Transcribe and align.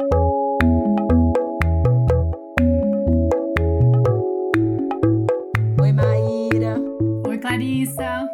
Oi, 0.00 0.08
Maíra. 5.92 6.76
Oi, 7.26 7.38
Clarissa. 7.38 8.26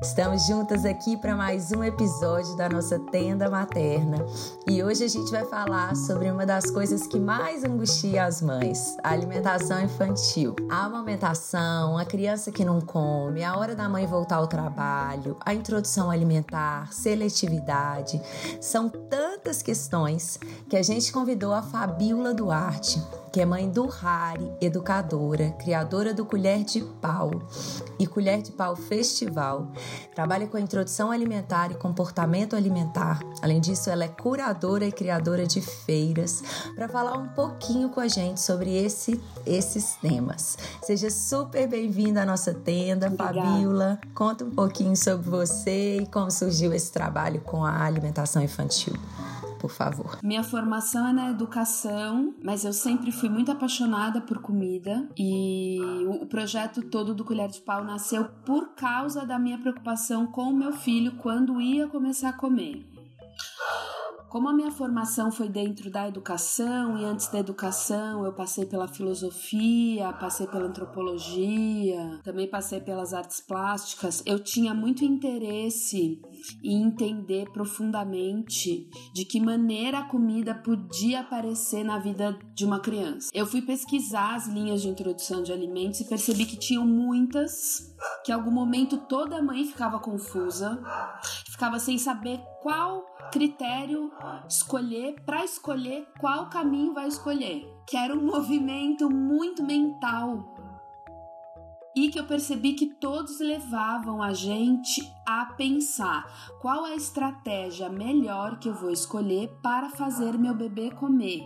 Estamos 0.00 0.46
juntas 0.46 0.84
aqui 0.84 1.16
para 1.16 1.36
mais 1.36 1.72
um 1.72 1.84
episódio 1.84 2.56
da 2.56 2.68
nossa 2.68 2.98
tenda 3.10 3.50
materna 3.50 4.24
e 4.68 4.82
hoje 4.82 5.04
a 5.04 5.08
gente 5.08 5.30
vai 5.30 5.44
falar 5.44 5.94
sobre 5.94 6.30
uma 6.30 6.46
das 6.46 6.70
coisas 6.70 7.06
que 7.06 7.18
mais 7.18 7.64
angustia 7.64 8.24
as 8.24 8.40
mães: 8.40 8.96
a 9.02 9.10
alimentação 9.10 9.80
infantil. 9.80 10.54
A 10.70 10.86
amamentação, 10.86 11.98
a 11.98 12.04
criança 12.04 12.50
que 12.50 12.64
não 12.64 12.80
come, 12.80 13.44
a 13.44 13.56
hora 13.56 13.74
da 13.74 13.88
mãe 13.88 14.06
voltar 14.06 14.36
ao 14.36 14.46
trabalho, 14.46 15.36
a 15.44 15.54
introdução 15.54 16.10
alimentar, 16.10 16.92
seletividade. 16.92 18.20
São 18.60 18.88
tantas 18.88 19.29
questões 19.62 20.38
que 20.68 20.76
a 20.76 20.82
gente 20.82 21.12
convidou 21.12 21.52
a 21.52 21.62
Fabiola 21.62 22.32
Duarte 22.32 23.00
que 23.32 23.40
é 23.40 23.46
mãe 23.46 23.68
do 23.68 23.86
Rari, 23.86 24.50
educadora, 24.60 25.50
criadora 25.52 26.12
do 26.12 26.24
Colher 26.24 26.64
de 26.64 26.80
Pau 26.80 27.30
e 27.98 28.06
Colher 28.06 28.42
de 28.42 28.50
Pau 28.50 28.74
Festival. 28.74 29.70
Trabalha 30.14 30.46
com 30.46 30.56
a 30.56 30.60
introdução 30.60 31.10
alimentar 31.10 31.70
e 31.70 31.74
comportamento 31.74 32.56
alimentar. 32.56 33.20
Além 33.40 33.60
disso, 33.60 33.88
ela 33.88 34.04
é 34.04 34.08
curadora 34.08 34.84
e 34.84 34.92
criadora 34.92 35.46
de 35.46 35.60
feiras 35.60 36.42
para 36.74 36.88
falar 36.88 37.16
um 37.16 37.28
pouquinho 37.28 37.88
com 37.88 38.00
a 38.00 38.08
gente 38.08 38.40
sobre 38.40 38.76
esse, 38.76 39.20
esses 39.46 39.94
temas. 39.96 40.58
Seja 40.82 41.10
super 41.10 41.68
bem-vinda 41.68 42.22
à 42.22 42.26
nossa 42.26 42.52
tenda, 42.52 43.06
Obrigada. 43.06 43.40
Fabiola. 43.42 44.00
Conta 44.12 44.44
um 44.44 44.50
pouquinho 44.50 44.96
sobre 44.96 45.30
você 45.30 45.98
e 45.98 46.06
como 46.06 46.30
surgiu 46.30 46.72
esse 46.72 46.90
trabalho 46.90 47.40
com 47.42 47.64
a 47.64 47.84
alimentação 47.84 48.42
infantil 48.42 48.94
por 49.60 49.70
favor. 49.70 50.18
Minha 50.22 50.42
formação 50.42 51.06
é 51.06 51.12
na 51.12 51.30
educação, 51.30 52.34
mas 52.42 52.64
eu 52.64 52.72
sempre 52.72 53.12
fui 53.12 53.28
muito 53.28 53.52
apaixonada 53.52 54.20
por 54.20 54.40
comida 54.40 55.06
e 55.16 55.78
o 56.08 56.26
projeto 56.26 56.82
todo 56.82 57.14
do 57.14 57.24
Colher 57.24 57.48
de 57.48 57.60
Pau 57.60 57.84
nasceu 57.84 58.24
por 58.46 58.74
causa 58.74 59.26
da 59.26 59.38
minha 59.38 59.58
preocupação 59.58 60.26
com 60.26 60.44
o 60.44 60.56
meu 60.56 60.72
filho 60.72 61.12
quando 61.16 61.60
ia 61.60 61.86
começar 61.86 62.30
a 62.30 62.32
comer. 62.32 62.86
Como 64.30 64.48
a 64.48 64.52
minha 64.52 64.70
formação 64.70 65.32
foi 65.32 65.48
dentro 65.48 65.90
da 65.90 66.06
educação 66.06 66.96
e 66.96 67.04
antes 67.04 67.26
da 67.26 67.40
educação 67.40 68.24
eu 68.24 68.32
passei 68.32 68.64
pela 68.64 68.86
filosofia, 68.86 70.12
passei 70.12 70.46
pela 70.46 70.66
antropologia, 70.66 72.20
também 72.22 72.48
passei 72.48 72.80
pelas 72.80 73.12
artes 73.12 73.40
plásticas, 73.40 74.22
eu 74.24 74.38
tinha 74.38 74.72
muito 74.72 75.04
interesse 75.04 76.22
em 76.62 76.80
entender 76.80 77.50
profundamente 77.50 78.88
de 79.12 79.24
que 79.24 79.40
maneira 79.40 79.98
a 79.98 80.08
comida 80.08 80.54
podia 80.54 81.22
aparecer 81.22 81.82
na 81.82 81.98
vida 81.98 82.38
de 82.54 82.64
uma 82.64 82.78
criança. 82.78 83.32
Eu 83.34 83.46
fui 83.46 83.62
pesquisar 83.62 84.36
as 84.36 84.46
linhas 84.46 84.80
de 84.80 84.88
introdução 84.88 85.42
de 85.42 85.52
alimentos 85.52 85.98
e 85.98 86.08
percebi 86.08 86.46
que 86.46 86.56
tinham 86.56 86.86
muitas, 86.86 87.92
que 88.24 88.30
em 88.30 88.34
algum 88.36 88.52
momento 88.52 88.96
toda 88.96 89.42
mãe 89.42 89.64
ficava 89.64 89.98
confusa, 89.98 90.80
ficava 91.48 91.80
sem 91.80 91.98
saber 91.98 92.40
qual 92.62 93.09
critério 93.30 94.10
escolher 94.48 95.22
para 95.24 95.44
escolher 95.44 96.06
qual 96.18 96.48
caminho 96.48 96.94
vai 96.94 97.08
escolher. 97.08 97.66
Que 97.86 97.96
era 97.96 98.14
um 98.14 98.22
movimento 98.26 99.10
muito 99.10 99.62
mental 99.62 100.60
e 101.94 102.08
que 102.08 102.18
eu 102.18 102.24
percebi 102.24 102.74
que 102.74 102.86
todos 102.86 103.40
levavam 103.40 104.22
a 104.22 104.32
gente 104.32 105.02
a 105.26 105.44
pensar 105.44 106.24
qual 106.60 106.86
é 106.86 106.92
a 106.92 106.96
estratégia 106.96 107.88
melhor 107.88 108.58
que 108.58 108.68
eu 108.68 108.74
vou 108.74 108.90
escolher 108.90 109.48
para 109.62 109.90
fazer 109.90 110.38
meu 110.38 110.54
bebê 110.54 110.90
comer. 110.92 111.42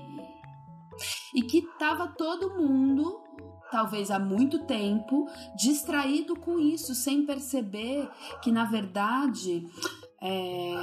E 1.35 1.43
que 1.43 1.63
tava 1.79 2.09
todo 2.09 2.55
mundo, 2.55 3.21
talvez 3.71 4.11
há 4.11 4.19
muito 4.19 4.65
tempo, 4.67 5.27
distraído 5.57 6.37
com 6.37 6.59
isso, 6.59 6.95
sem 6.95 7.25
perceber 7.27 8.09
que 8.43 8.53
na 8.53 8.65
verdade 8.65 9.67
é, 10.23 10.75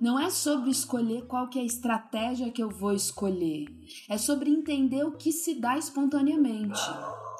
não 0.00 0.18
é 0.18 0.30
sobre 0.30 0.70
escolher 0.70 1.26
qual 1.26 1.48
que 1.48 1.58
é 1.58 1.62
a 1.62 1.66
estratégia 1.66 2.50
que 2.50 2.62
eu 2.62 2.70
vou 2.70 2.92
escolher. 2.92 3.66
É 4.08 4.16
sobre 4.16 4.50
entender 4.50 5.04
o 5.04 5.12
que 5.12 5.32
se 5.32 5.54
dá 5.54 5.76
espontaneamente. 5.76 6.80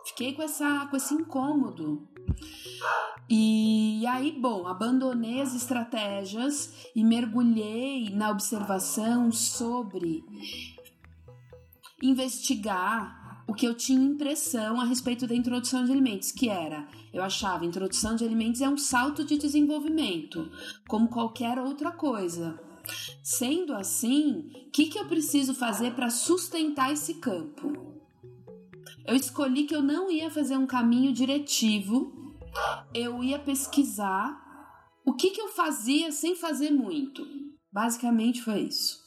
Fiquei 0.07 0.35
com, 0.35 0.43
essa, 0.43 0.87
com 0.87 0.97
esse 0.97 1.15
incômodo. 1.15 2.09
E 3.31 4.05
aí, 4.07 4.33
bom, 4.33 4.67
abandonei 4.67 5.41
as 5.41 5.55
estratégias 5.55 6.91
e 6.95 7.03
mergulhei 7.03 8.11
na 8.11 8.31
observação 8.31 9.31
sobre 9.33 10.23
investigar 12.03 13.22
o 13.53 13.55
que 13.55 13.67
eu 13.67 13.75
tinha 13.75 14.03
impressão 14.03 14.81
a 14.81 14.85
respeito 14.87 15.27
da 15.27 15.35
introdução 15.35 15.85
de 15.85 15.93
alimentos, 15.93 16.33
que 16.33 16.49
era, 16.49 16.89
eu 17.13 17.23
achava, 17.23 17.67
introdução 17.67 18.17
de 18.17 18.25
alimentos 18.25 18.63
é 18.63 18.69
um 18.69 18.79
salto 18.79 19.27
de 19.27 19.37
desenvolvimento, 19.37 20.51
como 20.89 21.11
qualquer 21.11 21.59
outra 21.59 21.93
coisa. 21.93 22.59
Sendo 23.23 23.75
assim, 23.75 24.51
o 24.69 24.71
que, 24.71 24.87
que 24.87 24.99
eu 24.99 25.07
preciso 25.07 25.55
fazer 25.55 25.93
para 25.93 26.09
sustentar 26.09 26.95
esse 26.95 27.17
campo? 27.17 28.01
Eu 29.05 29.15
escolhi 29.15 29.65
que 29.65 29.77
eu 29.77 29.83
não 29.83 30.11
ia 30.11 30.31
fazer 30.31 30.57
um 30.57 30.67
caminho 30.67 31.13
diretivo, 31.13 32.35
eu 32.95 33.23
ia 33.23 33.39
pesquisar 33.39 34.35
o 35.05 35.13
que, 35.13 35.29
que 35.29 35.43
eu 35.43 35.49
fazia 35.49 36.11
sem 36.11 36.35
fazer 36.35 36.71
muito. 36.71 37.23
Basicamente 37.71 38.41
foi 38.41 38.61
isso. 38.61 38.99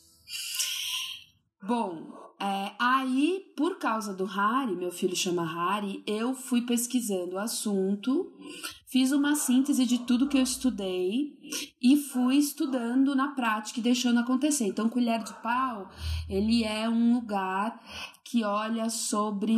Bom, 1.64 2.25
é, 2.40 2.74
aí, 2.78 3.46
por 3.56 3.78
causa 3.78 4.14
do 4.14 4.26
Harry, 4.26 4.76
meu 4.76 4.92
filho 4.92 5.16
chama 5.16 5.46
Harry, 5.46 6.04
eu 6.06 6.34
fui 6.34 6.62
pesquisando 6.62 7.36
o 7.36 7.40
assunto, 7.40 8.34
fiz 8.88 9.12
uma 9.12 9.36
síntese 9.36 9.86
de 9.86 10.00
tudo 10.00 10.28
que 10.28 10.38
eu 10.38 10.44
estudei 10.44 11.38
e 11.82 11.96
fui 11.96 12.36
estudando 12.36 13.16
na 13.16 13.30
prática 13.30 13.80
e 13.80 13.84
deixando 13.84 14.20
acontecer. 14.20 14.66
Então, 14.66 14.90
Colher 14.90 15.24
de 15.24 15.34
Pau, 15.42 15.90
ele 16.30 16.64
é 16.64 16.90
um 16.90 17.16
lugar 17.16 17.80
que 18.24 18.44
olha 18.44 18.90
sobre 18.90 19.56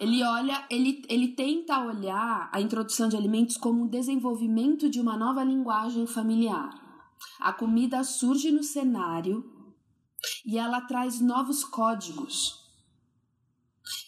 ele 0.00 0.22
olha, 0.24 0.66
ele, 0.68 1.02
ele 1.08 1.28
tenta 1.28 1.78
olhar 1.80 2.50
a 2.52 2.60
introdução 2.60 3.08
de 3.08 3.16
alimentos 3.16 3.56
como 3.56 3.84
um 3.84 3.86
desenvolvimento 3.86 4.90
de 4.90 5.00
uma 5.00 5.16
nova 5.16 5.44
linguagem 5.44 6.06
familiar. 6.06 6.83
A 7.40 7.52
comida 7.52 8.02
surge 8.04 8.50
no 8.50 8.62
cenário 8.62 9.44
e 10.44 10.58
ela 10.58 10.80
traz 10.80 11.20
novos 11.20 11.64
códigos. 11.64 12.64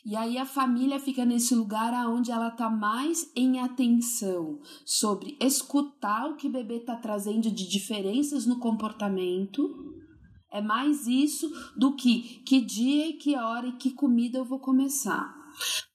E 0.05 0.17
aí 0.17 0.39
a 0.39 0.47
família 0.47 0.99
fica 0.99 1.25
nesse 1.25 1.55
lugar 1.55 1.93
aonde 1.93 2.31
ela 2.31 2.51
tá 2.51 2.71
mais 2.71 3.31
em 3.37 3.61
atenção 3.61 4.61
sobre 4.85 5.37
escutar 5.41 6.31
o 6.31 6.37
que 6.37 6.47
o 6.47 6.53
bebê 6.53 6.81
tá 6.81 6.97
trazendo 6.97 7.51
de 7.51 7.69
diferenças 7.69 8.47
no 8.47 8.59
comportamento. 8.59 9.69
É 10.51 10.63
mais 10.63 11.07
isso 11.07 11.51
do 11.77 11.95
que 11.95 12.41
que 12.45 12.61
dia 12.61 13.09
e 13.09 13.15
que 13.15 13.37
hora 13.37 13.67
e 13.67 13.77
que 13.77 13.91
comida 13.91 14.39
eu 14.39 14.45
vou 14.45 14.61
começar. 14.61 15.35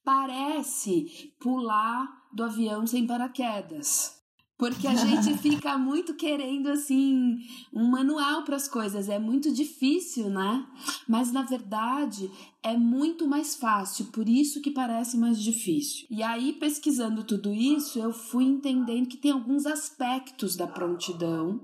Parece 0.03 1.33
pular 1.39 2.07
do 2.33 2.43
avião 2.43 2.85
sem 2.85 3.07
paraquedas. 3.07 4.20
Porque 4.61 4.85
a 4.85 4.93
gente 4.93 5.35
fica 5.41 5.75
muito 5.75 6.13
querendo, 6.13 6.67
assim, 6.67 7.39
um 7.73 7.89
manual 7.89 8.43
para 8.43 8.55
as 8.55 8.67
coisas. 8.67 9.09
É 9.09 9.17
muito 9.17 9.51
difícil, 9.51 10.29
né? 10.29 10.67
Mas 11.07 11.31
na 11.31 11.41
verdade 11.41 12.29
é 12.61 12.77
muito 12.77 13.27
mais 13.27 13.55
fácil, 13.55 14.05
por 14.11 14.29
isso 14.29 14.61
que 14.61 14.69
parece 14.69 15.17
mais 15.17 15.41
difícil. 15.41 16.05
E 16.11 16.21
aí, 16.21 16.53
pesquisando 16.53 17.23
tudo 17.23 17.51
isso, 17.51 17.97
eu 17.97 18.13
fui 18.13 18.43
entendendo 18.43 19.07
que 19.07 19.17
tem 19.17 19.31
alguns 19.31 19.65
aspectos 19.65 20.55
da 20.55 20.67
prontidão 20.67 21.59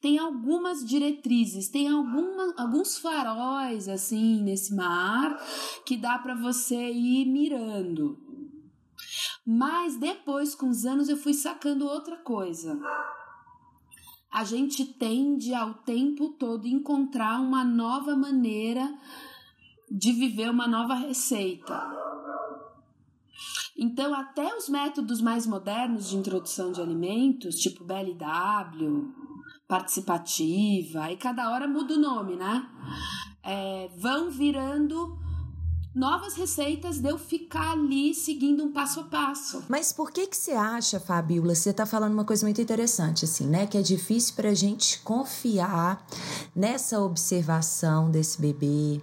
tem 0.00 0.18
algumas 0.18 0.84
diretrizes, 0.84 1.68
tem 1.68 1.88
alguma, 1.88 2.54
alguns 2.56 2.96
faróis 2.98 3.88
assim 3.88 4.40
nesse 4.40 4.72
mar 4.72 5.36
que 5.84 5.96
dá 5.96 6.16
para 6.16 6.36
você 6.36 6.92
ir 6.92 7.26
mirando. 7.26 8.25
Mas 9.46 9.96
depois, 9.96 10.56
com 10.56 10.68
os 10.68 10.84
anos, 10.84 11.08
eu 11.08 11.16
fui 11.16 11.32
sacando 11.32 11.86
outra 11.86 12.16
coisa. 12.16 12.76
A 14.32 14.42
gente 14.42 14.84
tende 14.84 15.54
ao 15.54 15.72
tempo 15.72 16.30
todo 16.30 16.66
encontrar 16.66 17.40
uma 17.40 17.64
nova 17.64 18.16
maneira 18.16 18.92
de 19.88 20.12
viver 20.12 20.50
uma 20.50 20.66
nova 20.66 20.94
receita. 20.94 21.80
Então, 23.78 24.12
até 24.14 24.56
os 24.56 24.68
métodos 24.68 25.20
mais 25.20 25.46
modernos 25.46 26.08
de 26.08 26.16
introdução 26.16 26.72
de 26.72 26.80
alimentos, 26.80 27.54
tipo 27.56 27.84
BLW, 27.84 29.14
participativa, 29.68 31.12
e 31.12 31.16
cada 31.16 31.50
hora 31.52 31.68
muda 31.68 31.94
o 31.94 32.00
nome, 32.00 32.34
né? 32.34 32.68
É, 33.44 33.88
vão 33.96 34.28
virando 34.28 35.16
novas 35.96 36.34
receitas 36.34 36.98
de 36.98 37.08
eu 37.08 37.16
ficar 37.16 37.72
ali 37.72 38.14
seguindo 38.14 38.62
um 38.62 38.70
passo 38.70 39.00
a 39.00 39.04
passo. 39.04 39.64
Mas 39.66 39.94
por 39.94 40.10
que 40.10 40.26
que 40.26 40.36
você 40.36 40.52
acha, 40.52 41.00
Fabiola, 41.00 41.54
você 41.54 41.72
tá 41.72 41.86
falando 41.86 42.12
uma 42.12 42.24
coisa 42.24 42.44
muito 42.44 42.60
interessante, 42.60 43.24
assim, 43.24 43.46
né? 43.46 43.66
Que 43.66 43.78
é 43.78 43.82
difícil 43.82 44.34
pra 44.34 44.52
gente 44.52 44.98
confiar 44.98 46.06
nessa 46.54 47.00
observação 47.00 48.10
desse 48.10 48.38
bebê, 48.38 49.00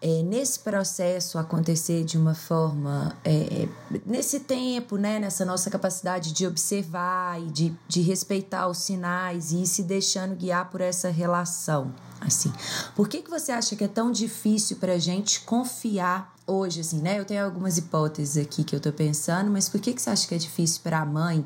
é, 0.00 0.22
nesse 0.24 0.58
processo 0.58 1.38
acontecer 1.38 2.02
de 2.02 2.18
uma 2.18 2.34
forma, 2.34 3.16
é, 3.24 3.68
nesse 4.04 4.40
tempo, 4.40 4.96
né? 4.96 5.20
Nessa 5.20 5.44
nossa 5.44 5.70
capacidade 5.70 6.32
de 6.32 6.44
observar 6.44 7.40
e 7.40 7.52
de, 7.52 7.76
de 7.86 8.00
respeitar 8.00 8.66
os 8.66 8.78
sinais 8.78 9.52
e 9.52 9.62
ir 9.62 9.66
se 9.66 9.84
deixando 9.84 10.34
guiar 10.34 10.68
por 10.70 10.80
essa 10.80 11.08
relação 11.08 11.94
assim. 12.20 12.52
Por 12.94 13.08
que, 13.08 13.20
que 13.20 13.30
você 13.30 13.50
acha 13.52 13.74
que 13.74 13.84
é 13.84 13.88
tão 13.88 14.10
difícil 14.10 14.76
para 14.76 14.92
a 14.92 14.98
gente 14.98 15.40
confiar 15.40 16.31
hoje, 16.46 16.80
assim, 16.80 17.00
né? 17.00 17.18
Eu 17.18 17.24
tenho 17.24 17.44
algumas 17.44 17.78
hipóteses 17.78 18.42
aqui 18.42 18.64
que 18.64 18.74
eu 18.74 18.80
tô 18.80 18.92
pensando, 18.92 19.50
mas 19.50 19.68
por 19.68 19.80
que, 19.80 19.92
que 19.92 20.02
você 20.02 20.10
acha 20.10 20.26
que 20.26 20.34
é 20.34 20.38
difícil 20.38 20.80
para 20.82 21.00
a 21.00 21.06
mãe 21.06 21.44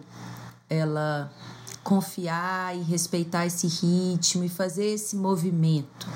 ela 0.68 1.32
confiar 1.84 2.76
e 2.76 2.82
respeitar 2.82 3.46
esse 3.46 3.66
ritmo 3.66 4.44
e 4.44 4.48
fazer 4.48 4.86
esse 4.86 5.16
movimento? 5.16 6.06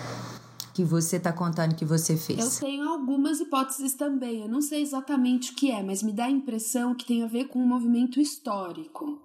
que 0.72 0.84
você 0.84 1.16
está 1.16 1.32
contando 1.32 1.74
que 1.74 1.84
você 1.84 2.16
fez? 2.16 2.38
Eu 2.38 2.68
tenho 2.68 2.88
algumas 2.88 3.40
hipóteses 3.40 3.94
também. 3.94 4.42
Eu 4.42 4.48
não 4.48 4.62
sei 4.62 4.80
exatamente 4.80 5.52
o 5.52 5.54
que 5.54 5.70
é, 5.70 5.82
mas 5.82 6.02
me 6.02 6.12
dá 6.12 6.24
a 6.24 6.30
impressão 6.30 6.94
que 6.94 7.04
tem 7.04 7.22
a 7.22 7.26
ver 7.26 7.48
com 7.48 7.58
um 7.58 7.66
movimento 7.66 8.20
histórico. 8.20 9.20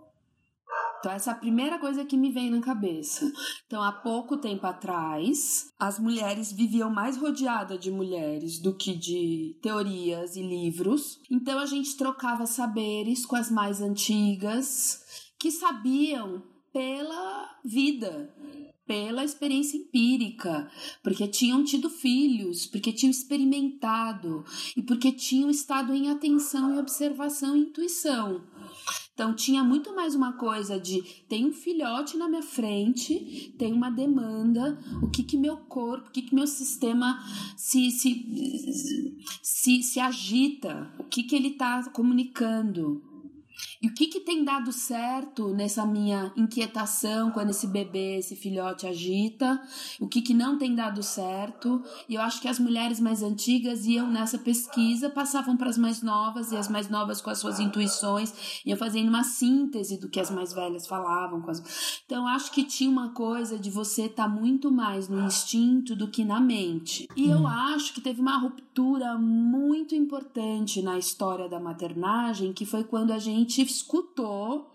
Então, 1.06 1.14
essa 1.14 1.30
é 1.30 1.34
a 1.34 1.38
primeira 1.38 1.78
coisa 1.78 2.04
que 2.04 2.18
me 2.18 2.32
vem 2.32 2.50
na 2.50 2.60
cabeça. 2.60 3.32
Então, 3.68 3.84
há 3.84 3.92
pouco 3.92 4.38
tempo 4.38 4.66
atrás, 4.66 5.72
as 5.80 6.00
mulheres 6.00 6.52
viviam 6.52 6.90
mais 6.90 7.16
rodeadas 7.16 7.80
de 7.80 7.92
mulheres 7.92 8.58
do 8.58 8.76
que 8.76 8.96
de 8.96 9.56
teorias 9.62 10.36
e 10.36 10.42
livros. 10.42 11.20
Então, 11.30 11.60
a 11.60 11.68
gente 11.68 11.96
trocava 11.96 12.48
saberes 12.48 13.24
com 13.24 13.36
as 13.36 13.52
mais 13.52 13.82
antigas, 13.82 15.30
que 15.38 15.52
sabiam 15.52 16.42
pela 16.74 17.52
vida, 17.64 18.34
pela 18.88 19.24
experiência 19.24 19.78
empírica, 19.78 20.72
porque 21.04 21.28
tinham 21.28 21.64
tido 21.64 21.88
filhos, 21.88 22.66
porque 22.66 22.92
tinham 22.92 23.12
experimentado 23.12 24.44
e 24.76 24.82
porque 24.82 25.12
tinham 25.12 25.52
estado 25.52 25.94
em 25.94 26.10
atenção 26.10 26.74
e 26.74 26.80
observação 26.80 27.56
e 27.56 27.62
intuição. 27.62 28.44
Então 29.16 29.34
tinha 29.34 29.64
muito 29.64 29.96
mais 29.96 30.14
uma 30.14 30.34
coisa 30.34 30.78
de 30.78 31.02
tem 31.30 31.46
um 31.46 31.54
filhote 31.54 32.18
na 32.18 32.28
minha 32.28 32.44
frente, 32.44 33.56
tem 33.58 33.72
uma 33.72 33.90
demanda, 33.90 34.78
o 35.02 35.10
que 35.10 35.24
que 35.24 35.38
meu 35.38 35.56
corpo, 35.56 36.10
o 36.10 36.12
que 36.12 36.22
que 36.22 36.36
meu 36.36 36.46
sistema 36.46 37.18
se 37.56 37.90
se, 37.92 39.18
se, 39.42 39.82
se 39.84 40.00
agita, 40.02 40.94
o 41.00 41.06
que 41.06 41.24
que 41.24 41.34
ele 41.34 41.48
está 41.48 41.90
comunicando. 41.92 43.02
E 43.86 43.88
o 43.88 43.94
que, 43.94 44.08
que 44.08 44.20
tem 44.20 44.44
dado 44.44 44.72
certo 44.72 45.50
nessa 45.50 45.86
minha 45.86 46.34
inquietação 46.36 47.30
quando 47.30 47.52
esse 47.52 47.68
bebê, 47.68 48.18
esse 48.18 48.36
filhote 48.36 48.88
agita? 48.88 49.62
O 50.00 50.08
que, 50.08 50.24
que 50.24 50.34
não 50.34 50.58
tem 50.58 50.74
dado 50.74 51.04
certo? 51.04 51.84
E 52.10 52.16
eu 52.16 52.22
acho 52.24 52.42
que 52.42 52.48
as 52.48 52.58
mulheres 52.58 53.00
mais 53.00 53.22
antigas 53.22 53.86
iam 53.86 54.10
nessa 54.10 54.40
pesquisa, 54.40 55.08
passavam 55.08 55.56
para 55.56 55.70
as 55.70 55.78
mais 55.78 56.02
novas, 56.02 56.52
e 56.52 56.58
as 56.58 56.68
mais 56.68 56.90
novas 56.90 57.22
com 57.22 57.30
as 57.30 57.38
suas 57.38 57.60
intuições, 57.60 58.34
iam 58.66 58.76
fazendo 58.76 59.08
uma 59.08 59.24
síntese 59.24 60.00
do 60.00 60.10
que 60.10 60.20
as 60.20 60.32
mais 60.32 60.52
velhas 60.52 60.88
falavam. 60.88 61.48
As... 61.48 62.02
Então 62.08 62.28
acho 62.28 62.52
que 62.52 62.64
tinha 62.64 62.90
uma 62.90 63.10
coisa 63.10 63.60
de 63.60 63.70
você 63.70 64.06
estar 64.06 64.24
tá 64.24 64.30
muito 64.30 64.72
mais 64.72 65.08
no 65.08 65.24
instinto 65.24 65.96
do 65.96 66.08
que 66.08 66.26
na 66.26 66.40
mente. 66.40 67.08
E 67.16 67.30
eu 67.30 67.42
hum. 67.42 67.48
acho 67.48 67.94
que 67.94 68.02
teve 68.02 68.20
uma 68.20 68.40
ruptura 68.40 69.16
muito 69.16 69.94
importante 69.94 70.82
na 70.82 70.98
história 70.98 71.48
da 71.48 71.60
maternagem, 71.60 72.52
que 72.52 72.66
foi 72.66 72.84
quando 72.84 73.12
a 73.12 73.20
gente 73.20 73.75
escutou 73.76 74.72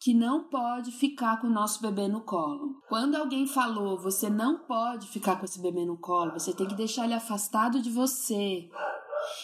que 0.00 0.14
não 0.14 0.44
pode 0.44 0.90
ficar 0.92 1.40
com 1.40 1.46
o 1.46 1.52
nosso 1.52 1.80
bebê 1.82 2.08
no 2.08 2.22
colo. 2.22 2.80
Quando 2.88 3.16
alguém 3.16 3.46
falou, 3.46 3.98
você 3.98 4.28
não 4.28 4.60
pode 4.60 5.06
ficar 5.08 5.36
com 5.36 5.44
esse 5.44 5.60
bebê 5.60 5.84
no 5.84 5.98
colo, 5.98 6.32
você 6.32 6.52
tem 6.52 6.66
que 6.66 6.74
deixar 6.74 7.04
ele 7.04 7.14
afastado 7.14 7.80
de 7.80 7.90
você. 7.90 8.68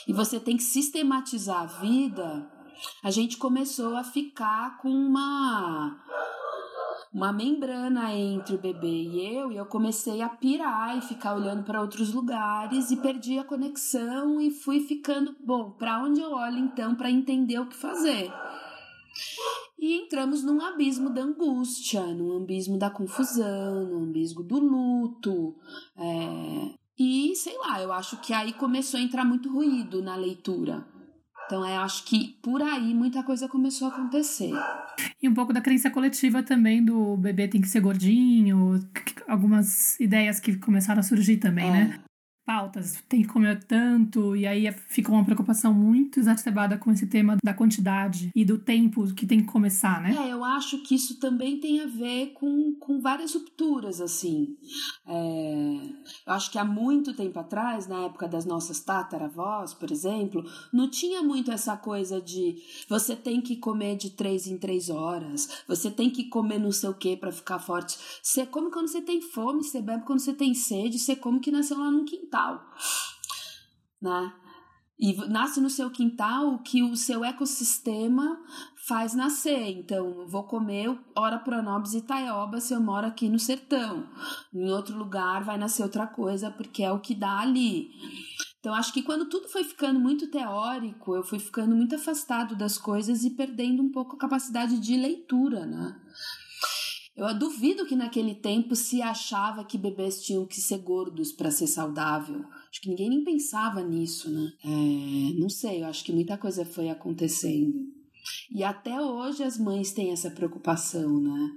E 0.06 0.12
você 0.12 0.40
tem 0.40 0.56
que 0.56 0.62
sistematizar 0.62 1.62
a 1.62 1.66
vida. 1.66 2.50
A 3.02 3.10
gente 3.10 3.36
começou 3.36 3.96
a 3.96 4.04
ficar 4.04 4.78
com 4.78 4.90
uma 4.90 5.98
uma 7.16 7.32
membrana 7.32 8.12
entre 8.12 8.56
o 8.56 8.60
bebê 8.60 8.86
e 8.86 9.34
eu, 9.34 9.50
e 9.50 9.56
eu 9.56 9.64
comecei 9.64 10.20
a 10.20 10.28
pirar 10.28 10.98
e 10.98 11.00
ficar 11.00 11.34
olhando 11.34 11.62
para 11.62 11.80
outros 11.80 12.12
lugares 12.12 12.90
e 12.90 12.96
perdi 12.98 13.38
a 13.38 13.44
conexão 13.44 14.38
e 14.38 14.50
fui 14.50 14.80
ficando, 14.80 15.34
bom, 15.40 15.70
para 15.70 16.02
onde 16.02 16.20
eu 16.20 16.32
olho 16.32 16.58
então 16.58 16.94
para 16.94 17.10
entender 17.10 17.58
o 17.58 17.68
que 17.68 17.76
fazer? 17.76 18.30
E 19.78 19.94
entramos 19.94 20.42
num 20.42 20.60
abismo 20.60 21.10
da 21.10 21.22
angústia, 21.22 22.02
num 22.06 22.36
abismo 22.38 22.78
da 22.78 22.90
confusão, 22.90 23.84
num 23.86 24.04
abismo 24.04 24.42
do 24.42 24.58
luto. 24.58 25.56
É... 25.96 26.74
E 26.98 27.34
sei 27.36 27.58
lá, 27.58 27.80
eu 27.82 27.92
acho 27.92 28.16
que 28.20 28.32
aí 28.32 28.54
começou 28.54 28.98
a 28.98 29.02
entrar 29.02 29.24
muito 29.24 29.52
ruído 29.52 30.02
na 30.02 30.16
leitura. 30.16 30.86
Então 31.46 31.64
eu 31.66 31.80
acho 31.80 32.04
que 32.04 32.36
por 32.42 32.60
aí 32.60 32.92
muita 32.92 33.22
coisa 33.22 33.48
começou 33.48 33.88
a 33.88 33.90
acontecer. 33.92 34.50
E 35.22 35.28
um 35.28 35.34
pouco 35.34 35.52
da 35.52 35.60
crença 35.60 35.90
coletiva 35.90 36.42
também 36.42 36.84
do 36.84 37.16
bebê 37.16 37.46
tem 37.46 37.60
que 37.60 37.68
ser 37.68 37.80
gordinho, 37.80 38.80
algumas 39.28 39.98
ideias 40.00 40.40
que 40.40 40.56
começaram 40.56 41.00
a 41.00 41.04
surgir 41.04 41.36
também, 41.36 41.68
é. 41.68 41.70
né? 41.70 42.00
Pautas, 42.46 43.02
tem 43.08 43.22
que 43.22 43.28
comer 43.28 43.64
tanto, 43.64 44.36
e 44.36 44.46
aí 44.46 44.70
fica 44.86 45.10
uma 45.10 45.24
preocupação 45.24 45.74
muito 45.74 46.20
exacerbada 46.20 46.78
com 46.78 46.92
esse 46.92 47.08
tema 47.08 47.36
da 47.42 47.52
quantidade 47.52 48.30
e 48.32 48.44
do 48.44 48.56
tempo 48.56 49.12
que 49.12 49.26
tem 49.26 49.40
que 49.40 49.46
começar, 49.46 50.00
né? 50.00 50.14
É, 50.16 50.32
eu 50.32 50.44
acho 50.44 50.78
que 50.84 50.94
isso 50.94 51.18
também 51.18 51.58
tem 51.58 51.80
a 51.80 51.86
ver 51.86 52.28
com, 52.34 52.76
com 52.78 53.00
várias 53.00 53.34
rupturas, 53.34 54.00
assim. 54.00 54.56
É, 55.04 55.80
eu 56.24 56.32
acho 56.32 56.52
que 56.52 56.58
há 56.58 56.64
muito 56.64 57.14
tempo 57.14 57.36
atrás, 57.40 57.88
na 57.88 58.04
época 58.04 58.28
das 58.28 58.44
nossas 58.44 58.78
tataravós, 58.78 59.74
por 59.74 59.90
exemplo, 59.90 60.44
não 60.72 60.88
tinha 60.88 61.22
muito 61.22 61.50
essa 61.50 61.76
coisa 61.76 62.20
de 62.20 62.62
você 62.88 63.16
tem 63.16 63.40
que 63.40 63.56
comer 63.56 63.96
de 63.96 64.10
três 64.10 64.46
em 64.46 64.56
três 64.56 64.88
horas, 64.88 65.48
você 65.66 65.90
tem 65.90 66.08
que 66.08 66.28
comer 66.28 66.60
não 66.60 66.70
sei 66.70 66.90
o 66.90 66.94
que 66.94 67.16
para 67.16 67.32
ficar 67.32 67.58
forte. 67.58 67.98
Você 68.22 68.46
come 68.46 68.70
quando 68.70 68.86
você 68.86 69.02
tem 69.02 69.20
fome, 69.20 69.64
você 69.64 69.82
bebe 69.82 70.04
quando 70.04 70.20
você 70.20 70.32
tem 70.32 70.54
sede, 70.54 71.00
você 71.00 71.16
come 71.16 71.40
que 71.40 71.50
nasceu 71.50 71.78
lá 71.78 71.90
no 71.90 72.04
quintal 72.04 72.35
quintal, 72.36 72.60
né? 74.00 74.32
E 74.98 75.14
nasce 75.28 75.60
no 75.60 75.68
seu 75.68 75.90
quintal 75.90 76.54
o 76.54 76.62
que 76.62 76.82
o 76.82 76.96
seu 76.96 77.22
ecossistema 77.22 78.38
faz 78.88 79.14
nascer. 79.14 79.68
Então, 79.68 80.26
vou 80.26 80.44
comer 80.44 80.98
ora 81.14 81.38
pronobis 81.38 81.92
e 81.92 82.00
taioba 82.00 82.60
se 82.60 82.72
eu 82.72 82.80
moro 82.80 83.06
aqui 83.06 83.28
no 83.28 83.38
sertão. 83.38 84.08
Em 84.54 84.70
outro 84.70 84.96
lugar 84.96 85.44
vai 85.44 85.58
nascer 85.58 85.82
outra 85.82 86.06
coisa, 86.06 86.50
porque 86.50 86.82
é 86.82 86.90
o 86.90 87.00
que 87.00 87.14
dá 87.14 87.40
ali. 87.40 87.90
Então, 88.58 88.74
acho 88.74 88.90
que 88.90 89.02
quando 89.02 89.28
tudo 89.28 89.48
foi 89.48 89.64
ficando 89.64 90.00
muito 90.00 90.30
teórico, 90.30 91.14
eu 91.14 91.22
fui 91.22 91.38
ficando 91.38 91.76
muito 91.76 91.94
afastado 91.94 92.56
das 92.56 92.78
coisas 92.78 93.22
e 93.22 93.30
perdendo 93.30 93.82
um 93.82 93.92
pouco 93.92 94.16
a 94.16 94.18
capacidade 94.18 94.78
de 94.80 94.96
leitura, 94.96 95.66
né? 95.66 96.00
Eu 97.16 97.32
duvido 97.38 97.86
que 97.86 97.96
naquele 97.96 98.34
tempo 98.34 98.76
se 98.76 99.00
achava 99.00 99.64
que 99.64 99.78
bebês 99.78 100.22
tinham 100.22 100.44
que 100.44 100.60
ser 100.60 100.78
gordos 100.78 101.32
para 101.32 101.50
ser 101.50 101.66
saudável. 101.66 102.44
Acho 102.70 102.80
que 102.82 102.90
ninguém 102.90 103.08
nem 103.08 103.24
pensava 103.24 103.82
nisso, 103.82 104.30
né? 104.30 104.52
É, 104.62 105.40
não 105.40 105.48
sei, 105.48 105.82
eu 105.82 105.86
acho 105.86 106.04
que 106.04 106.12
muita 106.12 106.36
coisa 106.36 106.62
foi 106.64 106.90
acontecendo. 106.90 107.72
E 108.50 108.62
até 108.62 109.00
hoje 109.00 109.42
as 109.42 109.56
mães 109.56 109.92
têm 109.92 110.10
essa 110.10 110.30
preocupação, 110.30 111.18
né? 111.18 111.50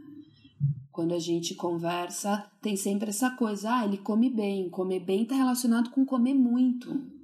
Quando 0.94 1.14
a 1.14 1.20
gente 1.20 1.56
conversa, 1.56 2.50
tem 2.62 2.78
sempre 2.78 3.10
essa 3.10 3.32
coisa, 3.32 3.80
ah, 3.80 3.86
ele 3.86 3.98
come 3.98 4.30
bem. 4.30 4.70
Comer 4.70 5.02
bem 5.02 5.24
está 5.24 5.36
relacionado 5.36 5.90
com 5.90 6.06
comer 6.06 6.36
muito. 6.36 7.19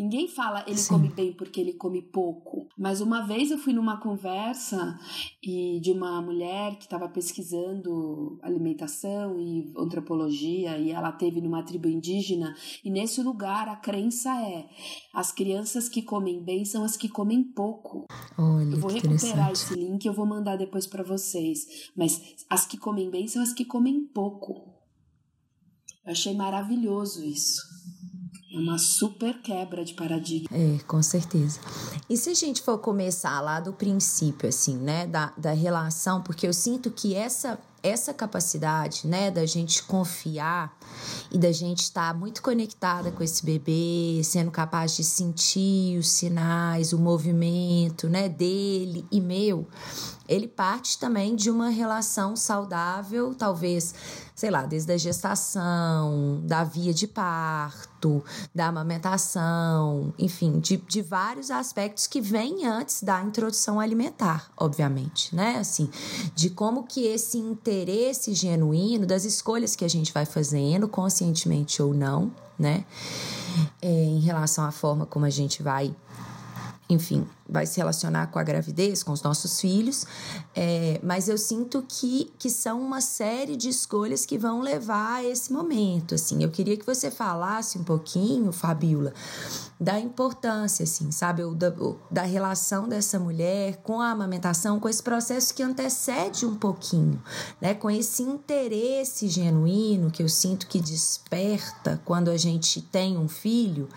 Ninguém 0.00 0.26
fala 0.28 0.64
ele 0.66 0.78
Sim. 0.78 0.94
come 0.94 1.08
bem 1.10 1.32
porque 1.34 1.60
ele 1.60 1.74
come 1.74 2.00
pouco. 2.00 2.66
Mas 2.76 3.02
uma 3.02 3.26
vez 3.26 3.50
eu 3.50 3.58
fui 3.58 3.74
numa 3.74 3.98
conversa 3.98 4.98
e 5.42 5.78
de 5.80 5.92
uma 5.92 6.22
mulher 6.22 6.76
que 6.76 6.84
estava 6.84 7.06
pesquisando 7.06 8.38
alimentação 8.42 9.38
e 9.38 9.70
antropologia 9.76 10.78
e 10.78 10.90
ela 10.90 11.12
teve 11.12 11.42
numa 11.42 11.62
tribo 11.62 11.86
indígena 11.86 12.54
e 12.82 12.90
nesse 12.90 13.22
lugar 13.22 13.68
a 13.68 13.76
crença 13.76 14.30
é 14.40 14.70
as 15.12 15.30
crianças 15.30 15.86
que 15.86 16.00
comem 16.00 16.42
bem 16.42 16.64
são 16.64 16.82
as 16.82 16.96
que 16.96 17.08
comem 17.08 17.44
pouco. 17.44 18.06
Olha, 18.38 18.72
eu 18.72 18.80
vou 18.80 18.90
recuperar 18.90 19.52
esse 19.52 19.74
link, 19.74 20.06
eu 20.06 20.14
vou 20.14 20.24
mandar 20.24 20.56
depois 20.56 20.86
para 20.86 21.02
vocês. 21.02 21.90
Mas 21.94 22.46
as 22.48 22.64
que 22.64 22.78
comem 22.78 23.10
bem 23.10 23.28
são 23.28 23.42
as 23.42 23.52
que 23.52 23.66
comem 23.66 24.02
pouco. 24.06 24.80
Eu 26.06 26.12
achei 26.12 26.34
maravilhoso 26.34 27.22
isso. 27.22 27.69
É 28.52 28.58
uma 28.58 28.78
super 28.78 29.40
quebra 29.40 29.84
de 29.84 29.94
paradigma. 29.94 30.48
É, 30.50 30.78
com 30.84 31.00
certeza. 31.00 31.60
E 32.08 32.16
se 32.16 32.30
a 32.30 32.34
gente 32.34 32.62
for 32.62 32.78
começar 32.78 33.40
lá 33.40 33.60
do 33.60 33.72
princípio, 33.72 34.48
assim, 34.48 34.76
né, 34.76 35.06
da, 35.06 35.32
da 35.36 35.52
relação, 35.52 36.20
porque 36.20 36.48
eu 36.48 36.52
sinto 36.52 36.90
que 36.90 37.14
essa 37.14 37.58
essa 37.82 38.12
capacidade, 38.12 39.06
né, 39.06 39.30
da 39.30 39.46
gente 39.46 39.82
confiar 39.84 40.76
e 41.30 41.38
da 41.38 41.50
gente 41.50 41.80
estar 41.80 42.12
muito 42.14 42.42
conectada 42.42 43.10
com 43.10 43.22
esse 43.22 43.44
bebê, 43.44 44.20
sendo 44.22 44.50
capaz 44.50 44.96
de 44.96 45.04
sentir 45.04 45.98
os 45.98 46.10
sinais, 46.10 46.92
o 46.92 46.98
movimento, 46.98 48.08
né, 48.08 48.28
dele 48.28 49.06
e 49.10 49.20
meu, 49.20 49.66
ele 50.28 50.46
parte 50.46 50.98
também 50.98 51.34
de 51.34 51.50
uma 51.50 51.70
relação 51.70 52.36
saudável, 52.36 53.34
talvez, 53.34 53.94
sei 54.34 54.50
lá, 54.50 54.66
desde 54.66 54.92
a 54.92 54.96
gestação, 54.96 56.42
da 56.44 56.62
via 56.64 56.92
de 56.92 57.06
parto, 57.06 57.89
da 58.54 58.66
amamentação, 58.66 60.12
enfim, 60.18 60.58
de, 60.58 60.76
de 60.76 61.02
vários 61.02 61.50
aspectos 61.50 62.06
que 62.06 62.20
vêm 62.20 62.66
antes 62.66 63.02
da 63.02 63.22
introdução 63.22 63.78
alimentar, 63.78 64.50
obviamente, 64.56 65.34
né? 65.34 65.56
Assim, 65.58 65.90
de 66.34 66.50
como 66.50 66.84
que 66.84 67.06
esse 67.06 67.38
interesse 67.38 68.34
genuíno, 68.34 69.06
das 69.06 69.24
escolhas 69.24 69.76
que 69.76 69.84
a 69.84 69.88
gente 69.88 70.12
vai 70.12 70.24
fazendo, 70.24 70.88
conscientemente 70.88 71.82
ou 71.82 71.94
não, 71.94 72.32
né? 72.58 72.84
É, 73.82 73.88
em 73.88 74.20
relação 74.20 74.64
à 74.64 74.70
forma 74.70 75.06
como 75.06 75.24
a 75.24 75.30
gente 75.30 75.62
vai 75.62 75.94
enfim, 76.94 77.26
vai 77.48 77.66
se 77.66 77.78
relacionar 77.78 78.28
com 78.28 78.38
a 78.38 78.42
gravidez, 78.42 79.02
com 79.02 79.12
os 79.12 79.22
nossos 79.22 79.60
filhos, 79.60 80.06
é, 80.54 81.00
mas 81.02 81.28
eu 81.28 81.36
sinto 81.36 81.84
que, 81.86 82.32
que 82.38 82.48
são 82.48 82.80
uma 82.80 83.00
série 83.00 83.56
de 83.56 83.68
escolhas 83.68 84.24
que 84.24 84.38
vão 84.38 84.60
levar 84.60 85.16
a 85.16 85.24
esse 85.24 85.52
momento, 85.52 86.14
assim. 86.14 86.42
Eu 86.42 86.50
queria 86.50 86.76
que 86.76 86.86
você 86.86 87.10
falasse 87.10 87.78
um 87.78 87.84
pouquinho, 87.84 88.52
Fabiola, 88.52 89.12
da 89.80 89.98
importância, 89.98 90.84
assim, 90.84 91.10
sabe, 91.10 91.42
da, 91.54 91.72
da 92.10 92.22
relação 92.22 92.88
dessa 92.88 93.18
mulher 93.18 93.78
com 93.82 94.00
a 94.00 94.10
amamentação, 94.10 94.78
com 94.78 94.88
esse 94.88 95.02
processo 95.02 95.54
que 95.54 95.62
antecede 95.62 96.46
um 96.46 96.54
pouquinho, 96.54 97.20
né, 97.60 97.74
com 97.74 97.90
esse 97.90 98.22
interesse 98.22 99.28
genuíno 99.28 100.10
que 100.10 100.22
eu 100.22 100.28
sinto 100.28 100.66
que 100.66 100.80
desperta 100.80 102.00
quando 102.04 102.28
a 102.30 102.36
gente 102.36 102.80
tem 102.80 103.16
um 103.16 103.28
filho, 103.28 103.88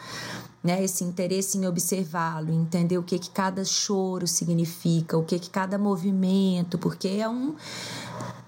né, 0.64 0.84
esse 0.84 1.04
interesse 1.04 1.58
em 1.58 1.68
observá-lo, 1.68 2.52
entender 2.52 2.98
o 2.98 3.04
que, 3.04 3.20
que 3.20 3.30
cada 3.30 3.66
choro 3.66 4.26
significa, 4.26 5.18
o 5.18 5.24
que, 5.24 5.38
que 5.38 5.50
cada 5.50 5.78
movimento, 5.78 6.78
porque 6.78 7.10
é 7.10 7.28
um 7.28 7.56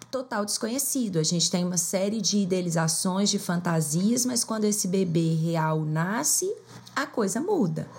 total 0.10 0.46
desconhecido. 0.46 1.20
A 1.20 1.24
gente 1.24 1.52
tem 1.52 1.66
uma 1.66 1.78
série 1.78 2.22
de 2.22 2.38
idealizações, 2.38 3.30
de 3.30 3.38
fantasias, 3.38 4.26
mas 4.26 4.46
quando 4.46 4.64
esse 4.64 4.88
bebê 4.88 5.34
real 5.34 5.84
nasce, 5.84 6.50
a 6.96 7.06
coisa 7.06 7.42
muda, 7.42 7.90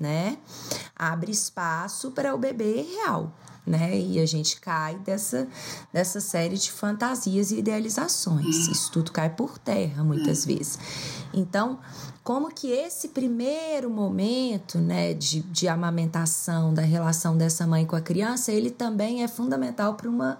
né? 0.00 0.38
Abre 0.96 1.30
espaço 1.30 2.10
para 2.10 2.34
o 2.34 2.38
bebê 2.38 2.82
real 2.82 3.32
né? 3.66 3.96
E 3.98 4.18
a 4.18 4.26
gente 4.26 4.60
cai 4.60 4.96
dessa, 4.98 5.46
dessa 5.92 6.20
série 6.20 6.58
de 6.58 6.70
fantasias 6.70 7.50
e 7.52 7.58
idealizações. 7.58 8.68
Isso 8.68 8.90
tudo 8.90 9.12
cai 9.12 9.30
por 9.30 9.58
terra 9.58 10.02
muitas 10.02 10.44
vezes. 10.44 10.78
Então, 11.32 11.78
como 12.22 12.54
que 12.54 12.70
esse 12.70 13.08
primeiro 13.08 13.90
momento, 13.90 14.78
né, 14.78 15.12
de, 15.12 15.40
de 15.40 15.66
amamentação, 15.66 16.72
da 16.72 16.82
relação 16.82 17.36
dessa 17.36 17.66
mãe 17.66 17.84
com 17.84 17.96
a 17.96 18.00
criança, 18.00 18.52
ele 18.52 18.70
também 18.70 19.24
é 19.24 19.28
fundamental 19.28 19.94
para 19.94 20.08
uma 20.08 20.38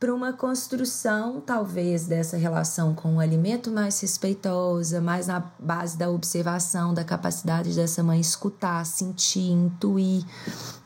para 0.00 0.14
uma 0.14 0.32
construção, 0.32 1.42
talvez, 1.42 2.06
dessa 2.06 2.38
relação 2.38 2.94
com 2.94 3.16
o 3.16 3.20
alimento 3.20 3.70
mais 3.70 4.00
respeitosa, 4.00 4.98
mais 4.98 5.26
na 5.26 5.40
base 5.58 5.98
da 5.98 6.10
observação, 6.10 6.94
da 6.94 7.04
capacidade 7.04 7.74
dessa 7.74 8.02
mãe 8.02 8.18
escutar, 8.18 8.86
sentir, 8.86 9.50
intuir 9.50 10.24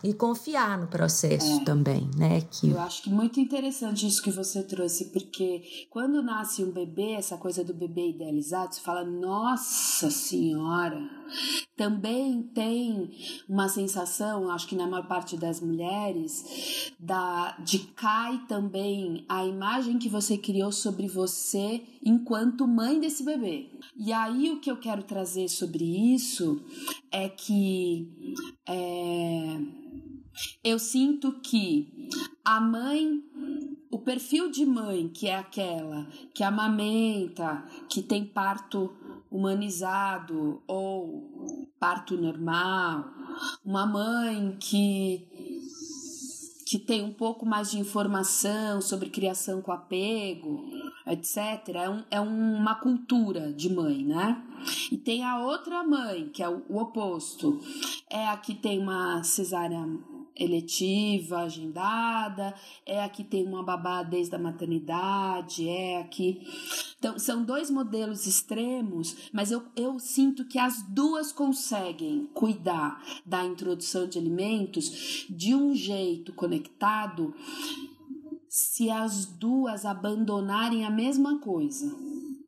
e 0.03 0.13
confiar 0.13 0.77
no 0.77 0.89
processo 0.89 1.61
é. 1.61 1.65
também, 1.65 2.11
né? 2.17 2.41
Que... 2.51 2.71
Eu 2.71 2.81
acho 2.81 3.05
que 3.05 3.11
muito 3.11 3.39
interessante 3.39 4.05
isso 4.05 4.21
que 4.21 4.33
você 4.33 4.65
trouxe, 4.65 5.05
porque 5.07 5.87
quando 5.91 6.21
nasce 6.21 6.65
um 6.65 6.73
bebê, 6.73 7.13
essa 7.13 7.37
coisa 7.37 7.63
do 7.63 7.73
bebê 7.73 8.11
idealizado, 8.11 8.75
você 8.75 8.81
fala, 8.81 9.05
nossa 9.05 10.11
senhora, 10.11 10.99
também 11.77 12.43
tem 12.55 13.11
uma 13.49 13.69
sensação, 13.69 14.51
acho 14.51 14.67
que 14.67 14.77
na 14.77 14.87
maior 14.87 15.07
parte 15.07 15.37
das 15.37 15.61
mulheres, 15.61 16.93
da, 16.99 17.57
de 17.59 17.79
cai 17.79 18.45
também 18.47 19.25
a 19.29 19.45
imagem 19.45 19.99
que 19.99 20.09
você 20.09 20.39
criou 20.39 20.73
sobre 20.73 21.09
você 21.09 21.83
enquanto 22.05 22.67
mãe 22.67 23.01
desse 23.01 23.25
bebê. 23.25 23.71
E 23.97 24.13
aí 24.13 24.51
o 24.51 24.61
que 24.61 24.71
eu 24.71 24.77
quero 24.77 25.03
trazer 25.03 25.49
sobre 25.49 26.15
isso 26.15 26.65
é 27.11 27.29
que 27.29 28.09
é, 28.69 29.59
eu 30.63 30.79
sinto 30.79 31.33
que 31.41 32.09
a 32.45 32.61
mãe 32.61 33.23
o 33.95 33.99
perfil 34.01 34.51
de 34.51 34.67
mãe, 34.67 35.07
que 35.07 35.29
é 35.29 35.37
aquela 35.37 36.05
que 36.35 36.43
amamenta, 36.43 37.65
que 37.89 38.03
tem 38.03 38.25
parto 38.25 38.93
humanizado 39.35 40.63
ou 40.65 41.69
parto 41.81 42.17
normal, 42.17 43.05
uma 43.65 43.85
mãe 43.85 44.57
que 44.61 45.29
que 46.67 46.79
tem 46.79 47.05
um 47.05 47.13
pouco 47.13 47.45
mais 47.45 47.71
de 47.71 47.79
informação 47.79 48.81
sobre 48.81 49.11
criação 49.11 49.61
com 49.61 49.71
apego, 49.71 50.65
etc., 51.07 51.69
é, 51.75 51.91
um, 51.91 52.03
é 52.11 52.21
uma 52.21 52.75
cultura 52.77 53.53
de 53.53 53.73
mãe, 53.73 54.03
né? 54.03 54.43
E 54.91 54.97
tem 54.97 55.23
a 55.23 55.39
outra 55.41 55.85
mãe, 55.85 56.31
que 56.31 56.43
é 56.43 56.49
o, 56.49 56.63
o 56.69 56.79
oposto, 56.81 57.61
é 58.09 58.27
a 58.27 58.37
que 58.39 58.55
tem 58.55 58.81
uma 58.81 59.23
cesárea 59.23 59.87
eletiva, 60.37 61.41
agendada, 61.41 62.55
é 62.85 63.03
a 63.03 63.09
que 63.09 63.23
tem 63.23 63.47
uma 63.47 63.63
babá 63.63 64.03
desde 64.03 64.35
a 64.35 64.39
maternidade, 64.39 65.69
é 65.69 66.01
a 66.01 66.05
que. 66.05 66.41
Então, 66.99 67.19
são 67.19 67.45
dois 67.45 67.71
modelos 67.71 68.27
extremos, 68.27 69.31
mas 69.33 69.51
eu, 69.51 69.63
eu 69.77 69.99
sinto 69.99 70.45
que 70.45 70.59
as 70.59 70.83
duas 70.89 71.33
conseguem 71.33 72.29
cuidar 72.35 73.03
da 73.25 73.45
introdução 73.45 74.09
de 74.09 74.19
alimentos 74.19 75.27
de 75.29 75.55
um 75.55 75.75
jeito 75.75 76.33
conectado 76.33 77.35
se 78.49 78.89
as 78.89 79.27
duas 79.27 79.85
abandonarem 79.85 80.85
a 80.85 80.91
mesma 80.91 81.41
coisa, 81.41 81.93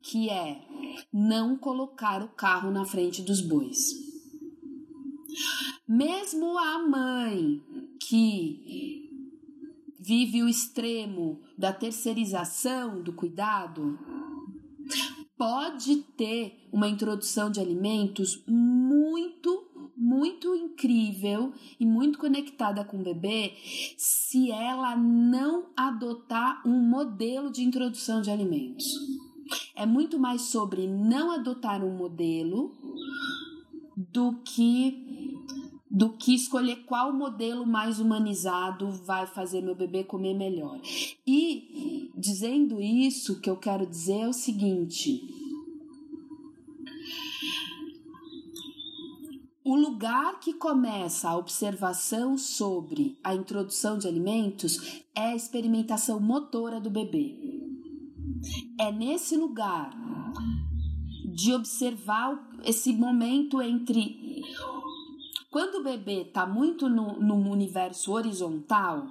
que 0.01 0.29
é 0.29 0.61
não 1.11 1.57
colocar 1.57 2.23
o 2.23 2.29
carro 2.29 2.71
na 2.71 2.85
frente 2.85 3.21
dos 3.21 3.41
bois. 3.41 4.07
Mesmo 5.87 6.57
a 6.57 6.79
mãe 6.87 7.61
que 8.07 9.09
vive 9.99 10.41
o 10.41 10.47
extremo 10.47 11.41
da 11.57 11.73
terceirização 11.73 13.01
do 13.01 13.11
cuidado, 13.11 13.99
pode 15.37 15.97
ter 16.15 16.67
uma 16.71 16.87
introdução 16.87 17.51
de 17.51 17.59
alimentos 17.59 18.43
muito 18.47 19.65
muito 19.99 20.55
incrível 20.55 21.51
e 21.79 21.85
muito 21.85 22.19
conectada 22.19 22.85
com 22.85 22.99
o 22.99 23.03
bebê 23.03 23.53
se 23.97 24.51
ela 24.51 24.95
não 24.95 25.69
adotar 25.75 26.61
um 26.67 26.79
modelo 26.79 27.51
de 27.51 27.63
introdução 27.63 28.21
de 28.21 28.29
alimentos. 28.29 28.85
É 29.75 29.87
muito 29.87 30.19
mais 30.19 30.43
sobre 30.43 30.85
não 30.85 31.31
adotar 31.31 31.83
um 31.83 31.97
modelo 31.97 32.77
do 33.97 34.33
que 34.43 35.16
do 35.89 36.09
que 36.09 36.35
escolher 36.35 36.83
qual 36.85 37.13
modelo 37.13 37.65
mais 37.65 37.99
humanizado 37.99 38.91
vai 38.91 39.25
fazer 39.25 39.61
meu 39.61 39.75
bebê 39.75 40.03
comer 40.03 40.33
melhor. 40.33 40.79
E 41.25 42.11
dizendo 42.15 42.81
isso, 42.81 43.33
o 43.33 43.39
que 43.39 43.49
eu 43.49 43.57
quero 43.57 43.85
dizer 43.85 44.21
é 44.21 44.27
o 44.27 44.33
seguinte: 44.33 45.21
O 49.69 49.75
lugar 49.75 50.39
que 50.39 50.53
começa 50.53 51.27
a 51.27 51.35
observação 51.35 52.37
sobre 52.37 53.19
a 53.21 53.35
introdução 53.35 53.97
de 53.97 54.07
alimentos 54.07 55.03
é 55.13 55.31
a 55.31 55.35
experimentação 55.35 56.21
motora 56.21 56.79
do 56.79 56.89
bebê. 56.89 57.35
É 58.79 58.91
nesse 58.93 59.35
lugar 59.35 59.93
de 61.33 61.53
observar 61.53 62.49
esse 62.63 62.93
momento 62.93 63.61
entre 63.61 64.41
quando 65.49 65.75
o 65.75 65.83
bebê 65.83 66.23
está 66.23 66.45
muito 66.45 66.89
no, 66.89 67.19
no 67.19 67.35
universo 67.49 68.11
horizontal, 68.11 69.07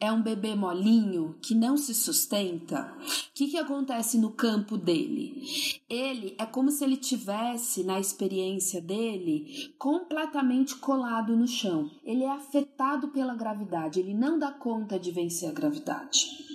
é 0.00 0.10
um 0.12 0.22
bebê 0.22 0.54
molinho 0.54 1.36
que 1.42 1.54
não 1.54 1.76
se 1.76 1.94
sustenta, 1.94 2.92
o 3.00 3.34
que, 3.34 3.48
que 3.48 3.56
acontece 3.58 4.16
no 4.18 4.30
campo 4.30 4.78
dele? 4.78 5.77
Ele 5.88 6.34
é 6.38 6.44
como 6.44 6.70
se 6.70 6.84
ele 6.84 6.98
tivesse, 6.98 7.82
na 7.82 7.98
experiência 7.98 8.78
dele, 8.78 9.72
completamente 9.78 10.76
colado 10.76 11.34
no 11.34 11.46
chão. 11.46 11.90
Ele 12.04 12.24
é 12.24 12.30
afetado 12.30 13.08
pela 13.08 13.34
gravidade, 13.34 13.98
ele 13.98 14.12
não 14.12 14.38
dá 14.38 14.52
conta 14.52 14.98
de 14.98 15.10
vencer 15.10 15.48
a 15.48 15.52
gravidade. 15.52 16.46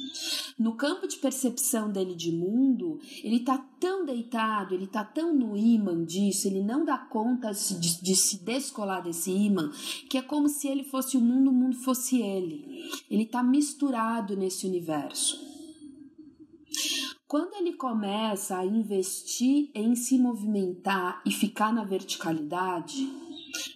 No 0.57 0.75
campo 0.75 1.07
de 1.07 1.17
percepção 1.17 1.91
dele 1.91 2.13
de 2.13 2.31
mundo, 2.31 2.99
ele 3.23 3.37
está 3.37 3.57
tão 3.79 4.05
deitado, 4.05 4.75
ele 4.75 4.83
está 4.83 5.03
tão 5.03 5.33
no 5.33 5.57
imã 5.57 6.05
disso, 6.05 6.47
ele 6.47 6.61
não 6.61 6.85
dá 6.85 6.97
conta 6.97 7.51
de, 7.51 8.01
de, 8.01 8.15
se 8.15 8.43
descolar 8.43 9.01
desse 9.01 9.31
imã, 9.31 9.71
que 10.07 10.17
é 10.17 10.21
como 10.21 10.47
se 10.47 10.67
ele 10.67 10.83
fosse 10.83 11.17
o 11.17 11.21
mundo, 11.21 11.49
o 11.49 11.53
mundo 11.53 11.75
fosse 11.77 12.21
ele. 12.21 12.87
Ele 13.09 13.23
está 13.23 13.41
misturado 13.41 14.37
nesse 14.37 14.67
universo. 14.67 15.52
Quando 17.33 17.55
ele 17.55 17.73
começa 17.73 18.59
a 18.59 18.63
investir 18.63 19.71
em 19.73 19.95
se 19.95 20.19
movimentar 20.19 21.19
e 21.25 21.31
ficar 21.31 21.73
na 21.73 21.83
verticalidade, 21.83 23.11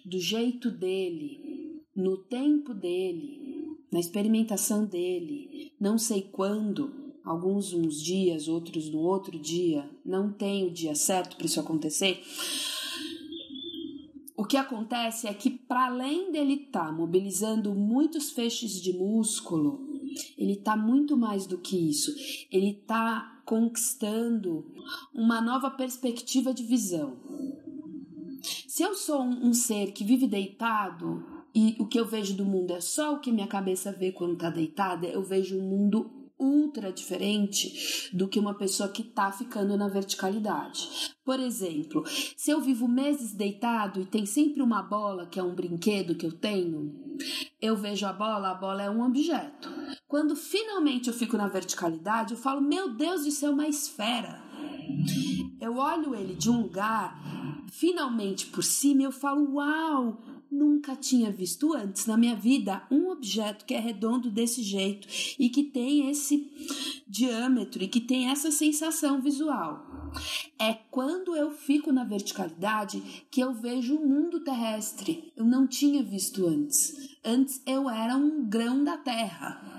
do 0.04 0.20
jeito 0.20 0.70
dele, 0.70 1.82
no 1.92 2.18
tempo 2.18 2.72
dele, 2.72 3.76
na 3.90 3.98
experimentação 3.98 4.86
dele, 4.86 5.72
não 5.80 5.98
sei 5.98 6.22
quando, 6.22 7.12
alguns 7.24 7.72
uns 7.72 8.00
dias, 8.00 8.46
outros 8.46 8.88
no 8.92 9.00
outro 9.00 9.36
dia, 9.36 9.90
não 10.06 10.32
tem 10.32 10.64
o 10.64 10.70
dia 10.70 10.94
certo 10.94 11.36
para 11.36 11.46
isso 11.46 11.58
acontecer. 11.58 12.22
O 14.36 14.44
que 14.44 14.56
acontece 14.56 15.26
é 15.26 15.34
que, 15.34 15.50
para 15.50 15.86
além 15.86 16.30
dele 16.30 16.66
estar 16.66 16.86
tá 16.86 16.92
mobilizando 16.92 17.74
muitos 17.74 18.30
feixes 18.30 18.80
de 18.80 18.92
músculo, 18.92 19.87
ele 20.36 20.54
está 20.54 20.76
muito 20.76 21.16
mais 21.16 21.46
do 21.46 21.58
que 21.58 21.76
isso. 21.76 22.14
Ele 22.50 22.70
está 22.70 23.42
conquistando 23.44 24.66
uma 25.14 25.40
nova 25.40 25.70
perspectiva 25.70 26.52
de 26.52 26.62
visão. 26.62 27.16
Se 28.66 28.82
eu 28.82 28.94
sou 28.94 29.22
um, 29.22 29.48
um 29.48 29.54
ser 29.54 29.92
que 29.92 30.04
vive 30.04 30.26
deitado 30.26 31.24
e 31.54 31.76
o 31.78 31.86
que 31.86 31.98
eu 31.98 32.04
vejo 32.04 32.34
do 32.34 32.44
mundo 32.44 32.72
é 32.72 32.80
só 32.80 33.14
o 33.14 33.20
que 33.20 33.32
minha 33.32 33.46
cabeça 33.46 33.90
vê 33.90 34.12
quando 34.12 34.34
está 34.34 34.50
deitada, 34.50 35.06
eu 35.06 35.22
vejo 35.22 35.58
um 35.58 35.68
mundo 35.68 36.17
ultra 36.38 36.92
diferente 36.92 38.10
do 38.12 38.28
que 38.28 38.38
uma 38.38 38.54
pessoa 38.54 38.88
que 38.88 39.02
tá 39.02 39.32
ficando 39.32 39.76
na 39.76 39.88
verticalidade. 39.88 41.14
Por 41.24 41.40
exemplo, 41.40 42.04
se 42.36 42.50
eu 42.50 42.60
vivo 42.60 42.86
meses 42.86 43.32
deitado 43.32 44.00
e 44.00 44.06
tem 44.06 44.24
sempre 44.24 44.62
uma 44.62 44.82
bola, 44.82 45.26
que 45.26 45.38
é 45.38 45.42
um 45.42 45.54
brinquedo 45.54 46.14
que 46.14 46.24
eu 46.24 46.32
tenho, 46.32 47.08
eu 47.60 47.76
vejo 47.76 48.06
a 48.06 48.12
bola, 48.12 48.50
a 48.50 48.54
bola 48.54 48.82
é 48.82 48.90
um 48.90 49.02
objeto. 49.02 49.68
Quando 50.06 50.36
finalmente 50.36 51.08
eu 51.08 51.14
fico 51.14 51.36
na 51.36 51.48
verticalidade, 51.48 52.34
eu 52.34 52.38
falo: 52.38 52.60
Meu 52.60 52.94
Deus, 52.94 53.26
isso 53.26 53.44
é 53.44 53.50
uma 53.50 53.66
esfera. 53.66 54.42
Eu 55.60 55.76
olho 55.76 56.14
ele 56.14 56.34
de 56.34 56.48
um 56.48 56.62
lugar, 56.62 57.20
finalmente 57.70 58.46
por 58.46 58.62
cima, 58.62 59.02
eu 59.02 59.12
falo: 59.12 59.54
Uau, 59.54 60.22
nunca 60.50 60.96
tinha 60.96 61.30
visto 61.30 61.74
antes 61.74 62.06
na 62.06 62.16
minha 62.16 62.36
vida 62.36 62.82
um 62.90 63.08
objeto 63.10 63.64
que 63.64 63.74
é 63.74 63.78
redondo 63.78 64.30
desse 64.30 64.62
jeito 64.62 65.06
e 65.38 65.48
que 65.48 65.64
tem 65.64 66.10
esse 66.10 66.50
diâmetro 67.06 67.82
e 67.82 67.88
que 67.88 68.00
tem 68.00 68.30
essa 68.30 68.50
sensação 68.50 69.20
visual. 69.20 69.86
É 70.58 70.74
quando 70.90 71.36
eu 71.36 71.50
fico 71.50 71.92
na 71.92 72.04
verticalidade 72.04 73.26
que 73.30 73.40
eu 73.40 73.54
vejo 73.54 73.96
o 73.96 74.06
mundo 74.06 74.40
terrestre. 74.40 75.32
Eu 75.36 75.44
não 75.44 75.66
tinha 75.66 76.02
visto 76.02 76.46
antes. 76.46 77.16
Antes 77.24 77.62
eu 77.66 77.88
era 77.88 78.16
um 78.16 78.48
grão 78.48 78.82
da 78.82 78.96
terra. 78.96 79.78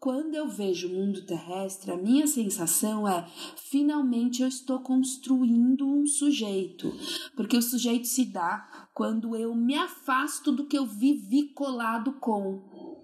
Quando 0.00 0.34
eu 0.34 0.48
vejo 0.48 0.88
o 0.88 0.94
mundo 0.94 1.20
terrestre, 1.26 1.90
a 1.90 1.96
minha 1.96 2.26
sensação 2.26 3.06
é 3.06 3.26
finalmente 3.56 4.40
eu 4.40 4.48
estou 4.48 4.80
construindo 4.80 5.86
um 5.86 6.06
sujeito, 6.06 6.90
porque 7.36 7.58
o 7.58 7.62
sujeito 7.62 8.08
se 8.08 8.24
dá 8.24 8.66
quando 9.00 9.34
eu 9.34 9.54
me 9.54 9.74
afasto 9.74 10.52
do 10.52 10.66
que 10.66 10.76
eu 10.76 10.84
vivi 10.84 11.54
colado 11.54 12.12
com. 12.20 13.02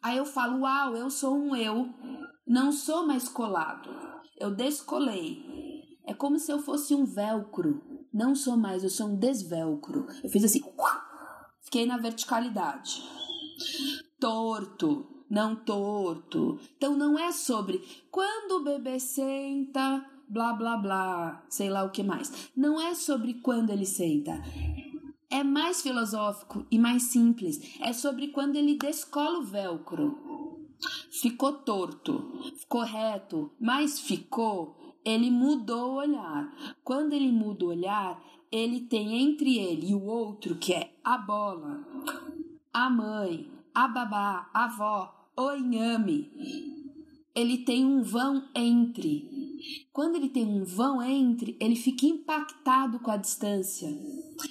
Aí 0.00 0.16
eu 0.16 0.24
falo, 0.24 0.60
uau, 0.60 0.96
eu 0.96 1.10
sou 1.10 1.36
um 1.36 1.56
eu, 1.56 1.92
não 2.46 2.70
sou 2.70 3.04
mais 3.04 3.28
colado, 3.28 3.90
eu 4.38 4.54
descolei. 4.54 5.42
É 6.06 6.14
como 6.14 6.38
se 6.38 6.52
eu 6.52 6.60
fosse 6.60 6.94
um 6.94 7.04
velcro, 7.04 7.82
não 8.14 8.36
sou 8.36 8.56
mais, 8.56 8.84
eu 8.84 8.88
sou 8.88 9.08
um 9.08 9.16
desvelcro. 9.16 10.06
Eu 10.22 10.30
fiz 10.30 10.44
assim, 10.44 10.62
fiquei 11.62 11.84
na 11.84 11.96
verticalidade. 11.96 13.02
Torto, 14.20 15.24
não 15.28 15.56
torto. 15.56 16.60
Então 16.76 16.96
não 16.96 17.18
é 17.18 17.32
sobre 17.32 17.82
quando 18.12 18.60
o 18.60 18.62
bebê 18.62 19.00
senta, 19.00 20.08
blá 20.32 20.54
blá 20.54 20.76
blá, 20.78 21.44
sei 21.48 21.68
lá 21.68 21.84
o 21.84 21.90
que 21.90 22.02
mais. 22.02 22.50
Não 22.56 22.80
é 22.80 22.94
sobre 22.94 23.34
quando 23.34 23.70
ele 23.70 23.84
senta. 23.84 24.42
É 25.30 25.44
mais 25.44 25.82
filosófico 25.82 26.66
e 26.70 26.78
mais 26.78 27.04
simples. 27.04 27.78
É 27.80 27.92
sobre 27.92 28.28
quando 28.28 28.56
ele 28.56 28.76
descola 28.78 29.38
o 29.38 29.44
velcro. 29.44 30.18
Ficou 31.10 31.52
torto, 31.52 32.32
ficou 32.56 32.82
reto, 32.82 33.52
mas 33.60 34.00
ficou. 34.00 34.96
Ele 35.04 35.30
mudou 35.30 35.92
o 35.92 35.96
olhar. 35.96 36.50
Quando 36.82 37.12
ele 37.12 37.30
muda 37.30 37.66
o 37.66 37.68
olhar, 37.68 38.22
ele 38.50 38.80
tem 38.80 39.22
entre 39.22 39.58
ele 39.58 39.90
e 39.90 39.94
o 39.94 40.04
outro, 40.04 40.56
que 40.56 40.72
é 40.72 40.94
a 41.04 41.18
bola, 41.18 41.84
a 42.72 42.88
mãe, 42.88 43.50
a 43.74 43.88
babá, 43.88 44.50
a 44.52 44.64
avó, 44.64 45.30
o 45.36 45.52
inhame, 45.52 46.30
ele 47.34 47.58
tem 47.58 47.84
um 47.84 48.02
vão 48.02 48.46
entre. 48.54 49.31
Quando 49.92 50.16
ele 50.16 50.28
tem 50.28 50.46
um 50.46 50.64
vão 50.64 51.02
entre, 51.02 51.56
ele 51.60 51.76
fica 51.76 52.06
impactado 52.06 52.98
com 53.00 53.10
a 53.10 53.16
distância. 53.16 53.88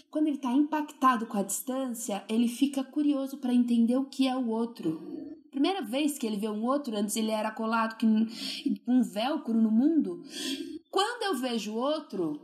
Quando 0.10 0.28
ele 0.28 0.38
está 0.38 0.52
impactado 0.52 1.26
com 1.26 1.38
a 1.38 1.44
distância, 1.44 2.24
ele 2.30 2.48
fica 2.48 2.84
curioso 2.84 3.38
para 3.38 3.54
entender 3.54 3.98
o 3.98 4.06
que 4.06 4.28
é 4.28 4.36
o 4.36 4.48
outro. 4.48 5.02
Primeira 5.50 5.82
vez 5.82 6.18
que 6.18 6.26
ele 6.26 6.38
vê 6.38 6.50
um 6.50 6.64
outro, 6.64 6.96
antes 6.96 7.16
ele 7.16 7.32
era 7.32 7.52
colado 7.52 7.98
com 8.00 8.28
um 8.88 9.02
velcro 9.02 9.54
no 9.54 9.70
mundo. 9.70 10.24
Quando 10.90 11.24
eu 11.24 11.36
vejo 11.36 11.74
outro, 11.74 12.40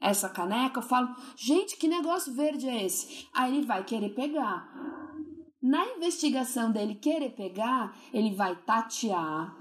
essa 0.00 0.28
caneca, 0.28 0.78
eu 0.78 0.82
falo, 0.82 1.14
gente, 1.36 1.76
que 1.76 1.88
negócio 1.88 2.32
verde 2.32 2.68
é 2.68 2.84
esse? 2.84 3.26
Aí 3.32 3.56
ele 3.56 3.66
vai 3.66 3.82
querer 3.84 4.10
pegar. 4.10 4.68
Na 5.60 5.84
investigação 5.96 6.70
dele 6.70 6.94
querer 6.94 7.30
pegar, 7.30 7.96
ele 8.12 8.34
vai 8.34 8.54
tatear. 8.54 9.56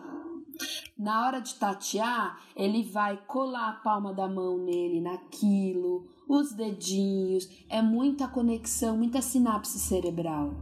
Na 0.98 1.26
hora 1.26 1.39
de 1.39 1.56
tatear, 1.56 2.41
ele 2.56 2.84
vai 2.84 3.17
colar 3.28 3.70
a 3.70 3.74
palma 3.74 4.13
da 4.13 4.28
mão 4.28 4.58
nele, 4.58 5.00
naquilo, 5.00 6.08
os 6.28 6.54
dedinhos. 6.54 7.48
É 7.70 7.82
muita 7.82 8.28
conexão, 8.28 8.98
muita 8.98 9.22
sinapse 9.22 9.80
cerebral. 9.80 10.54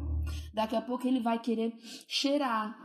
Daqui 0.53 0.75
a 0.75 0.81
pouco 0.81 1.07
ele 1.07 1.19
vai 1.19 1.39
querer 1.39 1.73
cheirar. 2.07 2.77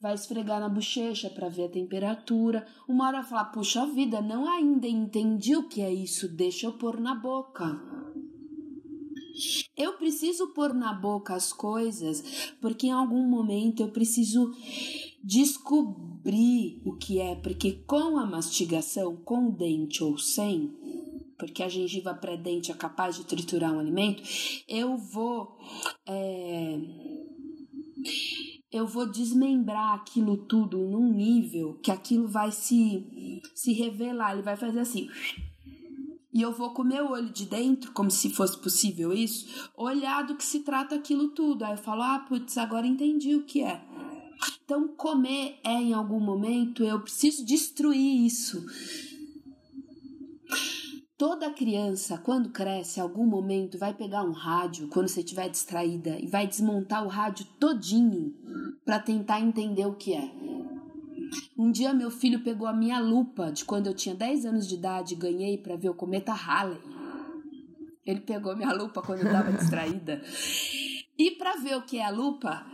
Vai 0.00 0.14
esfregar 0.14 0.60
na 0.60 0.68
bochecha 0.68 1.30
para 1.30 1.48
ver 1.48 1.64
a 1.64 1.70
temperatura. 1.70 2.66
Uma 2.88 3.06
hora 3.08 3.22
falar: 3.22 3.46
Puxa 3.46 3.86
vida, 3.86 4.20
não 4.20 4.48
ainda 4.48 4.86
entendi 4.86 5.56
o 5.56 5.68
que 5.68 5.80
é 5.80 5.92
isso, 5.92 6.28
deixa 6.28 6.66
eu 6.66 6.72
pôr 6.72 7.00
na 7.00 7.14
boca. 7.14 7.80
Eu 9.76 9.94
preciso 9.94 10.48
pôr 10.48 10.74
na 10.74 10.92
boca 10.92 11.34
as 11.34 11.52
coisas 11.52 12.52
porque 12.60 12.88
em 12.88 12.92
algum 12.92 13.26
momento 13.26 13.80
eu 13.80 13.88
preciso 13.88 14.52
descobrir 15.22 16.80
o 16.84 16.96
que 16.96 17.20
é, 17.20 17.34
porque 17.34 17.72
com 17.86 18.18
a 18.18 18.26
mastigação, 18.26 19.16
com 19.16 19.50
dente 19.50 20.02
ou 20.02 20.18
sem, 20.18 20.74
porque 21.38 21.62
a 21.62 21.68
gengiva 21.68 22.14
pré-dente 22.14 22.70
é 22.70 22.74
capaz 22.74 23.16
de 23.16 23.24
triturar 23.24 23.72
um 23.72 23.78
alimento, 23.78 24.22
eu 24.68 24.96
vou. 24.96 25.56
É, 26.06 26.78
eu 28.72 28.86
vou 28.86 29.04
desmembrar 29.10 29.94
aquilo 29.94 30.36
tudo 30.36 30.78
num 30.78 31.12
nível 31.12 31.74
que 31.82 31.90
aquilo 31.90 32.28
vai 32.28 32.52
se, 32.52 33.42
se 33.52 33.72
revelar, 33.72 34.32
ele 34.32 34.42
vai 34.42 34.56
fazer 34.56 34.78
assim 34.78 35.08
e 36.32 36.42
eu 36.42 36.52
vou 36.52 36.72
com 36.72 36.82
o 36.82 36.86
meu 36.86 37.10
olho 37.10 37.30
de 37.30 37.44
dentro, 37.44 37.92
como 37.92 38.10
se 38.10 38.30
fosse 38.30 38.56
possível 38.60 39.12
isso, 39.12 39.70
olhar 39.76 40.22
do 40.22 40.36
que 40.36 40.44
se 40.44 40.60
trata 40.60 40.94
aquilo 40.94 41.30
tudo. 41.30 41.64
Aí 41.64 41.72
eu 41.72 41.76
falo, 41.76 42.02
ah, 42.02 42.24
putz, 42.28 42.56
agora 42.56 42.86
entendi 42.86 43.34
o 43.34 43.44
que 43.44 43.62
é. 43.62 43.84
Então, 44.64 44.88
comer 44.88 45.58
é 45.64 45.72
em 45.72 45.92
algum 45.92 46.20
momento, 46.20 46.84
eu 46.84 47.00
preciso 47.00 47.44
destruir 47.44 48.24
isso. 48.24 48.64
Toda 51.18 51.50
criança, 51.50 52.16
quando 52.16 52.48
cresce, 52.48 52.98
em 52.98 53.02
algum 53.02 53.26
momento 53.26 53.76
vai 53.78 53.92
pegar 53.92 54.22
um 54.22 54.32
rádio, 54.32 54.88
quando 54.88 55.08
você 55.08 55.20
estiver 55.20 55.50
distraída, 55.50 56.18
e 56.18 56.26
vai 56.26 56.46
desmontar 56.46 57.04
o 57.04 57.08
rádio 57.08 57.44
todinho 57.58 58.34
para 58.84 58.98
tentar 58.98 59.40
entender 59.40 59.86
o 59.86 59.96
que 59.96 60.14
é. 60.14 60.32
Um 61.58 61.70
dia 61.70 61.92
meu 61.92 62.10
filho 62.10 62.42
pegou 62.42 62.66
a 62.66 62.72
minha 62.72 62.98
lupa 62.98 63.52
de 63.52 63.64
quando 63.64 63.86
eu 63.86 63.94
tinha 63.94 64.14
10 64.14 64.46
anos 64.46 64.66
de 64.66 64.76
idade 64.76 65.12
e 65.14 65.16
ganhei 65.18 65.58
para 65.58 65.76
ver 65.76 65.90
o 65.90 65.94
cometa 65.94 66.32
Halley. 66.32 66.80
Ele 68.06 68.20
pegou 68.20 68.56
minha 68.56 68.72
lupa 68.72 69.02
quando 69.02 69.20
eu 69.20 69.26
estava 69.26 69.52
distraída. 69.58 70.22
E 71.18 71.32
para 71.32 71.56
ver 71.56 71.76
o 71.76 71.82
que 71.82 71.98
é 71.98 72.04
a 72.06 72.10
lupa, 72.10 72.64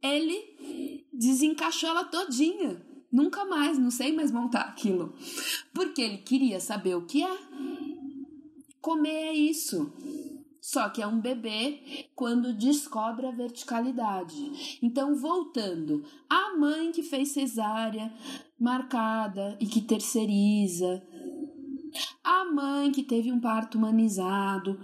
ele 0.00 0.99
desencaixou 1.20 1.90
ela 1.90 2.04
todinha. 2.04 2.80
Nunca 3.12 3.44
mais, 3.44 3.78
não 3.78 3.90
sei 3.90 4.10
mais 4.10 4.32
montar 4.32 4.62
aquilo. 4.62 5.14
Porque 5.74 6.00
ele 6.00 6.18
queria 6.18 6.58
saber 6.58 6.94
o 6.94 7.04
que 7.04 7.22
é. 7.22 7.38
Comer 8.80 9.10
é 9.10 9.32
isso. 9.34 9.92
Só 10.62 10.88
que 10.88 11.02
é 11.02 11.06
um 11.06 11.20
bebê 11.20 12.08
quando 12.14 12.54
descobre 12.54 13.26
a 13.26 13.32
verticalidade. 13.32 14.78
Então, 14.82 15.14
voltando, 15.14 16.04
a 16.28 16.56
mãe 16.56 16.90
que 16.92 17.02
fez 17.02 17.30
cesárea 17.30 18.12
marcada 18.58 19.58
e 19.60 19.66
que 19.66 19.80
terceiriza, 19.80 21.02
a 22.22 22.44
mãe 22.44 22.92
que 22.92 23.02
teve 23.02 23.32
um 23.32 23.40
parto 23.40 23.76
humanizado, 23.76 24.78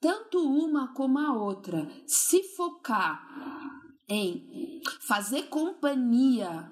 tanto 0.00 0.38
uma 0.38 0.92
como 0.92 1.18
a 1.18 1.32
outra, 1.32 1.88
se 2.06 2.42
focar 2.56 3.81
em 4.08 4.80
fazer 5.00 5.44
companhia 5.44 6.70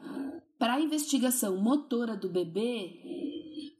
para 0.58 0.74
a 0.74 0.80
investigação 0.80 1.56
motora 1.56 2.16
do 2.16 2.28
bebê, 2.28 3.00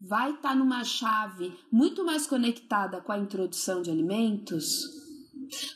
vai 0.01 0.31
estar 0.31 0.51
tá 0.51 0.55
numa 0.55 0.83
chave 0.83 1.53
muito 1.71 2.05
mais 2.05 2.27
conectada 2.27 3.01
com 3.01 3.13
a 3.13 3.19
introdução 3.19 3.83
de 3.83 3.91
alimentos 3.91 4.99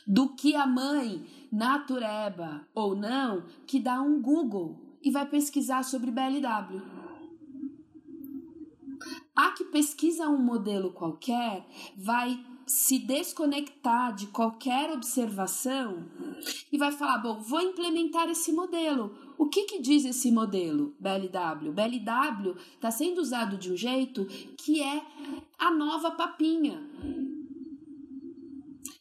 do 0.07 0.29
que 0.29 0.55
a 0.55 0.65
mãe 0.65 1.25
natureba 1.51 2.67
ou 2.73 2.95
não 2.95 3.45
que 3.67 3.79
dá 3.79 4.01
um 4.01 4.21
Google 4.21 4.97
e 5.01 5.11
vai 5.11 5.27
pesquisar 5.27 5.83
sobre 5.83 6.11
BLW. 6.11 6.81
A 9.35 9.51
que 9.51 9.65
pesquisa 9.65 10.27
um 10.27 10.41
modelo 10.41 10.91
qualquer 10.91 11.67
vai 11.95 12.43
se 12.65 12.97
desconectar 12.99 14.13
de 14.15 14.27
qualquer 14.27 14.91
observação 14.91 16.05
e 16.71 16.77
vai 16.77 16.91
falar: 16.91 17.19
bom, 17.19 17.39
vou 17.39 17.61
implementar 17.61 18.29
esse 18.29 18.51
modelo. 18.51 19.15
O 19.37 19.47
que, 19.47 19.63
que 19.63 19.81
diz 19.81 20.05
esse 20.05 20.31
modelo 20.31 20.95
BLW? 20.99 21.71
BLW 21.71 22.55
está 22.73 22.89
sendo 22.89 23.19
usado 23.19 23.57
de 23.57 23.71
um 23.71 23.75
jeito 23.75 24.25
que 24.57 24.81
é 24.81 25.01
a 25.59 25.71
nova 25.71 26.11
papinha. 26.11 26.81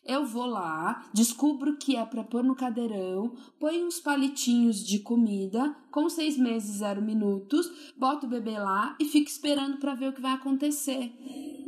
Eu 0.04 0.26
vou 0.26 0.44
lá, 0.44 1.08
descubro 1.14 1.78
que 1.78 1.96
é 1.96 2.04
para 2.04 2.22
pôr 2.22 2.44
no 2.44 2.54
cadeirão, 2.54 3.32
põe 3.58 3.82
uns 3.82 3.98
palitinhos 3.98 4.84
de 4.84 4.98
comida 4.98 5.74
com 5.90 6.10
seis 6.10 6.36
meses, 6.36 6.76
zero 6.76 7.00
minutos, 7.00 7.92
boto 7.96 8.26
o 8.26 8.28
bebê 8.28 8.58
lá 8.58 8.94
e 9.00 9.06
fico 9.06 9.30
esperando 9.30 9.78
para 9.78 9.94
ver 9.94 10.10
o 10.10 10.12
que 10.12 10.20
vai 10.20 10.32
acontecer. 10.32 11.63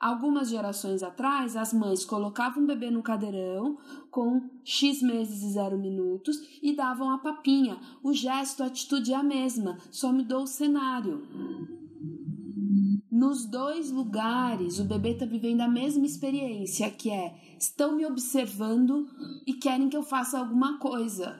Algumas 0.00 0.48
gerações 0.48 1.02
atrás, 1.02 1.54
as 1.58 1.74
mães 1.74 2.06
colocavam 2.06 2.64
o 2.64 2.66
bebê 2.66 2.90
no 2.90 3.02
cadeirão 3.02 3.76
com 4.10 4.48
X 4.64 5.02
meses 5.02 5.42
e 5.42 5.52
zero 5.52 5.78
minutos 5.78 6.38
e 6.62 6.74
davam 6.74 7.10
a 7.10 7.18
papinha. 7.18 7.78
O 8.02 8.14
gesto, 8.14 8.62
a 8.62 8.66
atitude 8.66 9.12
é 9.12 9.16
a 9.16 9.22
mesma, 9.22 9.76
só 9.90 10.10
mudou 10.10 10.44
o 10.44 10.46
cenário. 10.46 11.28
Nos 13.10 13.44
dois 13.44 13.90
lugares, 13.90 14.78
o 14.78 14.84
bebê 14.84 15.10
está 15.10 15.26
vivendo 15.26 15.60
a 15.60 15.68
mesma 15.68 16.06
experiência, 16.06 16.90
que 16.90 17.10
é 17.10 17.34
estão 17.58 17.94
me 17.94 18.06
observando 18.06 19.06
e 19.46 19.52
querem 19.52 19.90
que 19.90 19.96
eu 19.98 20.02
faça 20.02 20.38
alguma 20.38 20.78
coisa. 20.78 21.38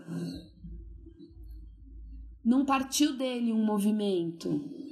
Não 2.44 2.66
partiu 2.66 3.16
dele 3.16 3.54
um 3.54 3.64
movimento. 3.64 4.89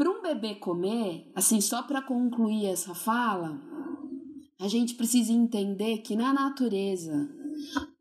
Para 0.00 0.10
um 0.10 0.22
bebê 0.22 0.54
comer, 0.54 1.30
assim, 1.34 1.60
só 1.60 1.82
para 1.82 2.00
concluir 2.00 2.64
essa 2.64 2.94
fala, 2.94 3.60
a 4.58 4.66
gente 4.66 4.94
precisa 4.94 5.30
entender 5.30 5.98
que 5.98 6.16
na 6.16 6.32
natureza 6.32 7.28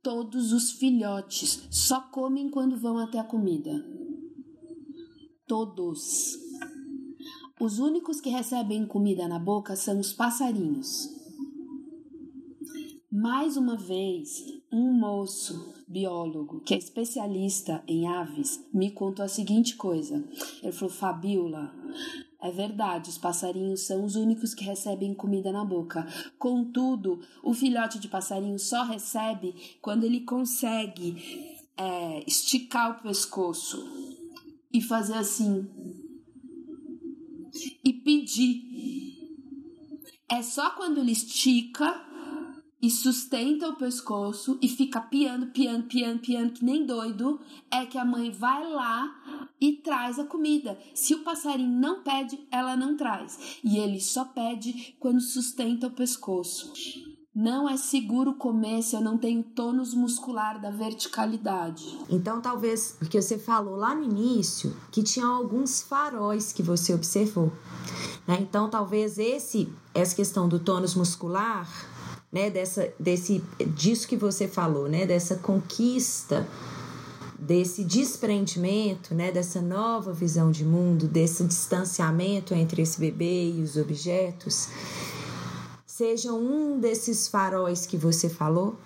todos 0.02 0.54
os 0.54 0.72
filhotes 0.72 1.68
só 1.70 2.00
comem 2.00 2.50
quando 2.50 2.78
vão 2.78 2.98
até 2.98 3.20
a 3.20 3.24
comida. 3.26 3.86
Todos. 5.46 6.38
Os 7.60 7.80
únicos 7.80 8.22
que 8.22 8.30
recebem 8.30 8.88
comida 8.88 9.28
na 9.28 9.38
boca 9.38 9.76
são 9.76 10.00
os 10.00 10.14
passarinhos. 10.14 11.10
Mais 13.12 13.58
uma 13.58 13.76
vez, 13.76 14.42
um 14.72 14.94
moço 14.94 15.74
biólogo 15.88 16.62
que 16.62 16.74
é 16.74 16.78
especialista 16.78 17.84
em 17.88 18.08
aves 18.08 18.64
me 18.74 18.92
contou 18.92 19.26
a 19.26 19.28
seguinte 19.28 19.76
coisa. 19.76 20.24
Ele 20.62 20.72
falou: 20.72 20.94
Fabiola, 20.94 21.74
é 22.42 22.52
verdade, 22.52 23.10
os 23.10 23.18
passarinhos 23.18 23.86
são 23.86 24.06
os 24.06 24.16
únicos 24.16 24.54
que 24.54 24.64
recebem 24.64 25.14
comida 25.14 25.52
na 25.52 25.66
boca. 25.66 26.08
Contudo, 26.38 27.20
o 27.44 27.54
filhote 27.54 28.00
de 28.00 28.08
passarinho 28.08 28.60
só 28.60 28.84
recebe 28.84 29.54
quando 29.82 30.04
ele 30.06 30.22
consegue 30.22 31.18
é, 31.76 32.24
esticar 32.28 32.92
o 32.92 33.04
pescoço 33.04 33.78
e 34.72 34.82
fazer 34.82 35.16
assim 35.16 35.68
e 37.84 37.92
pedir. 37.94 38.70
É 40.30 40.44
só 40.44 40.70
quando 40.72 41.00
ele 41.00 41.12
estica 41.12 42.09
e 42.82 42.90
sustenta 42.90 43.68
o 43.68 43.76
pescoço 43.76 44.58
e 44.62 44.70
fica 44.70 45.02
piando, 45.02 45.48
piando, 45.48 45.88
piando, 45.88 46.20
piando, 46.20 46.54
que 46.54 46.64
nem 46.64 46.86
doido, 46.86 47.40
é 47.70 47.86
que 47.86 47.98
a 47.98 48.06
mãe 48.06 48.32
vai 48.32 48.70
lá 48.70 49.10
e 49.60 49.74
traz 49.74 50.18
a 50.18 50.24
comida. 50.24 50.80
Se 50.94 51.14
o 51.14 51.24
passarinho 51.24 51.70
não 51.70 52.04
pede, 52.04 52.40
ela 52.52 52.78
não 52.78 52.96
traz. 52.96 53.60
E 53.64 53.78
ele 53.78 54.00
só 54.00 54.26
pede 54.26 54.96
quando 55.00 55.20
sustenta 55.20 55.88
o 55.88 55.92
pescoço. 55.92 56.74
Não 57.36 57.70
é 57.70 57.78
seguro 57.78 58.34
comer 58.34 58.82
se 58.82 58.96
eu 58.96 59.02
não 59.02 59.18
tenho 59.18 59.44
tônus 59.44 59.94
muscular 59.94 60.60
da 60.60 60.72
verticalidade. 60.72 61.98
Então, 62.10 62.42
talvez, 62.42 62.96
porque 62.98 63.22
você 63.22 63.38
falou 63.38 63.76
lá 63.76 63.94
no 63.94 64.04
início 64.04 64.76
que 64.92 65.04
tinha 65.04 65.26
alguns 65.26 65.82
faróis 65.82 66.52
que 66.52 66.64
você 66.64 66.94
observou. 66.94 67.52
Né? 68.28 68.40
Então, 68.42 68.70
talvez 68.70 69.18
esse, 69.18 69.72
essa 69.94 70.16
questão 70.16 70.50
do 70.50 70.60
tônus 70.60 70.96
muscular 70.96 71.68
né, 72.32 72.50
dessa, 72.50 72.94
desse, 73.00 73.44
disso 73.76 74.08
que 74.08 74.16
você 74.16 74.48
falou, 74.48 74.88
né, 74.88 75.06
dessa 75.06 75.36
conquista, 75.36 76.48
desse 77.38 77.84
desprendimento, 77.84 79.16
né, 79.16 79.32
dessa 79.32 79.62
nova 79.62 80.14
visão 80.14 80.52
de 80.52 80.64
mundo, 80.64 81.08
desse 81.08 81.44
distanciamento 81.44 82.54
entre 82.54 82.82
esse 82.82 83.00
bebê 83.00 83.52
e 83.52 83.64
os 83.64 83.78
objetos, 83.78 84.70
seja 85.86 86.34
um 86.34 86.80
desses 86.80 87.28
faróis 87.28 87.86
que 87.86 87.98
você 87.98 88.30
falou 88.30 88.78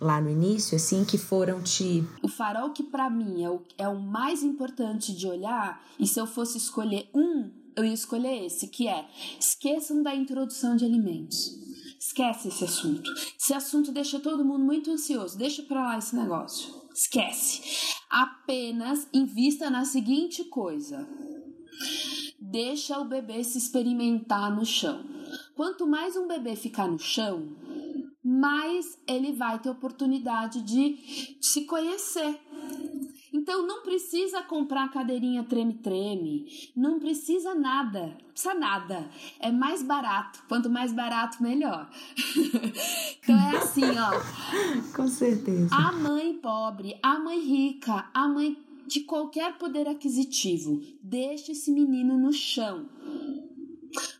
lá 0.00 0.20
no 0.20 0.30
início, 0.30 0.76
assim, 0.76 1.04
que 1.04 1.18
foram 1.18 1.60
te. 1.60 2.04
O 2.22 2.28
farol 2.28 2.70
que 2.70 2.84
para 2.84 3.10
mim 3.10 3.42
é 3.42 3.50
o, 3.50 3.60
é 3.76 3.88
o 3.88 3.98
mais 3.98 4.42
importante 4.42 5.14
de 5.14 5.26
olhar, 5.26 5.82
e 5.98 6.06
se 6.06 6.20
eu 6.20 6.26
fosse 6.26 6.56
escolher 6.56 7.08
um, 7.12 7.50
eu 7.76 7.84
ia 7.84 7.92
escolher 7.92 8.46
esse, 8.46 8.68
que 8.68 8.88
é 8.88 9.06
esqueçam 9.38 10.02
da 10.02 10.14
introdução 10.14 10.76
de 10.76 10.84
alimentos. 10.84 11.67
Esquece 11.98 12.48
esse 12.48 12.64
assunto. 12.64 13.10
Esse 13.38 13.52
assunto 13.52 13.90
deixa 13.90 14.20
todo 14.20 14.44
mundo 14.44 14.64
muito 14.64 14.90
ansioso. 14.90 15.36
Deixa 15.36 15.62
para 15.62 15.82
lá 15.82 15.98
esse 15.98 16.14
negócio. 16.14 16.72
Esquece. 16.94 17.60
Apenas 18.08 19.08
invista 19.12 19.68
na 19.68 19.84
seguinte 19.84 20.44
coisa: 20.44 21.08
deixa 22.40 22.98
o 22.98 23.04
bebê 23.04 23.42
se 23.42 23.58
experimentar 23.58 24.54
no 24.54 24.64
chão. 24.64 25.04
Quanto 25.54 25.86
mais 25.86 26.16
um 26.16 26.28
bebê 26.28 26.54
ficar 26.54 26.88
no 26.88 26.98
chão, 26.98 27.56
mais 28.24 28.98
ele 29.06 29.32
vai 29.32 29.58
ter 29.58 29.70
oportunidade 29.70 30.62
de 30.62 31.38
se 31.40 31.66
conhecer. 31.66 32.40
Então 33.48 33.66
não 33.66 33.80
precisa 33.80 34.42
comprar 34.42 34.90
cadeirinha 34.90 35.42
treme-treme, 35.42 36.70
não 36.76 36.98
precisa 36.98 37.54
nada, 37.54 38.08
não 38.22 38.30
precisa 38.30 38.52
nada. 38.52 39.08
É 39.40 39.50
mais 39.50 39.82
barato, 39.82 40.44
quanto 40.46 40.68
mais 40.68 40.92
barato, 40.92 41.42
melhor. 41.42 41.90
então 43.24 43.34
é 43.34 43.56
assim, 43.56 43.84
ó. 43.98 44.92
Com 44.94 45.08
certeza. 45.08 45.74
A 45.74 45.92
mãe 45.92 46.34
pobre, 46.34 46.98
a 47.02 47.18
mãe 47.18 47.40
rica, 47.40 48.10
a 48.12 48.28
mãe 48.28 48.54
de 48.86 49.00
qualquer 49.00 49.56
poder 49.56 49.88
aquisitivo, 49.88 50.82
deixa 51.02 51.52
esse 51.52 51.72
menino 51.72 52.18
no 52.18 52.34
chão. 52.34 52.86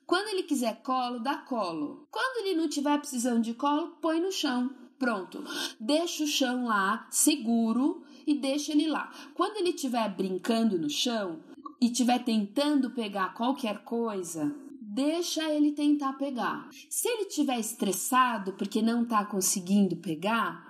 Quando 0.06 0.28
ele 0.28 0.44
quiser 0.44 0.80
colo, 0.82 1.18
dá 1.18 1.36
colo. 1.36 2.08
Quando 2.10 2.46
ele 2.46 2.56
não 2.56 2.66
tiver 2.66 2.98
precisando 2.98 3.42
de 3.42 3.52
colo, 3.52 3.88
põe 4.00 4.20
no 4.20 4.32
chão. 4.32 4.70
Pronto. 4.98 5.44
Deixa 5.78 6.24
o 6.24 6.26
chão 6.26 6.64
lá, 6.64 7.06
seguro, 7.10 8.02
e 8.28 8.34
deixa 8.34 8.72
ele 8.72 8.86
lá. 8.86 9.10
Quando 9.34 9.56
ele 9.56 9.70
estiver 9.70 10.14
brincando 10.14 10.78
no 10.78 10.90
chão 10.90 11.40
e 11.80 11.86
estiver 11.86 12.22
tentando 12.22 12.90
pegar 12.90 13.32
qualquer 13.32 13.78
coisa, 13.84 14.54
deixa 14.82 15.50
ele 15.50 15.72
tentar 15.72 16.12
pegar. 16.12 16.68
Se 16.90 17.08
ele 17.08 17.22
estiver 17.22 17.58
estressado 17.58 18.52
porque 18.52 18.82
não 18.82 19.04
está 19.04 19.24
conseguindo 19.24 19.96
pegar, 19.96 20.62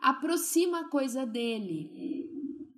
aproxima 0.00 0.80
a 0.80 0.88
coisa 0.88 1.26
dele 1.26 2.26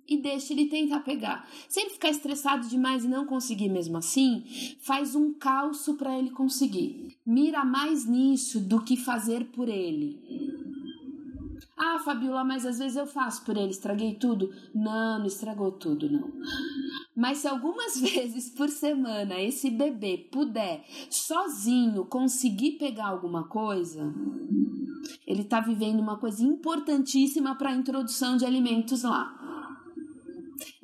e 0.05 0.17
deixa 0.17 0.51
ele 0.51 0.65
tentar 0.65 0.99
pegar. 0.99 1.47
Se 1.69 1.79
ele 1.79 1.91
ficar 1.91 2.09
estressado 2.09 2.67
demais 2.67 3.05
e 3.05 3.07
não 3.07 3.25
conseguir 3.25 3.69
mesmo 3.69 3.95
assim, 3.95 4.43
faz 4.81 5.15
um 5.15 5.33
calço 5.33 5.93
para 5.93 6.19
ele 6.19 6.31
conseguir. 6.31 7.15
Mira 7.25 7.63
mais 7.63 8.05
nisso 8.05 8.59
do 8.59 8.83
que 8.83 8.97
fazer 8.97 9.45
por 9.51 9.69
ele. 9.69 10.19
Ah, 11.81 11.97
Fabiola, 11.97 12.43
mas 12.43 12.65
às 12.65 12.77
vezes 12.77 12.97
eu 12.97 13.07
faço 13.07 13.45
por 13.45 13.55
ele, 13.55 13.71
estraguei 13.71 14.15
tudo. 14.15 14.53
Não, 14.75 15.19
não 15.19 15.25
estragou 15.25 15.71
tudo, 15.71 16.11
não. 16.11 16.29
Mas 17.15 17.37
se 17.37 17.47
algumas 17.47 17.97
vezes 18.01 18.49
por 18.49 18.67
semana 18.67 19.39
esse 19.39 19.69
bebê 19.69 20.17
puder 20.29 20.83
sozinho 21.09 22.03
conseguir 22.03 22.71
pegar 22.73 23.07
alguma 23.07 23.47
coisa, 23.47 24.13
ele 25.25 25.43
está 25.43 25.61
vivendo 25.61 26.01
uma 26.01 26.17
coisa 26.17 26.43
importantíssima 26.43 27.55
para 27.55 27.69
a 27.69 27.75
introdução 27.75 28.35
de 28.35 28.45
alimentos 28.45 29.03
lá. 29.03 29.37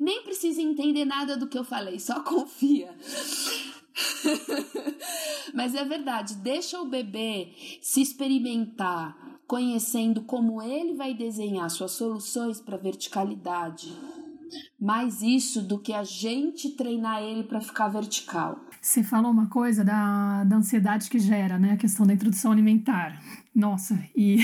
Nem 0.00 0.22
precisa 0.22 0.62
entender 0.62 1.04
nada 1.04 1.36
do 1.36 1.46
que 1.46 1.58
eu 1.58 1.64
falei, 1.64 1.98
só 1.98 2.20
confia. 2.20 2.96
Mas 5.52 5.74
é 5.74 5.84
verdade, 5.84 6.36
deixa 6.36 6.80
o 6.80 6.86
bebê 6.86 7.52
se 7.82 8.00
experimentar 8.00 9.35
conhecendo 9.46 10.22
como 10.22 10.60
ele 10.60 10.94
vai 10.94 11.14
desenhar 11.14 11.70
suas 11.70 11.92
soluções 11.92 12.60
para 12.60 12.76
verticalidade. 12.76 13.92
Mais 14.80 15.22
isso 15.22 15.62
do 15.62 15.78
que 15.78 15.92
a 15.92 16.04
gente 16.04 16.70
treinar 16.70 17.22
ele 17.22 17.44
para 17.44 17.60
ficar 17.60 17.88
vertical. 17.88 18.60
Você 18.80 19.02
falou 19.02 19.30
uma 19.30 19.48
coisa 19.48 19.84
da, 19.84 20.44
da 20.44 20.56
ansiedade 20.56 21.10
que 21.10 21.18
gera, 21.18 21.58
né? 21.58 21.72
A 21.72 21.76
questão 21.76 22.06
da 22.06 22.12
introdução 22.12 22.52
alimentar. 22.52 23.20
Nossa, 23.54 23.98
e 24.14 24.38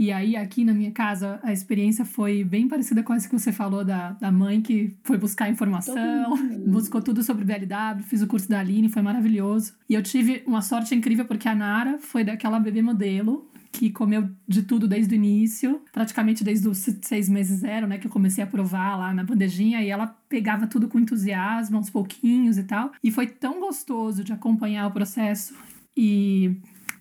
e 0.00 0.10
aí, 0.10 0.34
aqui 0.34 0.64
na 0.64 0.72
minha 0.72 0.90
casa, 0.90 1.38
a 1.42 1.52
experiência 1.52 2.06
foi 2.06 2.42
bem 2.42 2.66
parecida 2.66 3.02
com 3.02 3.12
essa 3.12 3.28
que 3.28 3.38
você 3.38 3.52
falou 3.52 3.84
da, 3.84 4.12
da 4.12 4.32
mãe 4.32 4.62
que 4.62 4.96
foi 5.04 5.18
buscar 5.18 5.50
informação, 5.50 6.38
buscou 6.66 7.02
tudo 7.02 7.22
sobre 7.22 7.44
BLW, 7.44 8.02
fiz 8.04 8.22
o 8.22 8.26
curso 8.26 8.48
da 8.48 8.60
Aline, 8.60 8.88
foi 8.88 9.02
maravilhoso. 9.02 9.74
E 9.86 9.92
eu 9.92 10.02
tive 10.02 10.42
uma 10.46 10.62
sorte 10.62 10.94
incrível 10.94 11.26
porque 11.26 11.46
a 11.46 11.54
Nara 11.54 11.98
foi 11.98 12.24
daquela 12.24 12.58
bebê 12.58 12.80
modelo 12.80 13.49
que 13.72 13.90
comeu 13.90 14.28
de 14.46 14.62
tudo 14.62 14.88
desde 14.88 15.14
o 15.14 15.16
início, 15.16 15.82
praticamente 15.92 16.42
desde 16.42 16.68
os 16.68 16.78
seis 17.02 17.28
meses 17.28 17.60
zero, 17.60 17.86
né? 17.86 17.98
Que 17.98 18.06
eu 18.06 18.10
comecei 18.10 18.42
a 18.42 18.46
provar 18.46 18.96
lá 18.96 19.14
na 19.14 19.24
bandejinha 19.24 19.82
e 19.82 19.88
ela 19.88 20.06
pegava 20.28 20.66
tudo 20.66 20.88
com 20.88 20.98
entusiasmo, 20.98 21.76
aos 21.76 21.90
pouquinhos 21.90 22.58
e 22.58 22.64
tal. 22.64 22.92
E 23.02 23.10
foi 23.10 23.26
tão 23.26 23.60
gostoso 23.60 24.24
de 24.24 24.32
acompanhar 24.32 24.86
o 24.86 24.92
processo 24.92 25.54
e 25.96 26.60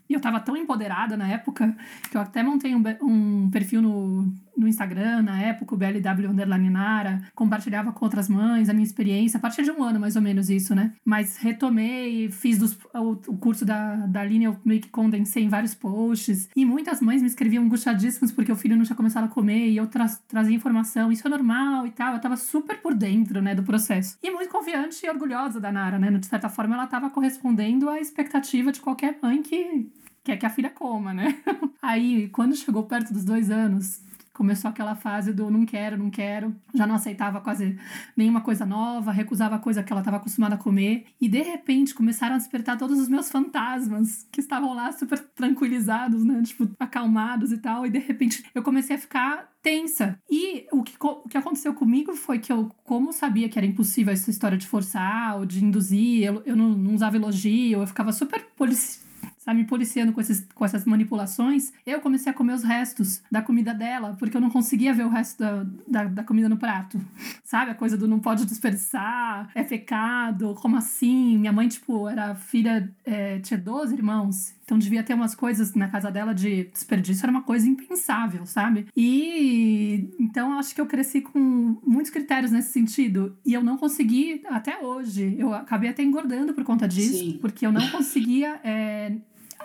e 0.09 0.15
eu 0.15 0.19
tava 0.19 0.39
tão 0.39 0.57
empoderada 0.57 1.15
na 1.15 1.27
época 1.27 1.77
que 2.09 2.17
eu 2.17 2.21
até 2.21 2.41
montei 2.41 2.73
um, 2.73 2.83
um 2.99 3.49
perfil 3.51 3.79
no, 3.79 4.33
no 4.59 4.67
Instagram, 4.67 5.21
na 5.21 5.41
época, 5.41 5.73
o 5.73 5.77
BLW 5.77 6.29
Underline 6.29 6.69
Nara, 6.69 7.21
compartilhava 7.33 7.91
com 7.91 8.05
outras 8.05 8.27
mães 8.27 8.69
a 8.69 8.73
minha 8.73 8.85
experiência, 8.85 9.37
a 9.37 9.41
partir 9.41 9.63
de 9.63 9.71
um 9.71 9.81
ano 9.83 9.99
mais 9.99 10.15
ou 10.15 10.21
menos 10.21 10.49
isso, 10.49 10.75
né? 10.75 10.93
Mas 11.05 11.37
retomei, 11.37 12.29
fiz 12.29 12.57
dos, 12.57 12.77
o, 12.93 13.11
o, 13.11 13.37
curso 13.37 13.65
da, 13.65 13.95
da 14.07 14.23
linha, 14.23 14.47
eu 14.47 14.57
meio 14.65 14.81
que 14.81 14.89
condensei 14.89 15.43
em 15.43 15.49
vários 15.49 15.73
posts, 15.73 16.49
e 16.55 16.65
muitas 16.65 16.99
mães 17.01 17.21
me 17.21 17.27
escreviam 17.27 17.63
angustiadíssimas 17.63 18.31
porque 18.31 18.51
o 18.51 18.55
filho 18.55 18.75
não 18.75 18.83
tinha 18.83 18.95
começado 18.95 19.25
a 19.25 19.27
comer, 19.29 19.69
e 19.69 19.77
eu 19.77 19.87
tra 19.87 20.09
trazia 20.27 20.55
informação, 20.55 21.11
isso 21.11 21.25
é 21.25 21.29
normal 21.29 21.87
e 21.87 21.91
tal, 21.91 22.13
eu 22.13 22.21
tava 22.21 22.35
super 22.35 22.81
por 22.81 22.93
dentro, 22.93 23.41
né, 23.41 23.55
do 23.55 23.63
processo. 23.63 24.17
E 24.21 24.29
muito 24.31 24.49
confiante 24.49 25.05
e 25.05 25.09
orgulhosa 25.09 25.59
da 25.59 25.71
Nara, 25.71 25.97
né? 25.97 26.11
De 26.11 26.25
certa 26.25 26.49
forma, 26.49 26.75
ela 26.75 26.87
tava 26.87 27.09
correspondendo 27.09 27.89
à 27.89 27.99
expectativa 27.99 28.71
de 28.71 28.81
qualquer 28.81 29.17
mãe 29.21 29.41
que 29.41 29.89
quer 30.23 30.37
que 30.37 30.45
a 30.45 30.49
filha 30.49 30.69
coma, 30.69 31.13
né? 31.13 31.35
Aí, 31.81 32.27
quando 32.29 32.55
chegou 32.55 32.83
perto 32.83 33.13
dos 33.13 33.23
dois 33.23 33.49
anos, 33.49 34.01
começou 34.39 34.69
aquela 34.69 34.95
fase 34.95 35.33
do 35.33 35.51
não 35.51 35.65
quero, 35.65 35.97
não 35.97 36.09
quero, 36.09 36.55
já 36.73 36.87
não 36.87 36.95
aceitava 36.95 37.41
quase 37.41 37.77
nenhuma 38.15 38.39
coisa 38.39 38.65
nova, 38.65 39.11
recusava 39.11 39.57
a 39.57 39.59
coisa 39.59 39.83
que 39.83 39.91
ela 39.91 39.99
estava 39.99 40.15
acostumada 40.15 40.55
a 40.55 40.57
comer, 40.57 41.07
e 41.19 41.27
de 41.27 41.41
repente 41.41 41.93
começaram 41.93 42.35
a 42.35 42.37
despertar 42.37 42.77
todos 42.77 42.97
os 42.97 43.09
meus 43.09 43.29
fantasmas 43.29 44.25
que 44.31 44.39
estavam 44.39 44.73
lá 44.73 44.93
super 44.93 45.19
tranquilizados, 45.19 46.23
né, 46.23 46.41
tipo, 46.41 46.69
acalmados 46.79 47.51
e 47.51 47.57
tal, 47.57 47.85
e 47.85 47.89
de 47.89 47.99
repente 47.99 48.45
eu 48.55 48.63
comecei 48.63 48.95
a 48.95 48.99
ficar 48.99 49.49
tensa. 49.61 50.17
E 50.31 50.65
o 50.71 50.83
que, 50.83 50.95
o 50.97 51.27
que 51.27 51.37
aconteceu 51.37 51.73
comigo 51.73 52.15
foi 52.15 52.39
que 52.39 52.49
eu, 52.49 52.71
como 52.85 53.11
sabia 53.11 53.49
que 53.49 53.59
era 53.59 53.67
impossível 53.67 54.13
essa 54.13 54.29
história 54.29 54.57
de 54.57 54.65
forçar 54.65 55.37
ou 55.37 55.45
de 55.45 55.61
induzir, 55.61 56.23
eu, 56.23 56.41
eu 56.45 56.55
não, 56.55 56.69
não 56.69 56.95
usava 56.95 57.17
elogio, 57.17 57.81
eu 57.81 57.87
ficava 57.87 58.13
super 58.13 58.41
polici 58.55 59.08
tá 59.45 59.53
me 59.53 59.63
policiando 59.63 60.13
com, 60.13 60.21
esses, 60.21 60.45
com 60.53 60.65
essas 60.65 60.85
manipulações, 60.85 61.71
eu 61.85 62.01
comecei 62.01 62.31
a 62.31 62.35
comer 62.35 62.53
os 62.53 62.63
restos 62.63 63.21
da 63.31 63.41
comida 63.41 63.73
dela, 63.73 64.15
porque 64.19 64.35
eu 64.35 64.41
não 64.41 64.49
conseguia 64.49 64.93
ver 64.93 65.05
o 65.05 65.09
resto 65.09 65.39
da, 65.39 65.65
da, 65.87 66.03
da 66.05 66.23
comida 66.23 66.49
no 66.49 66.57
prato. 66.57 66.99
Sabe? 67.43 67.71
A 67.71 67.75
coisa 67.75 67.97
do 67.97 68.07
não 68.07 68.19
pode 68.19 68.45
desperdiçar, 68.45 69.49
é 69.55 69.63
pecado, 69.63 70.55
como 70.61 70.77
assim? 70.77 71.37
Minha 71.37 71.53
mãe, 71.53 71.67
tipo, 71.67 72.07
era 72.07 72.35
filha, 72.35 72.91
é, 73.05 73.39
tinha 73.39 73.57
12 73.57 73.93
irmãos. 73.95 74.53
Então 74.69 74.77
devia 74.77 75.01
ter 75.01 75.15
umas 75.15 75.33
coisas 75.33 75.73
na 75.73 75.87
casa 75.87 76.11
dela 76.11 76.31
de 76.31 76.65
desperdício, 76.65 77.25
era 77.25 77.31
uma 77.31 77.41
coisa 77.41 77.67
impensável, 77.67 78.45
sabe? 78.45 78.85
E 78.95 80.07
então 80.19 80.59
acho 80.59 80.75
que 80.75 80.79
eu 80.79 80.85
cresci 80.85 81.21
com 81.21 81.39
muitos 81.83 82.11
critérios 82.11 82.51
nesse 82.51 82.71
sentido. 82.71 83.35
E 83.43 83.51
eu 83.51 83.63
não 83.63 83.77
consegui, 83.77 84.43
até 84.45 84.77
hoje, 84.77 85.35
eu 85.39 85.55
acabei 85.55 85.89
até 85.89 86.03
engordando 86.03 86.53
por 86.53 86.63
conta 86.63 86.87
disso, 86.87 87.17
Sim. 87.17 87.39
porque 87.41 87.65
eu 87.65 87.71
não 87.71 87.89
conseguia 87.89 88.59
é, 88.63 89.15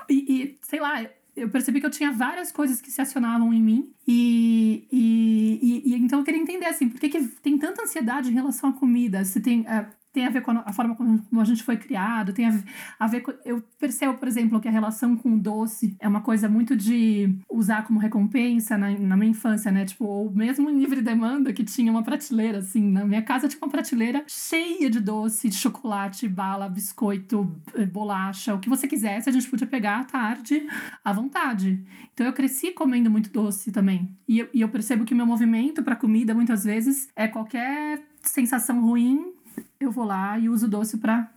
e, 0.08 0.14
e, 0.14 0.58
sei 0.62 0.80
lá, 0.80 1.04
eu 1.36 1.50
percebi 1.50 1.80
que 1.80 1.86
eu 1.86 1.90
tinha 1.90 2.10
várias 2.10 2.50
coisas 2.50 2.80
que 2.80 2.90
se 2.90 3.00
acionavam 3.02 3.52
em 3.52 3.60
mim. 3.60 3.92
E, 4.06 4.86
e, 4.90 5.58
e, 5.62 5.90
e 5.90 5.94
então 5.96 6.20
eu 6.20 6.24
queria 6.24 6.40
entender, 6.40 6.66
assim, 6.66 6.88
por 6.88 6.98
que, 6.98 7.10
que 7.10 7.22
tem 7.42 7.58
tanta 7.58 7.82
ansiedade 7.82 8.30
em 8.30 8.34
relação 8.34 8.70
à 8.70 8.72
comida? 8.72 9.22
Se 9.24 9.38
tem. 9.38 9.60
Uh, 9.60 9.86
tem 10.14 10.24
a 10.24 10.30
ver 10.30 10.42
com 10.42 10.52
a 10.52 10.72
forma 10.72 10.94
como 10.94 11.40
a 11.40 11.44
gente 11.44 11.64
foi 11.64 11.76
criado, 11.76 12.32
tem 12.32 12.46
a 13.00 13.06
ver 13.08 13.20
com. 13.20 13.32
Eu 13.44 13.60
percebo, 13.80 14.14
por 14.14 14.28
exemplo, 14.28 14.60
que 14.60 14.68
a 14.68 14.70
relação 14.70 15.16
com 15.16 15.34
o 15.34 15.38
doce 15.38 15.96
é 15.98 16.06
uma 16.06 16.20
coisa 16.20 16.48
muito 16.48 16.76
de 16.76 17.36
usar 17.50 17.84
como 17.84 17.98
recompensa 17.98 18.78
na, 18.78 18.96
na 18.96 19.16
minha 19.16 19.32
infância, 19.32 19.72
né? 19.72 19.84
Tipo, 19.84 20.04
ou 20.04 20.30
mesmo 20.30 20.70
em 20.70 20.78
livre 20.78 21.02
demanda, 21.02 21.52
que 21.52 21.64
tinha 21.64 21.90
uma 21.90 22.04
prateleira, 22.04 22.58
assim. 22.58 22.80
Na 22.92 23.04
minha 23.04 23.22
casa 23.22 23.48
tinha 23.48 23.58
uma 23.60 23.68
prateleira 23.68 24.22
cheia 24.28 24.88
de 24.88 25.00
doce, 25.00 25.48
de 25.48 25.56
chocolate, 25.56 26.28
bala, 26.28 26.68
biscoito, 26.68 27.52
eh, 27.74 27.84
bolacha, 27.84 28.54
o 28.54 28.60
que 28.60 28.68
você 28.68 28.86
quisesse, 28.86 29.28
a 29.28 29.32
gente 29.32 29.50
podia 29.50 29.66
pegar 29.66 29.98
à 29.98 30.04
tarde 30.04 30.64
à 31.04 31.12
vontade. 31.12 31.84
Então 32.12 32.24
eu 32.24 32.32
cresci 32.32 32.70
comendo 32.70 33.10
muito 33.10 33.30
doce 33.30 33.72
também. 33.72 34.16
E 34.28 34.38
eu, 34.38 34.48
e 34.54 34.60
eu 34.60 34.68
percebo 34.68 35.04
que 35.04 35.12
meu 35.12 35.26
movimento 35.26 35.82
para 35.82 35.96
comida, 35.96 36.32
muitas 36.32 36.62
vezes, 36.62 37.08
é 37.16 37.26
qualquer 37.26 38.00
sensação 38.22 38.80
ruim 38.80 39.33
eu 39.84 39.92
vou 39.92 40.04
lá 40.04 40.38
e 40.38 40.48
uso 40.48 40.68
doce 40.68 40.98
para 40.98 41.30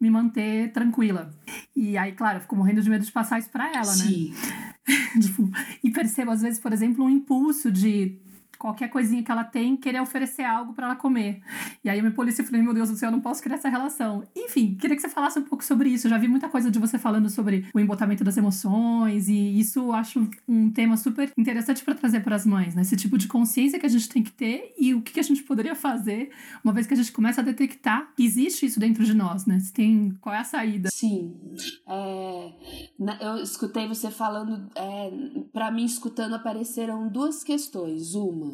me 0.00 0.10
manter 0.10 0.72
tranquila. 0.72 1.34
E 1.76 1.98
aí, 1.98 2.12
claro, 2.12 2.38
eu 2.38 2.42
fico 2.42 2.56
morrendo 2.56 2.80
de 2.80 2.88
medo 2.88 3.04
de 3.04 3.12
passar 3.12 3.38
isso 3.38 3.50
para 3.50 3.68
ela, 3.68 3.78
né? 3.78 3.84
Sim. 3.84 4.32
né? 4.32 4.74
tipo, 5.20 5.50
e 5.84 5.90
percebo, 5.90 6.30
às 6.30 6.40
vezes, 6.40 6.58
por 6.58 6.72
exemplo, 6.72 7.04
um 7.04 7.10
impulso 7.10 7.70
de 7.70 8.18
qualquer 8.60 8.88
coisinha 8.88 9.22
que 9.22 9.32
ela 9.32 9.42
tem, 9.42 9.74
querer 9.74 10.02
oferecer 10.02 10.42
algo 10.42 10.74
para 10.74 10.84
ela 10.84 10.94
comer. 10.94 11.40
E 11.82 11.88
aí 11.88 11.98
eu 11.98 12.04
me 12.04 12.10
policiei 12.10 12.44
e 12.44 12.46
falei, 12.46 12.62
meu 12.62 12.74
Deus 12.74 12.90
do 12.90 12.96
céu, 12.96 13.08
eu 13.08 13.12
não 13.12 13.20
posso 13.20 13.42
criar 13.42 13.56
essa 13.56 13.70
relação. 13.70 14.22
Enfim, 14.36 14.76
queria 14.78 14.94
que 14.94 15.00
você 15.00 15.08
falasse 15.08 15.38
um 15.38 15.44
pouco 15.44 15.64
sobre 15.64 15.88
isso. 15.88 16.06
Eu 16.06 16.10
já 16.10 16.18
vi 16.18 16.28
muita 16.28 16.46
coisa 16.46 16.70
de 16.70 16.78
você 16.78 16.98
falando 16.98 17.30
sobre 17.30 17.66
o 17.72 17.80
embotamento 17.80 18.22
das 18.22 18.36
emoções 18.36 19.28
e 19.30 19.58
isso 19.58 19.78
eu 19.78 19.92
acho 19.94 20.28
um 20.46 20.70
tema 20.70 20.98
super 20.98 21.32
interessante 21.38 21.82
para 21.82 21.94
trazer 21.94 22.20
para 22.20 22.36
as 22.36 22.44
mães, 22.44 22.74
né? 22.74 22.82
Esse 22.82 22.96
tipo 22.96 23.16
de 23.16 23.26
consciência 23.26 23.80
que 23.80 23.86
a 23.86 23.88
gente 23.88 24.10
tem 24.10 24.22
que 24.22 24.32
ter 24.32 24.74
e 24.78 24.92
o 24.92 25.00
que 25.00 25.18
a 25.18 25.22
gente 25.22 25.42
poderia 25.42 25.74
fazer 25.74 26.30
uma 26.62 26.74
vez 26.74 26.86
que 26.86 26.92
a 26.92 26.96
gente 26.96 27.12
começa 27.12 27.40
a 27.40 27.44
detectar 27.44 28.12
que 28.14 28.22
existe 28.22 28.66
isso 28.66 28.78
dentro 28.78 29.04
de 29.04 29.14
nós, 29.14 29.46
né? 29.46 29.58
Se 29.58 29.72
tem, 29.72 30.14
qual 30.20 30.34
é 30.34 30.38
a 30.38 30.44
saída? 30.44 30.90
Sim. 30.90 31.34
É, 31.88 32.52
eu 33.22 33.36
escutei 33.42 33.88
você 33.88 34.10
falando, 34.10 34.68
é, 34.74 35.10
para 35.50 35.70
mim, 35.70 35.84
escutando, 35.84 36.34
apareceram 36.34 37.08
duas 37.08 37.42
questões. 37.42 38.14
Uma, 38.14 38.49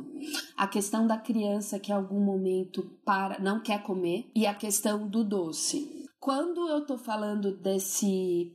a 0.56 0.66
questão 0.66 1.06
da 1.06 1.16
criança 1.16 1.78
que 1.78 1.92
em 1.92 1.94
algum 1.94 2.20
momento 2.20 2.82
para, 3.04 3.38
não 3.38 3.60
quer 3.60 3.82
comer 3.82 4.26
e 4.34 4.46
a 4.46 4.54
questão 4.54 5.06
do 5.08 5.22
doce. 5.22 6.06
Quando 6.18 6.68
eu 6.68 6.84
tô 6.84 6.98
falando 6.98 7.52
desse 7.56 8.52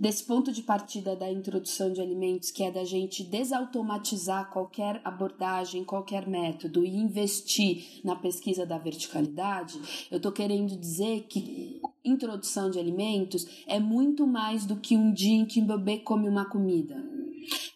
desse 0.00 0.24
ponto 0.24 0.50
de 0.50 0.62
partida 0.62 1.14
da 1.14 1.30
introdução 1.30 1.92
de 1.92 2.00
alimentos, 2.00 2.50
que 2.50 2.62
é 2.62 2.70
da 2.70 2.84
gente 2.84 3.22
desautomatizar 3.22 4.50
qualquer 4.50 4.98
abordagem, 5.04 5.84
qualquer 5.84 6.26
método 6.26 6.82
e 6.82 6.96
investir 6.96 8.00
na 8.02 8.16
pesquisa 8.16 8.64
da 8.64 8.78
verticalidade, 8.78 9.78
eu 10.10 10.16
estou 10.16 10.32
querendo 10.32 10.74
dizer 10.74 11.26
que 11.28 11.82
introdução 12.02 12.70
de 12.70 12.78
alimentos 12.78 13.46
é 13.66 13.78
muito 13.78 14.26
mais 14.26 14.64
do 14.64 14.76
que 14.76 14.96
um 14.96 15.12
dia 15.12 15.36
em 15.36 15.44
que 15.44 15.60
o 15.60 15.66
bebê 15.66 15.98
come 15.98 16.26
uma 16.26 16.46
comida. 16.46 17.09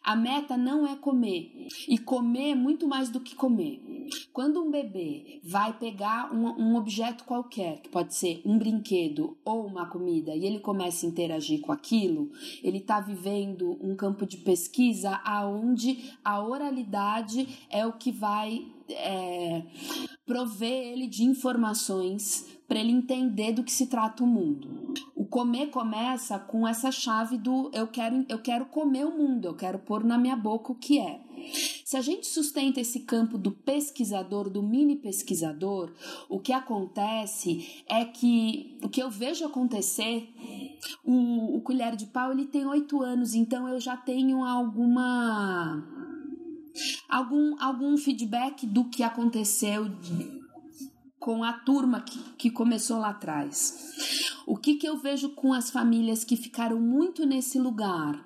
A 0.03 0.15
meta 0.15 0.57
não 0.57 0.87
é 0.87 0.97
comer. 0.97 1.69
E 1.89 1.99
comer 1.99 2.51
é 2.51 2.55
muito 2.55 2.87
mais 2.87 3.09
do 3.09 3.21
que 3.21 3.35
comer. 3.35 3.81
Quando 4.33 4.63
um 4.63 4.71
bebê 4.71 5.41
vai 5.43 5.73
pegar 5.79 6.33
um, 6.33 6.47
um, 6.61 6.77
objeto 6.77 7.25
qualquer, 7.25 7.81
que 7.81 7.89
pode 7.89 8.15
ser 8.15 8.43
um 8.45 8.59
brinquedo 8.59 9.37
ou 9.45 9.67
uma 9.67 9.87
comida, 9.87 10.35
e 10.35 10.45
ele 10.45 10.59
começa 10.59 11.07
a 11.07 11.09
interagir 11.09 11.61
com 11.61 11.73
aquilo, 11.73 12.31
ele 12.63 12.79
está 12.79 13.01
vivendo 13.01 13.79
um 13.81 13.97
campo 13.97 14.27
de 14.27 14.37
pesquisa 14.39 15.21
aonde 15.25 16.13
a 16.25 16.43
oralidade 16.43 17.67
é 17.71 17.87
o 17.87 17.93
que 17.93 18.13
vai 18.13 18.67
é, 18.89 19.63
prover 20.27 20.93
ele 20.93 21.07
de 21.07 21.25
informações 21.25 22.47
para 22.69 22.79
ele 22.79 22.93
entender 22.93 23.53
do 23.53 23.63
que 23.63 23.73
se 23.73 23.87
trata 23.87 24.25
o 24.25 24.27
mundo. 24.27 24.95
Comer 25.35 25.67
começa 25.67 26.39
com 26.39 26.65
essa 26.65 26.93
chave 26.93 27.37
do 27.37 27.69
eu 27.75 27.89
quero, 27.89 28.25
eu 28.29 28.39
quero 28.39 28.67
comer 28.67 29.05
o 29.05 29.19
mundo, 29.19 29.47
eu 29.47 29.55
quero 29.57 29.81
pôr 29.81 30.05
na 30.05 30.17
minha 30.17 30.37
boca 30.37 30.71
o 30.71 30.77
que 30.77 31.01
é. 31.01 31.21
Se 31.85 31.97
a 31.97 32.01
gente 32.01 32.25
sustenta 32.25 32.81
esse 32.81 33.01
campo 33.01 33.37
do 33.37 33.51
pesquisador, 33.51 34.49
do 34.49 34.63
mini 34.63 34.95
pesquisador, 34.95 35.93
o 36.29 36.39
que 36.39 36.53
acontece 36.53 37.83
é 37.89 38.05
que 38.05 38.79
o 38.81 38.89
que 38.89 39.03
eu 39.03 39.11
vejo 39.11 39.45
acontecer, 39.45 40.33
o, 41.05 41.57
o 41.57 41.61
colher 41.63 41.97
de 41.97 42.07
pau 42.07 42.31
ele 42.31 42.47
tem 42.47 42.65
oito 42.65 43.03
anos, 43.03 43.35
então 43.35 43.69
eu 43.69 43.81
já 43.81 43.97
tenho 43.97 44.45
alguma 44.45 45.83
algum, 47.09 47.61
algum 47.61 47.97
feedback 47.97 48.69
do 48.69 48.85
que 48.85 49.03
aconteceu 49.03 49.89
com 51.25 51.43
a 51.43 51.55
turma 51.55 52.03
que, 52.03 52.19
que 52.37 52.51
começou 52.51 52.99
lá 52.99 53.09
atrás. 53.09 54.35
O 54.47 54.59
que, 54.59 54.75
que 54.75 54.87
eu 54.87 54.99
vejo 54.99 55.31
com 55.31 55.55
as 55.55 55.71
famílias 55.71 56.23
que 56.23 56.37
ficaram 56.37 56.79
muito 56.79 57.25
nesse 57.25 57.59
lugar 57.59 58.23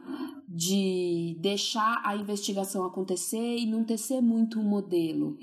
de 0.49 1.37
deixar 1.39 2.03
a 2.05 2.17
investigação 2.17 2.85
acontecer 2.85 3.57
e 3.57 3.67
não 3.67 3.85
tecer 3.85 4.21
muito 4.21 4.59
um 4.59 4.65
modelo 4.65 5.39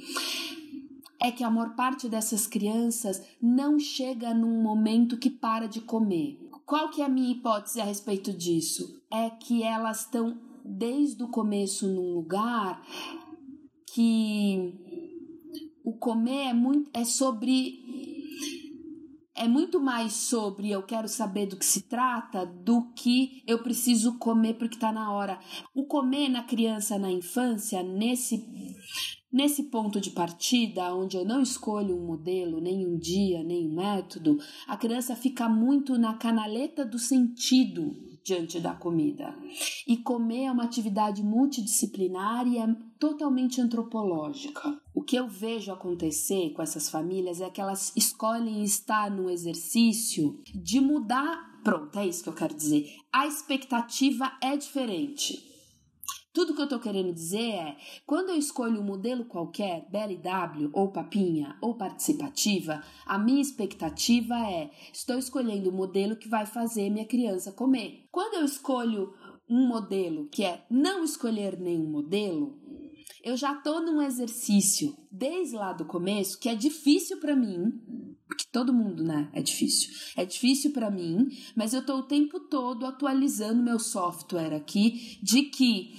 é 1.18 1.32
que 1.32 1.46
a 1.46 1.50
maior 1.50 1.78
parte 1.78 2.10
dessas 2.10 2.46
crianças 2.46 3.26
não 3.42 3.80
chega 3.80 4.34
num 4.34 4.62
momento 4.62 5.18
que 5.18 5.30
para 5.30 5.66
de 5.66 5.80
comer. 5.80 6.38
Qual 6.66 6.90
que 6.90 7.02
é 7.02 7.06
a 7.06 7.10
minha 7.10 7.32
hipótese 7.32 7.80
a 7.80 7.86
respeito 7.86 8.34
disso? 8.34 9.02
É 9.10 9.30
que 9.30 9.64
elas 9.64 10.02
estão 10.02 10.38
desde 10.62 11.24
o 11.24 11.30
começo 11.30 11.88
num 11.88 12.16
lugar 12.16 12.86
que 13.96 14.74
o 15.86 15.94
comer 15.94 16.48
é 16.48 16.54
muito 16.54 16.90
é 16.94 17.06
sobre 17.06 17.80
é 19.38 19.48
muito 19.48 19.82
mais 19.82 20.14
sobre 20.14 20.72
eu 20.72 20.82
quero 20.82 21.08
saber 21.08 21.46
do 21.46 21.58
que 21.58 21.66
se 21.66 21.84
trata 21.84 22.46
do 22.46 22.94
que 22.94 23.44
eu 23.46 23.62
preciso 23.62 24.18
comer 24.18 24.54
porque 24.54 24.76
está 24.76 24.94
na 24.94 25.12
hora. 25.12 25.38
O 25.74 25.86
comer 25.86 26.30
na 26.30 26.42
criança, 26.44 26.98
na 26.98 27.12
infância, 27.12 27.84
nesse 27.84 28.44
Nesse 29.34 29.64
ponto 29.64 30.00
de 30.00 30.12
partida, 30.12 30.96
onde 30.96 31.18
eu 31.18 31.26
não 31.26 31.42
escolho 31.42 31.94
um 31.94 32.08
modelo, 32.08 32.62
nem 32.62 32.88
um 32.88 32.98
dia, 32.98 33.44
nem 33.44 33.68
um 33.68 33.76
método, 33.76 34.38
a 34.66 34.78
criança 34.78 35.14
fica 35.14 35.50
muito 35.50 35.98
na 35.98 36.14
canaleta 36.14 36.86
do 36.86 36.98
sentido 36.98 38.05
diante 38.26 38.60
da 38.60 38.74
comida. 38.74 39.38
E 39.88 39.98
comer 39.98 40.46
é 40.46 40.52
uma 40.52 40.64
atividade 40.64 41.22
multidisciplinar 41.22 42.48
e 42.48 42.58
é 42.58 42.68
totalmente 43.00 43.62
antropológica. 43.62 44.82
O 44.96 45.04
que 45.04 45.16
eu 45.16 45.28
vejo 45.28 45.72
acontecer 45.72 46.52
com 46.54 46.64
essas 46.64 46.90
famílias 46.90 47.40
é 47.40 47.52
que 47.52 47.62
elas 47.62 47.94
escolhem 47.96 48.64
estar 48.64 49.12
no 49.12 49.30
exercício 49.30 50.42
de 50.44 50.82
mudar. 50.82 51.62
Pronto, 51.64 52.00
é 52.00 52.08
isso 52.08 52.24
que 52.24 52.30
eu 52.30 52.34
quero 52.34 52.56
dizer. 52.56 52.90
A 53.14 53.28
expectativa 53.28 54.32
é 54.42 54.58
diferente. 54.58 55.55
Tudo 56.36 56.54
que 56.54 56.60
eu 56.60 56.66
estou 56.66 56.82
querendo 56.82 57.14
dizer 57.14 57.52
é, 57.54 57.78
quando 58.06 58.32
eu 58.32 58.36
escolho 58.36 58.82
um 58.82 58.84
modelo 58.84 59.24
qualquer, 59.24 59.88
BLW 59.90 60.70
ou 60.74 60.92
papinha 60.92 61.58
ou 61.62 61.76
participativa, 61.76 62.84
a 63.06 63.18
minha 63.18 63.42
expectativa 63.42 64.36
é, 64.36 64.70
estou 64.92 65.18
escolhendo 65.18 65.70
o 65.70 65.74
um 65.74 65.78
modelo 65.78 66.18
que 66.18 66.28
vai 66.28 66.46
fazer 66.46 66.90
minha 66.90 67.06
criança 67.06 67.54
comer. 67.54 68.06
Quando 68.12 68.34
eu 68.34 68.44
escolho 68.44 69.14
um 69.50 69.66
modelo 69.66 70.28
que 70.28 70.44
é 70.44 70.66
não 70.70 71.06
escolher 71.06 71.58
nenhum 71.58 71.90
modelo, 71.90 72.60
eu 73.24 73.36
já 73.36 73.54
estou 73.54 73.82
num 73.82 74.02
exercício 74.02 74.96
desde 75.12 75.56
lá 75.56 75.74
do 75.74 75.86
começo 75.86 76.40
que 76.40 76.50
é 76.50 76.56
difícil 76.56 77.20
para 77.20 77.36
mim, 77.36 77.82
porque 78.28 78.46
todo 78.52 78.74
mundo, 78.74 79.04
né, 79.04 79.30
é 79.34 79.42
difícil. 79.42 79.94
É 80.16 80.26
difícil 80.26 80.72
para 80.72 80.92
mim, 80.92 81.28
mas 81.56 81.74
eu 81.74 81.86
tô 81.86 81.98
o 81.98 82.04
tempo 82.04 82.40
todo 82.40 82.86
atualizando 82.86 83.64
meu 83.64 83.80
software 83.80 84.56
aqui 84.56 85.18
de 85.22 85.44
que 85.44 85.94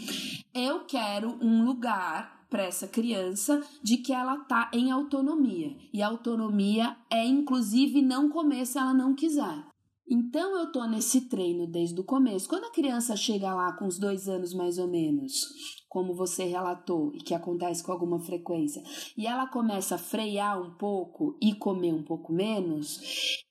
eu 0.55 0.85
quero 0.85 1.39
um 1.41 1.65
lugar 1.65 2.47
para 2.49 2.63
essa 2.63 2.87
criança 2.87 3.63
de 3.83 3.97
que 3.99 4.13
ela 4.13 4.39
tá 4.45 4.71
em 4.73 4.91
autonomia. 4.91 5.77
E 5.93 6.03
autonomia 6.03 6.97
é 7.11 7.25
inclusive 7.25 8.03
não 8.03 8.29
comer 8.29 8.67
se 8.67 8.79
ela 8.79 8.95
não 8.95 9.15
quiser. 9.15 9.65
Então 10.09 10.57
eu 10.57 10.71
tô 10.71 10.85
nesse 10.85 11.23
treino 11.23 11.67
desde 11.67 12.01
o 12.01 12.05
começo. 12.05 12.49
Quando 12.49 12.65
a 12.65 12.73
criança 12.73 13.17
chega 13.17 13.53
lá 13.53 13.73
com 13.73 13.87
os 13.87 13.99
dois 13.99 14.29
anos 14.29 14.55
mais 14.55 14.79
ou 14.79 14.87
menos, 14.87 15.49
como 15.89 16.15
você 16.15 16.45
relatou 16.45 17.13
e 17.13 17.19
que 17.19 17.35
acontece 17.35 17.83
com 17.83 17.91
alguma 17.91 18.21
frequência, 18.21 18.83
e 19.17 19.27
ela 19.27 19.49
começa 19.49 19.97
a 19.97 19.99
frear 19.99 20.63
um 20.63 20.75
pouco 20.77 21.37
e 21.43 21.55
comer 21.55 21.93
um 21.93 22.05
pouco 22.05 22.33
menos, 22.33 23.01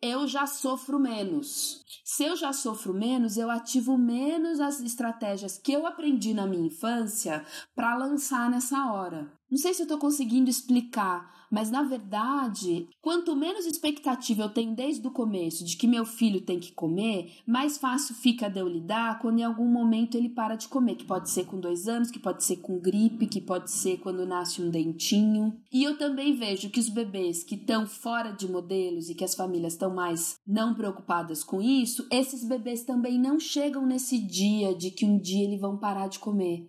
eu 0.02 0.28
já 0.28 0.48
sofro 0.48 0.98
menos. 0.98 1.84
Se 2.06 2.24
eu 2.24 2.38
já 2.38 2.54
sofro 2.54 2.94
menos, 2.94 3.36
eu 3.36 3.50
ativo 3.50 3.98
menos 3.98 4.62
as 4.62 4.80
estratégias 4.80 5.58
que 5.58 5.74
eu 5.74 5.86
aprendi 5.86 6.34
na 6.34 6.48
minha 6.48 6.68
infância 6.68 7.46
para 7.76 7.98
lançar 7.98 8.50
nessa 8.50 8.94
hora. 8.94 9.30
Não 9.50 9.58
sei 9.58 9.74
se 9.74 9.82
eu 9.82 9.86
estou 9.86 9.98
conseguindo 9.98 10.50
explicar, 10.50 11.35
mas 11.56 11.72
na 11.72 11.84
verdade, 11.84 12.86
quanto 13.02 13.34
menos 13.34 13.66
expectativa 13.66 14.44
eu 14.44 14.50
tenho 14.50 14.76
desde 14.76 15.08
o 15.08 15.12
começo 15.12 15.64
de 15.64 15.78
que 15.78 15.88
meu 15.88 16.04
filho 16.04 16.42
tem 16.42 16.60
que 16.60 16.74
comer, 16.74 17.32
mais 17.48 17.78
fácil 17.78 18.14
fica 18.14 18.50
de 18.50 18.60
eu 18.60 18.68
lidar 18.68 19.20
quando 19.20 19.40
em 19.40 19.44
algum 19.44 19.66
momento 19.66 20.18
ele 20.18 20.28
para 20.28 20.58
de 20.58 20.68
comer, 20.68 20.96
que 20.96 21.06
pode 21.06 21.30
ser 21.30 21.46
com 21.46 21.58
dois 21.58 21.88
anos, 21.88 22.12
que 22.12 22.20
pode 22.20 22.44
ser 22.44 22.58
com 22.58 22.78
gripe, 22.78 23.26
que 23.26 23.40
pode 23.40 23.72
ser 23.72 24.00
quando 24.00 24.26
nasce 24.26 24.62
um 24.62 24.70
dentinho. 24.70 25.58
E 25.72 25.82
eu 25.82 25.98
também 25.98 26.36
vejo 26.36 26.70
que 26.70 26.80
os 26.82 26.90
bebês 26.90 27.42
que 27.42 27.56
estão 27.56 27.88
fora 27.88 28.32
de 28.32 28.52
modelos 28.52 29.10
e 29.10 29.16
que 29.16 29.24
as 29.24 29.34
famílias 29.34 29.72
estão 29.72 29.96
mais 29.96 30.38
não 30.46 30.74
preocupadas 30.74 31.42
com 31.42 31.62
isso, 31.62 32.06
esses 32.12 32.44
bebês 32.44 32.84
também 32.84 33.18
não 33.18 33.40
chegam 33.40 33.86
nesse 33.86 34.20
dia 34.20 34.76
de 34.76 34.92
que 34.92 35.06
um 35.06 35.18
dia 35.18 35.46
eles 35.46 35.62
vão 35.62 35.78
parar 35.78 36.10
de 36.10 36.20
comer. 36.20 36.68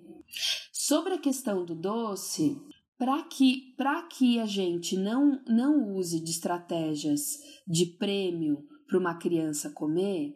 Sobre 0.73 1.15
a 1.15 1.19
questão 1.19 1.65
do 1.65 1.75
doce, 1.75 2.57
para 2.99 3.23
que, 3.25 3.75
que 4.17 4.39
a 4.41 4.47
gente 4.47 4.97
não, 4.97 5.41
não 5.47 5.95
use 5.95 6.21
de 6.21 6.31
estratégias 6.31 7.39
de 7.67 7.87
prêmio 7.87 8.67
para 8.87 8.99
uma 8.99 9.15
criança 9.15 9.71
comer, 9.71 10.35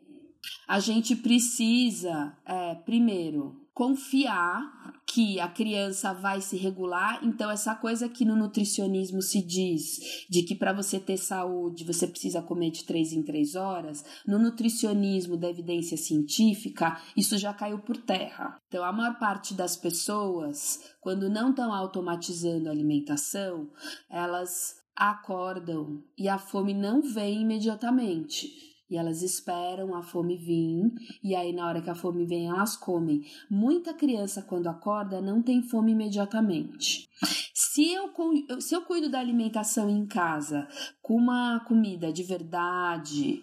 a 0.66 0.80
gente 0.80 1.16
precisa, 1.16 2.36
é, 2.44 2.74
primeiro, 2.74 3.66
confiar 3.72 4.99
que 5.12 5.40
a 5.40 5.48
criança 5.48 6.14
vai 6.14 6.40
se 6.40 6.56
regular. 6.56 7.18
Então, 7.24 7.50
essa 7.50 7.74
coisa 7.74 8.08
que 8.08 8.24
no 8.24 8.36
nutricionismo 8.36 9.20
se 9.20 9.42
diz 9.42 10.26
de 10.28 10.44
que 10.44 10.54
para 10.54 10.72
você 10.72 11.00
ter 11.00 11.16
saúde 11.16 11.84
você 11.84 12.06
precisa 12.06 12.40
comer 12.40 12.70
de 12.70 12.84
três 12.84 13.12
em 13.12 13.22
três 13.22 13.56
horas, 13.56 14.04
no 14.24 14.38
nutricionismo 14.38 15.36
da 15.36 15.50
evidência 15.50 15.96
científica, 15.96 17.00
isso 17.16 17.36
já 17.36 17.52
caiu 17.52 17.80
por 17.80 17.96
terra. 17.96 18.56
Então, 18.68 18.84
a 18.84 18.92
maior 18.92 19.18
parte 19.18 19.52
das 19.52 19.76
pessoas, 19.76 20.80
quando 21.00 21.28
não 21.28 21.50
estão 21.50 21.72
automatizando 21.72 22.68
a 22.68 22.72
alimentação, 22.72 23.68
elas 24.08 24.76
acordam 24.94 26.04
e 26.16 26.28
a 26.28 26.38
fome 26.38 26.72
não 26.72 27.02
vem 27.02 27.42
imediatamente. 27.42 28.69
E 28.90 28.96
elas 28.96 29.22
esperam 29.22 29.94
a 29.94 30.02
fome 30.02 30.36
vir, 30.36 30.92
e 31.22 31.34
aí 31.34 31.52
na 31.52 31.66
hora 31.66 31.80
que 31.80 31.88
a 31.88 31.94
fome 31.94 32.26
vem, 32.26 32.48
elas 32.48 32.76
comem. 32.76 33.22
Muita 33.48 33.94
criança, 33.94 34.42
quando 34.42 34.66
acorda, 34.66 35.20
não 35.20 35.40
tem 35.40 35.62
fome 35.62 35.92
imediatamente. 35.92 37.08
Se 37.54 37.92
eu, 37.92 38.10
se 38.60 38.74
eu 38.74 38.82
cuido 38.82 39.08
da 39.08 39.20
alimentação 39.20 39.88
em 39.88 40.04
casa 40.06 40.66
com 41.00 41.14
uma 41.14 41.60
comida 41.60 42.12
de 42.12 42.24
verdade, 42.24 43.42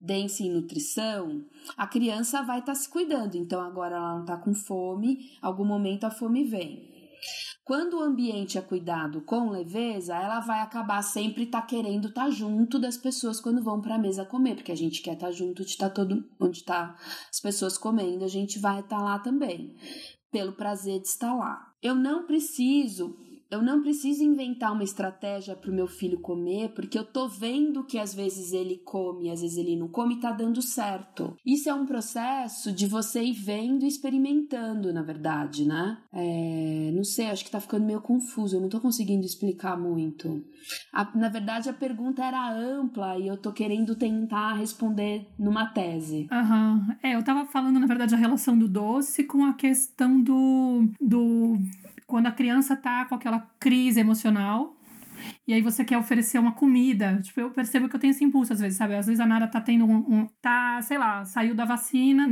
densa 0.00 0.42
em 0.42 0.50
nutrição, 0.50 1.44
a 1.76 1.86
criança 1.86 2.42
vai 2.42 2.58
estar 2.60 2.72
tá 2.72 2.78
se 2.78 2.88
cuidando. 2.88 3.36
Então 3.36 3.60
agora 3.60 3.96
ela 3.96 4.14
não 4.14 4.20
está 4.20 4.36
com 4.36 4.52
fome, 4.54 5.30
algum 5.40 5.64
momento 5.64 6.04
a 6.04 6.10
fome 6.10 6.44
vem. 6.44 6.95
Quando 7.64 7.94
o 7.94 8.02
ambiente 8.02 8.56
é 8.56 8.62
cuidado 8.62 9.22
com 9.22 9.50
leveza, 9.50 10.14
ela 10.14 10.38
vai 10.40 10.60
acabar 10.60 11.02
sempre 11.02 11.42
estar 11.42 11.62
tá 11.62 11.66
querendo 11.66 12.08
estar 12.08 12.26
tá 12.26 12.30
junto 12.30 12.78
das 12.78 12.96
pessoas 12.96 13.40
quando 13.40 13.62
vão 13.62 13.80
para 13.80 13.96
a 13.96 13.98
mesa 13.98 14.24
comer, 14.24 14.54
porque 14.54 14.70
a 14.70 14.76
gente 14.76 15.02
quer 15.02 15.14
estar 15.14 15.26
tá 15.26 15.32
junto 15.32 15.64
de 15.64 15.70
estar 15.70 15.88
tá 15.88 15.94
todo 15.94 16.24
onde 16.40 16.58
está 16.58 16.96
as 17.28 17.40
pessoas 17.40 17.76
comendo, 17.76 18.24
a 18.24 18.28
gente 18.28 18.58
vai 18.58 18.80
estar 18.80 18.98
tá 18.98 19.02
lá 19.02 19.18
também, 19.18 19.74
pelo 20.30 20.52
prazer 20.52 21.00
de 21.00 21.08
estar 21.08 21.34
lá. 21.34 21.72
Eu 21.82 21.94
não 21.94 22.24
preciso 22.24 23.16
eu 23.50 23.62
não 23.62 23.82
preciso 23.82 24.22
inventar 24.22 24.72
uma 24.72 24.84
estratégia 24.84 25.54
para 25.54 25.70
o 25.70 25.74
meu 25.74 25.86
filho 25.86 26.20
comer, 26.20 26.70
porque 26.70 26.98
eu 26.98 27.04
tô 27.04 27.28
vendo 27.28 27.84
que 27.84 27.98
às 27.98 28.14
vezes 28.14 28.52
ele 28.52 28.78
come, 28.84 29.30
às 29.30 29.40
vezes 29.40 29.56
ele 29.56 29.76
não 29.76 29.88
come 29.88 30.16
e 30.16 30.20
tá 30.20 30.32
dando 30.32 30.60
certo. 30.60 31.36
Isso 31.44 31.68
é 31.68 31.74
um 31.74 31.86
processo 31.86 32.72
de 32.72 32.86
você 32.86 33.22
ir 33.22 33.32
vendo 33.32 33.84
e 33.84 33.88
experimentando, 33.88 34.92
na 34.92 35.02
verdade, 35.02 35.64
né? 35.66 35.98
É, 36.12 36.90
não 36.94 37.04
sei, 37.04 37.26
acho 37.26 37.44
que 37.44 37.50
tá 37.50 37.60
ficando 37.60 37.86
meio 37.86 38.00
confuso, 38.00 38.56
eu 38.56 38.60
não 38.60 38.68
tô 38.68 38.80
conseguindo 38.80 39.24
explicar 39.24 39.78
muito. 39.78 40.44
A, 40.92 41.16
na 41.16 41.28
verdade, 41.28 41.68
a 41.68 41.72
pergunta 41.72 42.24
era 42.24 42.50
ampla 42.52 43.18
e 43.18 43.26
eu 43.26 43.36
tô 43.36 43.52
querendo 43.52 43.94
tentar 43.94 44.54
responder 44.54 45.28
numa 45.38 45.66
tese. 45.66 46.26
Aham. 46.30 46.86
Uhum. 46.88 46.96
É, 47.02 47.14
eu 47.14 47.22
tava 47.22 47.46
falando, 47.46 47.78
na 47.78 47.86
verdade, 47.86 48.14
a 48.14 48.18
relação 48.18 48.58
do 48.58 48.68
doce 48.68 49.24
com 49.24 49.44
a 49.44 49.54
questão 49.54 50.20
do. 50.20 50.88
do 51.00 51.58
quando 52.06 52.26
a 52.26 52.32
criança 52.32 52.76
tá 52.76 53.04
com 53.06 53.14
aquela 53.14 53.40
crise 53.58 54.00
emocional 54.00 54.76
e 55.46 55.54
aí 55.54 55.62
você 55.62 55.84
quer 55.84 55.98
oferecer 55.98 56.38
uma 56.38 56.52
comida. 56.52 57.20
Tipo, 57.22 57.40
eu 57.40 57.50
percebo 57.50 57.88
que 57.88 57.96
eu 57.96 58.00
tenho 58.00 58.10
esse 58.10 58.24
impulso 58.24 58.52
às 58.52 58.60
vezes, 58.60 58.78
sabe? 58.78 58.94
Às 58.94 59.06
vezes 59.06 59.20
a 59.20 59.26
Nara 59.26 59.46
tá 59.48 59.60
tendo 59.60 59.84
um, 59.84 59.96
um 59.96 60.28
tá, 60.40 60.80
sei 60.82 60.98
lá, 60.98 61.24
saiu 61.24 61.54
da 61.54 61.64
vacina, 61.64 62.28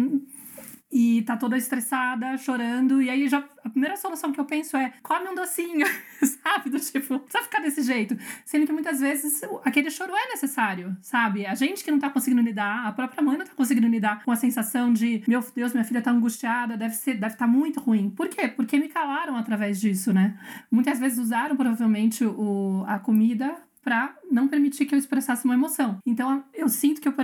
e 0.94 1.22
tá 1.22 1.36
toda 1.36 1.58
estressada, 1.58 2.38
chorando. 2.38 3.02
E 3.02 3.10
aí 3.10 3.26
já 3.28 3.44
a 3.64 3.68
primeira 3.68 3.96
solução 3.96 4.30
que 4.30 4.38
eu 4.38 4.44
penso 4.44 4.76
é 4.76 4.92
come 5.02 5.28
um 5.28 5.34
docinho, 5.34 5.84
sabe? 6.22 6.70
Do 6.70 6.78
tipo, 6.78 7.18
precisa 7.18 7.42
ficar 7.42 7.60
desse 7.60 7.82
jeito. 7.82 8.16
Sendo 8.44 8.64
que 8.64 8.72
muitas 8.72 9.00
vezes 9.00 9.42
aquele 9.64 9.90
choro 9.90 10.14
é 10.14 10.28
necessário, 10.28 10.96
sabe? 11.02 11.46
A 11.46 11.54
gente 11.56 11.82
que 11.82 11.90
não 11.90 11.98
tá 11.98 12.08
conseguindo 12.08 12.40
lidar, 12.40 12.86
a 12.86 12.92
própria 12.92 13.20
mãe 13.20 13.36
não 13.36 13.44
tá 13.44 13.52
conseguindo 13.56 13.88
lidar 13.88 14.24
com 14.24 14.30
a 14.30 14.36
sensação 14.36 14.92
de 14.92 15.24
meu 15.26 15.44
Deus, 15.54 15.72
minha 15.72 15.84
filha 15.84 16.00
tá 16.00 16.12
angustiada, 16.12 16.76
deve 16.76 16.94
ser, 16.94 17.14
deve 17.14 17.34
estar 17.34 17.46
tá 17.46 17.50
muito 17.50 17.80
ruim. 17.80 18.08
Por 18.10 18.28
quê? 18.28 18.46
Porque 18.46 18.78
me 18.78 18.88
calaram 18.88 19.36
através 19.36 19.80
disso, 19.80 20.12
né? 20.12 20.38
Muitas 20.70 21.00
vezes 21.00 21.18
usaram 21.18 21.56
provavelmente 21.56 22.24
o, 22.24 22.84
a 22.86 23.00
comida 23.00 23.56
para 23.84 24.16
não 24.30 24.48
permitir 24.48 24.86
que 24.86 24.94
eu 24.94 24.98
expressasse 24.98 25.44
uma 25.44 25.54
emoção. 25.54 25.98
Então 26.06 26.42
eu 26.54 26.68
sinto 26.68 27.00
que 27.00 27.08
eu, 27.08 27.14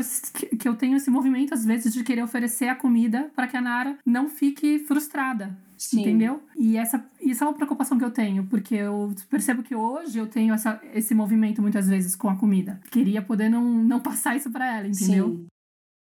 que 0.58 0.68
eu 0.68 0.76
tenho 0.76 0.96
esse 0.96 1.11
movimento 1.11 1.54
às 1.54 1.64
vezes 1.64 1.92
de 1.92 2.04
querer 2.04 2.22
oferecer 2.22 2.68
a 2.68 2.76
comida 2.76 3.30
para 3.34 3.48
que 3.48 3.56
a 3.56 3.61
Nara 3.61 3.98
não 4.04 4.28
fique 4.28 4.78
frustrada. 4.80 5.58
Sim. 5.76 6.02
Entendeu? 6.02 6.42
E 6.58 6.76
essa, 6.76 7.02
isso 7.22 7.42
é 7.42 7.46
uma 7.46 7.54
preocupação 7.54 7.96
que 7.96 8.04
eu 8.04 8.11
tenho, 8.11 8.46
porque 8.46 8.74
eu 8.74 9.14
percebo 9.30 9.62
que 9.62 9.74
hoje 9.74 10.18
eu 10.18 10.26
tenho 10.26 10.52
essa, 10.52 10.78
esse 10.92 11.14
movimento 11.14 11.62
muitas 11.62 11.88
vezes 11.88 12.14
com 12.14 12.28
a 12.28 12.36
comida. 12.36 12.78
Queria 12.90 13.22
poder 13.22 13.48
não, 13.48 13.64
não 13.64 13.98
passar 13.98 14.36
isso 14.36 14.50
para 14.50 14.76
ela, 14.76 14.86
entendeu? 14.86 15.28
Sim. 15.28 15.46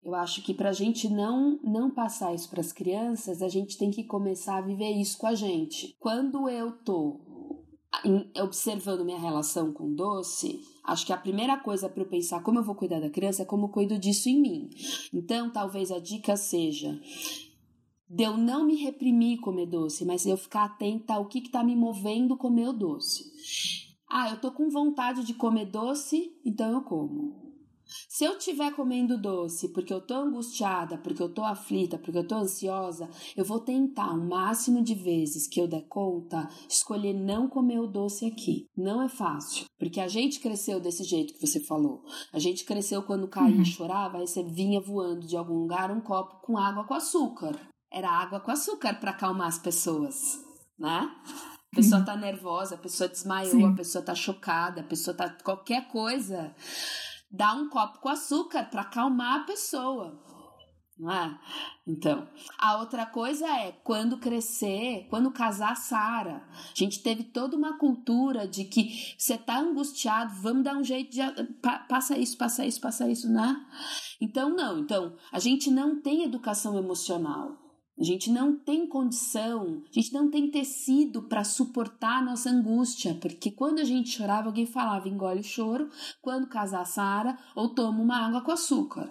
Eu 0.04 0.14
acho 0.16 0.42
que 0.42 0.52
para 0.52 0.70
a 0.70 0.72
gente 0.72 1.08
não 1.08 1.60
não 1.62 1.88
passar 1.88 2.34
isso 2.34 2.50
para 2.50 2.60
as 2.60 2.72
crianças, 2.72 3.40
a 3.40 3.48
gente 3.48 3.78
tem 3.78 3.90
que 3.90 4.02
começar 4.02 4.58
a 4.58 4.60
viver 4.60 4.90
isso 4.90 5.16
com 5.16 5.28
a 5.28 5.34
gente. 5.34 5.96
Quando 6.00 6.48
eu 6.48 6.72
tô 6.72 7.20
observando 8.42 9.04
minha 9.04 9.18
relação 9.18 9.72
com 9.72 9.94
doce, 9.94 10.60
acho 10.84 11.06
que 11.06 11.12
a 11.12 11.18
primeira 11.18 11.58
coisa 11.58 11.88
para 11.88 12.02
eu 12.02 12.08
pensar 12.08 12.42
como 12.42 12.58
eu 12.58 12.64
vou 12.64 12.74
cuidar 12.74 13.00
da 13.00 13.10
criança 13.10 13.42
é 13.42 13.46
como 13.46 13.66
eu 13.66 13.70
cuido 13.70 13.98
disso 13.98 14.28
em 14.28 14.40
mim. 14.40 14.70
Então, 15.12 15.50
talvez 15.50 15.90
a 15.90 15.98
dica 15.98 16.36
seja 16.36 16.98
de 18.08 18.24
eu 18.24 18.36
não 18.36 18.66
me 18.66 18.76
reprimir 18.76 19.40
comer 19.40 19.66
doce, 19.66 20.04
mas 20.04 20.26
eu 20.26 20.36
ficar 20.36 20.64
atenta 20.64 21.14
ao 21.14 21.26
que 21.26 21.38
está 21.38 21.64
me 21.64 21.74
movendo 21.74 22.36
comer 22.36 22.68
o 22.68 22.72
doce. 22.72 23.24
Ah, 24.06 24.28
eu 24.28 24.38
tô 24.38 24.52
com 24.52 24.68
vontade 24.68 25.24
de 25.24 25.32
comer 25.32 25.64
doce, 25.64 26.30
então 26.44 26.70
eu 26.72 26.82
como. 26.82 27.41
Se 28.08 28.24
eu 28.24 28.36
estiver 28.36 28.74
comendo 28.74 29.20
doce 29.20 29.72
porque 29.72 29.92
eu 29.92 30.00
tô 30.00 30.14
angustiada, 30.14 30.98
porque 30.98 31.22
eu 31.22 31.28
tô 31.28 31.42
aflita, 31.42 31.98
porque 31.98 32.18
eu 32.18 32.26
tô 32.26 32.36
ansiosa, 32.36 33.08
eu 33.36 33.44
vou 33.44 33.60
tentar 33.60 34.12
o 34.12 34.28
máximo 34.28 34.82
de 34.82 34.94
vezes 34.94 35.46
que 35.46 35.60
eu 35.60 35.68
der 35.68 35.86
conta 35.88 36.48
escolher 36.68 37.12
não 37.12 37.48
comer 37.48 37.80
o 37.80 37.86
doce 37.86 38.26
aqui. 38.26 38.66
Não 38.76 39.02
é 39.02 39.08
fácil, 39.08 39.66
porque 39.78 40.00
a 40.00 40.08
gente 40.08 40.40
cresceu 40.40 40.80
desse 40.80 41.04
jeito 41.04 41.34
que 41.34 41.46
você 41.46 41.60
falou. 41.60 42.04
A 42.32 42.38
gente 42.38 42.64
cresceu 42.64 43.02
quando 43.02 43.28
caía 43.28 43.56
uhum. 43.56 43.62
e 43.62 43.66
chorava, 43.66 44.18
aí 44.18 44.26
você 44.26 44.42
vinha 44.42 44.80
voando 44.80 45.26
de 45.26 45.36
algum 45.36 45.58
lugar 45.58 45.90
um 45.90 46.00
copo 46.00 46.40
com 46.42 46.58
água 46.58 46.84
com 46.84 46.94
açúcar. 46.94 47.58
Era 47.90 48.10
água 48.10 48.40
com 48.40 48.50
açúcar 48.50 48.94
para 48.94 49.10
acalmar 49.10 49.48
as 49.48 49.58
pessoas, 49.58 50.42
né? 50.78 51.10
A 51.72 51.76
pessoa 51.76 52.00
uhum. 52.00 52.04
tá 52.04 52.16
nervosa, 52.16 52.74
a 52.74 52.78
pessoa 52.78 53.08
desmaiou, 53.08 53.52
Sim. 53.52 53.64
a 53.64 53.74
pessoa 53.74 54.04
tá 54.04 54.14
chocada, 54.14 54.82
a 54.82 54.84
pessoa 54.84 55.16
tá 55.16 55.30
qualquer 55.42 55.88
coisa 55.88 56.54
dá 57.32 57.54
um 57.54 57.68
copo 57.68 57.98
com 57.98 58.08
açúcar 58.08 58.64
para 58.64 58.82
acalmar 58.82 59.40
a 59.40 59.44
pessoa. 59.44 60.20
Não 60.98 61.10
é? 61.10 61.40
Então, 61.86 62.28
a 62.58 62.78
outra 62.78 63.06
coisa 63.06 63.46
é 63.46 63.72
quando 63.82 64.18
crescer, 64.18 65.06
quando 65.08 65.32
casar 65.32 65.74
Sara. 65.74 66.46
A 66.52 66.78
gente 66.78 67.02
teve 67.02 67.24
toda 67.24 67.56
uma 67.56 67.78
cultura 67.78 68.46
de 68.46 68.64
que 68.64 69.14
você 69.18 69.36
tá 69.36 69.58
angustiado, 69.58 70.34
vamos 70.40 70.62
dar 70.62 70.76
um 70.76 70.84
jeito 70.84 71.10
de 71.10 71.20
passa 71.88 72.16
isso, 72.16 72.36
passa 72.36 72.64
isso, 72.64 72.80
passa 72.80 73.08
isso, 73.08 73.28
né? 73.28 73.66
Então 74.20 74.50
não, 74.50 74.78
então 74.78 75.16
a 75.32 75.38
gente 75.38 75.70
não 75.70 76.00
tem 76.00 76.22
educação 76.22 76.78
emocional. 76.78 77.61
A 78.02 78.04
gente 78.04 78.32
não 78.32 78.56
tem 78.56 78.84
condição, 78.84 79.80
a 79.88 79.94
gente 79.94 80.12
não 80.12 80.28
tem 80.28 80.50
tecido 80.50 81.22
para 81.22 81.44
suportar 81.44 82.18
a 82.18 82.22
nossa 82.22 82.50
angústia, 82.50 83.16
porque 83.20 83.48
quando 83.48 83.78
a 83.78 83.84
gente 83.84 84.10
chorava, 84.10 84.48
alguém 84.48 84.66
falava 84.66 85.08
engole 85.08 85.38
o 85.38 85.44
choro, 85.44 85.88
quando 86.20 86.48
casar 86.48 86.84
Sara, 86.84 87.38
ou 87.54 87.68
toma 87.68 88.00
uma 88.00 88.26
água 88.26 88.40
com 88.40 88.50
açúcar. 88.50 89.08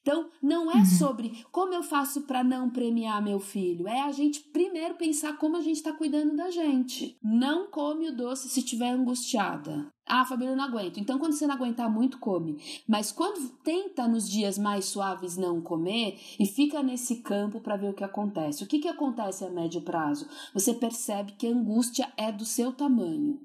Então, 0.00 0.30
não 0.42 0.70
é 0.70 0.76
uhum. 0.76 0.84
sobre 0.84 1.44
como 1.50 1.74
eu 1.74 1.82
faço 1.82 2.22
para 2.22 2.44
não 2.44 2.70
premiar 2.70 3.22
meu 3.22 3.40
filho, 3.40 3.88
é 3.88 4.00
a 4.02 4.12
gente 4.12 4.40
primeiro 4.40 4.94
pensar 4.94 5.36
como 5.38 5.56
a 5.56 5.60
gente 5.60 5.76
está 5.76 5.92
cuidando 5.92 6.36
da 6.36 6.50
gente. 6.50 7.18
Não 7.22 7.70
come 7.70 8.08
o 8.08 8.16
doce 8.16 8.48
se 8.48 8.60
estiver 8.60 8.90
angustiada. 8.90 9.90
Ah, 10.08 10.24
Fabíola, 10.24 10.52
eu 10.52 10.56
não 10.56 10.64
aguento. 10.64 11.00
Então, 11.00 11.18
quando 11.18 11.32
você 11.32 11.48
não 11.48 11.56
aguentar 11.56 11.90
muito, 11.90 12.18
come. 12.20 12.62
Mas 12.86 13.10
quando 13.10 13.48
tenta 13.64 14.06
nos 14.06 14.30
dias 14.30 14.56
mais 14.56 14.84
suaves 14.84 15.36
não 15.36 15.60
comer 15.60 16.20
e 16.38 16.46
fica 16.46 16.80
nesse 16.80 17.16
campo 17.16 17.60
para 17.60 17.76
ver 17.76 17.90
o 17.90 17.94
que 17.94 18.04
acontece. 18.04 18.62
O 18.62 18.68
que, 18.68 18.78
que 18.78 18.88
acontece 18.88 19.44
a 19.44 19.50
médio 19.50 19.82
prazo? 19.82 20.28
Você 20.54 20.72
percebe 20.72 21.32
que 21.32 21.48
a 21.48 21.50
angústia 21.50 22.12
é 22.16 22.30
do 22.30 22.44
seu 22.44 22.72
tamanho. 22.72 23.40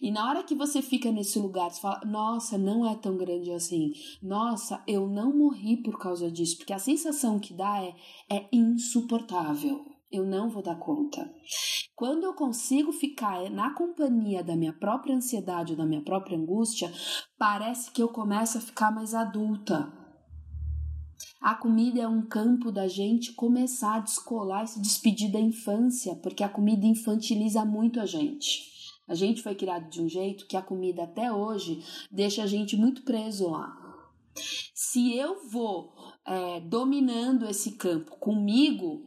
E 0.00 0.10
na 0.10 0.28
hora 0.28 0.42
que 0.42 0.54
você 0.54 0.82
fica 0.82 1.10
nesse 1.10 1.38
lugar, 1.38 1.70
você 1.70 1.80
fala: 1.80 2.00
Nossa, 2.04 2.56
não 2.58 2.86
é 2.86 2.94
tão 2.94 3.16
grande 3.16 3.50
assim. 3.52 3.92
Nossa, 4.22 4.82
eu 4.86 5.08
não 5.08 5.36
morri 5.36 5.76
por 5.82 5.98
causa 5.98 6.30
disso. 6.30 6.58
Porque 6.58 6.72
a 6.72 6.78
sensação 6.78 7.38
que 7.38 7.54
dá 7.54 7.82
é, 7.82 7.94
é 8.30 8.48
insuportável. 8.52 9.84
Eu 10.10 10.26
não 10.26 10.50
vou 10.50 10.60
dar 10.60 10.76
conta. 10.76 11.32
Quando 11.94 12.24
eu 12.24 12.34
consigo 12.34 12.90
ficar 12.90 13.48
na 13.48 13.72
companhia 13.74 14.42
da 14.42 14.56
minha 14.56 14.72
própria 14.72 15.14
ansiedade 15.14 15.72
ou 15.72 15.78
da 15.78 15.86
minha 15.86 16.02
própria 16.02 16.36
angústia, 16.36 16.92
parece 17.38 17.92
que 17.92 18.02
eu 18.02 18.08
começo 18.08 18.58
a 18.58 18.60
ficar 18.60 18.90
mais 18.90 19.14
adulta. 19.14 19.92
A 21.40 21.54
comida 21.54 22.00
é 22.00 22.08
um 22.08 22.26
campo 22.26 22.70
da 22.70 22.86
gente 22.86 23.32
começar 23.32 23.96
a 23.96 24.00
descolar 24.00 24.64
e 24.64 24.66
se 24.66 24.80
despedir 24.80 25.32
da 25.32 25.40
infância, 25.40 26.14
porque 26.16 26.44
a 26.44 26.48
comida 26.48 26.86
infantiliza 26.86 27.64
muito 27.64 27.98
a 27.98 28.04
gente. 28.04 28.69
A 29.10 29.14
gente 29.16 29.42
foi 29.42 29.56
criado 29.56 29.90
de 29.90 30.00
um 30.00 30.08
jeito 30.08 30.46
que 30.46 30.56
a 30.56 30.62
comida 30.62 31.02
até 31.02 31.32
hoje 31.32 31.84
deixa 32.08 32.44
a 32.44 32.46
gente 32.46 32.76
muito 32.76 33.02
preso 33.02 33.50
lá. 33.50 33.76
Se 34.72 35.16
eu 35.16 35.48
vou 35.48 35.92
é, 36.24 36.60
dominando 36.60 37.44
esse 37.44 37.72
campo 37.72 38.16
comigo, 38.18 39.04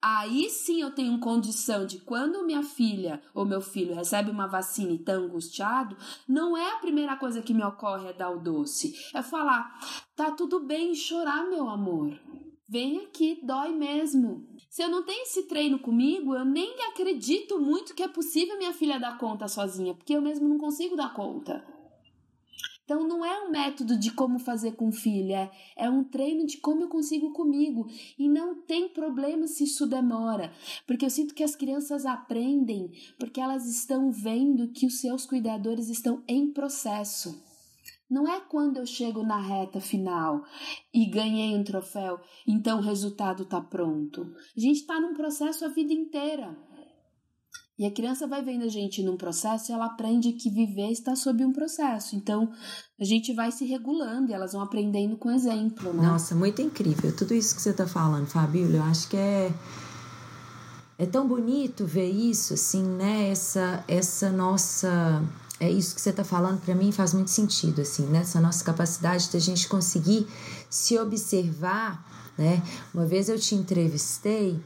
aí 0.00 0.48
sim 0.48 0.80
eu 0.80 0.94
tenho 0.94 1.20
condição 1.20 1.84
de 1.84 1.98
quando 1.98 2.46
minha 2.46 2.62
filha 2.62 3.20
ou 3.34 3.44
meu 3.44 3.60
filho 3.60 3.94
recebe 3.94 4.30
uma 4.30 4.46
vacina 4.46 4.92
e 4.92 4.94
está 4.94 5.12
angustiado, 5.12 5.98
não 6.26 6.56
é 6.56 6.72
a 6.72 6.78
primeira 6.78 7.14
coisa 7.14 7.42
que 7.42 7.52
me 7.52 7.62
ocorre 7.62 8.08
é 8.08 8.14
dar 8.14 8.30
o 8.30 8.40
doce. 8.40 8.94
É 9.14 9.20
falar, 9.20 9.78
tá 10.16 10.30
tudo 10.30 10.60
bem 10.60 10.94
chorar, 10.94 11.46
meu 11.46 11.68
amor. 11.68 12.18
Vem 12.66 13.04
aqui, 13.04 13.38
dói 13.44 13.70
mesmo. 13.72 14.49
Se 14.70 14.82
eu 14.82 14.88
não 14.88 15.02
tenho 15.02 15.24
esse 15.24 15.48
treino 15.48 15.80
comigo, 15.80 16.32
eu 16.32 16.44
nem 16.44 16.72
acredito 16.84 17.58
muito 17.58 17.92
que 17.92 18.04
é 18.04 18.08
possível 18.08 18.56
minha 18.56 18.72
filha 18.72 19.00
dar 19.00 19.18
conta 19.18 19.48
sozinha, 19.48 19.94
porque 19.94 20.14
eu 20.14 20.22
mesmo 20.22 20.48
não 20.48 20.58
consigo 20.58 20.94
dar 20.94 21.12
conta. 21.12 21.66
Então 22.84 23.02
não 23.02 23.24
é 23.24 23.42
um 23.42 23.50
método 23.50 23.98
de 23.98 24.12
como 24.12 24.38
fazer 24.38 24.76
com 24.76 24.92
filha, 24.92 25.50
é, 25.74 25.90
um 25.90 26.04
treino 26.04 26.46
de 26.46 26.58
como 26.58 26.82
eu 26.82 26.88
consigo 26.88 27.32
comigo. 27.32 27.88
E 28.16 28.28
não 28.28 28.62
tem 28.62 28.88
problema 28.88 29.48
se 29.48 29.64
isso 29.64 29.88
demora, 29.88 30.52
porque 30.86 31.04
eu 31.04 31.10
sinto 31.10 31.34
que 31.34 31.42
as 31.42 31.56
crianças 31.56 32.06
aprendem 32.06 32.92
porque 33.18 33.40
elas 33.40 33.66
estão 33.66 34.12
vendo 34.12 34.68
que 34.68 34.86
os 34.86 35.00
seus 35.00 35.26
cuidadores 35.26 35.88
estão 35.88 36.22
em 36.28 36.52
processo. 36.52 37.49
Não 38.10 38.26
é 38.26 38.40
quando 38.40 38.78
eu 38.78 38.86
chego 38.86 39.22
na 39.22 39.40
reta 39.40 39.80
final 39.80 40.42
e 40.92 41.06
ganhei 41.06 41.56
um 41.56 41.62
troféu, 41.62 42.18
então 42.46 42.78
o 42.78 42.82
resultado 42.82 43.44
está 43.44 43.60
pronto. 43.60 44.34
A 44.56 44.60
gente 44.60 44.80
está 44.80 44.98
num 45.00 45.14
processo 45.14 45.64
a 45.64 45.68
vida 45.68 45.92
inteira. 45.92 46.56
E 47.78 47.86
a 47.86 47.90
criança 47.90 48.26
vai 48.26 48.42
vendo 48.42 48.64
a 48.64 48.68
gente 48.68 49.02
num 49.02 49.16
processo 49.16 49.70
e 49.70 49.74
ela 49.74 49.86
aprende 49.86 50.32
que 50.32 50.50
viver 50.50 50.90
está 50.90 51.16
sob 51.16 51.42
um 51.46 51.52
processo. 51.52 52.14
Então, 52.14 52.52
a 53.00 53.04
gente 53.04 53.32
vai 53.32 53.50
se 53.50 53.64
regulando 53.64 54.30
e 54.30 54.34
elas 54.34 54.52
vão 54.52 54.60
aprendendo 54.60 55.16
com 55.16 55.30
exemplo, 55.30 55.90
né? 55.94 56.02
Nossa, 56.02 56.34
muito 56.34 56.60
incrível. 56.60 57.16
Tudo 57.16 57.32
isso 57.32 57.54
que 57.54 57.62
você 57.62 57.70
está 57.70 57.86
falando, 57.86 58.26
Fabíola, 58.26 58.76
eu 58.76 58.82
acho 58.82 59.08
que 59.08 59.16
é 59.16 59.50
é 60.98 61.06
tão 61.06 61.26
bonito 61.26 61.86
ver 61.86 62.10
isso, 62.10 62.52
assim, 62.52 62.84
né? 62.84 63.30
Essa, 63.30 63.82
essa 63.88 64.30
nossa 64.30 65.24
é 65.60 65.70
isso 65.70 65.94
que 65.94 66.00
você 66.00 66.10
está 66.10 66.24
falando 66.24 66.60
para 66.60 66.74
mim 66.74 66.90
faz 66.90 67.12
muito 67.12 67.30
sentido 67.30 67.82
assim 67.82 68.06
né? 68.06 68.20
Essa 68.20 68.40
nossa 68.40 68.64
capacidade 68.64 69.30
de 69.30 69.36
a 69.36 69.40
gente 69.40 69.68
conseguir 69.68 70.26
se 70.68 70.98
observar 70.98 72.04
né? 72.36 72.62
Uma 72.94 73.04
vez 73.04 73.28
eu 73.28 73.38
te 73.38 73.54
entrevistei 73.54 74.58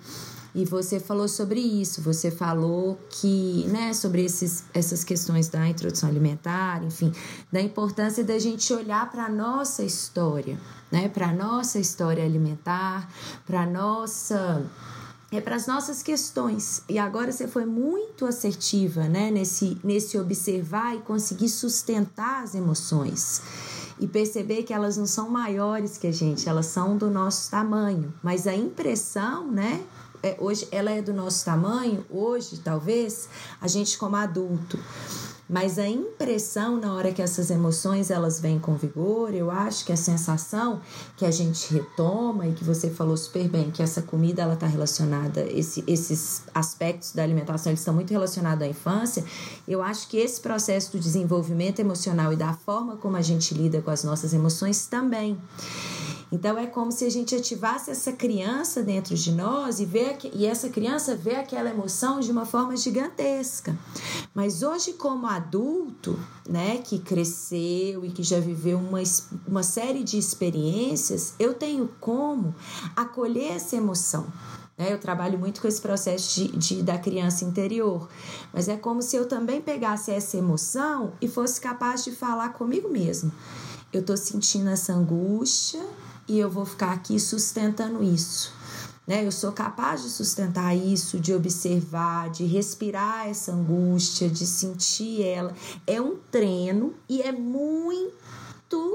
e 0.55 0.65
você 0.65 1.01
falou 1.01 1.27
sobre 1.27 1.59
isso 1.59 2.01
você 2.01 2.31
falou 2.31 2.97
que 3.11 3.67
né 3.69 3.93
sobre 3.93 4.25
esses, 4.25 4.65
essas 4.73 5.03
questões 5.03 5.49
da 5.49 5.67
introdução 5.69 6.09
alimentar 6.09 6.83
enfim 6.85 7.13
da 7.53 7.61
importância 7.61 8.23
da 8.23 8.39
gente 8.39 8.73
olhar 8.73 9.11
para 9.11 9.29
nossa 9.29 9.83
história 9.83 10.59
né? 10.93 11.09
Para 11.09 11.33
nossa 11.33 11.81
história 11.81 12.25
alimentar 12.25 13.11
para 13.45 13.67
nossa 13.67 14.65
é 15.37 15.41
para 15.41 15.57
as 15.57 15.67
nossas 15.67 16.03
questões. 16.03 16.83
E 16.89 16.99
agora 16.99 17.33
você 17.33 17.49
foi 17.49 17.65
muito 17.65 18.27
assertiva, 18.27 19.05
né, 19.05 19.31
nesse 19.31 19.79
nesse 19.83 20.19
observar 20.19 20.95
e 20.97 21.01
conseguir 21.01 21.49
sustentar 21.49 22.43
as 22.43 22.55
emoções 22.55 23.43
e 23.99 24.07
perceber 24.07 24.65
que 24.65 24.73
elas 24.73 24.97
não 24.97 25.07
são 25.07 25.31
maiores 25.31 25.97
que 25.97 26.07
a 26.07 26.13
gente, 26.13 26.49
elas 26.49 26.67
são 26.67 26.97
do 26.97 27.09
nosso 27.09 27.51
tamanho, 27.51 28.13
mas 28.23 28.47
a 28.47 28.55
impressão, 28.55 29.51
né, 29.51 29.85
é, 30.23 30.37
hoje 30.41 30.67
ela 30.73 30.91
é 30.91 31.03
do 31.03 31.13
nosso 31.13 31.45
tamanho, 31.45 32.05
hoje 32.11 32.59
talvez 32.59 33.29
a 33.61 33.69
gente 33.69 33.99
como 33.99 34.17
adulto. 34.17 34.79
Mas 35.49 35.79
a 35.79 35.87
impressão 35.87 36.79
na 36.79 36.95
hora 36.95 37.13
que 37.13 37.21
essas 37.21 37.51
emoções 37.51 38.11
elas 38.11 38.41
vêm 38.41 38.59
com 38.59 38.75
vigor, 38.77 39.35
eu 39.35 39.51
acho 39.51 39.85
que 39.85 39.93
a 39.93 39.97
sensação 39.97 40.81
que 41.17 41.27
a 41.27 41.31
gente 41.31 41.73
retoma 41.73 42.47
e 42.47 42.53
que 42.53 42.65
você 42.65 42.89
falou 42.89 43.17
super 43.17 43.47
bem, 43.49 43.71
que 43.71 43.83
essa 43.83 44.01
comida 44.01 44.43
ela 44.43 44.55
está 44.55 44.67
relacionada, 44.67 45.43
esse, 45.43 45.85
esses 45.87 46.43
aspectos 46.55 47.13
da 47.13 47.23
alimentação 47.23 47.71
eles 47.71 47.81
estão 47.81 47.95
muito 47.95 48.11
relacionados 48.11 48.63
à 48.63 48.67
infância. 48.67 49.25
Eu 49.69 49.83
acho 49.83 50.09
que 50.09 50.17
esse 50.17 50.41
processo 50.41 50.93
do 50.93 50.99
desenvolvimento 50.99 51.79
emocional 51.79 52.33
e 52.33 52.37
da 52.37 52.55
forma 52.55 52.97
como 52.97 53.17
a 53.17 53.23
gente 53.23 53.55
lida 53.55 53.83
com 53.83 53.91
as 53.91 54.03
nossas 54.03 54.33
emoções 54.33 54.87
também. 54.87 55.39
Então 56.35 56.59
é 56.59 56.67
como 56.67 56.91
se 56.91 57.05
a 57.05 57.09
gente 57.09 57.33
ativasse 57.33 57.93
essa 57.93 58.13
criança 58.13 58.83
dentro 58.83 59.15
de 59.15 59.31
nós 59.31 59.79
e, 59.79 59.85
vê, 59.85 60.19
e 60.33 60.45
essa 60.45 60.69
criança 60.69 61.15
vê 61.15 61.37
aquela 61.37 61.71
emoção 61.71 62.19
de 62.19 62.33
uma 62.33 62.45
forma 62.45 62.77
gigantesca. 62.77 63.79
Mas 64.35 64.61
hoje, 64.61 64.95
como 64.95 65.29
adulto, 65.29 66.19
né, 66.49 66.79
que 66.79 66.99
cresceu 66.99 68.05
e 68.05 68.11
que 68.11 68.25
já 68.25 68.41
viveu 68.41 68.79
uma, 68.79 68.99
uma 69.47 69.63
série 69.63 70.03
de 70.03 70.19
experiências, 70.19 71.35
eu 71.39 71.55
tenho 71.55 71.89
como 72.01 72.53
acolher 72.97 73.53
essa 73.53 73.77
emoção. 73.77 74.27
Né? 74.77 74.93
Eu 74.93 74.99
trabalho 74.99 75.39
muito 75.39 75.61
com 75.61 75.69
esse 75.69 75.81
processo 75.81 76.35
de, 76.35 76.49
de, 76.57 76.83
da 76.83 76.99
criança 76.99 77.45
interior, 77.45 78.09
mas 78.53 78.67
é 78.67 78.77
como 78.77 79.01
se 79.03 79.15
eu 79.15 79.29
também 79.29 79.61
pegasse 79.61 80.11
essa 80.11 80.37
emoção 80.37 81.13
e 81.21 81.29
fosse 81.29 81.61
capaz 81.61 82.03
de 82.03 82.11
falar 82.11 82.49
comigo 82.55 82.89
mesmo. 82.89 83.31
Eu 83.93 84.01
estou 84.01 84.17
sentindo 84.17 84.69
essa 84.71 84.93
angústia, 84.93 85.81
e 86.27 86.39
eu 86.39 86.51
vou 86.51 86.65
ficar 86.65 86.93
aqui 86.93 87.19
sustentando 87.19 88.03
isso. 88.03 88.53
Né? 89.07 89.27
Eu 89.27 89.33
sou 89.33 89.53
capaz 89.53 90.03
de 90.03 90.09
sustentar 90.09 90.75
isso, 90.75 91.21
de 91.21 91.35
observar, 91.35 92.31
de 92.31 92.45
respirar 92.45 93.29
essa 93.29 93.53
angústia, 93.53 94.29
de 94.29 94.47
sentir 94.47 95.23
ela. 95.23 95.55
É 95.87 96.01
um 96.01 96.17
treino 96.31 96.95
e 97.09 97.21
é 97.21 97.31
muito 97.31 98.15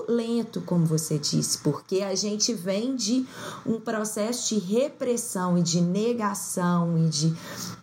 lento, 0.07 0.61
como 0.61 0.85
você 0.85 1.17
disse, 1.19 1.59
porque 1.59 2.01
a 2.01 2.15
gente 2.15 2.53
vem 2.53 2.95
de 2.95 3.25
um 3.65 3.79
processo 3.79 4.55
de 4.55 4.59
repressão 4.59 5.57
e 5.57 5.61
de 5.61 5.79
negação 5.79 6.97
e 6.97 7.09
de 7.09 7.33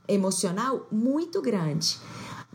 emocional 0.09 0.86
muito 0.90 1.40
grande. 1.40 1.99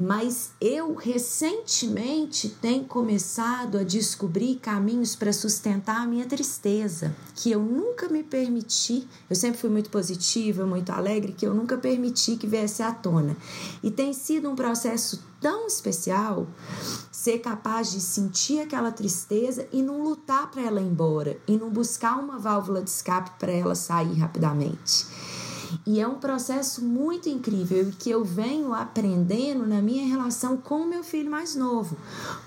Mas 0.02 0.50
eu 0.60 0.96
recentemente 0.96 2.50
tenho 2.60 2.86
começado 2.86 3.78
a 3.78 3.84
descobrir 3.84 4.56
caminhos 4.56 5.16
para 5.16 5.32
sustentar 5.32 5.98
a 5.98 6.08
minha 6.08 6.26
tristeza, 6.26 7.16
que 7.36 7.52
eu 7.52 7.60
nunca 7.60 8.10
me 8.10 8.24
permiti. 8.24 9.08
Eu 9.30 9.36
sempre 9.36 9.60
fui 9.60 9.70
muito 9.70 9.92
positiva, 9.92 10.66
muito 10.66 10.92
alegre, 10.92 11.34
que 11.34 11.46
eu 11.46 11.54
nunca 11.54 11.78
permiti 11.78 12.36
que 12.36 12.48
viesse 12.48 12.82
à 12.82 12.92
tona. 12.92 13.38
E 13.84 13.92
tem 13.92 14.12
sido 14.12 14.50
um 14.50 14.56
processo 14.56 15.24
tão 15.40 15.68
especial 15.68 16.48
ser 17.12 17.38
capaz 17.38 17.92
de 17.92 18.02
sentir 18.02 18.60
aquela 18.60 18.92
tristeza 18.92 19.68
e 19.72 19.84
não 19.84 20.04
lutar 20.04 20.50
para 20.50 20.64
ela 20.64 20.82
ir 20.82 20.88
embora, 20.88 21.38
e 21.48 21.56
não 21.56 21.70
buscar 21.70 22.18
uma 22.18 22.40
válvula 22.40 22.82
de 22.82 22.90
escape 22.90 23.34
para 23.38 23.52
ela 23.52 23.76
sair 23.76 24.16
rapidamente. 24.16 25.06
E 25.86 26.00
é 26.00 26.08
um 26.08 26.16
processo 26.16 26.84
muito 26.84 27.30
incrível 27.30 27.92
que 27.98 28.10
eu 28.10 28.24
venho 28.24 28.74
aprendendo 28.74 29.66
na 29.66 29.82
minha 29.82 30.08
relação 30.08 30.58
com 30.58 30.82
o 30.82 30.88
meu 30.88 31.04
filho 31.04 31.30
mais 31.30 31.56
novo, 31.56 31.98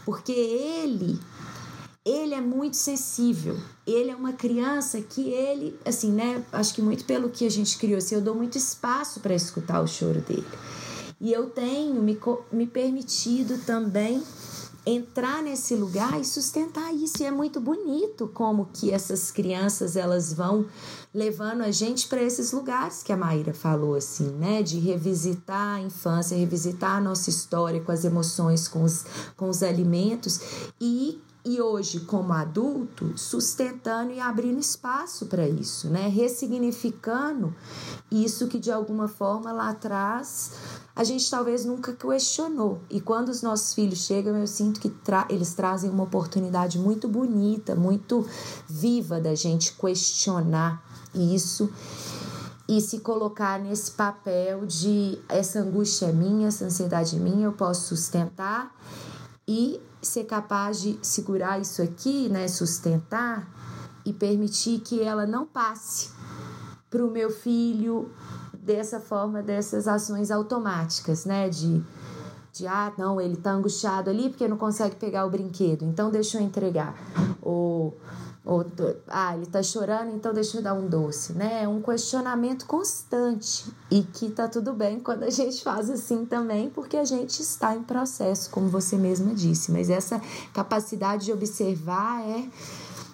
porque 0.05 0.33
ele 0.33 1.18
ele 2.05 2.35
é 2.35 2.41
muito 2.41 2.77
sensível. 2.77 3.59
Ele 3.87 4.11
é 4.11 4.14
uma 4.14 4.35
criança 4.35 5.01
que 5.01 5.31
ele, 5.31 5.79
assim, 5.87 6.12
né? 6.12 6.45
Acho 6.53 6.75
que 6.75 6.83
muito 6.83 7.05
pelo 7.05 7.31
que 7.31 7.47
a 7.47 7.51
gente 7.51 7.79
criou, 7.79 7.97
assim, 7.97 8.14
eu 8.14 8.20
dou 8.20 8.35
muito 8.35 8.59
espaço 8.59 9.20
para 9.20 9.35
escutar 9.35 9.81
o 9.81 9.87
choro 9.87 10.20
dele. 10.20 10.47
E 11.18 11.33
eu 11.33 11.49
tenho 11.49 12.03
me, 12.03 12.18
me 12.53 12.66
permitido 12.66 13.59
também 13.64 14.22
entrar 14.85 15.43
nesse 15.43 15.75
lugar 15.75 16.20
e 16.20 16.25
sustentar 16.25 16.95
isso. 16.95 17.22
E 17.22 17.25
é 17.25 17.31
muito 17.31 17.59
bonito 17.59 18.31
como 18.35 18.68
que 18.72 18.91
essas 18.91 19.31
crianças 19.31 19.97
elas 19.97 20.35
vão 20.35 20.66
levando 21.15 21.62
a 21.62 21.71
gente 21.71 22.09
para 22.09 22.21
esses 22.21 22.51
lugares 22.51 23.03
que 23.03 23.12
a 23.12 23.17
Maíra 23.17 23.55
falou 23.55 23.95
assim, 23.95 24.31
né, 24.33 24.65
de 24.65 24.81
revisitar 24.81 25.77
a 25.77 25.81
infância, 25.81 26.37
revisitar 26.37 26.97
a 26.97 27.01
nossa 27.01 27.31
história 27.31 27.81
com 27.81 27.93
as 27.93 28.05
emoções, 28.05 28.67
com 28.67 28.83
os, 28.83 29.05
com 29.37 29.49
os 29.49 29.62
alimentos 29.62 30.41
e 30.81 31.23
e 31.47 31.61
hoje, 31.61 32.01
como 32.01 32.33
adulto, 32.33 33.19
sustentando 33.19 34.11
e 34.12 34.19
abrindo 34.19 34.59
espaço 34.59 35.27
para 35.27 35.47
isso, 35.47 35.91
né? 35.91 36.09
Ressignificando 36.09 37.55
isso 38.11 38.49
que 38.49 38.59
de 38.59 38.73
alguma 38.73 39.09
forma 39.09 39.53
lá 39.53 39.69
atrás 39.69 40.53
a 40.97 41.05
gente 41.05 41.29
talvez 41.29 41.67
nunca 41.67 41.93
questionou. 41.93 42.81
E 42.89 42.99
quando 42.99 43.29
os 43.29 43.43
nossos 43.43 43.75
filhos 43.75 44.07
chegam, 44.07 44.39
eu 44.39 44.47
sinto 44.47 44.81
que 44.81 44.89
tra 44.89 45.27
eles 45.29 45.53
trazem 45.53 45.91
uma 45.91 46.05
oportunidade 46.05 46.79
muito 46.79 47.07
bonita, 47.07 47.75
muito 47.75 48.27
viva 48.67 49.21
da 49.21 49.35
gente 49.35 49.75
questionar 49.75 50.83
isso 51.15 51.71
e 52.69 52.81
se 52.81 53.01
colocar 53.01 53.59
nesse 53.61 53.91
papel 53.93 54.65
de 54.67 55.19
essa 55.29 55.61
angústia 55.61 56.07
é 56.07 56.12
minha, 56.12 56.49
essa 56.49 56.65
ansiedade 56.65 57.17
é 57.17 57.19
minha, 57.19 57.45
eu 57.45 57.53
posso 57.53 57.89
sustentar 57.89 58.75
e 59.47 59.81
ser 60.01 60.25
capaz 60.25 60.81
de 60.81 60.99
segurar 61.03 61.61
isso 61.61 61.83
aqui, 61.83 62.29
né, 62.29 62.49
sustentar 62.49 63.47
e 64.05 64.12
permitir 64.12 64.81
que 64.81 65.03
ela 65.03 65.27
não 65.27 65.47
passe 65.47 66.11
para 66.91 67.05
o 67.05 67.11
meu 67.11 67.31
filho 67.31 68.11
dessa 68.53 68.99
forma, 68.99 69.43
dessas 69.43 69.87
ações 69.87 70.31
automáticas, 70.31 71.25
né, 71.25 71.49
de 71.49 71.83
de 72.55 72.69
ah, 72.69 72.93
não, 72.97 73.21
ele 73.21 73.35
tá 73.35 73.51
angustiado 73.51 74.09
ali 74.09 74.29
porque 74.29 74.47
não 74.47 74.57
consegue 74.57 74.95
pegar 74.95 75.27
o 75.27 75.31
brinquedo, 75.31 75.85
então 75.85 76.09
deixa 76.09 76.39
eu 76.39 76.41
entregar. 76.41 76.95
Ou 77.43 77.99
ou, 78.45 78.62
ah, 79.09 79.34
ele 79.34 79.47
tá 79.47 79.62
chorando, 79.62 80.14
então 80.14 80.34
deixa 80.34 80.59
eu 80.59 80.62
dar 80.62 80.74
um 80.74 80.86
doce, 80.86 81.32
né? 81.32 81.62
É 81.62 81.68
um 81.68 81.80
questionamento 81.80 82.66
constante 82.66 83.64
e 83.90 84.03
que 84.03 84.28
tá 84.28 84.47
tudo 84.47 84.74
bem 84.74 85.01
quando 85.01 85.22
a 85.22 85.30
gente 85.30 85.62
faz 85.64 85.88
assim 85.88 86.26
também, 86.26 86.68
porque 86.68 86.99
a 86.99 87.05
gente 87.05 87.40
está 87.40 87.74
em 87.74 87.82
processo, 87.82 88.51
como 88.51 88.68
você 88.68 88.97
mesma 88.97 89.34
disse. 89.34 89.72
Mas 89.72 89.88
essa 89.88 90.20
capacidade 90.53 91.24
de 91.24 91.32
observar 91.32 92.22
é, 92.22 92.49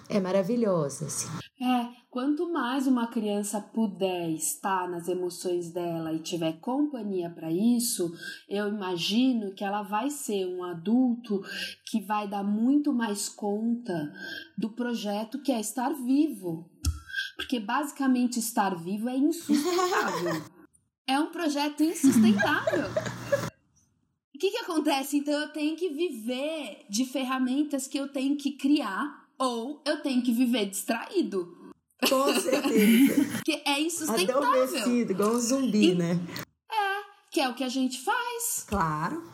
é 0.09 0.19
maravilhosa. 0.19 1.05
Assim. 1.05 1.29
É, 1.61 2.00
Quanto 2.11 2.51
mais 2.51 2.87
uma 2.87 3.07
criança 3.07 3.61
puder 3.61 4.31
estar 4.31 4.89
nas 4.89 5.07
emoções 5.07 5.71
dela 5.71 6.11
e 6.11 6.19
tiver 6.19 6.59
companhia 6.59 7.29
para 7.29 7.49
isso, 7.49 8.13
eu 8.49 8.67
imagino 8.67 9.55
que 9.55 9.63
ela 9.63 9.81
vai 9.81 10.09
ser 10.09 10.45
um 10.45 10.61
adulto 10.61 11.41
que 11.85 12.01
vai 12.01 12.27
dar 12.27 12.43
muito 12.43 12.91
mais 12.91 13.29
conta 13.29 14.11
do 14.57 14.71
projeto 14.71 15.41
que 15.41 15.53
é 15.53 15.61
estar 15.61 15.93
vivo. 15.93 16.69
Porque 17.37 17.61
basicamente 17.61 18.39
estar 18.39 18.75
vivo 18.75 19.07
é 19.07 19.15
insustentável. 19.15 20.43
é 21.07 21.17
um 21.17 21.31
projeto 21.31 21.81
insustentável. 21.81 22.89
O 24.35 24.37
que, 24.37 24.51
que 24.51 24.57
acontece? 24.57 25.15
Então 25.15 25.33
eu 25.33 25.47
tenho 25.53 25.77
que 25.77 25.87
viver 25.87 26.85
de 26.89 27.05
ferramentas 27.05 27.87
que 27.87 27.97
eu 27.97 28.09
tenho 28.09 28.35
que 28.35 28.57
criar 28.57 29.29
ou 29.39 29.81
eu 29.85 30.01
tenho 30.01 30.21
que 30.21 30.33
viver 30.33 30.65
distraído. 30.65 31.60
Com 32.07 32.33
certeza. 32.39 33.41
que 33.45 33.61
é 33.65 33.81
insustentável. 33.81 34.37
Adormecido, 34.37 35.11
igual 35.11 35.31
um 35.31 35.39
zumbi, 35.39 35.91
e, 35.91 35.95
né? 35.95 36.19
É, 36.71 37.03
que 37.31 37.39
é 37.39 37.49
o 37.49 37.53
que 37.53 37.63
a 37.63 37.69
gente 37.69 37.99
faz. 37.99 38.65
Claro. 38.67 39.31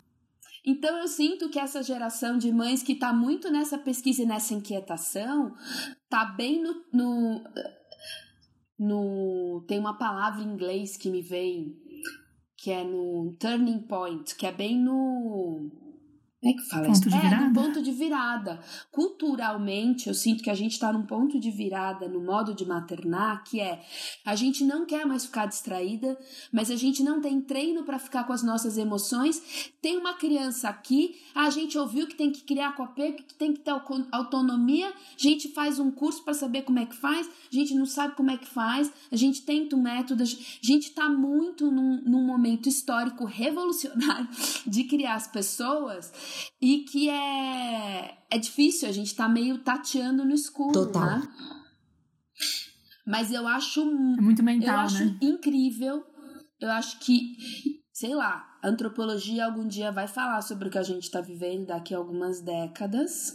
Então 0.64 0.98
eu 0.98 1.08
sinto 1.08 1.48
que 1.48 1.58
essa 1.58 1.82
geração 1.82 2.36
de 2.36 2.52
mães 2.52 2.82
que 2.82 2.94
tá 2.94 3.12
muito 3.12 3.50
nessa 3.50 3.78
pesquisa 3.78 4.22
e 4.22 4.26
nessa 4.26 4.52
inquietação, 4.52 5.54
tá 6.10 6.26
bem 6.26 6.62
no, 6.62 6.84
no, 6.92 7.44
no 8.78 9.64
tem 9.66 9.78
uma 9.78 9.96
palavra 9.96 10.42
em 10.42 10.52
inglês 10.52 10.96
que 10.96 11.08
me 11.08 11.22
vem 11.22 11.74
que 12.58 12.72
é 12.72 12.82
no 12.82 13.36
turning 13.38 13.80
point, 13.82 14.34
que 14.34 14.44
é 14.44 14.52
bem 14.52 14.76
no 14.78 15.70
como 16.40 16.54
é 16.54 16.56
que 16.56 16.68
fala 16.68 16.86
ponto 16.86 17.08
isso? 17.08 17.16
é, 17.16 17.20
virada? 17.20 17.60
ponto 17.60 17.82
de 17.82 17.90
virada. 17.90 18.60
Culturalmente, 18.92 20.08
eu 20.08 20.14
sinto 20.14 20.42
que 20.42 20.50
a 20.50 20.54
gente 20.54 20.72
está 20.72 20.92
num 20.92 21.04
ponto 21.04 21.38
de 21.40 21.50
virada 21.50 22.08
no 22.08 22.22
modo 22.22 22.54
de 22.54 22.64
maternar, 22.64 23.42
que 23.42 23.60
é 23.60 23.84
a 24.24 24.36
gente 24.36 24.62
não 24.62 24.86
quer 24.86 25.04
mais 25.04 25.26
ficar 25.26 25.46
distraída, 25.46 26.16
mas 26.52 26.70
a 26.70 26.76
gente 26.76 27.02
não 27.02 27.20
tem 27.20 27.40
treino 27.40 27.82
para 27.82 27.98
ficar 27.98 28.22
com 28.22 28.32
as 28.32 28.44
nossas 28.44 28.78
emoções. 28.78 29.72
Tem 29.82 29.98
uma 29.98 30.14
criança 30.14 30.68
aqui, 30.68 31.16
a 31.34 31.50
gente 31.50 31.76
ouviu 31.76 32.06
que 32.06 32.14
tem 32.14 32.30
que 32.30 32.42
criar 32.42 32.76
com 32.76 32.84
apego, 32.84 33.16
que 33.16 33.34
tem 33.34 33.52
que 33.52 33.60
ter 33.60 33.72
autonomia, 34.12 34.88
a 34.88 34.92
gente 35.20 35.48
faz 35.48 35.80
um 35.80 35.90
curso 35.90 36.22
para 36.22 36.34
saber 36.34 36.62
como 36.62 36.78
é 36.78 36.86
que 36.86 36.94
faz, 36.94 37.26
a 37.26 37.54
gente 37.54 37.74
não 37.74 37.86
sabe 37.86 38.14
como 38.14 38.30
é 38.30 38.36
que 38.36 38.46
faz, 38.46 38.92
a 39.10 39.16
gente 39.16 39.42
tenta 39.42 39.74
um 39.74 39.82
método, 39.82 40.22
a 40.22 40.26
gente 40.26 40.84
está 40.84 41.08
muito 41.08 41.68
num, 41.68 42.00
num 42.02 42.24
momento 42.24 42.68
histórico 42.68 43.24
revolucionário 43.24 44.28
de 44.64 44.84
criar 44.84 45.14
as 45.14 45.26
pessoas 45.26 46.12
e 46.60 46.84
que 46.84 47.08
é, 47.08 48.18
é 48.30 48.38
difícil, 48.38 48.88
a 48.88 48.92
gente 48.92 49.14
tá 49.14 49.28
meio 49.28 49.58
tateando 49.58 50.24
no 50.24 50.34
escuro, 50.34 50.72
Total. 50.72 51.20
né? 51.20 51.28
Mas 53.06 53.32
eu 53.32 53.46
acho. 53.46 53.80
É 53.80 54.20
muito 54.20 54.42
mental, 54.42 54.74
eu 54.74 54.80
acho 54.80 55.04
né? 55.04 55.18
incrível. 55.22 56.04
Eu 56.60 56.70
acho 56.70 56.98
que, 56.98 57.36
sei 57.92 58.14
lá, 58.14 58.44
a 58.62 58.68
antropologia 58.68 59.46
algum 59.46 59.66
dia 59.66 59.90
vai 59.90 60.06
falar 60.06 60.42
sobre 60.42 60.68
o 60.68 60.70
que 60.70 60.78
a 60.78 60.82
gente 60.82 61.04
está 61.04 61.20
vivendo 61.20 61.66
daqui 61.66 61.94
a 61.94 61.98
algumas 61.98 62.42
décadas. 62.42 63.34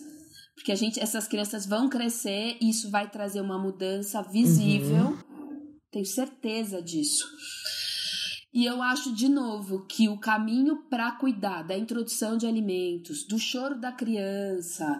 Porque 0.56 0.72
a 0.72 0.76
gente, 0.76 1.00
essas 1.00 1.28
crianças 1.28 1.66
vão 1.66 1.90
crescer 1.90 2.58
e 2.62 2.70
isso 2.70 2.92
vai 2.92 3.10
trazer 3.10 3.42
uma 3.42 3.58
mudança 3.58 4.22
visível. 4.22 5.08
Uhum. 5.08 5.80
Tenho 5.92 6.06
certeza 6.06 6.82
disso. 6.82 7.26
E 8.54 8.66
eu 8.66 8.84
acho, 8.84 9.12
de 9.12 9.28
novo, 9.28 9.84
que 9.88 10.08
o 10.08 10.20
caminho 10.20 10.84
para 10.88 11.12
cuidar 11.14 11.64
da 11.64 11.76
introdução 11.76 12.38
de 12.38 12.46
alimentos, 12.46 13.24
do 13.24 13.40
choro 13.40 13.80
da 13.80 13.92
criança, 13.92 15.00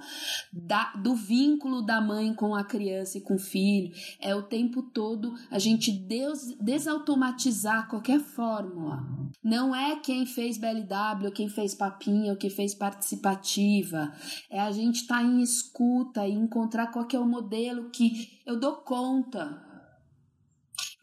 da, 0.52 0.92
do 0.94 1.14
vínculo 1.14 1.84
da 1.84 2.02
mãe 2.02 2.34
com 2.34 2.56
a 2.56 2.64
criança 2.64 3.20
e 3.20 3.22
com 3.22 3.36
o 3.36 3.40
filho, 3.40 3.94
é 4.20 4.34
o 4.34 4.42
tempo 4.42 4.82
todo 4.82 5.36
a 5.52 5.60
gente 5.60 5.92
des, 5.92 6.58
desautomatizar 6.60 7.88
qualquer 7.88 8.20
fórmula. 8.20 9.06
Não 9.44 9.76
é 9.76 9.98
quem 9.98 10.26
fez 10.26 10.58
BLW, 10.58 11.32
quem 11.32 11.48
fez 11.48 11.76
papinha, 11.76 12.32
ou 12.32 12.38
quem 12.38 12.50
fez 12.50 12.74
participativa. 12.74 14.12
É 14.50 14.60
a 14.60 14.72
gente 14.72 15.02
estar 15.02 15.20
tá 15.20 15.24
em 15.24 15.42
escuta 15.42 16.28
e 16.28 16.32
encontrar 16.32 16.88
qual 16.88 17.08
é 17.14 17.20
o 17.20 17.26
modelo 17.26 17.92
que 17.92 18.42
eu 18.48 18.60
dou 18.60 18.78
conta 18.78 19.73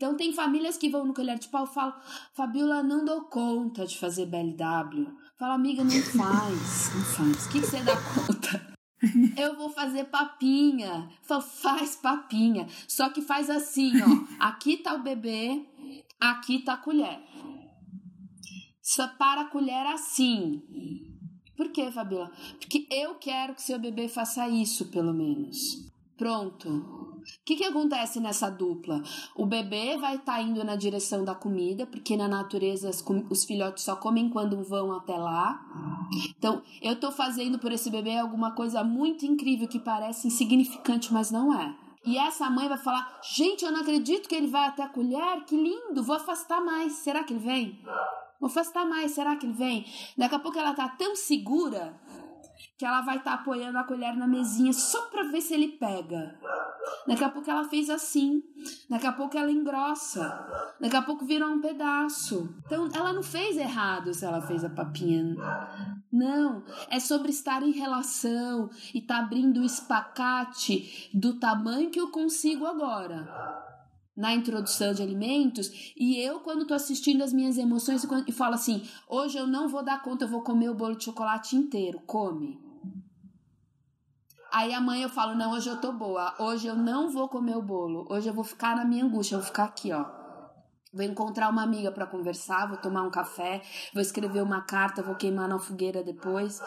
então 0.00 0.16
tem 0.16 0.32
famílias 0.32 0.78
que 0.78 0.88
vão 0.88 1.04
no 1.04 1.12
colher 1.12 1.38
de 1.38 1.48
pau 1.48 1.66
e 1.66 1.74
falam, 1.74 1.94
Fabiola, 2.32 2.82
não 2.82 3.04
dou 3.04 3.24
conta 3.24 3.84
de 3.84 3.98
fazer 3.98 4.24
BLW. 4.24 5.14
Fala, 5.38 5.52
amiga, 5.52 5.84
não 5.84 5.90
faz, 5.90 6.94
não 6.94 7.04
faz. 7.04 7.44
O 7.44 7.50
que, 7.50 7.60
você 7.60 7.82
dá 7.82 7.92
conta? 7.96 8.74
Eu 9.36 9.58
vou 9.58 9.68
fazer 9.68 10.04
papinha. 10.04 11.06
Fala, 11.20 11.42
faz 11.42 11.96
papinha. 11.96 12.66
Só 12.88 13.10
que 13.10 13.20
faz 13.20 13.50
assim, 13.50 13.92
ó. 14.00 14.26
Aqui 14.42 14.78
tá 14.78 14.94
o 14.94 15.02
bebê, 15.02 15.66
aqui 16.18 16.60
tá 16.60 16.72
a 16.72 16.78
colher. 16.78 17.20
Só 18.80 19.06
para 19.06 19.42
a 19.42 19.50
colher 19.50 19.86
assim. 19.88 20.62
Por 21.54 21.70
que, 21.72 21.92
Fabiola? 21.92 22.32
Porque 22.58 22.88
eu 22.90 23.16
quero 23.16 23.54
que 23.54 23.60
seu 23.60 23.78
bebê 23.78 24.08
faça 24.08 24.48
isso, 24.48 24.86
pelo 24.86 25.12
menos. 25.12 25.90
Pronto. 26.16 27.09
O 27.20 27.44
que, 27.44 27.56
que 27.56 27.64
acontece 27.64 28.20
nessa 28.20 28.50
dupla? 28.50 29.02
O 29.36 29.46
bebê 29.46 29.96
vai 29.98 30.16
estar 30.16 30.36
tá 30.36 30.42
indo 30.42 30.64
na 30.64 30.76
direção 30.76 31.24
da 31.24 31.34
comida, 31.34 31.86
porque 31.86 32.16
na 32.16 32.28
natureza 32.28 32.90
os 33.30 33.44
filhotes 33.44 33.84
só 33.84 33.96
comem 33.96 34.28
quando 34.28 34.62
vão 34.62 34.92
até 34.92 35.16
lá. 35.16 35.60
Então, 36.36 36.62
eu 36.82 36.94
estou 36.94 37.12
fazendo 37.12 37.58
por 37.58 37.72
esse 37.72 37.90
bebê 37.90 38.18
alguma 38.18 38.52
coisa 38.52 38.82
muito 38.82 39.24
incrível 39.24 39.68
que 39.68 39.78
parece 39.78 40.28
insignificante, 40.28 41.12
mas 41.12 41.30
não 41.30 41.52
é. 41.52 41.74
E 42.04 42.16
essa 42.16 42.48
mãe 42.48 42.68
vai 42.68 42.78
falar: 42.78 43.20
Gente, 43.22 43.64
eu 43.64 43.70
não 43.70 43.80
acredito 43.80 44.28
que 44.28 44.34
ele 44.34 44.46
vai 44.46 44.68
até 44.68 44.82
a 44.82 44.88
colher, 44.88 45.44
que 45.44 45.56
lindo, 45.56 46.02
vou 46.02 46.16
afastar 46.16 46.60
mais. 46.60 46.94
Será 46.94 47.22
que 47.24 47.32
ele 47.32 47.40
vem? 47.40 47.78
Vou 48.40 48.48
afastar 48.48 48.86
mais, 48.86 49.12
será 49.12 49.36
que 49.36 49.44
ele 49.44 49.52
vem? 49.52 49.84
Daqui 50.16 50.34
a 50.34 50.38
pouco 50.38 50.58
ela 50.58 50.72
tá 50.72 50.88
tão 50.88 51.14
segura 51.14 51.94
que 52.80 52.86
ela 52.86 53.02
vai 53.02 53.18
estar 53.18 53.36
tá 53.36 53.42
apoiando 53.42 53.76
a 53.76 53.84
colher 53.84 54.16
na 54.16 54.26
mesinha 54.26 54.72
só 54.72 55.02
para 55.10 55.24
ver 55.24 55.42
se 55.42 55.52
ele 55.52 55.68
pega. 55.72 56.34
Daqui 57.06 57.22
a 57.22 57.28
pouco 57.28 57.50
ela 57.50 57.68
fez 57.68 57.90
assim. 57.90 58.42
Daqui 58.88 59.06
a 59.06 59.12
pouco 59.12 59.36
ela 59.36 59.52
engrossa. 59.52 60.74
Daqui 60.80 60.96
a 60.96 61.02
pouco 61.02 61.26
virou 61.26 61.50
um 61.50 61.60
pedaço. 61.60 62.48
Então 62.64 62.88
ela 62.94 63.12
não 63.12 63.22
fez 63.22 63.58
errado 63.58 64.14
se 64.14 64.24
ela 64.24 64.40
fez 64.40 64.64
a 64.64 64.70
papinha. 64.70 65.36
Não, 66.10 66.64
é 66.88 66.98
sobre 66.98 67.28
estar 67.28 67.62
em 67.62 67.72
relação 67.72 68.70
e 68.94 69.02
tá 69.02 69.18
abrindo 69.18 69.60
o 69.60 69.64
espacate 69.64 71.10
do 71.12 71.38
tamanho 71.38 71.90
que 71.90 72.00
eu 72.00 72.10
consigo 72.10 72.64
agora 72.64 73.28
na 74.16 74.34
introdução 74.34 74.94
de 74.94 75.02
alimentos 75.02 75.92
e 75.94 76.18
eu 76.18 76.40
quando 76.40 76.66
tô 76.66 76.72
assistindo 76.72 77.22
as 77.22 77.32
minhas 77.32 77.58
emoções 77.58 78.06
e 78.26 78.32
falo 78.32 78.54
assim, 78.54 78.82
hoje 79.06 79.36
eu 79.36 79.46
não 79.46 79.68
vou 79.68 79.84
dar 79.84 80.02
conta, 80.02 80.24
eu 80.24 80.28
vou 80.28 80.42
comer 80.42 80.70
o 80.70 80.74
bolo 80.74 80.96
de 80.96 81.04
chocolate 81.04 81.56
inteiro, 81.56 82.00
come. 82.06 82.69
Aí 84.52 84.74
amanhã 84.74 85.04
eu 85.04 85.08
falo, 85.08 85.34
não, 85.34 85.52
hoje 85.52 85.68
eu 85.68 85.80
tô 85.80 85.92
boa, 85.92 86.34
hoje 86.38 86.66
eu 86.66 86.74
não 86.74 87.08
vou 87.08 87.28
comer 87.28 87.56
o 87.56 87.62
bolo, 87.62 88.04
hoje 88.08 88.28
eu 88.28 88.34
vou 88.34 88.42
ficar 88.42 88.74
na 88.74 88.84
minha 88.84 89.04
angústia, 89.04 89.36
eu 89.36 89.38
vou 89.38 89.46
ficar 89.46 89.64
aqui, 89.64 89.92
ó. 89.92 90.19
Vou 90.92 91.04
encontrar 91.04 91.48
uma 91.50 91.62
amiga 91.62 91.92
para 91.92 92.04
conversar, 92.04 92.66
vou 92.66 92.76
tomar 92.76 93.04
um 93.04 93.10
café, 93.12 93.62
vou 93.94 94.02
escrever 94.02 94.42
uma 94.42 94.60
carta, 94.60 95.00
vou 95.00 95.14
queimar 95.14 95.48
na 95.48 95.56
fogueira 95.56 96.02
depois. 96.02 96.60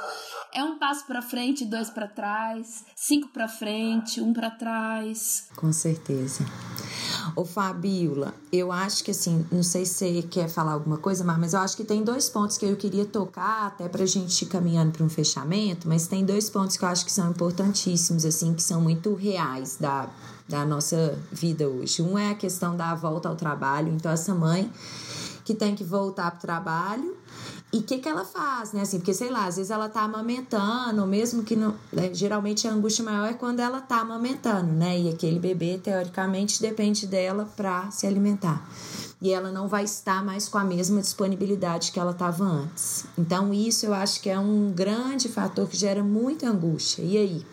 É 0.54 0.64
um 0.64 0.80
passo 0.80 1.06
para 1.06 1.22
frente, 1.22 1.66
dois 1.66 1.90
para 1.90 2.08
trás, 2.08 2.86
cinco 2.96 3.28
para 3.34 3.50
frente, 3.50 4.22
um 4.22 4.32
para 4.32 4.50
trás. 4.50 5.50
Com 5.58 5.74
certeza. 5.74 6.46
Ô 7.36 7.44
Fabiola, 7.44 8.34
eu 8.50 8.72
acho 8.72 9.04
que 9.04 9.12
assim, 9.12 9.46
não 9.52 9.62
sei 9.62 9.86
se 9.86 9.96
você 9.96 10.22
quer 10.22 10.48
falar 10.48 10.72
alguma 10.72 10.98
coisa, 10.98 11.26
mas 11.26 11.54
eu 11.54 11.60
acho 11.60 11.76
que 11.76 11.84
tem 11.84 12.02
dois 12.02 12.30
pontos 12.30 12.58
que 12.58 12.66
eu 12.66 12.78
queria 12.78 13.06
tocar 13.06 13.68
até 13.68 13.90
pra 13.90 14.06
gente 14.06 14.42
ir 14.44 14.48
caminhando 14.48 14.94
para 14.94 15.04
um 15.04 15.10
fechamento, 15.10 15.86
mas 15.86 16.08
tem 16.08 16.26
dois 16.26 16.50
pontos 16.50 16.78
que 16.78 16.86
eu 16.86 16.88
acho 16.88 17.04
que 17.04 17.12
são 17.12 17.30
importantíssimos 17.30 18.24
assim, 18.24 18.54
que 18.54 18.64
são 18.64 18.80
muito 18.80 19.14
reais 19.16 19.76
da 19.76 20.10
da 20.54 20.64
nossa 20.64 21.18
vida 21.32 21.68
hoje. 21.68 22.04
Um 22.04 22.16
é 22.16 22.30
a 22.30 22.36
questão 22.36 22.78
da 22.78 22.94
volta 22.94 23.28
ao 23.28 23.36
trabalho, 23.36 23.92
então 23.92 24.12
essa 24.12 24.36
mãe 24.36 24.72
que 25.44 25.56
tem 25.56 25.74
que 25.74 25.84
voltar 25.84 26.30
para 26.30 26.38
o 26.38 26.42
trabalho 26.42 27.18
e 27.74 27.80
o 27.80 27.82
que, 27.82 27.98
que 27.98 28.08
ela 28.08 28.24
faz, 28.24 28.72
né? 28.72 28.82
Assim, 28.82 29.00
porque 29.00 29.16
sei 29.16 29.32
lá, 29.32 29.48
às 29.48 29.56
vezes 29.56 29.72
ela 29.72 29.90
tá 29.90 30.02
amamentando, 30.02 31.08
mesmo 31.08 31.42
que 31.42 31.56
não. 31.56 31.74
Né? 31.92 32.14
Geralmente 32.14 32.68
a 32.68 32.72
angústia 32.72 33.04
maior 33.04 33.32
é 33.32 33.34
quando 33.34 33.62
ela 33.62 33.82
tá 33.82 34.02
amamentando, 34.02 34.72
né? 34.72 35.00
E 35.00 35.10
aquele 35.10 35.40
bebê, 35.40 35.80
teoricamente, 35.80 36.62
depende 36.62 37.08
dela 37.08 37.50
para 37.58 37.90
se 37.90 38.06
alimentar. 38.06 38.64
E 39.20 39.32
ela 39.32 39.52
não 39.52 39.68
vai 39.68 39.86
estar 39.86 40.24
mais 40.24 40.48
com 40.48 40.60
a 40.60 40.64
mesma 40.64 41.02
disponibilidade 41.02 41.92
que 41.92 42.00
ela 42.00 42.12
estava 42.12 42.44
antes. 42.44 43.06
Então, 43.18 43.52
isso 43.52 43.88
eu 43.88 43.94
acho 43.94 44.22
que 44.22 44.30
é 44.30 44.38
um 44.38 44.72
grande 44.72 45.28
fator 45.30 45.68
que 45.68 45.76
gera 45.76 46.04
muita 46.04 46.48
angústia. 46.48 47.02
E 47.02 47.18
aí? 47.18 47.46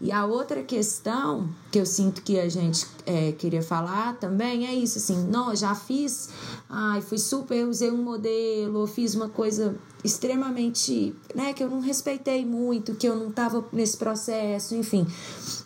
E 0.00 0.12
a 0.12 0.24
outra 0.24 0.62
questão 0.62 1.48
que 1.72 1.78
eu 1.78 1.84
sinto 1.84 2.22
que 2.22 2.38
a 2.38 2.48
gente 2.48 2.86
é, 3.04 3.32
queria 3.32 3.62
falar 3.62 4.16
também 4.18 4.66
é 4.66 4.72
isso, 4.72 4.98
assim, 4.98 5.26
não, 5.26 5.54
já 5.56 5.74
fiz, 5.74 6.28
ai, 6.70 7.00
fui 7.00 7.18
super, 7.18 7.66
usei 7.66 7.90
um 7.90 8.02
modelo, 8.02 8.86
fiz 8.86 9.16
uma 9.16 9.28
coisa 9.28 9.74
extremamente, 10.04 11.12
né, 11.34 11.52
que 11.52 11.64
eu 11.64 11.68
não 11.68 11.80
respeitei 11.80 12.46
muito, 12.46 12.94
que 12.94 13.08
eu 13.08 13.16
não 13.16 13.30
estava 13.30 13.64
nesse 13.72 13.96
processo, 13.96 14.76
enfim. 14.76 15.04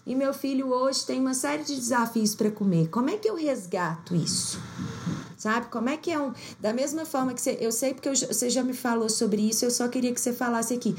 E 0.07 0.15
meu 0.15 0.33
filho 0.33 0.73
hoje 0.73 1.05
tem 1.05 1.21
uma 1.21 1.35
série 1.35 1.63
de 1.65 1.75
desafios 1.75 2.35
para 2.35 2.51
comer. 2.51 2.89
Como 2.89 3.11
é 3.11 3.19
que 3.19 3.29
eu 3.29 3.37
resgato 3.37 4.15
isso? 4.15 4.59
Sabe? 5.43 5.67
Como 5.67 5.89
é 5.89 5.97
que 5.97 6.13
é 6.13 6.19
um. 6.19 6.33
Da 6.61 6.73
mesma 6.73 7.05
forma 7.05 7.35
que 7.35 7.41
você. 7.41 7.59
Eu 7.61 7.73
sei 7.73 7.93
porque 7.93 8.09
eu, 8.09 8.15
você 8.15 8.49
já 8.49 8.63
me 8.63 8.73
falou 8.73 9.09
sobre 9.09 9.43
isso, 9.43 9.65
eu 9.65 9.71
só 9.71 9.89
queria 9.89 10.15
que 10.15 10.21
você 10.21 10.33
falasse 10.33 10.73
aqui. 10.73 10.95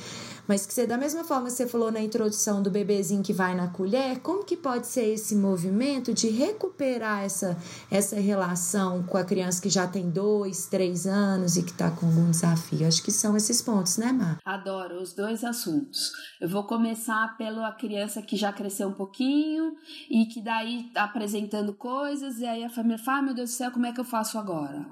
Mas 0.46 0.66
que 0.66 0.74
você, 0.74 0.86
da 0.86 0.98
mesma 0.98 1.24
forma 1.24 1.46
que 1.46 1.54
você 1.54 1.66
falou 1.66 1.90
na 1.90 2.02
introdução 2.02 2.62
do 2.62 2.70
bebezinho 2.70 3.24
que 3.24 3.32
vai 3.32 3.56
na 3.56 3.70
colher, 3.70 4.20
como 4.20 4.44
que 4.44 4.58
pode 4.58 4.88
ser 4.88 5.06
esse 5.06 5.38
movimento 5.38 6.14
de 6.14 6.28
recuperar 6.28 7.24
essa, 7.24 7.58
essa 7.90 8.20
relação 8.20 9.04
com 9.04 9.18
a 9.18 9.24
criança 9.24 9.62
que 9.62 9.70
já 9.70 9.88
tem 9.88 10.10
dois, 10.10 10.66
três 10.66 11.08
anos 11.08 11.56
e 11.56 11.64
que 11.64 11.72
está 11.72 11.90
com 11.90 12.08
algum 12.08 12.30
desafio? 12.30 12.86
Acho 12.86 13.02
que 13.02 13.12
são 13.12 13.38
esses 13.38 13.62
pontos, 13.62 13.98
né, 13.98 14.12
Mar? 14.12 14.40
Adoro 14.44 15.02
os 15.02 15.14
dois 15.14 15.46
assuntos. 15.46 16.12
Eu 16.42 16.50
vou 16.50 16.66
começar 16.66 17.38
pela 17.38 17.72
criança 17.72 18.22
que 18.22 18.36
já 18.36 18.52
cresceu 18.52 18.90
um 18.90 18.94
pouquinho 18.94 19.78
e 20.10 20.26
que 20.26 20.42
daí 20.42 20.92
tá 20.94 21.06
apresentando 21.06 21.74
coisas, 21.74 22.40
e 22.40 22.46
aí 22.46 22.66
a 22.66 22.70
família 22.70 22.98
fala: 22.98 23.20
ah, 23.20 23.22
meu 23.22 23.34
Deus 23.34 23.52
do 23.52 23.54
céu, 23.54 23.72
como 23.72 23.86
é 23.86 23.94
que 23.94 24.00
eu 24.02 24.06
faço 24.06 24.33
agora? 24.38 24.86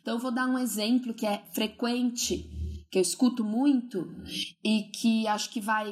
Então, 0.00 0.14
eu 0.14 0.20
vou 0.20 0.30
dar 0.30 0.46
um 0.46 0.58
exemplo 0.58 1.14
que 1.14 1.26
é 1.26 1.42
frequente 1.52 2.50
que 2.90 2.98
eu 2.98 3.02
escuto 3.02 3.44
muito 3.44 4.08
e 4.64 4.84
que 4.84 5.26
acho 5.26 5.50
que 5.50 5.60
vai 5.60 5.90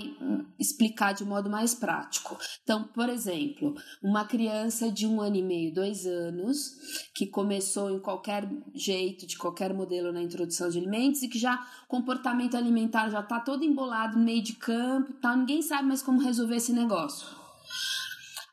explicar 0.59 1.12
de 1.12 1.24
modo 1.24 1.51
mais 1.51 1.74
prático. 1.74 2.39
Então, 2.62 2.85
por 2.85 3.09
exemplo, 3.09 3.74
uma 4.03 4.24
criança 4.24 4.91
de 4.91 5.07
um 5.07 5.20
ano 5.20 5.37
e 5.37 5.43
meio, 5.43 5.74
dois 5.74 6.07
anos, 6.07 7.11
que 7.14 7.26
começou 7.26 7.91
em 7.91 8.01
qualquer 8.01 8.49
jeito, 8.74 9.26
de 9.26 9.37
qualquer 9.37 9.74
modelo 9.74 10.12
na 10.12 10.22
introdução 10.22 10.70
de 10.70 10.78
alimentos 10.78 11.22
e 11.22 11.28
que 11.28 11.39
já 11.39 11.66
comportamento 11.89 12.57
alimentar 12.57 13.11
já 13.11 13.20
está 13.20 13.41
todo 13.41 13.64
embolado 13.64 14.16
no 14.16 14.24
meio 14.24 14.43
de 14.43 14.55
campo, 14.55 15.12
tá? 15.14 15.37
ninguém 15.37 15.62
sabe 15.62 15.89
mais 15.89 16.03
como 16.03 16.22
resolver 16.22 16.57
esse 16.57 16.72
negócio. 16.72 17.26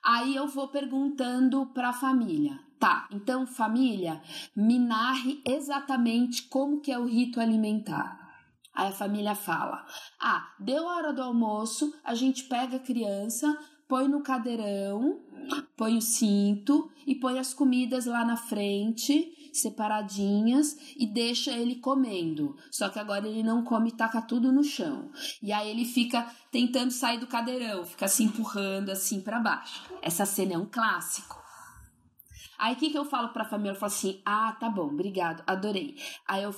Aí 0.04 0.36
eu 0.36 0.48
vou 0.48 0.68
perguntando 0.68 1.68
para 1.68 1.90
a 1.90 1.94
família, 1.94 2.60
tá? 2.82 3.08
Então, 3.12 3.46
família, 3.46 4.20
me 4.56 4.80
narre 4.80 5.40
exatamente 5.48 6.48
como 6.50 6.82
que 6.82 6.92
é 6.92 6.98
o 6.98 7.06
rito 7.06 7.40
alimentar. 7.40 8.20
Aí 8.74 8.88
a 8.88 8.92
família 8.92 9.36
fala: 9.36 9.86
Ah, 10.20 10.50
deu 10.60 10.90
a 10.90 10.96
hora 10.96 11.14
do 11.14 11.22
almoço, 11.22 11.94
a 12.04 12.16
gente 12.16 12.46
pega 12.46 12.78
a 12.78 12.80
criança, 12.80 13.56
põe 13.88 14.08
no 14.08 14.24
cadeirão, 14.24 15.22
põe 15.78 15.96
o 15.96 16.02
cinto 16.02 16.90
e 17.06 17.14
põe 17.14 17.38
as 17.38 17.54
comidas 17.54 18.08
lá 18.08 18.26
na 18.26 18.36
frente, 18.36 19.32
separadinhas, 19.54 20.76
e 20.98 21.06
deixa 21.06 21.52
ele 21.52 21.76
comendo. 21.76 22.56
Só 22.72 22.90
que 22.90 22.98
agora 22.98 23.28
ele 23.28 23.44
não 23.44 23.64
come 23.64 23.90
e 23.90 23.96
taca 23.96 24.24
tudo 24.24 24.52
no 24.52 24.64
chão. 24.64 25.12
E 25.44 25.54
aí 25.54 25.70
ele 25.70 25.86
fica 25.86 26.26
tentando 26.50 26.90
sair 26.90 27.20
do 27.20 27.28
cadeirão, 27.28 27.86
fica 27.86 28.08
se 28.08 28.24
empurrando 28.24 28.90
assim 28.90 29.22
para 29.22 29.40
baixo. 29.40 29.84
Essa 30.02 30.26
cena 30.26 30.54
é 30.54 30.58
um 30.58 30.66
clássico. 30.66 31.41
Aí 32.62 32.76
o 32.76 32.78
que, 32.78 32.92
que 32.92 32.98
eu 32.98 33.06
falo 33.06 33.30
pra 33.30 33.44
família? 33.44 33.72
Eu 33.72 33.80
falo 33.80 33.92
assim: 33.92 34.22
ah, 34.24 34.56
tá 34.60 34.70
bom, 34.70 34.86
obrigado, 34.86 35.44
adorei. 35.48 35.96
Aí 36.28 36.44
eu 36.44 36.54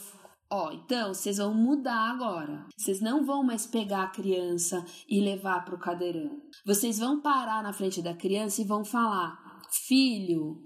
Ó, 0.52 0.72
então 0.72 1.16
vocês 1.16 1.38
vão 1.38 1.52
mudar 1.52 2.12
agora. 2.12 2.68
Vocês 2.78 3.02
não 3.02 3.26
vão 3.26 3.44
mais 3.44 3.66
pegar 3.66 4.04
a 4.04 4.10
criança 4.10 4.86
e 5.10 5.20
levar 5.20 5.66
para 5.66 5.74
o 5.74 5.80
cadeirão. 5.80 6.30
Vocês 6.64 7.00
vão 7.00 7.22
parar 7.22 7.64
na 7.64 7.74
frente 7.74 8.04
da 8.04 8.14
criança 8.14 8.62
e 8.62 8.66
vão 8.66 8.86
falar: 8.86 9.62
Filho, 9.88 10.62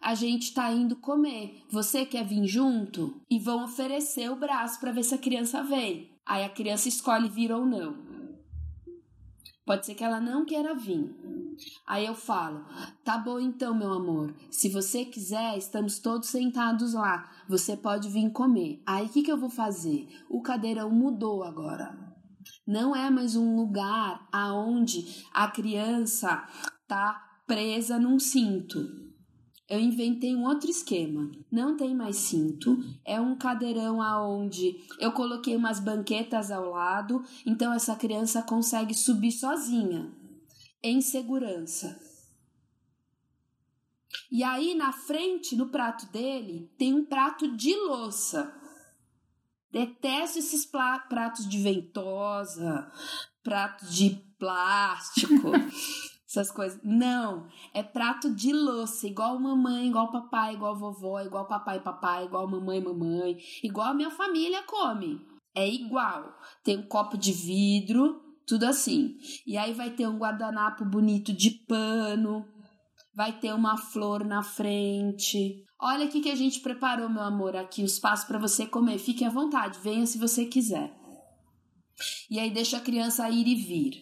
a 0.00 0.14
gente 0.14 0.54
tá 0.54 0.70
indo 0.70 0.94
comer. 1.00 1.64
Você 1.72 2.06
quer 2.06 2.24
vir 2.24 2.46
junto? 2.46 3.20
E 3.28 3.40
vão 3.40 3.64
oferecer 3.64 4.30
o 4.30 4.36
braço 4.36 4.78
para 4.78 4.92
ver 4.92 5.02
se 5.02 5.14
a 5.14 5.18
criança 5.18 5.60
vem. 5.64 6.16
Aí 6.24 6.44
a 6.44 6.50
criança 6.50 6.88
escolhe 6.88 7.28
vir 7.28 7.50
ou 7.50 7.66
não. 7.66 7.96
Pode 9.64 9.86
ser 9.86 9.96
que 9.96 10.04
ela 10.04 10.20
não 10.20 10.44
queira 10.44 10.72
vir. 10.76 11.12
Aí 11.86 12.06
eu 12.06 12.14
falo: 12.14 12.64
tá 13.04 13.18
bom 13.18 13.38
então, 13.38 13.74
meu 13.74 13.92
amor. 13.92 14.34
Se 14.50 14.68
você 14.68 15.04
quiser, 15.04 15.56
estamos 15.56 15.98
todos 15.98 16.28
sentados 16.28 16.94
lá. 16.94 17.30
Você 17.48 17.76
pode 17.76 18.08
vir 18.08 18.30
comer. 18.30 18.82
Aí 18.86 19.06
o 19.06 19.08
que, 19.08 19.22
que 19.22 19.32
eu 19.32 19.38
vou 19.38 19.50
fazer? 19.50 20.08
O 20.28 20.42
cadeirão 20.42 20.90
mudou 20.90 21.42
agora. 21.42 21.96
Não 22.66 22.94
é 22.94 23.10
mais 23.10 23.36
um 23.36 23.56
lugar 23.56 24.28
aonde 24.32 25.24
a 25.32 25.48
criança 25.48 26.46
tá 26.86 27.22
presa 27.46 27.98
num 27.98 28.18
cinto. 28.18 29.06
Eu 29.68 29.80
inventei 29.80 30.34
um 30.34 30.44
outro 30.44 30.70
esquema. 30.70 31.28
Não 31.50 31.76
tem 31.76 31.94
mais 31.94 32.16
cinto, 32.16 32.78
é 33.04 33.20
um 33.20 33.36
cadeirão 33.36 34.00
aonde 34.00 34.76
eu 35.00 35.10
coloquei 35.10 35.56
umas 35.56 35.80
banquetas 35.80 36.52
ao 36.52 36.70
lado, 36.70 37.22
então 37.44 37.72
essa 37.72 37.96
criança 37.96 38.42
consegue 38.42 38.94
subir 38.94 39.32
sozinha, 39.32 40.12
em 40.88 41.00
segurança. 41.00 42.00
E 44.30 44.42
aí 44.42 44.74
na 44.74 44.92
frente, 44.92 45.56
no 45.56 45.68
prato 45.68 46.06
dele, 46.06 46.72
tem 46.78 46.94
um 46.94 47.04
prato 47.04 47.56
de 47.56 47.74
louça. 47.74 48.52
Detesto 49.70 50.38
esses 50.38 50.64
pratos 50.64 51.48
de 51.48 51.58
ventosa, 51.58 52.90
pratos 53.42 53.94
de 53.94 54.10
plástico. 54.38 55.52
essas 56.36 56.50
coisas. 56.50 56.78
Não, 56.82 57.46
é 57.72 57.82
prato 57.82 58.34
de 58.34 58.52
louça, 58.52 59.06
igual 59.06 59.38
mamãe, 59.38 59.88
igual 59.88 60.10
papai, 60.10 60.54
igual 60.54 60.76
vovó, 60.76 61.20
igual 61.20 61.46
papai, 61.46 61.80
papai, 61.80 62.24
igual 62.24 62.46
mamãe, 62.48 62.80
mamãe, 62.80 63.38
igual 63.62 63.88
a 63.88 63.94
minha 63.94 64.10
família 64.10 64.62
come. 64.64 65.24
É 65.54 65.66
igual. 65.66 66.36
Tem 66.62 66.78
um 66.78 66.86
copo 66.86 67.16
de 67.16 67.32
vidro, 67.32 68.20
tudo 68.46 68.64
assim. 68.64 69.16
E 69.46 69.56
aí 69.56 69.72
vai 69.72 69.90
ter 69.90 70.06
um 70.06 70.18
guardanapo 70.18 70.84
bonito 70.84 71.32
de 71.32 71.50
pano, 71.66 72.44
vai 73.14 73.38
ter 73.38 73.52
uma 73.54 73.76
flor 73.76 74.24
na 74.24 74.42
frente. 74.42 75.64
Olha 75.80 76.06
o 76.06 76.08
que 76.08 76.30
a 76.30 76.34
gente 76.34 76.60
preparou, 76.60 77.08
meu 77.08 77.22
amor, 77.22 77.56
aqui 77.56 77.82
o 77.82 77.86
espaço 77.86 78.26
para 78.26 78.38
você 78.38 78.66
comer. 78.66 78.98
Fique 78.98 79.24
à 79.24 79.30
vontade, 79.30 79.78
venha 79.82 80.06
se 80.06 80.18
você 80.18 80.46
quiser. 80.46 80.94
E 82.30 82.38
aí 82.38 82.50
deixa 82.50 82.76
a 82.76 82.80
criança 82.80 83.28
ir 83.30 83.46
e 83.46 83.54
vir. 83.54 83.94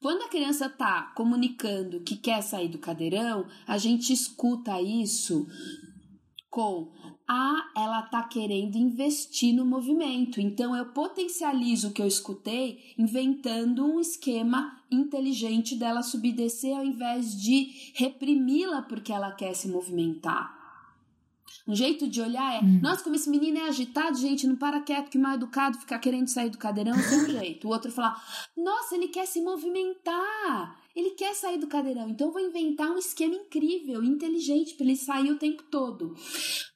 Quando 0.00 0.22
a 0.22 0.28
criança 0.28 0.66
está 0.66 1.12
comunicando 1.14 2.02
que 2.02 2.16
quer 2.16 2.42
sair 2.42 2.68
do 2.68 2.78
cadeirão, 2.78 3.46
a 3.66 3.76
gente 3.76 4.12
escuta 4.12 4.80
isso 4.80 5.46
com 6.48 6.90
ah, 7.32 7.70
ela 7.76 8.00
está 8.00 8.24
querendo 8.24 8.76
investir 8.76 9.54
no 9.54 9.64
movimento. 9.64 10.40
Então 10.40 10.74
eu 10.74 10.86
potencializo 10.86 11.88
o 11.88 11.92
que 11.92 12.02
eu 12.02 12.06
escutei, 12.08 12.92
inventando 12.98 13.86
um 13.86 14.00
esquema 14.00 14.82
inteligente 14.90 15.76
dela 15.76 16.02
subir 16.02 16.30
e 16.30 16.32
descer 16.32 16.74
ao 16.74 16.84
invés 16.84 17.40
de 17.40 17.92
reprimi-la 17.94 18.82
porque 18.82 19.12
ela 19.12 19.30
quer 19.30 19.54
se 19.54 19.68
movimentar. 19.68 20.58
Um 21.68 21.74
jeito 21.74 22.08
de 22.08 22.20
olhar 22.20 22.56
é, 22.56 22.64
hum. 22.64 22.80
nossa, 22.82 23.04
como 23.04 23.14
esse 23.14 23.30
menino 23.30 23.58
é 23.58 23.68
agitado, 23.68 24.18
gente, 24.18 24.44
não 24.44 24.56
para 24.56 24.80
quieto, 24.80 25.08
que 25.08 25.18
mal 25.18 25.34
educado, 25.34 25.78
ficar 25.78 26.00
querendo 26.00 26.26
sair 26.26 26.50
do 26.50 26.58
cadeirão, 26.58 26.94
é 26.94 26.96
um 26.98 27.30
jeito. 27.30 27.68
O 27.68 27.70
outro 27.70 27.92
falar, 27.92 28.20
nossa, 28.56 28.96
ele 28.96 29.06
quer 29.06 29.26
se 29.26 29.40
movimentar. 29.40 30.79
Ele 30.94 31.10
quer 31.10 31.34
sair 31.34 31.58
do 31.58 31.68
cadeirão, 31.68 32.08
então 32.08 32.28
eu 32.28 32.32
vou 32.32 32.42
inventar 32.42 32.90
um 32.90 32.98
esquema 32.98 33.34
incrível, 33.34 34.02
inteligente 34.02 34.74
para 34.74 34.86
ele 34.86 34.96
sair 34.96 35.30
o 35.30 35.38
tempo 35.38 35.62
todo. 35.70 36.14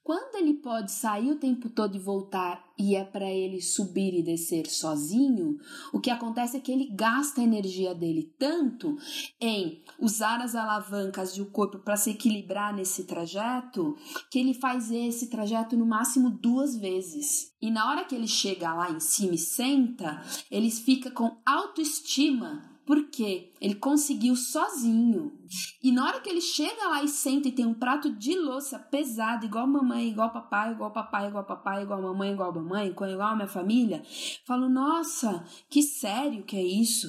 Quando 0.03 0.35
ele 0.35 0.53
pode 0.53 0.91
sair 0.91 1.31
o 1.31 1.39
tempo 1.39 1.67
todo 1.67 1.95
e 1.95 1.99
voltar 1.99 2.63
e 2.77 2.95
é 2.95 3.03
para 3.03 3.29
ele 3.29 3.61
subir 3.61 4.13
e 4.13 4.21
descer 4.23 4.67
sozinho, 4.67 5.57
o 5.91 5.99
que 5.99 6.11
acontece 6.11 6.55
é 6.55 6.59
que 6.59 6.71
ele 6.71 6.91
gasta 6.93 7.41
a 7.41 7.43
energia 7.43 7.95
dele 7.95 8.33
tanto 8.37 8.95
em 9.41 9.83
usar 9.99 10.41
as 10.41 10.55
alavancas 10.55 11.35
do 11.35 11.47
corpo 11.47 11.79
para 11.79 11.97
se 11.97 12.11
equilibrar 12.11 12.73
nesse 12.73 13.05
trajeto, 13.05 13.97
que 14.29 14.39
ele 14.39 14.53
faz 14.53 14.91
esse 14.91 15.29
trajeto 15.29 15.75
no 15.75 15.85
máximo 15.85 16.29
duas 16.29 16.77
vezes. 16.77 17.53
E 17.61 17.71
na 17.71 17.89
hora 17.89 18.05
que 18.05 18.13
ele 18.13 18.27
chega 18.27 18.73
lá 18.73 18.91
em 18.91 18.99
cima 18.99 19.33
e 19.33 19.39
senta, 19.39 20.21
ele 20.51 20.69
fica 20.69 21.09
com 21.09 21.37
autoestima 21.45 22.74
porque 22.85 23.51
ele 23.59 23.75
conseguiu 23.75 24.35
sozinho. 24.35 25.33
E 25.81 25.91
na 25.91 26.05
hora 26.05 26.21
que 26.21 26.29
ele 26.29 26.41
chega 26.41 26.87
lá 26.87 27.03
e 27.03 27.07
senta 27.07 27.47
e 27.47 27.51
tem 27.51 27.65
um 27.65 27.73
prato 27.73 28.11
de 28.11 28.37
louça 28.37 28.77
pesado, 28.77 29.45
igual 29.45 29.65
mamãe, 29.65 30.09
igual 30.09 30.31
papai, 30.31 30.71
igual 30.71 30.91
papai, 30.91 31.27
igual 31.27 31.43
papai, 31.43 31.83
igual 31.83 32.01
mamãe, 32.01 32.31
igual 32.31 32.53
mamãe, 32.53 32.87
igual 32.87 33.21
a 33.21 33.35
minha 33.35 33.47
família, 33.47 34.03
falo: 34.45 34.69
nossa, 34.69 35.43
que 35.69 35.81
sério 35.81 36.43
que 36.43 36.55
é 36.55 36.63
isso? 36.63 37.07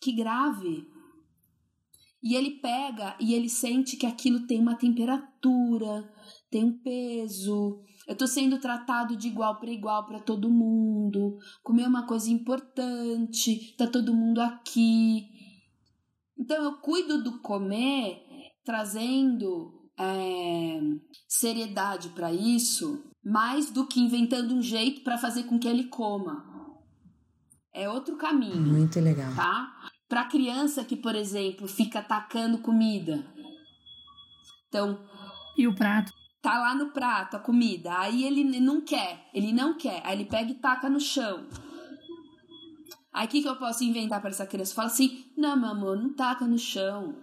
Que 0.00 0.12
grave. 0.12 0.86
E 2.22 2.34
ele 2.34 2.58
pega 2.60 3.16
e 3.18 3.32
ele 3.32 3.48
sente 3.48 3.96
que 3.96 4.06
aquilo 4.06 4.46
tem 4.46 4.60
uma 4.60 4.74
temperatura, 4.74 6.12
tem 6.50 6.64
um 6.64 6.78
peso, 6.78 7.82
eu 8.06 8.16
tô 8.16 8.26
sendo 8.26 8.58
tratado 8.58 9.14
de 9.14 9.28
igual 9.28 9.60
para 9.60 9.70
igual 9.70 10.06
para 10.06 10.18
todo 10.18 10.50
mundo. 10.50 11.36
Comer 11.62 11.82
é 11.82 11.88
uma 11.88 12.06
coisa 12.06 12.30
importante, 12.30 13.76
tá 13.76 13.86
todo 13.86 14.14
mundo 14.14 14.40
aqui. 14.40 15.28
Então 16.38 16.64
eu 16.64 16.78
cuido 16.78 17.22
do 17.22 17.40
comer 17.40 18.22
trazendo 18.64 19.90
é, 19.98 20.80
seriedade 21.28 22.08
para 22.10 22.32
isso, 22.32 23.04
mais 23.22 23.70
do 23.70 23.86
que 23.86 24.00
inventando 24.00 24.54
um 24.54 24.62
jeito 24.62 25.02
para 25.02 25.18
fazer 25.18 25.42
com 25.44 25.58
que 25.58 25.68
ele 25.68 25.84
coma. 25.84 26.46
É 27.74 27.90
outro 27.90 28.16
caminho. 28.16 28.56
Muito 28.56 28.98
legal. 29.00 29.34
Tá? 29.34 29.70
Para 30.08 30.24
criança 30.24 30.82
que, 30.82 30.96
por 30.96 31.14
exemplo, 31.14 31.68
fica 31.68 31.98
atacando 31.98 32.58
comida. 32.58 33.22
Então. 34.68 34.98
E 35.56 35.68
o 35.68 35.74
prato? 35.74 36.17
Tá 36.40 36.58
lá 36.58 36.74
no 36.74 36.90
prato 36.90 37.36
a 37.36 37.40
comida, 37.40 37.98
aí 37.98 38.24
ele 38.24 38.60
não 38.60 38.80
quer, 38.80 39.28
ele 39.34 39.52
não 39.52 39.76
quer, 39.76 40.02
aí 40.04 40.16
ele 40.16 40.24
pega 40.24 40.50
e 40.50 40.54
taca 40.54 40.88
no 40.88 41.00
chão. 41.00 41.46
Aí 43.12 43.26
o 43.26 43.28
que, 43.28 43.42
que 43.42 43.48
eu 43.48 43.56
posso 43.56 43.82
inventar 43.82 44.20
para 44.20 44.30
essa 44.30 44.46
criança? 44.46 44.74
Fala 44.74 44.88
assim: 44.88 45.24
não, 45.36 45.56
meu 45.56 45.70
amor, 45.70 45.96
não 45.96 46.12
taca 46.12 46.46
no 46.46 46.58
chão. 46.58 47.16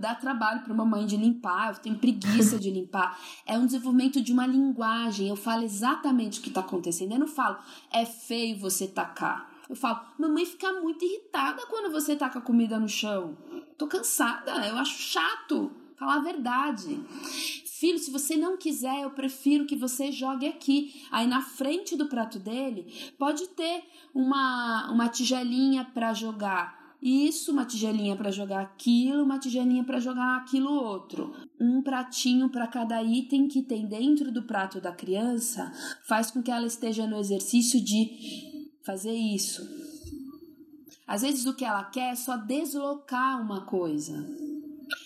Dá 0.00 0.16
trabalho 0.16 0.62
para 0.62 0.72
uma 0.72 0.84
mãe 0.84 1.06
de 1.06 1.16
limpar, 1.16 1.70
eu 1.70 1.80
tenho 1.80 1.98
preguiça 1.98 2.58
de 2.58 2.70
limpar. 2.70 3.18
É 3.46 3.56
um 3.56 3.66
desenvolvimento 3.66 4.20
de 4.20 4.32
uma 4.32 4.46
linguagem. 4.46 5.28
Eu 5.28 5.36
falo 5.36 5.62
exatamente 5.62 6.40
o 6.40 6.42
que 6.42 6.48
está 6.48 6.60
acontecendo. 6.60 7.12
Eu 7.12 7.20
não 7.20 7.28
falo, 7.28 7.56
é 7.92 8.04
feio 8.04 8.58
você 8.58 8.88
tacar. 8.88 9.48
Eu 9.68 9.76
falo, 9.76 10.00
mamãe 10.18 10.44
fica 10.44 10.72
muito 10.80 11.04
irritada 11.04 11.64
quando 11.68 11.92
você 11.92 12.16
taca 12.16 12.40
comida 12.40 12.78
no 12.78 12.88
chão. 12.88 13.36
Tô 13.78 13.86
cansada, 13.86 14.50
eu 14.66 14.76
acho 14.76 15.00
chato. 15.00 15.70
Falar 15.96 16.16
a 16.16 16.20
verdade. 16.20 17.00
Filho, 17.84 17.98
se 17.98 18.10
você 18.10 18.34
não 18.34 18.56
quiser, 18.56 19.02
eu 19.02 19.10
prefiro 19.10 19.66
que 19.66 19.76
você 19.76 20.10
jogue 20.10 20.46
aqui. 20.46 21.02
Aí 21.10 21.26
na 21.26 21.42
frente 21.42 21.94
do 21.94 22.08
prato 22.08 22.38
dele 22.38 22.90
pode 23.18 23.46
ter 23.48 23.84
uma, 24.14 24.90
uma 24.90 25.06
tigelinha 25.10 25.84
para 25.84 26.14
jogar 26.14 26.96
isso, 27.02 27.52
uma 27.52 27.66
tigelinha 27.66 28.16
para 28.16 28.30
jogar 28.30 28.62
aquilo, 28.62 29.22
uma 29.22 29.38
tigelinha 29.38 29.84
para 29.84 30.00
jogar 30.00 30.38
aquilo 30.38 30.72
outro. 30.72 31.34
Um 31.60 31.82
pratinho 31.82 32.48
para 32.48 32.66
cada 32.66 33.02
item 33.02 33.48
que 33.48 33.60
tem 33.60 33.86
dentro 33.86 34.32
do 34.32 34.44
prato 34.44 34.80
da 34.80 34.90
criança 34.90 35.70
faz 36.08 36.30
com 36.30 36.42
que 36.42 36.50
ela 36.50 36.66
esteja 36.66 37.06
no 37.06 37.18
exercício 37.18 37.84
de 37.84 38.72
fazer 38.82 39.12
isso. 39.12 39.60
Às 41.06 41.20
vezes 41.20 41.44
o 41.44 41.52
que 41.52 41.66
ela 41.66 41.84
quer 41.84 42.12
é 42.12 42.16
só 42.16 42.38
deslocar 42.38 43.42
uma 43.42 43.66
coisa. 43.66 44.26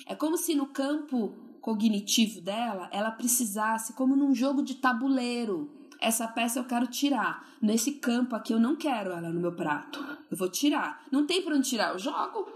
É 0.07 0.15
como 0.15 0.37
se 0.37 0.55
no 0.55 0.69
campo 0.69 1.48
cognitivo 1.69 2.41
dela, 2.41 2.89
ela 2.91 3.11
precisasse, 3.11 3.93
como 3.93 4.17
num 4.17 4.35
jogo 4.35 4.63
de 4.63 4.77
tabuleiro, 4.77 5.71
essa 6.01 6.27
peça 6.27 6.59
eu 6.59 6.65
quero 6.65 6.87
tirar. 6.87 7.47
Nesse 7.61 7.93
campo 7.93 8.35
aqui 8.35 8.55
eu 8.55 8.59
não 8.59 8.75
quero 8.75 9.11
ela 9.11 9.29
no 9.29 9.39
meu 9.39 9.53
prato. 9.53 10.03
Eu 10.31 10.37
vou 10.39 10.49
tirar. 10.49 11.05
Não 11.13 11.27
tem 11.27 11.43
para 11.43 11.55
onde 11.55 11.69
tirar, 11.69 11.93
eu 11.93 11.99
jogo. 11.99 12.49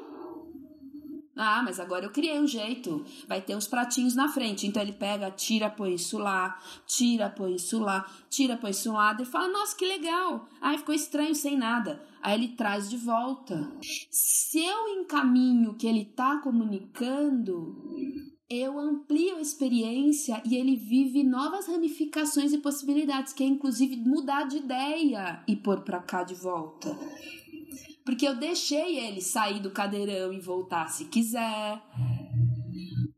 Ah, 1.36 1.62
mas 1.62 1.78
agora 1.78 2.06
eu 2.06 2.10
criei 2.10 2.40
um 2.40 2.46
jeito. 2.46 3.04
Vai 3.28 3.42
ter 3.42 3.54
uns 3.54 3.66
pratinhos 3.66 4.14
na 4.14 4.28
frente. 4.28 4.66
Então 4.66 4.80
ele 4.80 4.92
pega, 4.92 5.30
tira, 5.30 5.68
põe 5.68 5.92
isso 5.92 6.16
lá, 6.16 6.58
tira, 6.86 7.28
põe 7.28 7.56
isso 7.56 7.80
lá, 7.80 8.06
tira, 8.30 8.56
põe 8.56 8.70
isso 8.70 8.92
lá. 8.92 9.14
E 9.20 9.26
fala: 9.26 9.48
Nossa, 9.48 9.76
que 9.76 9.84
legal. 9.84 10.48
Ai, 10.58 10.78
ficou 10.78 10.94
estranho 10.94 11.34
sem 11.34 11.58
nada. 11.58 12.02
Aí 12.22 12.34
ele 12.34 12.48
traz 12.48 12.88
de 12.88 12.96
volta. 12.96 13.70
Se 14.10 14.64
eu 14.64 14.88
encaminho 14.88 15.74
que 15.74 15.86
ele 15.86 16.06
tá 16.06 16.38
comunicando, 16.38 17.76
eu 18.52 18.78
amplio 18.78 19.36
a 19.36 19.40
experiência 19.40 20.42
e 20.44 20.56
ele 20.56 20.76
vive 20.76 21.24
novas 21.24 21.66
ramificações 21.66 22.52
e 22.52 22.58
possibilidades, 22.58 23.32
que 23.32 23.42
é 23.42 23.46
inclusive 23.46 23.96
mudar 23.96 24.44
de 24.44 24.58
ideia 24.58 25.42
e 25.48 25.56
pôr 25.56 25.80
para 25.80 26.00
cá 26.00 26.22
de 26.22 26.34
volta. 26.34 26.96
Porque 28.04 28.26
eu 28.26 28.36
deixei 28.36 28.98
ele 28.98 29.20
sair 29.20 29.60
do 29.60 29.70
cadeirão 29.70 30.32
e 30.32 30.40
voltar 30.40 30.88
se 30.88 31.06
quiser. 31.06 31.80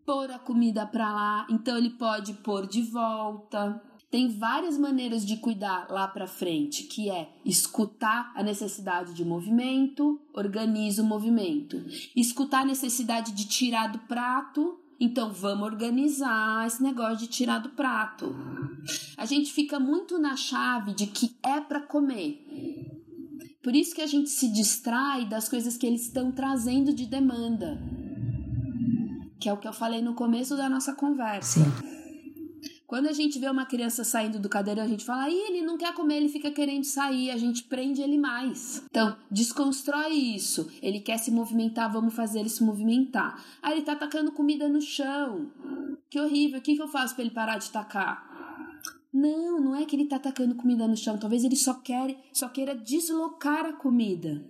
Pôr 0.07 0.31
a 0.31 0.39
comida 0.39 0.87
para 0.87 1.13
lá, 1.13 1.47
então 1.51 1.77
ele 1.77 1.91
pode 1.91 2.35
pôr 2.35 2.67
de 2.67 2.83
volta. 2.83 3.83
Tem 4.11 4.29
várias 4.29 4.79
maneiras 4.79 5.27
de 5.27 5.39
cuidar 5.39 5.89
lá 5.91 6.07
para 6.07 6.29
frente, 6.29 6.85
que 6.85 7.11
é 7.11 7.35
escutar 7.45 8.33
a 8.37 8.45
necessidade 8.45 9.13
de 9.13 9.25
movimento, 9.25 10.21
organiza 10.33 11.03
o 11.03 11.07
movimento. 11.07 11.83
Escutar 12.15 12.61
a 12.61 12.67
necessidade 12.67 13.33
de 13.33 13.49
tirar 13.49 13.89
do 13.89 13.99
prato, 14.01 14.79
então 14.99 15.33
vamos 15.33 15.67
organizar 15.67 16.67
esse 16.67 16.83
negócio 16.83 17.19
de 17.19 17.27
tirar 17.27 17.59
do 17.59 17.71
prato. 17.71 18.35
A 19.17 19.27
gente 19.27 19.53
fica 19.53 19.81
muito 19.81 20.19
na 20.19 20.37
chave 20.37 20.95
de 20.95 21.07
que 21.07 21.37
é 21.43 21.61
para 21.61 21.81
comer. 21.81 22.45
Por 23.63 23.75
isso 23.75 23.95
que 23.95 24.03
a 24.03 24.07
gente 24.07 24.29
se 24.29 24.53
distrai 24.53 25.27
das 25.27 25.49
coisas 25.49 25.77
que 25.77 25.87
eles 25.87 26.03
estão 26.03 26.31
trazendo 26.31 26.93
de 26.93 27.07
demanda. 27.07 27.81
Que 29.41 29.49
é 29.49 29.53
o 29.53 29.57
que 29.57 29.67
eu 29.67 29.73
falei 29.73 30.03
no 30.03 30.15
começo 30.15 30.57
da 30.57 30.69
nossa 30.69 30.95
conversa. 30.95 31.61
Sim. 31.61 32.04
Quando 32.87 33.09
a 33.09 33.13
gente 33.13 33.39
vê 33.39 33.49
uma 33.49 33.65
criança 33.65 34.05
saindo 34.05 34.39
do 34.39 34.49
cadeirão, 34.49 34.85
a 34.85 34.89
gente 34.89 35.05
fala, 35.05 35.29
Ih, 35.29 35.35
ele 35.49 35.63
não 35.63 35.79
quer 35.79 35.95
comer, 35.95 36.17
ele 36.17 36.29
fica 36.29 36.51
querendo 36.51 36.85
sair, 36.85 37.31
a 37.31 37.37
gente 37.37 37.65
prende 37.65 38.03
ele 38.03 38.19
mais. 38.19 38.83
Então, 38.91 39.17
desconstrói 39.31 40.13
isso. 40.13 40.71
Ele 40.83 41.01
quer 41.01 41.19
se 41.19 41.31
movimentar, 41.31 41.93
vamos 41.93 42.15
fazer 42.15 42.41
ele 42.41 42.49
se 42.49 42.63
movimentar. 42.63 43.43
Aí 43.63 43.73
ele 43.73 43.83
tá 43.83 43.97
tacando 43.97 44.33
comida 44.33 44.69
no 44.69 44.81
chão. 44.81 45.51
Que 46.11 46.21
horrível, 46.21 46.59
o 46.59 46.63
que, 46.63 46.77
que 46.77 46.83
eu 46.83 46.89
faço 46.89 47.15
para 47.15 47.25
ele 47.25 47.33
parar 47.33 47.59
de 47.59 47.71
tacar? 47.71 48.34
Não, 49.15 49.61
não 49.61 49.77
é 49.77 49.85
que 49.85 49.95
ele 49.95 50.09
tá 50.09 50.17
atacando 50.17 50.57
comida 50.57 50.89
no 50.89 50.97
chão, 50.97 51.17
talvez 51.17 51.45
ele 51.45 51.55
só 51.55 51.75
quer, 51.75 52.19
só 52.33 52.49
queira 52.49 52.75
deslocar 52.75 53.65
a 53.65 53.73
comida. 53.73 54.45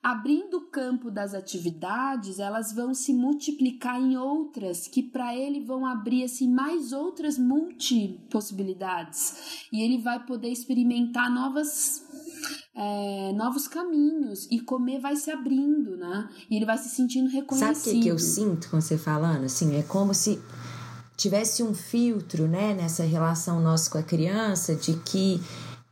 Abrindo 0.00 0.58
o 0.58 0.70
campo 0.70 1.10
das 1.10 1.34
atividades, 1.34 2.38
elas 2.38 2.72
vão 2.72 2.94
se 2.94 3.12
multiplicar 3.12 4.00
em 4.00 4.16
outras 4.16 4.86
que 4.86 5.02
para 5.02 5.34
ele 5.34 5.64
vão 5.64 5.84
abrir 5.84 6.22
assim 6.22 6.48
mais 6.48 6.92
outras 6.92 7.36
multipossibilidades. 7.36 9.66
E 9.72 9.82
ele 9.82 9.98
vai 9.98 10.24
poder 10.24 10.50
experimentar 10.50 11.28
novas 11.28 12.06
é, 12.76 13.32
novos 13.32 13.66
caminhos 13.66 14.46
e 14.50 14.60
comer 14.60 15.00
vai 15.00 15.16
se 15.16 15.30
abrindo, 15.30 15.96
né? 15.96 16.28
E 16.50 16.56
ele 16.56 16.66
vai 16.66 16.76
se 16.76 16.90
sentindo 16.90 17.28
reconhecido. 17.28 17.74
Sabe 17.74 17.88
o 17.88 17.92
que, 17.94 18.02
que 18.02 18.08
eu 18.08 18.18
sinto 18.18 18.70
com 18.70 18.80
você 18.80 18.98
falando? 18.98 19.44
Assim, 19.44 19.76
é 19.76 19.82
como 19.82 20.14
se 20.14 20.38
tivesse 21.16 21.62
um 21.62 21.74
filtro, 21.74 22.46
né, 22.46 22.74
nessa 22.74 23.04
relação 23.04 23.60
nossa 23.60 23.90
com 23.90 23.98
a 23.98 24.02
criança 24.02 24.74
de 24.74 24.94
que 24.94 25.40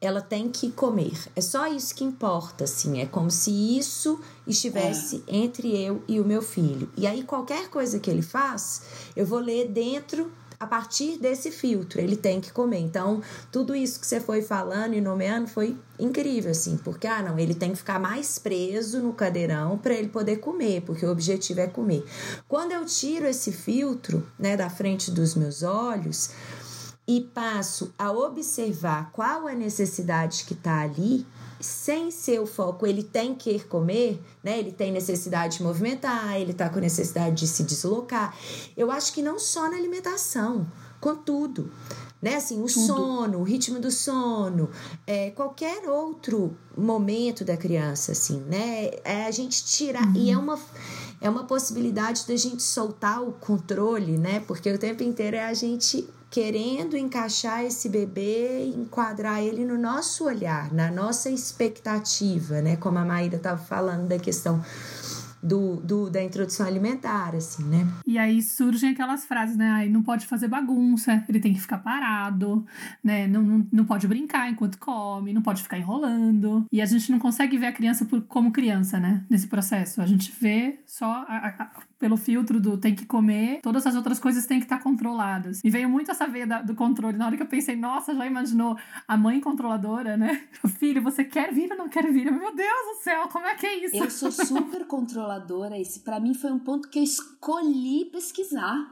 ela 0.00 0.20
tem 0.20 0.48
que 0.50 0.70
comer. 0.70 1.18
É 1.34 1.40
só 1.40 1.66
isso 1.66 1.94
que 1.94 2.04
importa, 2.04 2.64
assim. 2.64 3.00
É 3.00 3.06
como 3.06 3.30
se 3.30 3.50
isso 3.50 4.20
estivesse 4.46 5.24
é. 5.26 5.36
entre 5.36 5.74
eu 5.74 6.02
e 6.06 6.20
o 6.20 6.24
meu 6.24 6.42
filho. 6.42 6.90
E 6.96 7.06
aí, 7.06 7.22
qualquer 7.22 7.68
coisa 7.70 7.98
que 7.98 8.10
ele 8.10 8.22
faz, 8.22 8.82
eu 9.16 9.24
vou 9.24 9.38
ler 9.38 9.68
dentro 9.68 10.30
a 10.58 10.66
partir 10.66 11.18
desse 11.18 11.50
filtro, 11.50 12.00
ele 12.00 12.16
tem 12.16 12.40
que 12.40 12.52
comer. 12.52 12.78
Então, 12.78 13.22
tudo 13.50 13.74
isso 13.74 14.00
que 14.00 14.06
você 14.06 14.20
foi 14.20 14.42
falando 14.42 14.94
e 14.94 15.00
nomeando 15.00 15.48
foi 15.48 15.76
incrível, 15.98 16.50
assim, 16.50 16.76
porque, 16.76 17.06
ah, 17.06 17.22
não, 17.22 17.38
ele 17.38 17.54
tem 17.54 17.70
que 17.70 17.76
ficar 17.76 17.98
mais 17.98 18.38
preso 18.38 19.00
no 19.00 19.12
cadeirão 19.12 19.78
para 19.78 19.94
ele 19.94 20.08
poder 20.08 20.36
comer, 20.36 20.82
porque 20.82 21.04
o 21.04 21.10
objetivo 21.10 21.60
é 21.60 21.66
comer. 21.66 22.04
Quando 22.48 22.72
eu 22.72 22.84
tiro 22.84 23.26
esse 23.26 23.52
filtro, 23.52 24.26
né, 24.38 24.56
da 24.56 24.70
frente 24.70 25.10
dos 25.10 25.34
meus 25.34 25.62
olhos 25.62 26.30
e 27.06 27.20
passo 27.20 27.92
a 27.98 28.10
observar 28.10 29.10
qual 29.12 29.46
a 29.46 29.54
necessidade 29.54 30.44
que 30.44 30.54
está 30.54 30.80
ali, 30.80 31.26
sem 31.64 32.10
ser 32.10 32.40
o 32.40 32.46
foco, 32.46 32.86
ele 32.86 33.02
tem 33.02 33.34
que 33.34 33.58
comer, 33.60 34.22
né? 34.42 34.58
Ele 34.58 34.70
tem 34.70 34.92
necessidade 34.92 35.58
de 35.58 35.62
movimentar, 35.62 36.38
ele 36.38 36.52
tá 36.52 36.68
com 36.68 36.78
necessidade 36.78 37.36
de 37.36 37.46
se 37.46 37.62
deslocar. 37.62 38.36
Eu 38.76 38.90
acho 38.90 39.12
que 39.12 39.22
não 39.22 39.38
só 39.38 39.68
na 39.70 39.76
alimentação, 39.76 40.66
com 41.00 41.16
tudo. 41.16 41.70
Né? 42.20 42.36
Assim, 42.36 42.62
o 42.62 42.66
tudo. 42.66 42.86
sono, 42.86 43.38
o 43.38 43.42
ritmo 43.42 43.78
do 43.78 43.90
sono, 43.90 44.70
é, 45.06 45.30
qualquer 45.30 45.88
outro 45.88 46.56
momento 46.76 47.44
da 47.44 47.56
criança, 47.56 48.12
assim, 48.12 48.40
né? 48.40 48.90
É 49.04 49.26
a 49.26 49.30
gente 49.30 49.64
tirar. 49.64 50.06
Uhum. 50.06 50.14
E 50.16 50.30
é 50.30 50.38
uma 50.38 50.58
é 51.20 51.30
uma 51.30 51.44
possibilidade 51.44 52.26
da 52.26 52.36
gente 52.36 52.62
soltar 52.62 53.22
o 53.22 53.32
controle, 53.32 54.18
né? 54.18 54.40
Porque 54.46 54.70
o 54.70 54.78
tempo 54.78 55.02
inteiro 55.02 55.36
é 55.36 55.44
a 55.44 55.54
gente 55.54 56.08
querendo 56.34 56.96
encaixar 56.96 57.62
esse 57.62 57.88
bebê, 57.88 58.66
enquadrar 58.66 59.40
ele 59.40 59.64
no 59.64 59.78
nosso 59.78 60.24
olhar, 60.24 60.72
na 60.74 60.90
nossa 60.90 61.30
expectativa, 61.30 62.60
né? 62.60 62.74
Como 62.74 62.98
a 62.98 63.04
Maíra 63.04 63.36
estava 63.36 63.62
falando 63.62 64.08
da 64.08 64.18
questão 64.18 64.60
do, 65.40 65.76
do, 65.76 66.10
da 66.10 66.20
introdução 66.20 66.66
alimentar, 66.66 67.36
assim, 67.36 67.62
né? 67.62 67.86
E 68.04 68.18
aí 68.18 68.42
surgem 68.42 68.90
aquelas 68.90 69.26
frases, 69.26 69.56
né? 69.56 69.70
Aí 69.70 69.88
não 69.88 70.02
pode 70.02 70.26
fazer 70.26 70.48
bagunça, 70.48 71.22
ele 71.28 71.38
tem 71.38 71.52
que 71.52 71.60
ficar 71.60 71.78
parado, 71.78 72.66
né? 73.02 73.28
Não, 73.28 73.42
não, 73.42 73.66
não 73.70 73.84
pode 73.84 74.08
brincar 74.08 74.50
enquanto 74.50 74.76
come, 74.78 75.32
não 75.32 75.42
pode 75.42 75.62
ficar 75.62 75.78
enrolando. 75.78 76.64
E 76.72 76.82
a 76.82 76.86
gente 76.86 77.12
não 77.12 77.20
consegue 77.20 77.56
ver 77.58 77.66
a 77.66 77.72
criança 77.72 78.04
por, 78.06 78.22
como 78.22 78.50
criança, 78.50 78.98
né? 78.98 79.24
Nesse 79.30 79.46
processo. 79.46 80.00
A 80.02 80.06
gente 80.06 80.32
vê 80.40 80.80
só 80.84 81.06
a, 81.28 81.48
a, 81.48 81.70
pelo 82.04 82.18
filtro 82.18 82.60
do 82.60 82.76
tem 82.76 82.94
que 82.94 83.06
comer, 83.06 83.60
todas 83.62 83.86
as 83.86 83.94
outras 83.94 84.18
coisas 84.18 84.44
têm 84.44 84.58
que 84.58 84.66
estar 84.66 84.78
controladas. 84.78 85.64
E 85.64 85.70
veio 85.70 85.88
muito 85.88 86.10
essa 86.10 86.26
veia 86.26 86.46
da, 86.46 86.60
do 86.60 86.74
controle. 86.74 87.16
Na 87.16 87.24
hora 87.24 87.34
que 87.34 87.42
eu 87.42 87.46
pensei, 87.46 87.74
nossa, 87.74 88.14
já 88.14 88.26
imaginou 88.26 88.76
a 89.08 89.16
mãe 89.16 89.40
controladora, 89.40 90.14
né? 90.14 90.42
Filho, 90.78 91.00
você 91.00 91.24
quer 91.24 91.50
vir 91.50 91.72
ou 91.72 91.78
não 91.78 91.88
quer 91.88 92.12
vir? 92.12 92.30
Meu 92.30 92.54
Deus 92.54 92.98
do 92.98 93.02
céu, 93.02 93.26
como 93.28 93.46
é 93.46 93.54
que 93.54 93.64
é 93.64 93.86
isso? 93.86 93.96
Eu 93.96 94.10
sou 94.10 94.30
super 94.30 94.86
controladora. 94.86 95.80
Esse 95.80 96.00
para 96.00 96.20
mim 96.20 96.34
foi 96.34 96.52
um 96.52 96.58
ponto 96.58 96.90
que 96.90 96.98
eu 96.98 97.02
escolhi 97.02 98.04
pesquisar. 98.12 98.86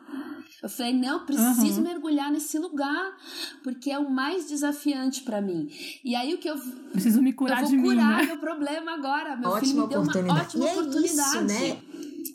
Eu 0.63 0.71
falei, 0.71 0.95
não, 0.95 1.27
preciso 1.27 1.83
uhum. 1.83 1.89
mergulhar 1.89 2.31
nesse 2.31 2.59
lugar, 2.59 3.15
porque 3.63 3.91
é 3.91 3.99
o 3.99 4.09
mais 4.09 4.49
desafiante 4.49 5.21
para 5.23 5.43
mim. 5.43 5.69
E 6.03 6.15
aí 6.17 6.33
o 6.33 6.39
que 6.39 6.49
eu 6.49 6.57
preciso 6.93 7.21
me 7.21 7.35
curar 7.35 7.63
eu 7.63 7.69
vou 7.69 7.83
curar 7.83 8.21
né? 8.21 8.27
meu 8.29 8.39
problema 8.39 8.95
agora. 8.95 9.37
Meu 9.37 9.55
filho 9.57 9.83
me 9.83 9.89
deu 9.89 10.01
uma 10.01 10.35
ótima 10.41 10.65
e 10.65 10.71
oportunidade. 10.71 11.53
É 11.53 11.69
isso, 11.69 11.77
né? 11.77 11.83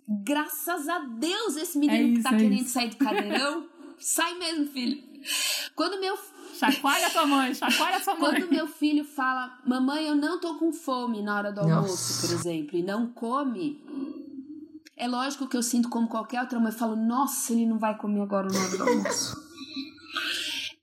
Graças 0.07 0.87
a 0.87 0.99
Deus 0.99 1.55
esse 1.55 1.77
menino 1.77 1.97
é 1.97 2.03
isso, 2.03 2.15
que 2.17 2.23
tá 2.23 2.35
é 2.35 2.37
querendo 2.39 2.61
isso. 2.61 2.69
sair 2.69 2.89
do 2.89 2.97
cadeirão, 3.03 3.67
sai 3.99 4.33
mesmo, 4.35 4.67
filho. 4.67 5.03
Quando 5.75 5.99
meu 5.99 6.17
Chacoalha 6.57 7.09
tua 7.11 7.27
mãe, 7.27 7.53
chacoalha 7.53 7.99
tua 7.99 8.15
mãe. 8.15 8.31
Quando 8.31 8.49
meu 8.49 8.65
filho 8.65 9.05
fala, 9.05 9.59
mamãe, 9.63 10.07
eu 10.07 10.15
não 10.15 10.39
tô 10.39 10.55
com 10.55 10.73
fome 10.73 11.21
na 11.21 11.35
hora 11.35 11.51
do 11.51 11.61
Nossa. 11.61 11.75
almoço, 11.75 12.27
por 12.27 12.33
exemplo, 12.33 12.77
e 12.79 12.81
não 12.81 13.07
come, 13.07 13.79
é 14.95 15.07
lógico 15.07 15.47
que 15.47 15.55
eu 15.55 15.61
sinto 15.61 15.87
como 15.87 16.07
qualquer 16.07 16.41
outra 16.41 16.59
mãe. 16.59 16.71
Eu 16.71 16.77
falo, 16.77 16.95
nossa, 16.95 17.53
ele 17.53 17.67
não 17.67 17.77
vai 17.77 17.95
comer 17.95 18.21
agora 18.21 18.47
na 18.51 18.59
hora 18.59 18.77
do 18.77 18.83
almoço. 18.89 19.37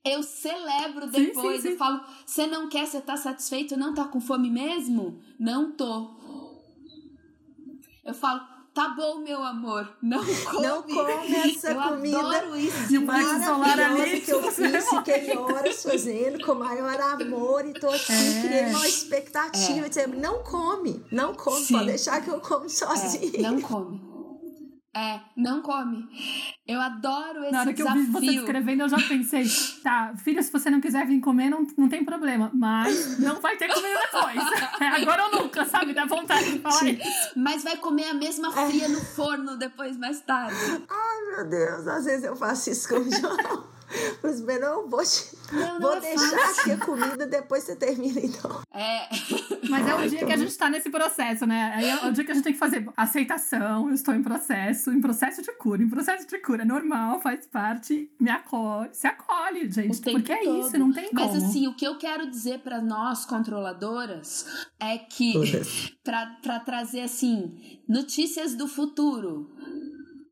eu 0.05 0.22
celebro 0.22 1.11
depois, 1.11 1.57
sim, 1.57 1.62
sim, 1.62 1.62
sim. 1.62 1.68
eu 1.70 1.76
falo, 1.76 2.00
você 2.24 2.46
não 2.46 2.68
quer, 2.68 2.86
você 2.86 3.00
tá 3.00 3.16
satisfeito, 3.16 3.76
não 3.76 3.92
tá 3.92 4.05
com 4.05 4.20
fome 4.20 4.48
mesmo? 4.48 5.20
Não 5.36 5.72
tô. 5.72 6.14
Eu 8.05 8.14
falo, 8.14 8.40
Tá 8.75 8.89
bom, 8.89 9.18
meu 9.18 9.41
amor, 9.41 9.89
não 10.03 10.18
come. 10.18 10.66
Não 10.66 10.83
come 10.83 11.37
essa 11.49 11.70
eu 11.70 11.81
comida. 11.81 12.16
Eu 12.16 12.27
adoro 12.27 12.57
isso. 12.57 13.03
Maravilhosa 13.03 14.20
que 14.20 14.31
eu 14.33 14.43
fiz, 14.51 14.89
fiquei 14.89 15.37
horas 15.37 15.83
fazendo 15.85 16.45
com 16.45 16.55
maior 16.57 17.01
amor 17.01 17.64
e 17.64 17.72
tô 17.72 17.89
aqui 17.89 18.12
é. 18.12 18.43
criando 18.43 18.77
uma 18.77 18.89
expectativa. 18.89 19.87
É. 19.87 19.89
Dizendo, 19.89 20.16
não 20.16 20.43
come, 20.43 21.07
não 21.12 21.35
come, 21.35 21.64
Sim. 21.64 21.75
pode 21.75 21.87
deixar 21.87 22.20
que 22.20 22.31
eu 22.31 22.41
como 22.41 22.68
sozinho. 22.68 23.33
É, 23.37 23.43
não 23.43 23.61
come. 23.61 24.14
É, 24.97 25.18
não 25.36 25.61
come. 25.61 26.09
Eu 26.66 26.80
adoro 26.80 27.42
esse 27.42 27.51
Na 27.53 27.61
hora 27.61 27.72
que 27.72 27.82
desafio. 27.82 28.01
eu 28.01 28.07
vi 28.07 28.12
você 28.12 28.26
escrevendo, 28.40 28.82
eu 28.82 28.88
já 28.88 28.97
pensei, 28.97 29.45
tá, 29.82 30.14
filho, 30.16 30.40
se 30.40 30.53
você 30.53 30.70
não 30.70 30.80
quiser 30.80 31.05
vir 31.05 31.20
comer, 31.20 31.51
não, 31.51 31.66
não 31.76 31.88
tem 31.88 32.05
problema. 32.05 32.51
Mas 32.55 33.18
não 33.18 33.40
vai 33.40 33.57
ter 33.57 33.68
comida 33.68 33.99
depois. 34.01 34.34
É 34.80 34.88
agora 35.03 35.24
ou 35.26 35.42
nunca, 35.42 35.64
sabe? 35.64 35.95
Dá 35.95 36.05
vontade 36.05 36.53
de 36.53 36.59
falar 36.61 36.84
isso. 36.84 37.32
Mas 37.36 37.62
vai 37.64 37.76
comer 37.76 38.05
a 38.05 38.14
mesma 38.14 38.51
fria 38.53 38.88
no 38.88 39.01
forno 39.01 39.57
depois, 39.57 39.97
mais 39.97 40.20
tarde. 40.20 40.55
Ai, 40.88 41.36
meu 41.36 41.49
Deus, 41.49 41.86
às 41.86 42.05
vezes 42.05 42.24
eu 42.24 42.36
faço 42.36 42.70
isso 42.70 42.88
com 42.88 42.97
o 42.97 43.11
João. 43.11 43.74
Mas, 44.22 44.40
não, 44.61 44.88
vou, 44.88 45.03
te, 45.03 45.36
não, 45.53 45.74
não 45.74 45.80
vou 45.80 45.97
é 45.97 46.01
deixar 46.01 46.38
fácil. 46.38 46.62
aqui 46.62 46.70
a 46.72 46.78
comida, 46.78 47.26
depois 47.26 47.64
você 47.64 47.76
termina, 47.76 48.20
então. 48.20 48.61
É. 48.72 49.09
Mas 49.68 49.86
é 49.86 49.95
o 49.95 50.09
dia 50.09 50.26
que 50.26 50.32
a 50.32 50.36
gente 50.36 50.57
tá 50.57 50.68
nesse 50.68 50.90
processo, 50.90 51.47
né? 51.47 51.72
Aí 51.74 51.88
é 51.88 52.07
o 52.07 52.12
dia 52.12 52.24
que 52.24 52.32
a 52.32 52.34
gente 52.34 52.45
tem 52.45 52.53
que 52.53 52.59
fazer 52.59 52.86
aceitação, 52.97 53.88
eu 53.88 53.95
estou 53.95 54.14
em 54.14 54.22
processo, 54.22 54.90
em 54.90 55.01
processo 55.01 55.42
de 55.42 55.53
cura, 55.53 55.82
em 55.82 55.88
processo 55.88 56.26
de 56.26 56.38
cura, 56.38 56.64
normal, 56.64 57.20
faz 57.20 57.47
parte, 57.47 58.11
me 58.20 58.30
acolhe, 58.30 58.90
se 58.92 59.07
acolhe, 59.07 59.70
gente. 59.70 60.01
Porque 60.01 60.32
é 60.32 60.42
todo. 60.42 60.61
isso, 60.61 60.78
não 60.78 60.92
tem 60.92 61.11
Mas, 61.12 61.24
como. 61.24 61.34
Mas 61.34 61.45
assim, 61.45 61.66
o 61.66 61.74
que 61.74 61.86
eu 61.86 61.99
quero 61.99 62.28
dizer 62.30 62.61
para 62.61 62.80
nós 62.80 63.24
controladoras 63.24 64.47
é 64.80 64.99
que, 64.99 65.34
para 66.03 66.26
trazer 66.64 67.03
assim, 67.03 67.80
notícias 67.88 68.55
do 68.55 68.66
futuro 68.66 69.51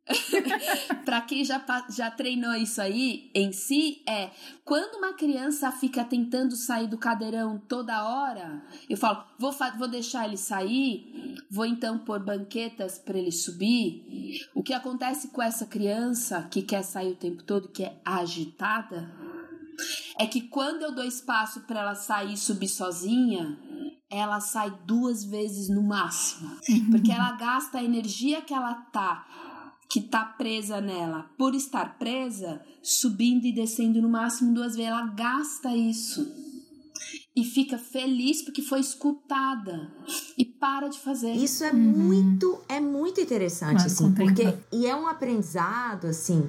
para 1.05 1.21
quem 1.21 1.45
já, 1.45 1.65
já 1.91 2.11
treinou 2.11 2.55
isso 2.55 2.81
aí 2.81 3.31
em 3.35 3.53
si, 3.53 4.03
é 4.09 4.31
quando 4.65 4.97
uma 4.97 5.13
criança 5.13 5.71
fica 5.71 6.05
tentando 6.05 6.57
sair 6.57 6.89
do 6.89 6.99
cadeirão 6.99 7.59
toda 7.69 8.05
hora, 8.05 8.63
eu 8.89 8.97
falo, 8.97 9.25
vou, 9.39 9.55
vou 9.79 9.89
deixar 9.89 10.27
ele 10.27 10.37
sair, 10.37 11.37
vou 11.51 11.65
então 11.65 11.99
pôr 11.99 12.21
banquetas 12.21 12.99
para 12.99 13.19
ele 13.19 13.33
subir. 13.33 14.41
O 14.55 14.63
que 14.63 14.75
acontece 14.75 15.29
com 15.29 15.43
essa 15.43 15.67
criança 15.67 16.49
que 16.51 16.63
quer 16.63 16.83
sair 16.83 17.13
o 17.13 17.17
tempo 17.17 17.43
todo, 17.45 17.69
que 17.69 17.85
é 17.85 18.01
agitada, 18.05 19.11
é 20.19 20.27
que 20.27 20.43
quando 20.43 20.83
eu 20.83 20.95
dou 20.95 21.05
espaço 21.05 21.61
para 21.61 21.81
ela 21.81 21.95
sair 21.95 22.35
e 22.35 22.37
subir 22.37 22.69
sozinha, 22.69 23.59
ela 24.11 24.41
sai 24.41 24.71
duas 24.85 25.25
vezes 25.25 25.71
no 25.71 25.83
máximo. 25.83 26.51
Porque 26.91 27.11
ela 27.11 27.33
gasta 27.33 27.79
a 27.79 27.85
energia 27.85 28.43
que 28.43 28.53
ela 28.53 28.75
tá 28.75 29.27
que 29.93 30.01
tá 30.01 30.25
presa 30.25 30.81
nela, 30.81 31.31
por 31.37 31.55
estar 31.55 31.99
presa, 31.99 32.63
subindo 32.83 33.45
e 33.45 33.53
descendo 33.53 34.01
no 34.01 34.09
máximo 34.09 34.55
duas 34.55 34.75
vezes, 34.75 34.91
ela 34.91 35.07
gasta 35.09 35.77
isso. 35.77 36.35
E 37.37 37.45
fica 37.45 37.77
feliz 37.77 38.41
porque 38.41 38.63
foi 38.63 38.81
escutada 38.81 39.93
e 40.39 40.47
para 40.47 40.89
de 40.89 40.99
fazer. 40.99 41.33
Isso 41.33 41.63
é 41.63 41.71
uhum. 41.71 41.79
muito, 41.79 42.59
é 42.71 42.81
muito 42.81 43.21
interessante 43.21 43.85
assim, 43.85 44.15
porque 44.15 44.55
e 44.73 44.87
é 44.87 44.97
um 44.97 45.07
aprendizado 45.07 46.07
assim, 46.07 46.49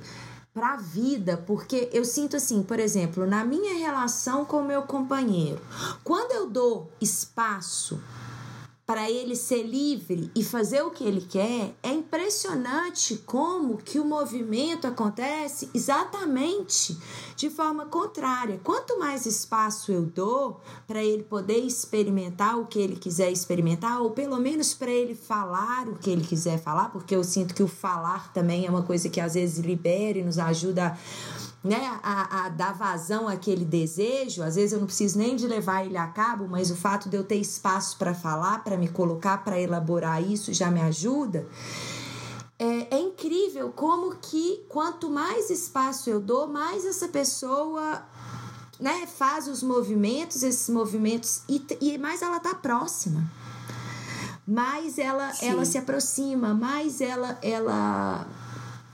para 0.54 0.76
a 0.76 0.78
vida, 0.78 1.36
porque 1.36 1.90
eu 1.92 2.06
sinto 2.06 2.38
assim, 2.38 2.64
por 2.64 2.80
exemplo, 2.80 3.28
na 3.28 3.44
minha 3.44 3.74
relação 3.78 4.46
com 4.46 4.62
o 4.62 4.66
meu 4.66 4.84
companheiro, 4.84 5.62
quando 6.02 6.32
eu 6.32 6.50
dou 6.50 6.90
espaço 7.02 8.02
para 8.86 9.10
ele 9.10 9.36
ser 9.36 9.64
livre 9.64 10.30
e 10.36 10.44
fazer 10.44 10.82
o 10.82 10.92
que 10.92 11.06
ele 11.06 11.22
quer, 11.22 11.74
é 11.82 11.90
impressionante 11.90 13.16
como 13.26 13.78
que 13.78 13.98
o 13.98 14.04
movimento 14.04 14.86
acontece 14.86 15.70
exatamente 15.74 16.98
de 17.36 17.50
forma 17.50 17.86
contrária. 17.86 18.60
Quanto 18.62 19.00
mais 19.00 19.26
espaço 19.26 19.92
eu 19.92 20.02
dou 20.02 20.60
para 20.86 21.02
ele 21.02 21.24
poder 21.24 21.60
experimentar 21.60 22.60
o 22.60 22.66
que 22.66 22.78
ele 22.78 22.98
quiser 22.98 23.32
experimentar, 23.32 24.02
ou 24.02 24.12
pelo 24.12 24.38
menos 24.38 24.74
para 24.74 24.92
ele 24.92 25.16
falar 25.16 25.88
o 25.88 25.96
que 25.96 26.10
ele 26.10 26.26
quiser 26.26 26.60
falar, 26.60 26.90
porque 26.90 27.16
eu 27.16 27.24
sinto 27.24 27.56
que 27.56 27.64
o 27.64 27.68
falar 27.68 28.34
também 28.34 28.66
é 28.66 28.70
uma 28.70 28.84
coisa 28.84 29.08
que 29.08 29.22
às 29.22 29.36
vezes 29.36 29.64
libera 29.64 30.18
e 30.18 30.24
nos 30.24 30.38
ajuda 30.38 30.88
a 30.88 30.98
né, 31.64 31.98
a, 32.04 32.46
a 32.46 32.50
dar 32.50 32.74
vazão 32.74 33.28
àquele 33.28 33.64
desejo, 33.64 34.44
às 34.44 34.56
vezes 34.56 34.74
eu 34.74 34.80
não 34.80 34.86
preciso 34.86 35.18
nem 35.18 35.36
de 35.36 35.48
levar 35.48 35.86
ele 35.86 35.96
a 35.96 36.08
cabo, 36.08 36.46
mas 36.48 36.70
o 36.70 36.76
fato 36.76 37.08
de 37.08 37.16
eu 37.16 37.24
ter 37.24 37.38
espaço 37.38 37.98
para 37.98 38.14
falar, 38.14 38.64
para 38.64 38.78
me 38.78 38.90
colocar, 38.90 39.44
para 39.44 39.60
elaborar 39.60 40.22
isso 40.22 40.52
já 40.52 40.70
me 40.70 40.82
ajuda. 40.82 41.48
É, 42.60 42.96
é, 42.96 43.00
incrível 43.00 43.72
como 43.72 44.16
que 44.16 44.66
quanto 44.68 45.10
mais 45.10 45.50
espaço 45.50 46.10
eu 46.10 46.20
dou, 46.20 46.48
mais 46.48 46.86
essa 46.86 47.08
pessoa 47.08 48.04
né, 48.80 49.08
faz 49.08 49.48
os 49.48 49.64
movimentos, 49.64 50.44
esses 50.44 50.70
movimentos, 50.70 51.44
e, 51.48 51.66
e 51.80 51.98
mais 51.98 52.22
ela 52.22 52.40
tá 52.40 52.54
próxima. 52.54 53.24
Mais 54.46 55.00
ela, 55.00 55.32
ela 55.42 55.64
se 55.64 55.78
aproxima, 55.78 56.54
mais 56.54 57.00
ela, 57.00 57.38
ela 57.42 58.28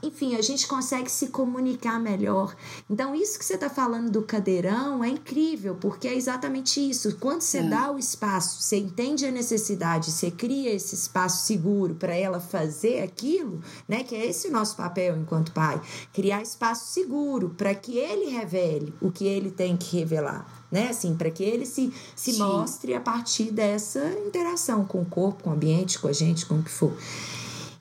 enfim, 0.01 0.35
a 0.35 0.41
gente 0.41 0.67
consegue 0.67 1.11
se 1.11 1.27
comunicar 1.27 1.99
melhor. 1.99 2.55
Então, 2.89 3.13
isso 3.13 3.37
que 3.37 3.45
você 3.45 3.55
está 3.55 3.69
falando 3.69 4.09
do 4.09 4.21
cadeirão 4.21 5.03
é 5.03 5.09
incrível, 5.09 5.75
porque 5.75 6.07
é 6.07 6.15
exatamente 6.15 6.79
isso. 6.79 7.17
Quando 7.17 7.41
você 7.41 7.59
é. 7.59 7.63
dá 7.63 7.91
o 7.91 7.99
espaço, 7.99 8.61
você 8.61 8.77
entende 8.77 9.25
a 9.25 9.31
necessidade, 9.31 10.11
você 10.11 10.31
cria 10.31 10.71
esse 10.71 10.95
espaço 10.95 11.45
seguro 11.45 11.95
para 11.95 12.15
ela 12.15 12.39
fazer 12.39 13.01
aquilo, 13.03 13.61
né? 13.87 14.03
Que 14.03 14.15
é 14.15 14.25
esse 14.25 14.47
o 14.47 14.51
nosso 14.51 14.75
papel 14.75 15.17
enquanto 15.17 15.51
pai, 15.51 15.81
criar 16.13 16.41
espaço 16.41 16.93
seguro 16.93 17.49
para 17.57 17.75
que 17.75 17.97
ele 17.97 18.29
revele 18.29 18.93
o 19.01 19.11
que 19.11 19.25
ele 19.25 19.51
tem 19.51 19.75
que 19.75 19.97
revelar 19.97 20.59
né? 20.71 20.89
Assim, 20.89 21.15
para 21.15 21.31
que 21.31 21.43
ele 21.43 21.65
se, 21.65 21.91
se 22.15 22.37
mostre 22.37 22.93
a 22.93 22.99
partir 22.99 23.51
dessa 23.51 24.03
interação 24.25 24.85
com 24.85 25.01
o 25.01 25.05
corpo, 25.05 25.43
com 25.43 25.49
o 25.49 25.53
ambiente, 25.53 25.97
com 25.97 26.07
a 26.07 26.13
gente, 26.13 26.45
com 26.45 26.59
o 26.59 26.63
que 26.63 26.69
for. 26.69 26.95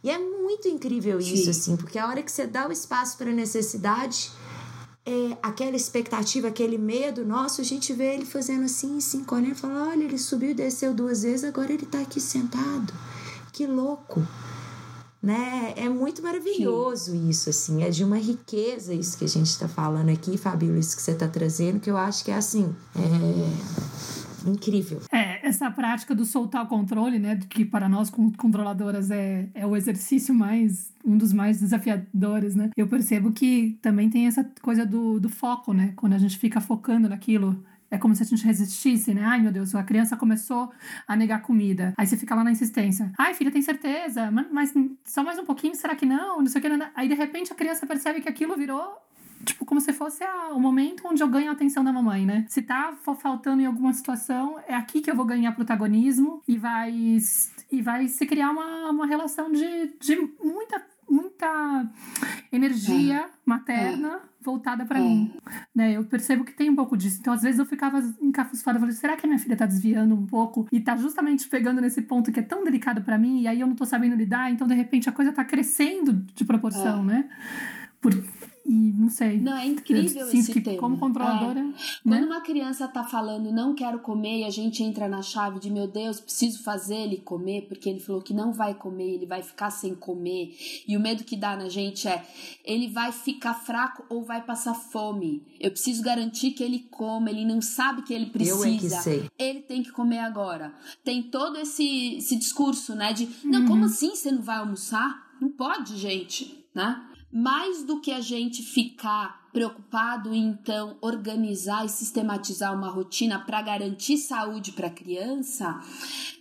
E 0.02 0.10
é 0.10 0.18
muito 0.18 0.37
incrível 0.68 1.18
isso, 1.18 1.44
Sim. 1.44 1.50
assim, 1.50 1.76
porque 1.76 1.98
a 1.98 2.06
hora 2.06 2.22
que 2.22 2.32
você 2.32 2.46
dá 2.46 2.66
o 2.66 2.72
espaço 2.72 3.18
para 3.18 3.30
a 3.30 3.34
necessidade, 3.34 4.30
é, 5.04 5.36
aquela 5.42 5.76
expectativa, 5.76 6.48
aquele 6.48 6.78
medo 6.78 7.24
nosso, 7.24 7.60
a 7.60 7.64
gente 7.64 7.92
vê 7.92 8.14
ele 8.14 8.24
fazendo 8.24 8.64
assim, 8.64 8.98
assim, 8.98 9.24
olhando 9.30 9.52
e 9.52 9.54
fala: 9.54 9.88
olha, 9.88 10.04
ele 10.04 10.18
subiu 10.18 10.50
e 10.50 10.54
desceu 10.54 10.94
duas 10.94 11.22
vezes, 11.22 11.44
agora 11.44 11.72
ele 11.72 11.84
está 11.84 12.00
aqui 12.00 12.20
sentado. 12.20 12.92
Que 13.52 13.66
louco! 13.66 14.26
Né? 15.20 15.74
É 15.76 15.88
muito 15.88 16.22
maravilhoso 16.22 17.10
Sim. 17.10 17.28
isso, 17.28 17.50
assim, 17.50 17.82
é 17.82 17.90
de 17.90 18.04
uma 18.04 18.18
riqueza 18.18 18.94
isso 18.94 19.18
que 19.18 19.24
a 19.24 19.28
gente 19.28 19.48
está 19.48 19.66
falando 19.66 20.10
aqui, 20.10 20.38
Fabíola, 20.38 20.78
isso 20.78 20.94
que 20.94 21.02
você 21.02 21.10
está 21.10 21.26
trazendo, 21.26 21.80
que 21.80 21.90
eu 21.90 21.96
acho 21.96 22.24
que 22.24 22.30
é 22.30 22.36
assim. 22.36 22.72
É 22.94 24.17
incrível. 24.46 25.00
É, 25.12 25.46
essa 25.46 25.70
prática 25.70 26.14
do 26.14 26.24
soltar 26.24 26.64
o 26.64 26.66
controle, 26.66 27.18
né, 27.18 27.38
que 27.48 27.64
para 27.64 27.88
nós 27.88 28.10
controladoras 28.10 29.10
é, 29.10 29.48
é 29.54 29.66
o 29.66 29.76
exercício 29.76 30.34
mais, 30.34 30.92
um 31.04 31.16
dos 31.16 31.32
mais 31.32 31.60
desafiadores, 31.60 32.54
né, 32.54 32.70
eu 32.76 32.86
percebo 32.86 33.32
que 33.32 33.78
também 33.82 34.10
tem 34.10 34.26
essa 34.26 34.44
coisa 34.62 34.84
do, 34.84 35.18
do 35.18 35.28
foco, 35.28 35.72
né, 35.72 35.92
quando 35.96 36.14
a 36.14 36.18
gente 36.18 36.38
fica 36.38 36.60
focando 36.60 37.08
naquilo, 37.08 37.64
é 37.90 37.96
como 37.96 38.14
se 38.14 38.22
a 38.22 38.26
gente 38.26 38.44
resistisse, 38.44 39.14
né? 39.14 39.22
Ai, 39.24 39.40
meu 39.40 39.50
Deus, 39.50 39.74
a 39.74 39.82
criança 39.82 40.16
começou 40.16 40.70
a 41.06 41.16
negar 41.16 41.40
comida. 41.40 41.94
Aí 41.96 42.06
você 42.06 42.16
fica 42.16 42.34
lá 42.34 42.44
na 42.44 42.50
insistência. 42.50 43.10
Ai, 43.18 43.32
filha, 43.32 43.50
tem 43.50 43.62
certeza? 43.62 44.30
Mas 44.30 44.74
só 45.06 45.24
mais 45.24 45.38
um 45.38 45.44
pouquinho, 45.44 45.74
será 45.74 45.96
que 45.96 46.04
não? 46.04 46.40
Não 46.40 46.46
sei 46.48 46.60
o 46.60 46.62
que. 46.62 46.68
Aí, 46.94 47.08
de 47.08 47.14
repente, 47.14 47.50
a 47.50 47.56
criança 47.56 47.86
percebe 47.86 48.20
que 48.20 48.28
aquilo 48.28 48.56
virou 48.56 48.94
tipo, 49.48 49.64
como 49.64 49.80
se 49.80 49.92
fosse 49.92 50.22
a, 50.22 50.50
o 50.52 50.60
momento 50.60 51.06
onde 51.06 51.22
eu 51.22 51.28
ganho 51.28 51.50
a 51.50 51.52
atenção 51.52 51.82
da 51.82 51.92
mamãe, 51.92 52.24
né? 52.24 52.44
Se 52.48 52.62
tá 52.62 52.96
faltando 53.02 53.62
em 53.62 53.66
alguma 53.66 53.92
situação, 53.92 54.58
é 54.66 54.74
aqui 54.74 55.00
que 55.00 55.10
eu 55.10 55.16
vou 55.16 55.24
ganhar 55.24 55.52
protagonismo 55.52 56.42
e 56.46 56.56
vai, 56.56 57.18
e 57.70 57.82
vai 57.82 58.08
se 58.08 58.26
criar 58.26 58.50
uma, 58.50 58.90
uma 58.90 59.06
relação 59.06 59.50
de, 59.50 59.94
de 60.00 60.16
muita 60.42 60.84
muita 61.10 61.90
energia 62.52 63.20
é. 63.20 63.28
materna 63.44 64.08
é. 64.16 64.20
voltada 64.42 64.84
para 64.84 64.98
é. 64.98 65.02
mim. 65.02 65.32
Né? 65.74 65.92
Eu 65.92 66.04
percebo 66.04 66.44
que 66.44 66.52
tem 66.52 66.68
um 66.68 66.76
pouco 66.76 66.96
disso. 66.96 67.18
Então, 67.18 67.32
às 67.32 67.42
vezes, 67.42 67.58
eu 67.58 67.64
ficava 67.64 67.98
encafustada. 68.20 68.78
Falei, 68.78 68.94
será 68.94 69.16
que 69.16 69.24
a 69.24 69.28
minha 69.28 69.38
filha 69.38 69.56
tá 69.56 69.64
desviando 69.64 70.14
um 70.14 70.26
pouco? 70.26 70.68
E 70.70 70.80
tá 70.80 70.96
justamente 70.96 71.48
pegando 71.48 71.80
nesse 71.80 72.02
ponto 72.02 72.30
que 72.30 72.40
é 72.40 72.42
tão 72.42 72.62
delicado 72.62 73.00
para 73.02 73.16
mim, 73.16 73.40
e 73.40 73.48
aí 73.48 73.60
eu 73.60 73.66
não 73.66 73.74
tô 73.74 73.86
sabendo 73.86 74.14
lidar, 74.16 74.50
então, 74.50 74.66
de 74.66 74.74
repente, 74.74 75.08
a 75.08 75.12
coisa 75.12 75.32
tá 75.32 75.44
crescendo 75.44 76.12
de 76.12 76.44
proporção, 76.44 77.00
é. 77.04 77.04
né? 77.04 77.28
Por, 78.00 78.12
e 78.68 78.92
não 78.92 79.08
sei. 79.08 79.40
Não, 79.40 79.56
é 79.56 79.66
incrível 79.66 80.26
eu 80.26 80.32
esse 80.32 80.52
que, 80.52 80.60
tema. 80.60 80.76
Como 80.76 80.98
controladora. 80.98 81.58
É. 81.58 81.62
Né? 81.62 81.74
Quando 82.04 82.24
uma 82.24 82.42
criança 82.42 82.86
tá 82.86 83.02
falando 83.02 83.50
não 83.50 83.74
quero 83.74 84.00
comer 84.00 84.40
e 84.40 84.44
a 84.44 84.50
gente 84.50 84.82
entra 84.82 85.08
na 85.08 85.22
chave 85.22 85.58
de 85.58 85.70
meu 85.70 85.88
Deus, 85.88 86.20
preciso 86.20 86.62
fazer 86.62 86.96
ele 86.96 87.16
comer, 87.16 87.62
porque 87.66 87.88
ele 87.88 87.98
falou 87.98 88.20
que 88.20 88.34
não 88.34 88.52
vai 88.52 88.74
comer, 88.74 89.14
ele 89.14 89.24
vai 89.24 89.42
ficar 89.42 89.70
sem 89.70 89.94
comer. 89.94 90.54
E 90.86 90.96
o 90.96 91.00
medo 91.00 91.24
que 91.24 91.34
dá 91.34 91.56
na 91.56 91.70
gente 91.70 92.06
é 92.06 92.22
ele 92.62 92.88
vai 92.88 93.10
ficar 93.10 93.54
fraco 93.54 94.04
ou 94.10 94.22
vai 94.22 94.44
passar 94.44 94.74
fome. 94.74 95.42
Eu 95.58 95.70
preciso 95.70 96.02
garantir 96.02 96.50
que 96.50 96.62
ele 96.62 96.80
coma, 96.90 97.30
ele 97.30 97.46
não 97.46 97.62
sabe 97.62 98.02
que 98.02 98.12
ele 98.12 98.26
precisa. 98.26 98.68
Eu 98.68 98.74
é 98.74 98.76
que 98.76 98.90
sei. 98.90 99.30
Ele 99.38 99.62
tem 99.62 99.82
que 99.82 99.90
comer 99.92 100.18
agora. 100.18 100.74
Tem 101.02 101.22
todo 101.22 101.56
esse, 101.56 102.16
esse 102.16 102.36
discurso, 102.36 102.94
né? 102.94 103.14
De 103.14 103.28
não, 103.44 103.60
uhum. 103.60 103.66
como 103.66 103.84
assim 103.86 104.14
você 104.14 104.30
não 104.30 104.42
vai 104.42 104.58
almoçar? 104.58 105.26
Não 105.40 105.48
pode, 105.48 105.96
gente, 105.96 106.66
né? 106.74 107.02
Mais 107.32 107.84
do 107.84 108.00
que 108.00 108.12
a 108.12 108.20
gente 108.20 108.62
ficar 108.62 109.48
preocupado 109.52 110.34
em 110.34 110.48
então 110.48 110.96
organizar 111.00 111.84
e 111.84 111.88
sistematizar 111.88 112.74
uma 112.74 112.90
rotina 112.90 113.38
para 113.38 113.62
garantir 113.62 114.18
saúde 114.18 114.72
para 114.72 114.86
a 114.86 114.90
criança, 114.90 115.80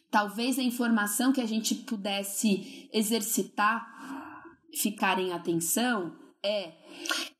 talvez 0.09 0.59
a 0.59 0.63
informação 0.63 1.31
que 1.31 1.41
a 1.41 1.47
gente 1.47 1.75
pudesse 1.75 2.89
exercitar, 2.93 3.85
ficar 4.73 5.19
em 5.19 5.31
atenção, 5.31 6.15
é 6.43 6.73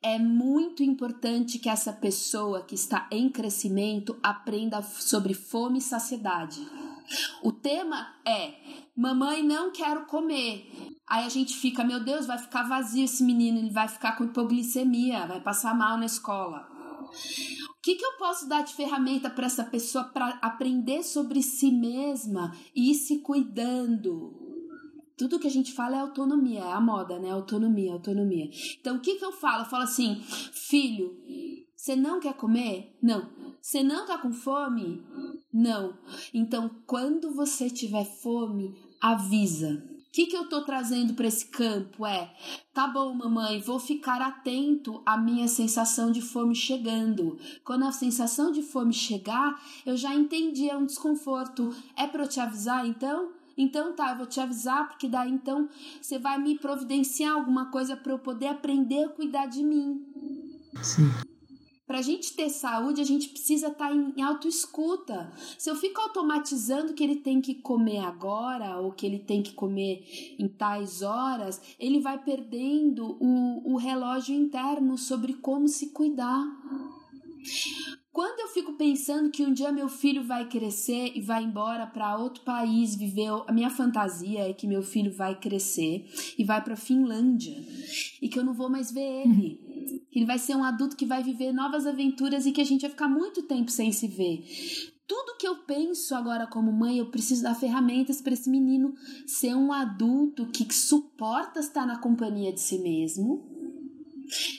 é 0.02 0.18
muito 0.18 0.84
importante 0.84 1.60
que 1.60 1.70
essa 1.70 1.92
pessoa 1.92 2.62
que 2.62 2.76
está 2.76 3.08
em 3.12 3.30
crescimento 3.30 4.18
aprenda 4.22 4.82
sobre 4.82 5.34
fome 5.34 5.80
e 5.80 5.82
saciedade. 5.82 6.66
O 7.44 7.52
tema 7.52 8.16
é: 8.26 8.54
mamãe, 8.98 9.44
não 9.44 9.72
quero 9.72 10.06
comer. 10.08 10.66
Aí 11.08 11.26
a 11.26 11.30
gente 11.30 11.56
fica, 11.56 11.84
meu 11.84 12.04
Deus, 12.04 12.26
vai 12.26 12.38
ficar 12.38 12.64
vazio 12.68 13.06
esse 13.06 13.24
menino, 13.24 13.60
ele 13.60 13.70
vai 13.70 13.88
ficar 13.88 14.18
com 14.18 14.26
hipoglicemia, 14.26 15.28
vai 15.28 15.40
passar 15.40 15.74
mal 15.74 15.98
na 15.98 16.06
escola. 16.06 16.68
O 17.78 17.82
que, 17.82 17.96
que 17.96 18.04
eu 18.04 18.18
posso 18.18 18.50
dar 18.50 18.64
de 18.64 18.74
ferramenta 18.74 19.30
para 19.30 19.46
essa 19.46 19.64
pessoa 19.64 20.04
para 20.06 20.38
aprender 20.42 21.04
sobre 21.04 21.42
si 21.42 21.72
mesma 21.72 22.54
e 22.76 22.92
ir 22.92 22.96
se 22.96 23.20
cuidando? 23.20 24.34
Tudo 25.18 25.40
que 25.40 25.48
a 25.48 25.52
gente 25.52 25.72
fala 25.72 25.96
é 25.96 26.00
autonomia, 26.00 26.60
é 26.60 26.74
a 26.74 26.82
moda, 26.82 27.18
né? 27.18 27.32
Autonomia, 27.32 27.94
autonomia. 27.94 28.50
Então, 28.80 28.98
o 28.98 29.00
que, 29.00 29.16
que 29.16 29.26
eu 29.26 29.32
falo? 29.32 29.64
Eu 29.64 29.70
falo 29.70 29.84
assim, 29.84 30.22
filho, 30.52 31.16
você 31.76 31.96
não 31.96 32.20
quer 32.20 32.34
comer? 32.34 32.98
Não. 33.02 33.30
Você 33.62 33.82
não 33.82 34.06
tá 34.06 34.18
com 34.18 34.32
fome? 34.32 35.04
Não. 35.54 35.98
Então, 36.34 36.70
quando 36.86 37.34
você 37.34 37.70
tiver 37.70 38.04
fome, 38.04 38.76
avisa 39.02 39.84
que, 40.18 40.26
que 40.26 40.36
eu 40.36 40.50
tô 40.50 40.64
trazendo 40.64 41.14
para 41.14 41.28
esse 41.28 41.46
campo? 41.46 42.04
É, 42.04 42.34
tá 42.74 42.88
bom, 42.88 43.14
mamãe, 43.14 43.62
vou 43.62 43.78
ficar 43.78 44.20
atento 44.20 45.00
à 45.06 45.16
minha 45.16 45.48
sensação 45.48 46.12
de 46.12 46.24
fome 46.24 46.56
chegando. 46.56 47.38
Quando 47.64 47.86
a 47.86 47.92
sensação 47.92 48.52
de 48.52 48.64
fome 48.64 48.92
chegar, 48.94 49.62
eu 49.86 49.96
já 49.96 50.16
entendi, 50.16 50.72
é 50.72 50.76
um 50.76 50.88
desconforto. 50.88 51.72
É 51.96 52.08
para 52.08 52.24
eu 52.24 52.28
te 52.28 52.40
avisar 52.40 52.88
então? 52.88 53.30
Então 53.56 53.94
tá, 53.94 54.10
eu 54.10 54.18
vou 54.18 54.26
te 54.26 54.40
avisar, 54.40 54.88
porque 54.88 55.08
daí 55.08 55.30
então 55.30 55.70
você 56.02 56.18
vai 56.18 56.40
me 56.40 56.58
providenciar 56.58 57.34
alguma 57.34 57.70
coisa 57.70 57.96
para 57.96 58.12
eu 58.12 58.18
poder 58.18 58.48
aprender 58.48 59.04
a 59.04 59.10
cuidar 59.10 59.46
de 59.46 59.64
mim. 59.64 60.04
Sim. 60.82 61.12
Para 61.88 62.00
a 62.00 62.02
gente 62.02 62.34
ter 62.34 62.50
saúde, 62.50 63.00
a 63.00 63.06
gente 63.06 63.30
precisa 63.30 63.70
estar 63.70 63.88
tá 63.88 63.96
em 63.96 64.22
autoescuta. 64.22 65.32
Se 65.58 65.70
eu 65.70 65.76
fico 65.78 66.02
automatizando 66.02 66.94
que 66.94 67.02
ele 67.02 67.16
tem 67.16 67.40
que 67.40 67.56
comer 67.56 68.00
agora 68.00 68.78
ou 68.82 68.92
que 68.92 69.06
ele 69.06 69.20
tem 69.20 69.42
que 69.42 69.54
comer 69.54 70.36
em 70.38 70.50
tais 70.50 71.02
horas, 71.02 71.62
ele 71.80 72.02
vai 72.02 72.22
perdendo 72.22 73.16
o, 73.22 73.74
o 73.74 73.78
relógio 73.78 74.36
interno 74.36 74.98
sobre 74.98 75.36
como 75.36 75.70
se 75.70 75.92
cuidar. 75.92 76.46
Quando 78.18 78.40
eu 78.40 78.48
fico 78.48 78.74
pensando 78.74 79.30
que 79.30 79.46
um 79.46 79.54
dia 79.54 79.72
meu 79.72 79.88
filho 79.88 80.24
vai 80.24 80.50
crescer 80.50 81.12
e 81.14 81.22
vai 81.22 81.44
embora 81.44 81.86
para 81.86 82.18
outro 82.18 82.42
país 82.42 82.96
viver, 82.96 83.30
a 83.46 83.52
minha 83.52 83.70
fantasia 83.70 84.50
é 84.50 84.54
que 84.54 84.66
meu 84.66 84.82
filho 84.82 85.14
vai 85.14 85.40
crescer 85.40 86.04
e 86.36 86.44
vai 86.44 86.60
para 86.64 86.76
Finlândia 86.76 87.64
e 88.20 88.28
que 88.28 88.40
eu 88.40 88.44
não 88.44 88.56
vou 88.56 88.72
mais 88.72 88.92
ver 88.92 89.22
ele. 89.22 90.08
Que 90.10 90.18
ele 90.18 90.26
vai 90.26 90.40
ser 90.40 90.56
um 90.56 90.64
adulto 90.64 90.98
que 90.98 91.06
vai 91.06 91.22
viver 91.22 91.54
novas 91.54 91.86
aventuras 91.86 92.48
e 92.48 92.52
que 92.52 92.60
a 92.60 92.64
gente 92.64 92.82
vai 92.82 92.90
ficar 92.90 93.08
muito 93.08 93.44
tempo 93.44 93.70
sem 93.70 93.92
se 93.92 94.08
ver. 94.08 94.44
Tudo 95.08 95.38
que 95.38 95.48
eu 95.48 95.58
penso 95.58 96.16
agora 96.16 96.48
como 96.48 96.74
mãe, 96.74 96.98
eu 96.98 97.12
preciso 97.12 97.44
dar 97.44 97.54
ferramentas 97.54 98.20
para 98.20 98.34
esse 98.34 98.50
menino 98.50 98.96
ser 99.28 99.54
um 99.54 99.72
adulto 99.72 100.48
que 100.48 100.74
suporta 100.74 101.60
estar 101.60 101.86
na 101.86 102.00
companhia 102.00 102.52
de 102.52 102.62
si 102.62 102.80
mesmo, 102.80 103.57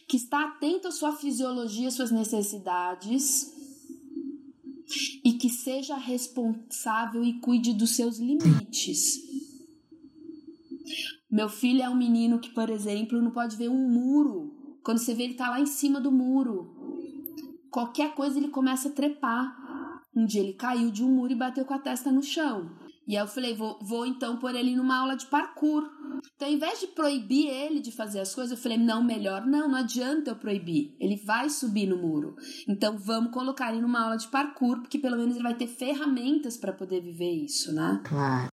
que 0.07 0.16
está 0.16 0.45
atento 0.45 0.89
à 0.89 0.91
sua 0.91 1.12
fisiologia, 1.16 1.89
às 1.89 1.95
suas 1.95 2.11
necessidades 2.11 3.53
e 5.25 5.35
que 5.35 5.51
seja 5.51 5.97
responsável 5.97 7.23
e 7.23 7.41
cuide 7.41 7.75
dos 7.75 7.95
seus 7.95 8.19
limites. 8.19 9.19
Meu 11.31 11.49
filho 11.49 11.83
é 11.83 11.89
um 11.89 11.97
menino 11.97 12.39
que, 12.39 12.51
por 12.51 12.71
exemplo, 12.71 13.21
não 13.21 13.31
pode 13.31 13.57
ver 13.57 13.69
um 13.69 13.89
muro 13.89 14.55
quando 14.83 14.99
você 14.99 15.12
vê 15.12 15.25
ele 15.25 15.35
tá 15.35 15.51
lá 15.51 15.61
em 15.61 15.66
cima 15.66 16.01
do 16.01 16.11
muro. 16.11 16.75
Qualquer 17.71 18.14
coisa 18.14 18.39
ele 18.39 18.49
começa 18.49 18.89
a 18.89 18.93
trepar. 18.93 19.55
Um 20.16 20.25
dia 20.25 20.41
ele 20.41 20.55
caiu 20.55 20.91
de 20.91 21.05
um 21.05 21.11
muro 21.11 21.31
e 21.31 21.37
bateu 21.37 21.66
com 21.66 21.75
a 21.75 21.79
testa 21.79 22.11
no 22.11 22.23
chão. 22.23 22.71
E 23.07 23.14
aí 23.14 23.23
eu 23.23 23.29
falei, 23.29 23.55
vou, 23.55 23.79
vou 23.83 24.07
então 24.07 24.39
pôr 24.39 24.55
ele 24.55 24.75
numa 24.75 24.97
aula 24.97 25.14
de 25.14 25.27
parkour. 25.27 25.87
Então, 26.35 26.49
ao 26.49 26.55
invés 26.55 26.81
de 26.81 26.89
proibir 26.89 27.49
ele 27.49 27.81
de 27.81 27.93
fazer 27.93 28.21
as 28.21 28.35
coisas, 28.35 28.57
eu 28.57 28.62
falei, 28.62 28.79
não, 28.79 29.03
melhor 29.03 29.47
não, 29.47 29.69
não 29.69 29.77
adianta 29.77 30.31
eu 30.31 30.37
proibir. 30.37 30.95
Ele 30.99 31.16
vai 31.16 31.49
subir 31.51 31.87
no 31.87 31.97
muro. 31.97 32.37
Então, 32.69 32.99
vamos 32.99 33.33
colocar 33.33 33.73
ele 33.73 33.83
numa 33.83 34.03
aula 34.03 34.16
de 34.16 34.29
parkour, 34.29 34.81
porque 34.81 34.99
pelo 34.99 35.16
menos 35.16 35.35
ele 35.35 35.43
vai 35.43 35.55
ter 35.55 35.66
ferramentas 35.66 36.57
para 36.57 36.73
poder 36.73 37.01
viver 37.01 37.33
isso, 37.33 37.73
né? 37.73 38.01
Claro. 38.05 38.49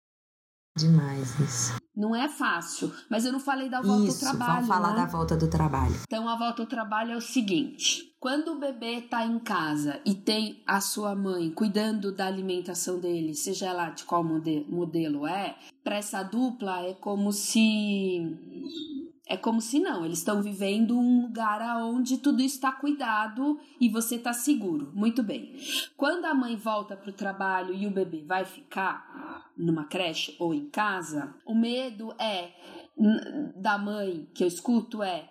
Demais 0.77 1.39
isso. 1.39 1.73
Não 1.95 2.13
é 2.13 2.27
fácil, 2.27 2.91
mas 3.09 3.23
eu 3.23 3.31
não 3.31 3.39
falei 3.39 3.69
da 3.69 3.81
volta 3.81 4.09
Isso, 4.09 4.25
ao 4.25 4.31
trabalho. 4.31 4.53
Vamos 4.55 4.67
falar 4.67 4.89
né? 4.89 4.95
da 4.97 5.05
volta 5.05 5.37
do 5.37 5.49
trabalho. 5.49 5.95
Então 6.05 6.27
a 6.27 6.37
volta 6.37 6.61
ao 6.63 6.67
trabalho 6.67 7.13
é 7.13 7.15
o 7.15 7.21
seguinte: 7.21 8.03
quando 8.25 8.53
o 8.53 8.59
bebê 8.59 9.01
está 9.01 9.23
em 9.23 9.37
casa 9.37 10.01
e 10.03 10.15
tem 10.15 10.59
a 10.65 10.81
sua 10.81 11.13
mãe 11.13 11.51
cuidando 11.51 12.11
da 12.11 12.25
alimentação 12.25 12.99
dele, 12.99 13.35
seja 13.35 13.71
lá 13.71 13.91
de 13.91 14.03
qual 14.03 14.23
modelo 14.23 15.27
é, 15.27 15.55
para 15.83 15.97
essa 15.97 16.23
dupla 16.23 16.87
é 16.87 16.95
como 16.95 17.31
se 17.31 18.35
é 19.27 19.37
como 19.37 19.61
se 19.61 19.79
não, 19.79 20.03
eles 20.03 20.17
estão 20.17 20.41
vivendo 20.41 20.97
um 20.97 21.21
lugar 21.21 21.61
onde 21.83 22.17
tudo 22.17 22.41
está 22.41 22.71
cuidado 22.71 23.59
e 23.79 23.89
você 23.89 24.15
está 24.15 24.33
seguro. 24.33 24.91
Muito 24.95 25.21
bem. 25.21 25.55
Quando 25.95 26.25
a 26.25 26.33
mãe 26.33 26.55
volta 26.55 26.97
para 26.97 27.11
o 27.11 27.13
trabalho 27.13 27.75
e 27.75 27.85
o 27.85 27.91
bebê 27.91 28.23
vai 28.25 28.43
ficar 28.43 29.51
numa 29.55 29.83
creche 29.83 30.35
ou 30.39 30.51
em 30.51 30.67
casa, 30.67 31.35
o 31.45 31.53
medo 31.53 32.11
é 32.19 32.53
da 33.55 33.77
mãe 33.77 34.27
que 34.33 34.43
eu 34.43 34.47
escuto 34.47 35.03
é 35.03 35.29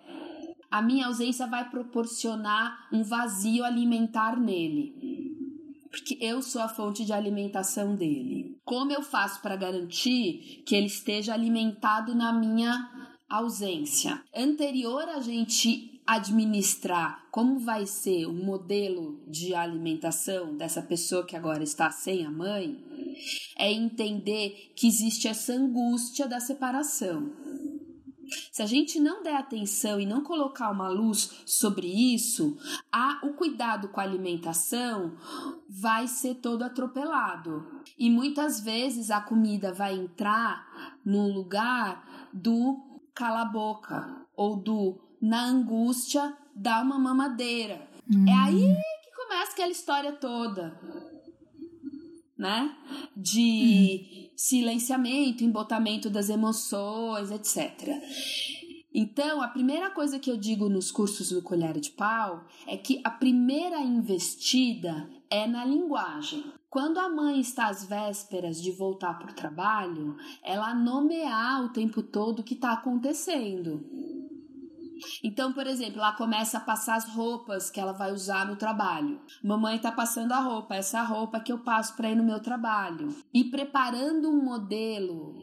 a 0.75 0.81
minha 0.81 1.07
ausência 1.07 1.47
vai 1.47 1.69
proporcionar 1.69 2.89
um 2.91 3.01
vazio 3.01 3.63
alimentar 3.63 4.37
nele. 4.37 4.93
Porque 5.89 6.17
eu 6.19 6.41
sou 6.41 6.61
a 6.61 6.67
fonte 6.67 7.05
de 7.05 7.13
alimentação 7.13 7.95
dele. 7.95 8.59
Como 8.65 8.91
eu 8.91 9.01
faço 9.01 9.41
para 9.41 9.55
garantir 9.55 10.63
que 10.65 10.75
ele 10.75 10.87
esteja 10.87 11.33
alimentado 11.33 12.13
na 12.13 12.33
minha 12.33 13.13
ausência. 13.29 14.21
Anterior 14.35 15.07
a 15.07 15.21
gente 15.21 16.01
administrar 16.05 17.25
como 17.31 17.57
vai 17.57 17.85
ser 17.85 18.25
o 18.25 18.33
modelo 18.33 19.23
de 19.27 19.55
alimentação 19.55 20.57
dessa 20.57 20.81
pessoa 20.81 21.25
que 21.25 21.37
agora 21.37 21.63
está 21.63 21.89
sem 21.89 22.25
a 22.25 22.29
mãe, 22.29 22.83
é 23.57 23.71
entender 23.71 24.73
que 24.75 24.87
existe 24.87 25.29
essa 25.29 25.53
angústia 25.53 26.27
da 26.27 26.41
separação. 26.41 27.44
Se 28.51 28.61
a 28.61 28.65
gente 28.65 28.99
não 28.99 29.23
der 29.23 29.35
atenção 29.35 29.99
e 29.99 30.05
não 30.05 30.21
colocar 30.21 30.71
uma 30.71 30.87
luz 30.87 31.41
sobre 31.45 31.87
isso, 31.87 32.57
a, 32.91 33.19
o 33.23 33.33
cuidado 33.33 33.89
com 33.89 33.99
a 33.99 34.03
alimentação 34.03 35.13
vai 35.69 36.07
ser 36.07 36.35
todo 36.35 36.63
atropelado. 36.63 37.65
E 37.97 38.09
muitas 38.09 38.59
vezes 38.59 39.11
a 39.11 39.21
comida 39.21 39.73
vai 39.73 39.95
entrar 39.95 40.97
no 41.03 41.27
lugar 41.27 42.29
do 42.33 43.01
cala 43.13 43.41
a 43.41 43.45
boca 43.45 44.25
ou 44.35 44.57
do 44.57 44.99
na 45.21 45.45
angústia 45.45 46.35
dá 46.55 46.81
uma 46.81 46.99
mamadeira. 46.99 47.87
Hum. 48.09 48.25
É 48.27 48.33
aí 48.33 48.75
que 49.03 49.15
começa 49.15 49.51
aquela 49.53 49.71
história 49.71 50.13
toda, 50.13 50.79
né? 52.37 52.75
De 53.15 54.29
hum. 54.29 54.29
silenciamento, 54.35 55.43
embotamento 55.43 56.09
das 56.09 56.29
emoções, 56.29 57.31
etc. 57.31 58.01
Então, 58.97 59.41
a 59.41 59.47
primeira 59.49 59.89
coisa 59.89 60.17
que 60.17 60.31
eu 60.31 60.37
digo 60.37 60.69
nos 60.69 60.89
cursos 60.89 61.29
do 61.29 61.41
Colher 61.41 61.79
de 61.79 61.91
Pau 61.91 62.45
é 62.65 62.77
que 62.77 63.01
a 63.03 63.09
primeira 63.09 63.79
investida 63.81 65.09
é 65.29 65.45
na 65.45 65.65
linguagem. 65.65 66.45
Quando 66.69 66.97
a 66.97 67.09
mãe 67.09 67.39
está 67.39 67.67
às 67.67 67.85
vésperas 67.85 68.61
de 68.61 68.71
voltar 68.71 69.17
para 69.19 69.31
o 69.31 69.35
trabalho, 69.35 70.15
ela 70.41 70.73
nomear 70.73 71.65
o 71.65 71.69
tempo 71.69 72.01
todo 72.01 72.39
o 72.39 72.43
que 72.43 72.53
está 72.53 72.71
acontecendo. 72.71 73.83
Então, 75.23 75.51
por 75.53 75.67
exemplo, 75.67 75.99
ela 75.99 76.13
começa 76.13 76.57
a 76.57 76.61
passar 76.61 76.95
as 76.95 77.07
roupas 77.09 77.69
que 77.69 77.79
ela 77.79 77.91
vai 77.91 78.11
usar 78.11 78.45
no 78.45 78.55
trabalho. 78.55 79.19
Mamãe 79.43 79.75
está 79.77 79.91
passando 79.91 80.31
a 80.31 80.39
roupa, 80.39 80.75
essa 80.75 81.01
roupa 81.03 81.39
que 81.39 81.51
eu 81.51 81.59
passo 81.59 81.95
para 81.95 82.09
ir 82.09 82.15
no 82.15 82.23
meu 82.23 82.39
trabalho. 82.39 83.15
E 83.33 83.43
preparando 83.43 84.29
um 84.29 84.43
modelo 84.43 85.35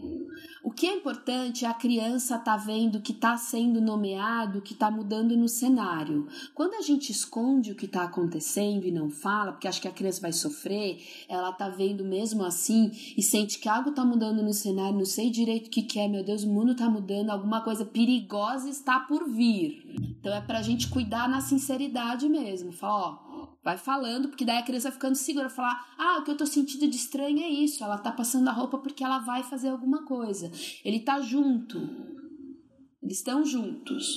o 0.62 0.70
que 0.70 0.86
é 0.86 0.94
importante 0.94 1.64
é 1.64 1.68
a 1.68 1.74
criança 1.74 2.38
tá 2.38 2.56
vendo 2.56 3.00
que 3.00 3.10
está 3.10 3.36
sendo 3.36 3.80
nomeado, 3.80 4.62
que 4.62 4.74
está 4.74 4.90
mudando 4.90 5.36
no 5.36 5.48
cenário. 5.48 6.28
Quando 6.54 6.74
a 6.74 6.80
gente 6.80 7.10
esconde 7.10 7.72
o 7.72 7.74
que 7.74 7.86
está 7.86 8.04
acontecendo 8.04 8.86
e 8.86 8.92
não 8.92 9.10
fala, 9.10 9.52
porque 9.52 9.66
acha 9.66 9.80
que 9.80 9.88
a 9.88 9.92
criança 9.92 10.20
vai 10.20 10.32
sofrer, 10.32 11.02
ela 11.28 11.50
está 11.50 11.68
vendo 11.68 12.04
mesmo 12.04 12.44
assim 12.44 12.92
e 13.16 13.22
sente 13.22 13.58
que 13.58 13.68
algo 13.68 13.90
está 13.90 14.04
mudando 14.04 14.40
no 14.40 14.52
cenário, 14.52 14.96
não 14.96 15.04
sei 15.04 15.30
direito 15.30 15.66
o 15.66 15.70
que, 15.70 15.82
que 15.82 15.98
é, 15.98 16.06
meu 16.06 16.22
Deus, 16.22 16.44
o 16.44 16.48
mundo 16.48 16.72
está 16.72 16.88
mudando, 16.88 17.30
alguma 17.30 17.60
coisa 17.62 17.84
perigosa 17.84 18.68
está 18.68 19.00
por 19.00 19.28
vir. 19.28 19.96
Então 20.20 20.32
é 20.32 20.40
para 20.40 20.58
a 20.58 20.62
gente 20.62 20.88
cuidar 20.88 21.28
na 21.28 21.40
sinceridade 21.40 22.28
mesmo. 22.28 22.70
Falar, 22.70 23.18
ó, 23.28 23.31
vai 23.62 23.78
falando, 23.78 24.28
porque 24.28 24.44
daí 24.44 24.58
a 24.58 24.62
criança 24.62 24.88
vai 24.88 24.92
ficando 24.92 25.14
segura, 25.14 25.48
falar: 25.48 25.94
"Ah, 25.98 26.18
o 26.18 26.24
que 26.24 26.30
eu 26.30 26.36
tô 26.36 26.46
sentindo 26.46 26.88
de 26.88 26.96
estranho 26.96 27.40
é 27.40 27.48
isso, 27.48 27.82
ela 27.82 27.98
tá 27.98 28.12
passando 28.12 28.48
a 28.48 28.52
roupa 28.52 28.78
porque 28.78 29.04
ela 29.04 29.18
vai 29.18 29.42
fazer 29.42 29.68
alguma 29.68 30.04
coisa". 30.04 30.50
Ele 30.84 31.00
tá 31.00 31.20
junto. 31.20 31.78
Eles 33.02 33.18
estão 33.18 33.44
juntos. 33.44 34.16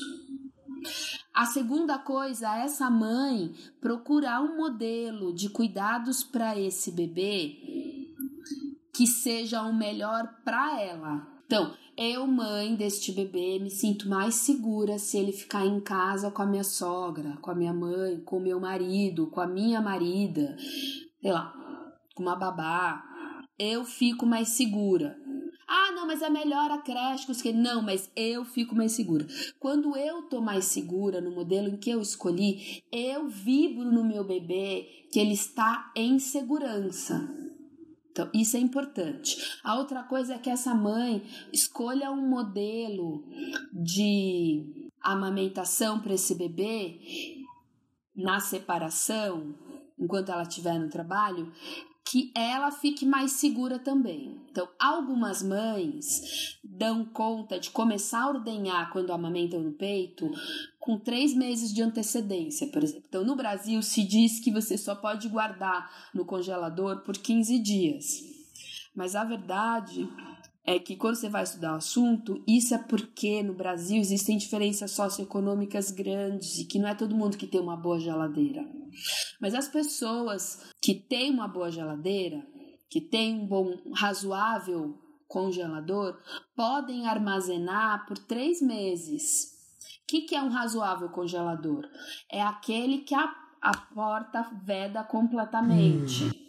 A 1.33 1.45
segunda 1.45 1.97
coisa 1.97 2.55
essa 2.57 2.89
mãe 2.89 3.53
procurar 3.81 4.41
um 4.41 4.55
modelo 4.55 5.33
de 5.33 5.49
cuidados 5.49 6.23
para 6.23 6.57
esse 6.59 6.91
bebê 6.91 7.57
que 8.93 9.05
seja 9.05 9.61
o 9.63 9.73
melhor 9.73 10.41
para 10.45 10.81
ela. 10.81 11.27
Então, 11.45 11.75
eu, 11.97 12.27
mãe 12.27 12.75
deste 12.75 13.11
bebê, 13.11 13.57
me 13.59 13.69
sinto 13.69 14.09
mais 14.09 14.35
segura 14.35 14.99
se 14.99 15.17
ele 15.17 15.31
ficar 15.31 15.65
em 15.65 15.79
casa 15.79 16.29
com 16.29 16.41
a 16.41 16.45
minha 16.45 16.63
sogra, 16.63 17.37
com 17.41 17.51
a 17.51 17.55
minha 17.55 17.73
mãe, 17.73 18.19
com 18.19 18.37
o 18.37 18.41
meu 18.41 18.59
marido, 18.59 19.27
com 19.27 19.39
a 19.39 19.47
minha 19.47 19.81
marida, 19.81 20.57
sei 21.21 21.31
lá, 21.31 21.53
com 22.13 22.23
uma 22.23 22.35
babá. 22.35 23.01
Eu 23.57 23.85
fico 23.85 24.25
mais 24.25 24.49
segura. 24.49 25.17
Ah, 25.67 25.91
não, 25.93 26.05
mas 26.05 26.21
é 26.21 26.29
melhor 26.29 26.69
a 26.69 26.77
creche 26.79 27.25
que 27.41 27.53
Não, 27.53 27.81
mas 27.81 28.11
eu 28.15 28.45
fico 28.45 28.75
mais 28.75 28.91
segura. 28.91 29.25
Quando 29.59 29.95
eu 29.97 30.23
tô 30.23 30.41
mais 30.41 30.65
segura 30.65 31.21
no 31.21 31.31
modelo 31.31 31.69
em 31.69 31.77
que 31.77 31.89
eu 31.89 32.01
escolhi, 32.01 32.83
eu 32.91 33.27
vibro 33.27 33.91
no 33.91 34.03
meu 34.03 34.23
bebê 34.23 35.07
que 35.11 35.19
ele 35.19 35.33
está 35.33 35.91
em 35.95 36.19
segurança. 36.19 37.27
Então, 38.15 38.29
isso 38.33 38.55
é 38.55 38.61
importante. 38.61 39.59
A 39.61 39.75
outra 39.75 40.01
coisa 40.01 40.35
é 40.35 40.37
que 40.37 40.49
essa 40.49 40.73
mãe 40.73 41.21
escolha 41.51 42.09
um 42.09 42.29
modelo 42.29 43.25
de 43.73 44.89
amamentação 45.01 45.99
para 45.99 46.13
esse 46.13 46.33
bebê 46.33 46.97
na 48.15 48.39
separação, 48.39 49.53
enquanto 49.99 50.31
ela 50.31 50.43
estiver 50.43 50.79
no 50.79 50.89
trabalho, 50.89 51.51
que 52.05 52.31
ela 52.35 52.69
fique 52.69 53.03
mais 53.03 53.31
segura 53.31 53.79
também. 53.79 54.39
Então, 54.51 54.69
algumas 54.79 55.41
mães 55.41 56.59
dão 56.63 57.03
conta 57.03 57.59
de 57.59 57.71
começar 57.71 58.21
a 58.21 58.29
ordenhar 58.29 58.91
quando 58.91 59.11
amamentam 59.11 59.59
no 59.59 59.71
peito 59.71 60.29
com 60.79 60.99
três 60.99 61.33
meses 61.33 61.73
de 61.73 61.81
antecedência, 61.81 62.67
por 62.67 62.83
exemplo. 62.83 63.05
Então, 63.09 63.25
no 63.25 63.35
Brasil, 63.35 63.81
se 63.81 64.03
diz 64.03 64.39
que 64.39 64.51
você 64.51 64.77
só 64.77 64.93
pode 64.93 65.27
guardar 65.27 65.91
no 66.13 66.23
congelador 66.23 67.01
por 67.01 67.17
15 67.17 67.57
dias. 67.57 68.23
Mas 68.95 69.15
a 69.15 69.23
verdade 69.23 70.07
é 70.65 70.79
que 70.79 70.95
quando 70.95 71.15
você 71.15 71.29
vai 71.29 71.43
estudar 71.43 71.73
o 71.73 71.77
assunto, 71.77 72.43
isso 72.47 72.73
é 72.73 72.77
porque 72.77 73.43
no 73.43 73.53
Brasil 73.53 73.97
existem 73.99 74.37
diferenças 74.37 74.91
socioeconômicas 74.91 75.91
grandes 75.91 76.57
e 76.57 76.65
que 76.65 76.79
não 76.79 76.89
é 76.89 76.95
todo 76.95 77.15
mundo 77.15 77.37
que 77.37 77.47
tem 77.47 77.61
uma 77.61 77.77
boa 77.77 77.99
geladeira. 77.99 78.65
Mas 79.39 79.53
as 79.53 79.67
pessoas 79.67 80.61
que 80.81 80.95
têm 80.95 81.31
uma 81.31 81.47
boa 81.47 81.69
geladeira, 81.69 82.45
que 82.89 82.99
têm 82.99 83.35
um 83.35 83.45
bom, 83.45 83.77
razoável 83.93 84.97
congelador, 85.27 86.17
podem 86.55 87.07
armazenar 87.07 88.05
por 88.07 88.17
três 88.17 88.61
meses 88.61 89.55
o 90.05 90.07
que, 90.07 90.21
que 90.21 90.35
é 90.35 90.41
um 90.41 90.49
razoável 90.49 91.09
congelador? 91.09 91.83
É 92.31 92.39
aquele 92.39 92.99
que 92.99 93.15
a, 93.15 93.33
a 93.59 93.75
porta 93.75 94.51
veda 94.63 95.03
completamente. 95.03 96.25
Hum. 96.25 96.44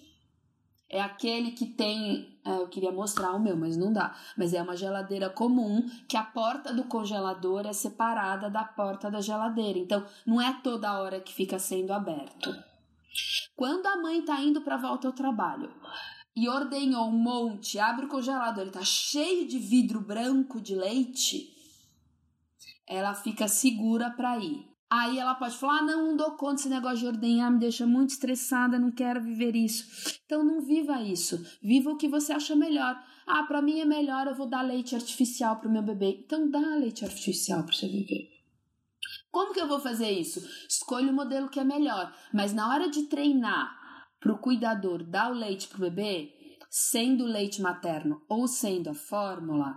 É 0.89 1.01
aquele 1.01 1.51
que 1.51 1.67
tem. 1.67 2.39
É, 2.45 2.57
eu 2.59 2.69
queria 2.69 2.93
mostrar 2.93 3.33
o 3.33 3.41
meu, 3.41 3.57
mas 3.57 3.77
não 3.77 3.93
dá. 3.93 4.15
Mas 4.37 4.55
é 4.55 4.63
uma 4.63 4.77
geladeira 4.77 5.29
comum 5.29 5.89
que 6.09 6.17
a 6.17 6.23
porta 6.23 6.73
do 6.73 6.85
congelador 6.85 7.67
é 7.67 7.73
separada 7.73 8.49
da 8.49 8.65
porta 8.65 9.11
da 9.11 9.21
geladeira. 9.21 9.79
Então, 9.79 10.07
não 10.25 10.41
é 10.41 10.53
toda 10.63 10.99
hora 11.01 11.21
que 11.21 11.33
fica 11.33 11.59
sendo 11.59 11.93
aberto. 11.93 12.55
Quando 13.57 13.87
a 13.87 13.97
mãe 13.97 14.23
tá 14.23 14.41
indo 14.41 14.61
para 14.61 14.77
volta 14.77 15.09
ao 15.09 15.15
trabalho 15.15 15.73
e 16.37 16.49
ordenhou 16.49 17.09
um 17.09 17.19
monte, 17.19 17.79
abre 17.79 18.05
o 18.05 18.09
congelador, 18.09 18.63
ele 18.63 18.71
tá 18.71 18.85
cheio 18.85 19.49
de 19.49 19.59
vidro 19.59 20.01
branco 20.01 20.61
de 20.61 20.75
leite 20.75 21.57
ela 22.87 23.15
fica 23.15 23.49
segura 23.49 24.11
para 24.11 24.39
ir. 24.39 24.65
Aí 24.91 25.19
ela 25.19 25.35
pode 25.35 25.57
falar: 25.57 25.79
ah, 25.79 25.83
não, 25.83 26.07
não 26.09 26.17
dou 26.17 26.37
conta 26.37 26.57
desse 26.57 26.69
negócio 26.69 26.99
de 26.99 27.07
ordenhar, 27.07 27.51
me 27.51 27.59
deixa 27.59 27.87
muito 27.87 28.11
estressada, 28.11 28.79
não 28.79 28.93
quero 28.93 29.21
viver 29.21 29.57
isso. 29.57 30.19
Então 30.25 30.45
não 30.45 30.61
viva 30.61 31.03
isso. 31.03 31.45
Viva 31.63 31.91
o 31.91 31.97
que 31.97 32.09
você 32.09 32.33
acha 32.33 32.55
melhor. 32.55 32.97
Ah, 33.27 33.43
para 33.43 33.61
mim 33.61 33.81
é 33.81 33.85
melhor, 33.85 34.27
eu 34.27 34.35
vou 34.35 34.49
dar 34.49 34.63
leite 34.63 34.95
artificial 34.95 35.57
pro 35.57 35.71
meu 35.71 35.83
bebê. 35.83 36.23
Então 36.25 36.49
dá 36.49 36.61
leite 36.77 37.05
artificial 37.05 37.65
pro 37.65 37.75
seu 37.75 37.89
bebê. 37.89 38.29
Como 39.31 39.53
que 39.53 39.61
eu 39.61 39.69
vou 39.69 39.81
fazer 39.81 40.11
isso? 40.11 40.41
Escolha 40.69 41.11
o 41.11 41.15
modelo 41.15 41.49
que 41.49 41.61
é 41.61 41.65
melhor. 41.65 42.15
Mas 42.33 42.55
na 42.55 42.73
hora 42.73 42.89
de 42.89 43.03
treinar 43.05 43.77
pro 44.21 44.39
cuidador 44.39 45.03
dar 45.05 45.31
o 45.31 45.35
leite 45.35 45.69
pro 45.69 45.81
bebê, 45.81 46.33
sendo 46.71 47.25
leite 47.25 47.61
materno 47.61 48.23
ou 48.29 48.47
sendo 48.47 48.91
a 48.91 48.95
fórmula, 48.95 49.77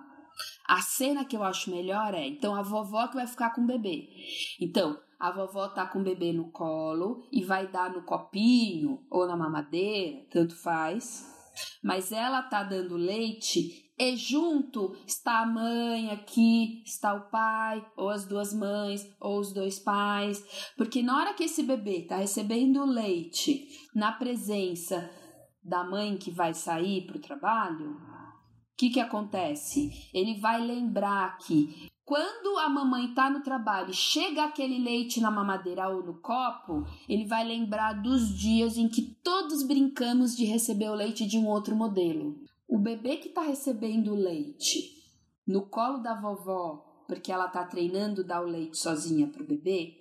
a 0.68 0.82
cena 0.82 1.26
que 1.26 1.36
eu 1.36 1.44
acho 1.44 1.72
melhor 1.72 2.14
é, 2.14 2.28
então 2.28 2.56
a 2.56 2.62
vovó 2.62 3.08
que 3.08 3.16
vai 3.16 3.28
ficar 3.28 3.52
com 3.52 3.62
o 3.62 3.68
bebê. 3.68 4.08
Então, 4.60 4.98
a 5.20 5.32
vovó 5.32 5.68
tá 5.68 5.86
com 5.86 6.00
o 6.00 6.04
bebê 6.04 6.32
no 6.32 6.50
colo 6.52 7.28
e 7.32 7.44
vai 7.44 7.68
dar 7.68 7.92
no 7.92 8.04
copinho 8.04 9.06
ou 9.10 9.28
na 9.28 9.36
mamadeira, 9.36 10.26
tanto 10.32 10.56
faz. 10.56 11.28
Mas 11.84 12.12
ela 12.12 12.42
tá 12.42 12.64
dando 12.64 12.96
leite 12.96 13.90
e 14.00 14.16
junto 14.16 14.96
está 15.06 15.40
a 15.40 15.46
mãe 15.46 16.10
aqui, 16.10 16.82
está 16.86 17.14
o 17.14 17.30
pai, 17.30 17.86
ou 17.98 18.10
as 18.10 18.26
duas 18.26 18.54
mães, 18.54 19.06
ou 19.20 19.40
os 19.40 19.54
dois 19.54 19.78
pais. 19.78 20.42
Porque 20.78 21.02
na 21.02 21.18
hora 21.18 21.34
que 21.34 21.44
esse 21.44 21.64
bebê 21.64 22.04
tá 22.04 22.16
recebendo 22.16 22.86
leite 22.86 23.68
na 23.94 24.14
presença 24.14 25.12
da 25.62 25.84
mãe 25.84 26.16
que 26.16 26.32
vai 26.32 26.54
sair 26.54 27.06
para 27.06 27.18
o 27.18 27.22
trabalho, 27.22 27.98
que, 28.80 28.90
que 28.90 29.00
acontece? 29.02 30.10
Ele 30.14 30.40
vai 30.40 30.66
lembrar 30.66 31.38
que 31.40 31.90
quando 32.06 32.58
a 32.60 32.70
mamãe 32.70 33.08
está 33.10 33.30
no 33.30 33.44
trabalho, 33.44 33.94
chega 33.94 34.46
aquele 34.46 34.80
leite 34.80 35.20
na 35.20 35.30
mamadeira 35.30 35.90
ou 35.90 36.02
no 36.02 36.22
copo, 36.22 36.86
ele 37.08 37.28
vai 37.28 37.46
lembrar 37.46 38.02
dos 38.02 38.30
dias 38.40 38.78
em 38.78 38.88
que 38.88 39.02
todos 39.22 39.64
brincamos 39.64 40.34
de 40.34 40.46
receber 40.46 40.90
o 40.90 40.96
leite 40.96 41.28
de 41.28 41.38
um 41.38 41.46
outro 41.46 41.76
modelo. 41.76 42.40
O 42.70 42.80
bebê 42.80 43.18
que 43.18 43.28
está 43.28 43.42
recebendo 43.42 44.14
o 44.14 44.16
leite 44.16 44.94
no 45.46 45.68
colo 45.68 45.98
da 45.98 46.16
vovó, 46.16 47.04
porque 47.06 47.34
ela 47.34 47.48
está 47.48 47.66
treinando 47.66 48.24
dar 48.24 48.42
o 48.42 48.48
leite 48.48 48.78
sozinha 48.78 49.28
para 49.28 49.44
o 49.44 49.48
bebê, 49.48 49.94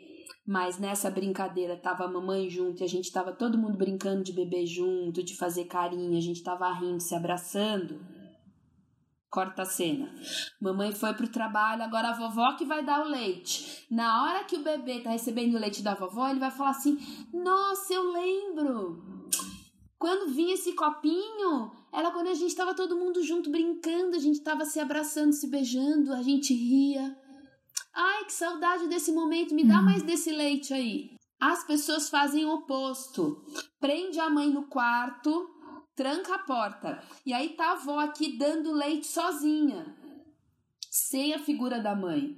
mas 0.47 0.79
nessa 0.79 1.11
brincadeira 1.11 1.77
tava 1.77 2.05
a 2.05 2.09
mamãe 2.09 2.49
junto 2.49 2.81
e 2.81 2.85
a 2.85 2.89
gente 2.89 3.11
tava 3.11 3.33
todo 3.33 3.59
mundo 3.59 3.77
brincando 3.77 4.23
de 4.23 4.33
beber 4.33 4.67
junto, 4.67 5.25
de 5.25 5.37
fazer 5.37 5.65
carinho, 5.65 6.17
a 6.17 6.23
gente 6.23 6.45
tava 6.45 6.73
rindo, 6.73 7.01
se 7.01 7.15
abraçando 7.15 8.18
Corta 9.31 9.63
a 9.63 9.67
cena. 9.67 10.15
Mamãe 10.61 10.91
foi 10.93 11.13
pro 11.13 11.29
trabalho, 11.29 11.83
agora 11.83 12.09
a 12.09 12.15
vovó 12.15 12.57
que 12.57 12.65
vai 12.65 12.83
dar 12.83 13.05
o 13.05 13.09
leite. 13.09 13.87
Na 13.91 14.25
hora 14.25 14.45
que 14.45 14.57
o 14.57 14.63
bebê 14.63 15.01
tá 15.01 15.11
recebendo 15.11 15.55
o 15.55 15.59
leite 15.59 15.83
da 15.83 15.95
vovó, 15.95 16.29
ele 16.29 16.41
vai 16.41 16.51
falar 16.51 16.71
assim: 16.71 16.99
Nossa, 17.33 17.93
eu 17.93 18.11
lembro. 18.11 19.03
Quando 19.99 20.33
vinha 20.33 20.55
esse 20.55 20.73
copinho, 20.73 21.73
era 21.93 22.11
quando 22.11 22.29
a 22.29 22.35
gente 22.35 22.55
tava 22.55 22.75
todo 22.75 22.97
mundo 22.97 23.23
junto 23.23 23.51
brincando, 23.51 24.17
a 24.17 24.21
gente 24.21 24.41
tava 24.41 24.65
se 24.65 24.79
abraçando, 24.79 25.33
se 25.33 25.49
beijando, 25.49 26.13
a 26.15 26.23
gente 26.23 26.55
ria. 26.55 27.17
Ai, 27.95 28.25
que 28.25 28.33
saudade 28.33 28.87
desse 28.87 29.11
momento, 29.13 29.55
me 29.55 29.65
dá 29.65 29.81
hum. 29.81 29.85
mais 29.85 30.03
desse 30.03 30.31
leite 30.31 30.73
aí. 30.73 31.11
As 31.41 31.65
pessoas 31.65 32.09
fazem 32.09 32.45
o 32.45 32.55
oposto. 32.55 33.45
Prende 33.81 34.19
a 34.19 34.31
mãe 34.31 34.49
no 34.51 34.69
quarto, 34.69 35.49
tranca 35.99 36.37
a 36.37 36.39
porta. 36.39 37.03
E 37.27 37.33
aí 37.33 37.49
tá 37.51 37.71
a 37.71 37.73
avó 37.73 37.99
aqui 37.99 38.39
dando 38.39 38.73
leite 38.73 39.09
sozinha, 39.09 39.97
sem 40.89 41.35
a 41.35 41.41
figura 41.41 41.83
da 41.83 41.97
mãe. 41.97 42.37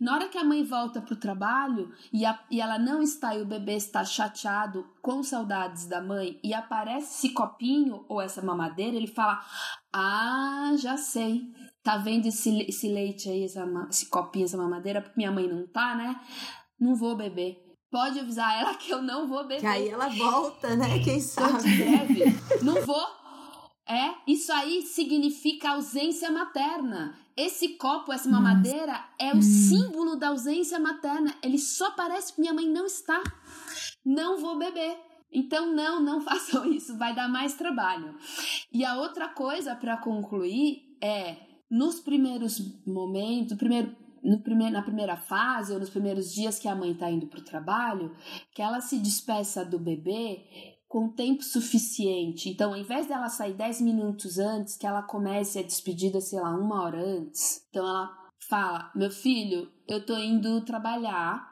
Na 0.00 0.14
hora 0.14 0.28
que 0.28 0.36
a 0.36 0.42
mãe 0.42 0.64
volta 0.64 1.00
pro 1.00 1.14
trabalho 1.14 1.94
e, 2.12 2.24
a, 2.26 2.42
e 2.50 2.60
ela 2.60 2.76
não 2.76 3.00
está 3.00 3.36
e 3.36 3.42
o 3.42 3.46
bebê 3.46 3.76
está 3.76 4.04
chateado, 4.04 4.84
com 5.00 5.22
saudades 5.22 5.86
da 5.86 6.00
mãe, 6.00 6.40
e 6.42 6.52
aparece 6.52 7.26
esse 7.26 7.34
copinho 7.34 8.04
ou 8.08 8.20
essa 8.20 8.42
mamadeira, 8.42 8.96
ele 8.96 9.06
fala: 9.06 9.40
Ah, 9.92 10.72
já 10.76 10.96
sei. 10.96 11.52
Tá 11.84 11.98
vendo 11.98 12.26
esse, 12.26 12.62
esse 12.62 12.88
leite 12.88 13.30
aí, 13.30 13.44
essa, 13.44 13.64
esse 13.88 14.08
copinho, 14.08 14.46
essa 14.46 14.56
mamadeira? 14.56 15.00
Porque 15.00 15.16
minha 15.16 15.30
mãe 15.30 15.46
não 15.46 15.66
tá, 15.68 15.94
né? 15.94 16.20
Não 16.80 16.96
vou 16.96 17.14
beber. 17.14 17.67
Pode 17.90 18.18
avisar 18.18 18.60
ela 18.60 18.74
que 18.74 18.90
eu 18.90 19.00
não 19.00 19.26
vou 19.26 19.42
beber. 19.46 19.60
Que 19.60 19.66
aí 19.66 19.88
ela 19.88 20.08
volta, 20.08 20.76
né? 20.76 20.98
Quem 21.02 21.20
sabe? 21.20 21.64
Não 22.62 22.82
vou. 22.84 23.06
É, 23.88 24.14
isso 24.26 24.52
aí 24.52 24.82
significa 24.82 25.70
ausência 25.70 26.30
materna. 26.30 27.16
Esse 27.34 27.70
copo, 27.76 28.12
essa 28.12 28.28
mamadeira, 28.28 29.02
é 29.18 29.32
o 29.32 29.38
hum. 29.38 29.42
símbolo 29.42 30.16
da 30.16 30.28
ausência 30.28 30.78
materna. 30.78 31.34
Ele 31.42 31.56
só 31.56 31.92
parece 31.92 32.34
que 32.34 32.40
minha 32.42 32.52
mãe 32.52 32.68
não 32.68 32.84
está. 32.84 33.22
Não 34.04 34.38
vou 34.38 34.58
beber. 34.58 34.98
Então, 35.32 35.72
não, 35.72 36.02
não 36.02 36.20
façam 36.22 36.70
isso, 36.70 36.98
vai 36.98 37.14
dar 37.14 37.28
mais 37.28 37.54
trabalho. 37.54 38.14
E 38.70 38.84
a 38.84 38.96
outra 38.98 39.28
coisa 39.28 39.74
para 39.74 39.96
concluir 39.96 40.82
é: 41.00 41.36
nos 41.70 42.00
primeiros 42.00 42.58
momentos, 42.86 43.56
primeiro 43.56 43.96
no 44.22 44.40
primeiro, 44.40 44.72
na 44.72 44.82
primeira 44.82 45.16
fase 45.16 45.72
ou 45.72 45.78
nos 45.78 45.90
primeiros 45.90 46.32
dias 46.32 46.58
que 46.58 46.68
a 46.68 46.74
mãe 46.74 46.92
está 46.92 47.10
indo 47.10 47.26
para 47.26 47.40
o 47.40 47.44
trabalho, 47.44 48.14
que 48.54 48.62
ela 48.62 48.80
se 48.80 48.98
despeça 48.98 49.64
do 49.64 49.78
bebê 49.78 50.44
com 50.88 51.10
tempo 51.10 51.42
suficiente. 51.42 52.48
Então, 52.48 52.70
ao 52.72 52.78
invés 52.78 53.06
dela 53.06 53.28
sair 53.28 53.54
10 53.54 53.82
minutos 53.82 54.38
antes, 54.38 54.76
que 54.76 54.86
ela 54.86 55.02
comece 55.02 55.58
a 55.58 55.62
despedida, 55.62 56.20
sei 56.20 56.40
lá, 56.40 56.50
uma 56.56 56.82
hora 56.82 56.98
antes. 56.98 57.66
Então, 57.68 57.86
ela 57.86 58.10
fala: 58.48 58.90
Meu 58.94 59.10
filho, 59.10 59.70
eu 59.86 60.04
tô 60.04 60.16
indo 60.16 60.64
trabalhar 60.64 61.46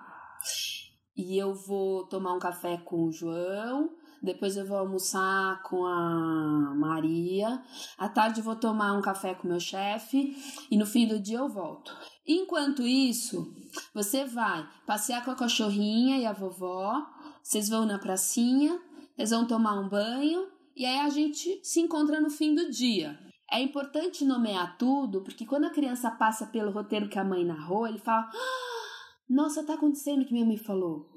e 1.17 1.41
eu 1.41 1.55
vou 1.55 2.07
tomar 2.07 2.35
um 2.35 2.39
café 2.39 2.79
com 2.79 3.05
o 3.05 3.13
João. 3.13 3.91
Depois 4.23 4.57
eu 4.57 4.67
vou 4.67 4.79
almoçar 4.79 5.63
com 5.63 5.85
a 5.85 6.75
Maria. 6.75 7.63
À 7.99 8.09
tarde 8.09 8.43
vou 8.43 8.57
tomar 8.57 8.93
um 8.93 9.03
café 9.03 9.35
com 9.35 9.49
meu 9.49 9.61
chefe. 9.61 10.37
E 10.71 10.77
no 10.77 10.87
fim 10.87 11.07
do 11.07 11.19
dia 11.19 11.39
eu 11.39 11.49
volto. 11.49 11.95
Enquanto 12.27 12.83
isso, 12.83 13.55
você 13.95 14.25
vai 14.25 14.69
passear 14.87 15.25
com 15.25 15.31
a 15.31 15.37
cachorrinha 15.37 16.19
e 16.19 16.27
a 16.27 16.33
vovó, 16.33 17.07
vocês 17.43 17.69
vão 17.69 17.87
na 17.87 17.99
pracinha, 17.99 18.81
eles 19.17 19.31
vão 19.31 19.47
tomar 19.47 19.79
um 19.79 19.89
banho 19.89 20.49
e 20.77 20.85
aí 20.85 21.01
a 21.01 21.09
gente 21.09 21.61
se 21.63 21.81
encontra 21.81 22.21
no 22.21 22.29
fim 22.29 22.55
do 22.55 22.71
dia. 22.71 23.19
É 23.51 23.61
importante 23.61 24.25
nomear 24.25 24.77
tudo, 24.77 25.23
porque 25.23 25.47
quando 25.47 25.65
a 25.65 25.71
criança 25.71 26.11
passa 26.11 26.47
pelo 26.47 26.73
roteiro 26.73 27.09
que 27.09 27.19
a 27.19 27.25
mãe 27.25 27.45
narrou, 27.45 27.87
ele 27.87 27.99
fala: 27.99 28.29
ah, 28.29 28.87
Nossa, 29.31 29.65
tá 29.65 29.75
acontecendo 29.75 30.23
o 30.23 30.27
que 30.27 30.33
minha 30.33 30.45
mãe 30.45 30.57
falou. 30.57 31.16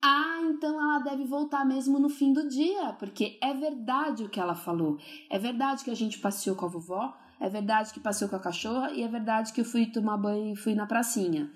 Ah, 0.00 0.40
então 0.44 0.80
ela 0.80 1.00
deve 1.00 1.24
voltar 1.24 1.64
mesmo 1.64 1.98
no 1.98 2.08
fim 2.08 2.32
do 2.32 2.48
dia, 2.48 2.92
porque 2.98 3.36
é 3.42 3.52
verdade 3.52 4.24
o 4.24 4.28
que 4.28 4.38
ela 4.38 4.54
falou. 4.54 4.98
É 5.28 5.38
verdade 5.38 5.82
que 5.82 5.90
a 5.90 5.96
gente 5.96 6.18
passeou 6.18 6.54
com 6.54 6.66
a 6.66 6.68
vovó, 6.68 7.16
é 7.40 7.48
verdade 7.48 7.92
que 7.92 7.98
passeou 7.98 8.30
com 8.30 8.36
a 8.36 8.40
cachorra 8.40 8.92
e 8.92 9.02
é 9.02 9.08
verdade 9.08 9.52
que 9.52 9.60
eu 9.60 9.64
fui 9.64 9.86
tomar 9.86 10.16
banho 10.16 10.52
e 10.52 10.56
fui 10.56 10.74
na 10.74 10.86
pracinha. 10.86 11.50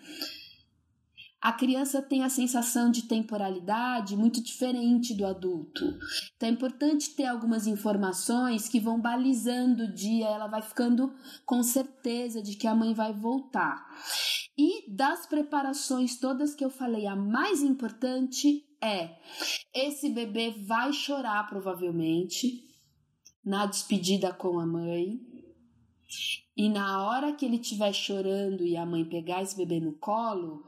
A 1.43 1.52
criança 1.52 2.01
tem 2.01 2.23
a 2.23 2.28
sensação 2.28 2.89
de 2.89 3.02
temporalidade 3.02 4.16
muito 4.16 4.40
diferente 4.40 5.12
do 5.12 5.27
adulto. 5.27 5.85
Então 6.36 6.48
é 6.48 6.52
importante 6.52 7.16
ter 7.16 7.27
algumas 7.27 7.66
informações 7.66 8.69
que 8.69 8.78
vão 8.78 9.01
balizando 9.01 9.82
o 9.82 9.93
dia, 9.93 10.28
ela 10.28 10.47
vai 10.47 10.62
ficando 10.62 11.12
com 11.44 11.60
certeza 11.64 12.40
de 12.40 12.55
que 12.55 12.69
a 12.69 12.77
mãe 12.77 12.94
vai 12.94 13.12
voltar. 13.12 13.85
E 14.56 14.89
das 14.94 15.27
preparações 15.27 16.16
todas 16.16 16.55
que 16.55 16.64
eu 16.64 16.70
falei, 16.70 17.09
a 17.09 17.16
mais 17.16 17.60
importante 17.60 18.64
é: 18.81 19.19
esse 19.74 20.10
bebê 20.10 20.51
vai 20.51 20.93
chorar 20.93 21.48
provavelmente 21.48 22.69
na 23.44 23.66
despedida 23.66 24.32
com 24.32 24.60
a 24.60 24.66
mãe. 24.66 25.19
E 26.55 26.69
na 26.69 27.02
hora 27.02 27.32
que 27.32 27.47
ele 27.47 27.56
estiver 27.56 27.93
chorando 27.94 28.64
e 28.64 28.77
a 28.77 28.85
mãe 28.85 29.05
pegar 29.05 29.43
esse 29.43 29.56
bebê 29.56 29.81
no 29.81 29.94
colo, 29.94 30.62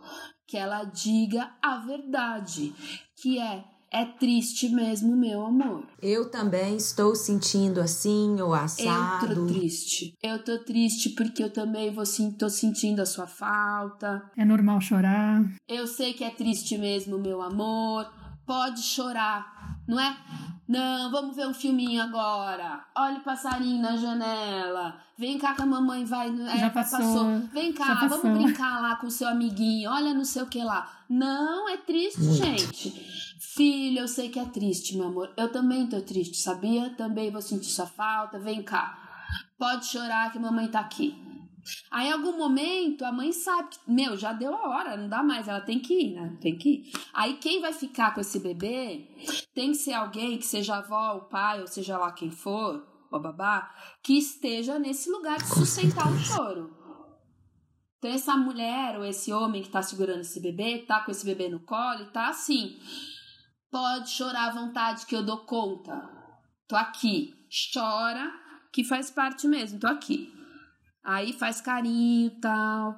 que 0.47 0.57
ela 0.57 0.85
diga 0.85 1.51
a 1.63 1.79
verdade, 1.79 2.75
que 3.17 3.39
é 3.39 3.65
é 3.95 4.05
triste 4.05 4.69
mesmo, 4.71 5.17
meu 5.17 5.47
amor. 5.47 5.85
Eu 6.03 6.29
também 6.29 6.77
estou 6.77 7.15
sentindo 7.15 7.81
assim 7.81 8.41
ou 8.41 8.53
assado. 8.53 9.27
Eu 9.27 9.35
tô 9.37 9.47
triste. 9.47 10.15
Eu 10.21 10.43
tô 10.43 10.59
triste 10.65 11.11
porque 11.11 11.45
eu 11.45 11.53
também 11.53 11.93
vou 11.93 12.05
sim, 12.05 12.33
tô 12.33 12.51
sentindo 12.51 13.01
a 13.01 13.07
sua 13.07 13.29
falta. 13.29 14.29
É 14.37 14.45
normal 14.45 14.81
chorar. 14.81 15.45
Eu 15.69 15.87
sei 15.87 16.13
que 16.13 16.25
é 16.25 16.31
triste 16.31 16.77
mesmo, 16.77 17.21
meu 17.21 17.41
amor. 17.41 18.13
Pode 18.45 18.83
chorar, 18.83 19.79
não 19.87 20.01
é? 20.01 20.17
Não, 20.67 21.13
vamos 21.13 21.37
ver 21.37 21.47
um 21.47 21.55
filminho 21.55 22.03
agora. 22.03 22.85
Olha 22.97 23.19
o 23.19 23.25
passarinho 23.25 23.81
na 23.81 23.97
janela. 23.97 25.04
Vem 25.17 25.39
cá 25.39 25.55
que 25.55 25.63
a 25.63 25.67
mamãe 25.67 26.05
vai. 26.05 26.29
É, 26.29 26.59
já 26.59 26.71
passou. 26.71 26.99
passou. 26.99 27.41
Vem 27.53 27.73
cá, 27.73 28.07
vamos 28.09 28.39
brincar 28.39 28.81
lá 28.81 28.97
com 28.97 29.07
o 29.07 29.11
seu 29.11 29.29
amiguinho. 29.29 29.91
Olha 29.91 30.13
não 30.13 30.25
sei 30.25 30.43
o 30.43 30.47
que 30.47 30.63
lá. 30.63 31.05
Não, 31.09 31.69
é 31.69 31.77
triste, 31.77 32.21
Muito. 32.21 32.45
gente. 32.45 32.91
Filho, 33.39 34.01
eu 34.01 34.09
sei 34.09 34.29
que 34.29 34.39
é 34.41 34.45
triste, 34.45 34.97
meu 34.97 35.07
amor. 35.07 35.33
Eu 35.37 35.53
também 35.53 35.87
tô 35.87 36.01
triste, 36.01 36.37
sabia? 36.37 36.91
Também 36.91 37.31
vou 37.31 37.41
sentir 37.41 37.71
sua 37.71 37.87
falta. 37.87 38.39
Vem 38.39 38.63
cá. 38.63 38.99
Pode 39.57 39.87
chorar 39.87 40.33
que 40.33 40.39
a 40.39 40.41
mamãe 40.41 40.67
tá 40.67 40.81
aqui. 40.81 41.15
Aí, 41.91 42.09
em 42.09 42.13
algum 42.13 42.37
momento, 42.37 43.05
a 43.05 43.13
mãe 43.13 43.33
sabe 43.33 43.71
que, 43.71 43.79
meu, 43.91 44.17
já 44.17 44.33
deu 44.33 44.55
a 44.55 44.69
hora, 44.69 44.97
não 44.97 45.09
dá 45.09 45.23
mais, 45.23 45.49
ela 45.49 45.61
tem 45.61 45.79
que 45.79 45.95
ir, 45.95 46.15
né? 46.15 46.37
Tem 46.41 46.57
que 46.57 46.69
ir. 46.69 46.93
Aí, 47.13 47.35
quem 47.35 47.61
vai 47.61 47.73
ficar 47.73 48.13
com 48.13 48.21
esse 48.21 48.39
bebê 48.39 49.09
tem 49.55 49.71
que 49.71 49.79
ser 49.79 49.95
alguém, 49.95 50.37
que 50.37 50.45
seja 50.45 50.75
a 50.75 50.79
avó, 50.79 51.17
o 51.17 51.21
pai, 51.23 51.61
ou 51.61 51.67
seja 51.67 51.97
lá 51.97 52.13
quem 52.13 52.31
for, 52.31 52.87
o 53.19 53.23
babá, 53.23 53.75
que 54.03 54.19
esteja 54.19 54.79
nesse 54.79 55.11
lugar 55.11 55.39
de 55.39 55.47
sustentar 55.49 56.11
o 56.11 56.19
choro. 56.19 56.85
Então, 57.99 58.11
essa 58.11 58.37
mulher 58.37 58.99
ou 58.99 59.05
esse 59.05 59.33
homem 59.33 59.63
que 59.63 59.71
tá 59.71 59.81
segurando 59.83 60.21
esse 60.21 60.39
bebê, 60.39 60.85
tá 60.87 61.01
com 61.01 61.11
esse 61.11 61.25
bebê 61.25 61.49
no 61.49 61.61
colo 61.61 62.03
e 62.03 62.11
tá 62.11 62.29
assim. 62.29 62.79
Pode 63.71 64.11
chorar 64.11 64.51
à 64.51 64.53
vontade 64.53 65.07
que 65.07 65.17
eu 65.17 65.23
dou 65.23 65.47
conta. 65.47 66.07
Tô 66.69 66.77
aqui. 66.77 67.33
Chora, 67.73 68.31
que 68.73 68.85
faz 68.85 69.11
parte 69.11 69.49
mesmo, 69.49 69.81
tô 69.81 69.87
aqui. 69.87 70.33
Aí 71.03 71.33
faz 71.33 71.61
carinho 71.61 72.27
e 72.27 72.41
tal. 72.41 72.95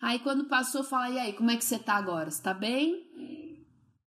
Aí 0.00 0.18
quando 0.18 0.48
passou, 0.48 0.84
fala: 0.84 1.10
e 1.10 1.18
aí, 1.18 1.32
como 1.32 1.50
é 1.50 1.56
que 1.56 1.64
você 1.64 1.78
tá 1.78 1.94
agora? 1.94 2.30
Você 2.30 2.42
tá 2.42 2.52
bem? 2.52 3.08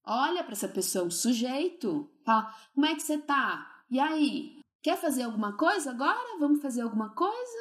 Olha 0.06 0.44
para 0.44 0.53
essa 0.53 0.68
pessoa, 0.68 1.06
um 1.06 1.12
sujeito. 1.12 2.10
Fala: 2.26 2.53
como 2.74 2.86
é 2.86 2.95
que 2.95 3.02
você 3.02 3.18
tá? 3.18 3.68
E 3.90 3.99
aí? 3.99 4.61
Quer 4.82 4.98
fazer 4.98 5.24
alguma 5.24 5.56
coisa 5.56 5.91
agora? 5.91 6.40
Vamos 6.40 6.62
fazer 6.62 6.82
alguma 6.82 7.10
coisa? 7.10 7.58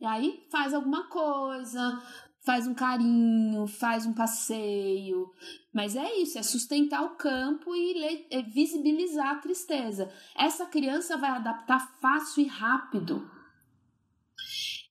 E 0.00 0.06
aí 0.06 0.46
faz 0.50 0.74
alguma 0.74 1.08
coisa, 1.08 2.02
faz 2.44 2.66
um 2.66 2.74
carinho, 2.74 3.66
faz 3.66 4.06
um 4.06 4.12
passeio. 4.12 5.32
Mas 5.72 5.96
é 5.96 6.14
isso, 6.16 6.38
é 6.38 6.42
sustentar 6.42 7.02
o 7.02 7.16
campo 7.16 7.74
e 7.74 8.26
é 8.30 8.42
visibilizar 8.42 9.30
a 9.30 9.38
tristeza. 9.40 10.12
Essa 10.36 10.66
criança 10.66 11.16
vai 11.16 11.30
adaptar 11.30 11.98
fácil 12.00 12.44
e 12.44 12.46
rápido 12.46 13.28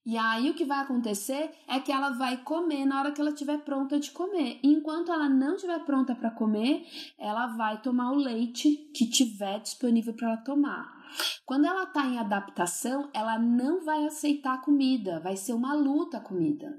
e 0.05 0.17
aí 0.17 0.49
o 0.49 0.53
que 0.53 0.65
vai 0.65 0.79
acontecer 0.79 1.51
é 1.67 1.79
que 1.79 1.91
ela 1.91 2.09
vai 2.11 2.37
comer 2.37 2.85
na 2.85 2.99
hora 2.99 3.11
que 3.11 3.21
ela 3.21 3.29
estiver 3.29 3.59
pronta 3.59 3.97
de 3.99 4.11
comer. 4.11 4.59
E 4.61 4.67
enquanto 4.67 5.11
ela 5.11 5.29
não 5.29 5.55
estiver 5.55 5.79
pronta 5.85 6.13
para 6.13 6.31
comer, 6.31 6.85
ela 7.17 7.47
vai 7.47 7.81
tomar 7.81 8.11
o 8.11 8.15
leite 8.15 8.91
que 8.93 9.09
tiver 9.09 9.59
disponível 9.59 10.13
para 10.13 10.29
ela 10.29 10.37
tomar. 10.37 11.03
Quando 11.45 11.65
ela 11.65 11.83
está 11.83 12.05
em 12.05 12.17
adaptação, 12.17 13.09
ela 13.13 13.39
não 13.39 13.85
vai 13.85 14.05
aceitar 14.05 14.55
a 14.55 14.61
comida, 14.61 15.21
vai 15.21 15.37
ser 15.37 15.53
uma 15.53 15.73
luta 15.73 16.17
a 16.17 16.21
comida. 16.21 16.77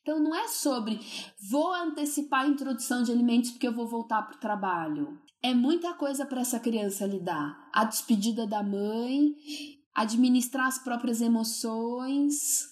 Então 0.00 0.18
não 0.18 0.34
é 0.34 0.48
sobre 0.48 0.98
vou 1.50 1.74
antecipar 1.74 2.44
a 2.44 2.48
introdução 2.48 3.02
de 3.02 3.12
alimentos 3.12 3.50
porque 3.50 3.68
eu 3.68 3.74
vou 3.74 3.86
voltar 3.86 4.22
para 4.22 4.36
o 4.36 4.40
trabalho. 4.40 5.20
É 5.42 5.52
muita 5.54 5.92
coisa 5.94 6.24
para 6.24 6.40
essa 6.40 6.58
criança 6.58 7.06
lidar. 7.06 7.68
A 7.72 7.84
despedida 7.84 8.46
da 8.46 8.62
mãe, 8.62 9.34
administrar 10.02 10.66
as 10.66 10.78
próprias 10.78 11.20
emoções, 11.20 12.68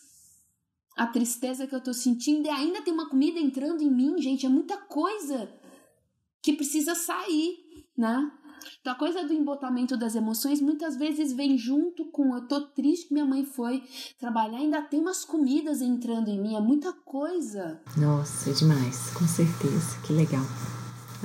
a 0.97 1.07
tristeza 1.07 1.67
que 1.67 1.75
eu 1.75 1.83
tô 1.83 1.93
sentindo 1.93 2.47
e 2.47 2.51
ainda 2.51 2.83
tem 2.83 2.95
uma 2.95 3.09
comida 3.09 3.39
entrando 3.39 3.83
em 3.83 3.91
mim, 3.91 4.21
gente, 4.21 4.47
é 4.47 4.49
muita 4.49 4.77
coisa 4.77 5.51
que 6.43 6.55
precisa 6.55 6.95
sair, 6.95 7.87
né? 7.97 8.31
Então 8.81 8.93
a 8.93 8.97
coisa 8.97 9.25
do 9.25 9.33
embotamento 9.33 9.97
das 9.97 10.15
emoções 10.15 10.61
muitas 10.61 10.97
vezes 10.97 11.33
vem 11.33 11.59
junto 11.59 12.05
com 12.07 12.35
eu 12.35 12.47
tô 12.49 12.61
triste 12.69 13.09
que 13.09 13.15
minha 13.15 13.27
mãe 13.27 13.45
foi 13.45 13.83
trabalhar, 14.19 14.59
ainda 14.59 14.83
tem 14.83 15.01
umas 15.01 15.25
comidas 15.25 15.81
entrando 15.83 16.29
em 16.29 16.41
mim, 16.41 16.55
é 16.57 16.61
muita 16.61 16.93
coisa. 16.93 17.81
Nossa, 17.97 18.51
é 18.51 18.53
demais, 18.53 19.11
com 19.11 19.27
certeza, 19.27 20.01
que 20.07 20.13
legal. 20.13 20.45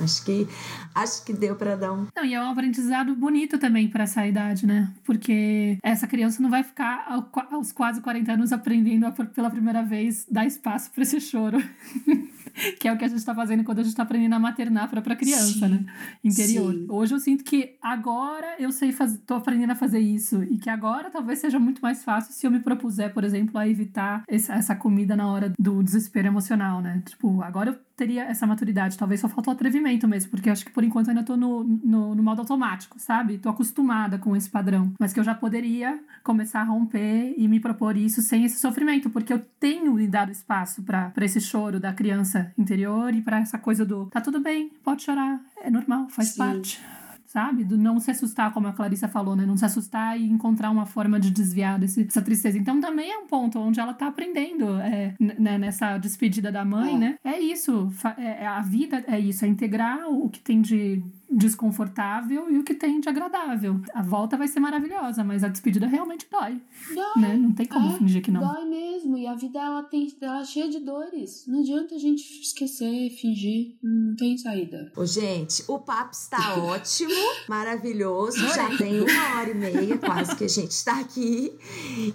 Acho 0.02 0.24
que 0.24 0.48
acho 0.94 1.24
que 1.24 1.32
deu 1.32 1.56
para 1.56 1.76
dar 1.76 1.92
um. 1.92 2.06
Não, 2.14 2.24
e 2.24 2.34
é 2.34 2.40
um 2.40 2.50
aprendizado 2.50 3.14
bonito 3.14 3.58
também 3.58 3.88
para 3.88 4.04
essa 4.04 4.26
idade, 4.26 4.66
né? 4.66 4.92
Porque 5.04 5.78
essa 5.82 6.06
criança 6.06 6.42
não 6.42 6.50
vai 6.50 6.62
ficar 6.62 7.06
aos 7.50 7.72
quase 7.72 8.00
40 8.00 8.32
anos 8.32 8.52
aprendendo 8.52 9.06
a, 9.06 9.12
pela 9.12 9.50
primeira 9.50 9.82
vez 9.82 10.26
dar 10.30 10.46
espaço 10.46 10.90
para 10.90 11.02
esse 11.02 11.20
choro. 11.20 11.58
que 12.78 12.88
é 12.88 12.92
o 12.92 12.98
que 12.98 13.04
a 13.04 13.08
gente 13.08 13.18
está 13.18 13.34
fazendo 13.34 13.64
quando 13.64 13.78
a 13.78 13.82
gente 13.82 13.92
está 13.92 14.02
aprendendo 14.02 14.34
a 14.34 14.38
maternar 14.38 14.88
para 14.88 15.16
criança, 15.16 15.66
Sim. 15.66 15.68
né? 15.68 15.86
Interior. 16.22 16.72
Sim. 16.72 16.86
Hoje 16.88 17.14
eu 17.14 17.20
sinto 17.20 17.44
que 17.44 17.76
agora 17.80 18.56
eu 18.58 18.70
sei 18.72 18.92
fazer, 18.92 19.18
tô 19.18 19.34
aprendendo 19.34 19.72
a 19.72 19.74
fazer 19.74 20.00
isso 20.00 20.42
e 20.44 20.58
que 20.58 20.68
agora 20.68 21.10
talvez 21.10 21.38
seja 21.38 21.58
muito 21.58 21.80
mais 21.80 22.04
fácil 22.04 22.32
se 22.32 22.46
eu 22.46 22.50
me 22.50 22.60
propuser, 22.60 23.12
por 23.12 23.24
exemplo, 23.24 23.58
a 23.58 23.68
evitar 23.68 24.22
essa, 24.28 24.54
essa 24.54 24.74
comida 24.74 25.16
na 25.16 25.30
hora 25.30 25.52
do 25.58 25.82
desespero 25.82 26.28
emocional, 26.28 26.80
né? 26.80 27.02
Tipo, 27.06 27.42
agora 27.42 27.70
eu 27.70 27.78
teria 28.02 28.24
essa 28.24 28.44
maturidade, 28.48 28.98
talvez 28.98 29.20
só 29.20 29.28
falta 29.28 29.50
o 29.50 29.52
atrevimento 29.52 30.08
mesmo, 30.08 30.28
porque 30.30 30.48
eu 30.48 30.52
acho 30.52 30.64
que 30.64 30.72
por 30.72 30.82
enquanto 30.82 31.06
eu 31.06 31.10
ainda 31.12 31.22
tô 31.22 31.36
no, 31.36 31.62
no, 31.62 32.16
no 32.16 32.22
modo 32.22 32.40
automático, 32.40 32.98
sabe? 32.98 33.38
Tô 33.38 33.48
acostumada 33.48 34.18
com 34.18 34.34
esse 34.34 34.50
padrão, 34.50 34.92
mas 34.98 35.12
que 35.12 35.20
eu 35.20 35.24
já 35.24 35.34
poderia 35.34 36.00
começar 36.24 36.62
a 36.62 36.64
romper 36.64 37.32
e 37.36 37.46
me 37.46 37.60
propor 37.60 37.96
isso 37.96 38.20
sem 38.20 38.44
esse 38.44 38.58
sofrimento, 38.58 39.08
porque 39.08 39.32
eu 39.32 39.38
tenho 39.60 39.96
lhe 39.96 40.08
dado 40.08 40.32
espaço 40.32 40.82
para 40.82 41.12
esse 41.20 41.40
choro 41.40 41.78
da 41.78 41.92
criança 41.92 42.52
interior 42.58 43.14
e 43.14 43.22
para 43.22 43.38
essa 43.38 43.56
coisa 43.56 43.84
do 43.84 44.06
tá 44.06 44.20
tudo 44.20 44.40
bem, 44.40 44.72
pode 44.82 45.02
chorar, 45.02 45.40
é 45.62 45.70
normal, 45.70 46.08
faz 46.08 46.30
Sim. 46.30 46.38
parte 46.38 47.01
sabe? 47.32 47.64
Do 47.64 47.78
não 47.78 47.98
se 47.98 48.10
assustar, 48.10 48.52
como 48.52 48.68
a 48.68 48.74
Clarissa 48.74 49.08
falou, 49.08 49.34
né? 49.34 49.46
Não 49.46 49.56
se 49.56 49.64
assustar 49.64 50.20
e 50.20 50.28
encontrar 50.28 50.70
uma 50.70 50.84
forma 50.84 51.18
de 51.18 51.30
desviar 51.30 51.78
desse, 51.78 52.04
dessa 52.04 52.20
tristeza. 52.20 52.58
Então 52.58 52.78
também 52.78 53.10
é 53.10 53.16
um 53.16 53.26
ponto 53.26 53.58
onde 53.58 53.80
ela 53.80 53.94
tá 53.94 54.08
aprendendo 54.08 54.78
é, 54.80 55.14
né? 55.18 55.56
nessa 55.56 55.96
despedida 55.96 56.52
da 56.52 56.62
mãe, 56.62 56.94
é. 56.94 56.98
né? 56.98 57.18
É 57.24 57.40
isso, 57.40 57.90
é, 58.18 58.46
a 58.46 58.60
vida 58.60 59.02
é 59.08 59.18
isso, 59.18 59.46
é 59.46 59.48
integrar 59.48 60.10
o 60.10 60.28
que 60.28 60.40
tem 60.40 60.60
de 60.60 61.02
desconfortável 61.30 62.50
e 62.50 62.58
o 62.58 62.62
que 62.62 62.74
tem 62.74 63.00
de 63.00 63.08
agradável. 63.08 63.80
A 63.94 64.02
volta 64.02 64.36
vai 64.36 64.46
ser 64.46 64.60
maravilhosa, 64.60 65.24
mas 65.24 65.42
a 65.42 65.48
despedida 65.48 65.86
realmente 65.86 66.26
dói. 66.30 66.60
Dói. 66.94 67.22
Né? 67.22 67.34
Não 67.34 67.52
tem 67.52 67.64
como 67.64 67.94
é, 67.94 67.98
fingir 67.98 68.22
que 68.22 68.30
não. 68.30 68.40
Dói 68.40 68.66
mesmo. 69.02 69.18
E 69.18 69.26
a 69.26 69.34
vida 69.34 69.58
ela 69.58 69.82
tem, 69.82 70.14
ela 70.20 70.40
é 70.40 70.44
cheia 70.44 70.68
de 70.68 70.80
dores. 70.80 71.44
Não 71.46 71.60
adianta 71.60 71.94
a 71.94 71.98
gente 71.98 72.22
esquecer, 72.40 73.10
fingir. 73.10 73.76
Não 73.82 74.16
tem 74.16 74.36
saída. 74.38 74.92
Ô, 74.96 75.04
gente, 75.04 75.64
o 75.68 75.78
papo 75.78 76.12
está 76.12 76.56
ótimo, 76.62 77.12
maravilhoso. 77.48 78.38
Já 78.38 78.76
tem 78.76 79.00
uma 79.00 79.38
hora 79.38 79.50
e 79.50 79.54
meia 79.54 79.98
quase 79.98 80.36
que 80.36 80.44
a 80.44 80.48
gente 80.48 80.70
está 80.70 81.00
aqui. 81.00 81.52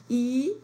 E 0.09 0.55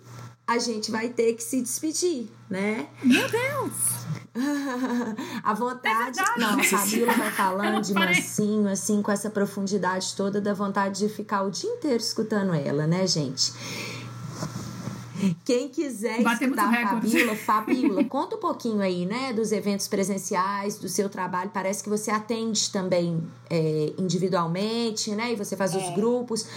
a 0.48 0.58
gente 0.58 0.92
vai 0.92 1.10
ter 1.10 1.34
que 1.34 1.44
se 1.44 1.62
despedir, 1.62 2.28
né? 2.50 2.88
Meu 3.04 3.30
Deus! 3.30 4.04
a 5.44 5.54
vontade. 5.54 6.20
É 6.20 6.40
não, 6.40 6.60
a 6.60 6.66
Camila 6.66 7.14
vai 7.14 7.32
falando 7.32 7.82
de 7.82 7.94
mansinho, 7.94 8.68
assim, 8.68 9.02
com 9.02 9.12
essa 9.12 9.30
profundidade 9.30 10.16
toda, 10.16 10.42
da 10.42 10.54
vontade 10.54 11.00
de 11.00 11.10
ficar 11.14 11.44
o 11.44 11.52
dia 11.52 11.70
inteiro 11.70 11.98
escutando 11.98 12.54
ela, 12.54 12.88
né, 12.88 13.06
gente? 13.06 13.54
Quem 15.46 15.70
quiser 15.70 16.22
Batemos 16.22 16.58
escutar 16.58 16.84
a 16.84 16.90
Fabíola, 16.90 17.36
Fabíola, 17.36 18.04
conta 18.10 18.36
um 18.36 18.40
pouquinho 18.40 18.82
aí, 18.82 19.06
né, 19.06 19.34
dos 19.34 19.52
eventos 19.52 19.88
presenciais, 19.88 20.78
do 20.78 20.90
seu 20.90 21.10
trabalho. 21.10 21.52
Parece 21.54 21.84
que 21.84 21.90
você 21.90 22.12
atende 22.12 22.72
também 22.72 23.22
é, 23.50 23.94
individualmente, 23.98 25.12
né? 25.12 25.34
E 25.34 25.36
você 25.36 25.56
faz 25.56 25.74
é. 25.76 25.78
os 25.78 25.96
grupos. 25.96 26.48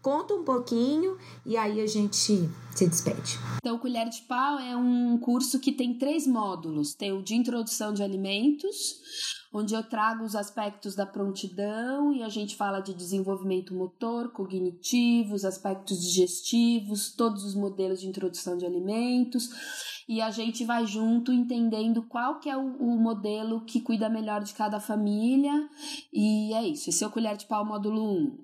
Conta 0.00 0.34
um 0.34 0.44
pouquinho 0.44 1.16
e 1.46 1.56
aí 1.56 1.80
a 1.80 1.86
gente 1.86 2.16
se 2.16 2.86
despede. 2.86 3.38
Então, 3.56 3.78
Colher 3.78 4.08
de 4.08 4.20
Pau 4.22 4.58
é 4.58 4.76
um 4.76 5.16
curso 5.18 5.58
que 5.58 5.72
tem 5.72 5.94
três 5.94 6.26
módulos: 6.26 6.94
tem 6.94 7.12
o 7.12 7.22
de 7.22 7.34
introdução 7.34 7.92
de 7.92 8.02
alimentos, 8.02 9.43
onde 9.54 9.72
eu 9.72 9.84
trago 9.84 10.24
os 10.24 10.34
aspectos 10.34 10.96
da 10.96 11.06
prontidão 11.06 12.12
e 12.12 12.24
a 12.24 12.28
gente 12.28 12.56
fala 12.56 12.80
de 12.80 12.92
desenvolvimento 12.92 13.72
motor, 13.72 14.32
cognitivo, 14.32 15.32
os 15.32 15.44
aspectos 15.44 16.00
digestivos, 16.02 17.12
todos 17.12 17.44
os 17.44 17.54
modelos 17.54 18.00
de 18.00 18.08
introdução 18.08 18.58
de 18.58 18.66
alimentos 18.66 19.48
e 20.08 20.20
a 20.20 20.30
gente 20.30 20.64
vai 20.64 20.86
junto 20.86 21.32
entendendo 21.32 22.02
qual 22.02 22.38
que 22.38 22.48
é 22.48 22.56
o, 22.56 22.76
o, 22.76 22.98
modelo 22.98 23.64
que 23.64 23.80
cuida 23.80 24.08
melhor 24.08 24.42
de 24.42 24.52
cada 24.52 24.78
família. 24.78 25.68
E 26.12 26.52
é 26.52 26.66
isso. 26.66 26.90
Esse 26.90 27.04
é 27.04 27.06
o 27.06 27.10
Colher 27.10 27.36
de 27.36 27.46
Pau 27.46 27.64
módulo 27.64 28.02
1. 28.02 28.38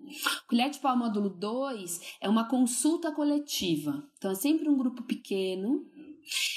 Colher 0.49 0.71
de 0.71 0.79
Pau 0.79 0.97
módulo 0.97 1.29
2 1.29 2.17
é 2.21 2.29
uma 2.29 2.49
consulta 2.49 3.13
coletiva. 3.13 4.03
Então 4.17 4.31
é 4.31 4.35
sempre 4.35 4.69
um 4.69 4.77
grupo 4.77 5.03
pequeno, 5.03 5.85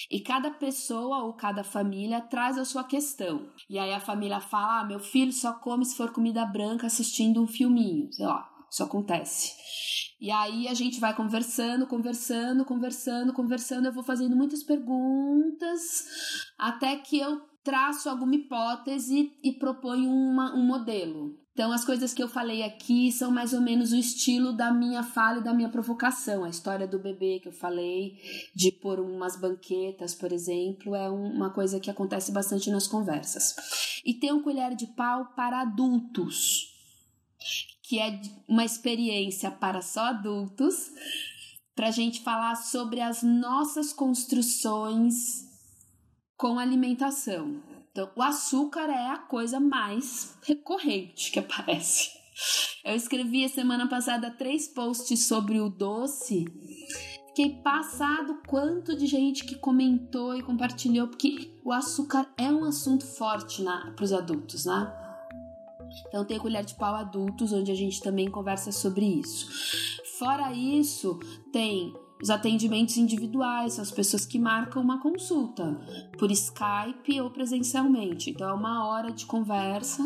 e 0.10 0.20
cada 0.20 0.52
pessoa 0.52 1.24
ou 1.24 1.34
cada 1.34 1.64
família 1.64 2.22
traz 2.22 2.58
a 2.58 2.66
sua 2.66 2.84
questão. 2.84 3.50
E 3.70 3.80
aí 3.80 3.94
a 3.94 4.00
família 4.00 4.40
fala: 4.40 4.82
ah, 4.82 4.86
meu 4.86 5.00
filho 5.00 5.32
só 5.32 5.54
come 5.54 5.86
se 5.86 5.96
for 5.96 6.12
comida 6.12 6.46
branca 6.46 6.88
assistindo 6.88 7.42
um 7.42 7.48
filminho. 7.48 8.12
Sei 8.12 8.26
lá, 8.26 8.50
isso 8.70 8.84
acontece. 8.84 9.54
E 10.20 10.32
aí 10.32 10.68
a 10.68 10.74
gente 10.74 11.00
vai 11.00 11.16
conversando, 11.16 11.86
conversando, 11.88 12.64
conversando, 12.64 13.34
conversando. 13.34 13.88
Eu 13.88 13.94
vou 13.94 14.04
fazendo 14.04 14.36
muitas 14.36 14.64
perguntas 14.64 16.06
até 16.58 16.96
que 16.96 17.20
eu 17.20 17.42
traço 17.64 18.10
alguma 18.10 18.36
hipótese 18.36 19.32
e 19.44 19.54
proponho 19.54 20.10
uma, 20.10 20.56
um 20.56 20.66
modelo. 20.66 21.43
Então, 21.54 21.72
as 21.72 21.86
coisas 21.86 22.16
que 22.16 22.24
eu 22.24 22.28
falei 22.28 22.64
aqui 22.64 23.12
são 23.12 23.30
mais 23.30 23.54
ou 23.54 23.62
menos 23.62 23.92
o 23.92 23.96
estilo 23.96 24.54
da 24.54 24.74
minha 24.74 25.04
fala 25.04 25.38
e 25.38 25.44
da 25.44 25.54
minha 25.54 25.70
provocação. 25.70 26.44
A 26.44 26.50
história 26.50 26.88
do 26.88 26.98
bebê 26.98 27.40
que 27.40 27.48
eu 27.48 27.54
falei, 27.54 28.18
de 28.56 28.72
pôr 28.72 29.00
umas 29.00 29.40
banquetas, 29.40 30.16
por 30.16 30.34
exemplo, 30.34 30.96
é 30.96 31.08
uma 31.08 31.52
coisa 31.52 31.80
que 31.80 31.92
acontece 31.92 32.32
bastante 32.32 32.72
nas 32.72 32.88
conversas. 32.88 33.56
E 34.04 34.16
tem 34.16 34.34
um 34.34 34.42
colher 34.42 34.76
de 34.76 34.88
pau 34.88 35.28
para 35.36 35.62
adultos, 35.62 36.74
que 37.84 38.00
é 38.00 38.20
uma 38.48 38.66
experiência 38.66 39.52
para 39.52 39.84
só 39.84 40.06
adultos, 40.06 40.90
para 41.76 41.90
a 41.90 41.92
gente 41.92 42.22
falar 42.22 42.56
sobre 42.56 43.00
as 43.00 43.22
nossas 43.22 43.94
construções 43.94 45.44
com 46.36 46.58
alimentação. 46.58 47.73
Então, 47.94 48.10
o 48.16 48.24
açúcar 48.24 48.90
é 48.90 49.12
a 49.12 49.20
coisa 49.20 49.60
mais 49.60 50.36
recorrente 50.42 51.32
que 51.32 51.38
aparece. 51.38 52.10
Eu 52.84 52.96
escrevi 52.96 53.46
a 53.46 53.50
semana 53.50 53.88
passada 53.88 54.32
três 54.32 54.68
posts 54.68 55.28
sobre 55.28 55.60
o 55.60 55.70
doce. 55.70 56.46
Fiquei 57.28 57.62
passado 57.62 58.42
quanto 58.48 58.98
de 58.98 59.06
gente 59.06 59.46
que 59.46 59.56
comentou 59.56 60.36
e 60.36 60.42
compartilhou, 60.42 61.08
porque 61.08 61.54
o 61.64 61.72
açúcar 61.72 62.28
é 62.36 62.52
um 62.52 62.66
assunto 62.66 63.06
forte 63.06 63.64
para 63.96 64.04
os 64.04 64.12
adultos, 64.12 64.66
né? 64.66 64.92
Então 66.08 66.26
tem 66.26 66.40
colher 66.40 66.66
de 66.66 66.74
pau 66.74 66.96
adultos, 66.96 67.54
onde 67.54 67.72
a 67.72 67.76
gente 67.76 68.02
também 68.02 68.30
conversa 68.30 68.72
sobre 68.72 69.06
isso. 69.06 69.48
Fora 70.18 70.52
isso, 70.52 71.20
tem 71.52 71.94
os 72.24 72.30
atendimentos 72.30 72.96
individuais, 72.96 73.78
as 73.78 73.92
pessoas 73.92 74.26
que 74.26 74.40
marcam 74.40 74.82
uma 74.82 75.02
consulta 75.02 75.78
por 76.18 76.32
Skype 76.32 77.20
ou 77.20 77.30
presencialmente. 77.30 78.30
Então 78.30 78.50
é 78.50 78.54
uma 78.54 78.88
hora 78.88 79.12
de 79.12 79.26
conversa 79.26 80.02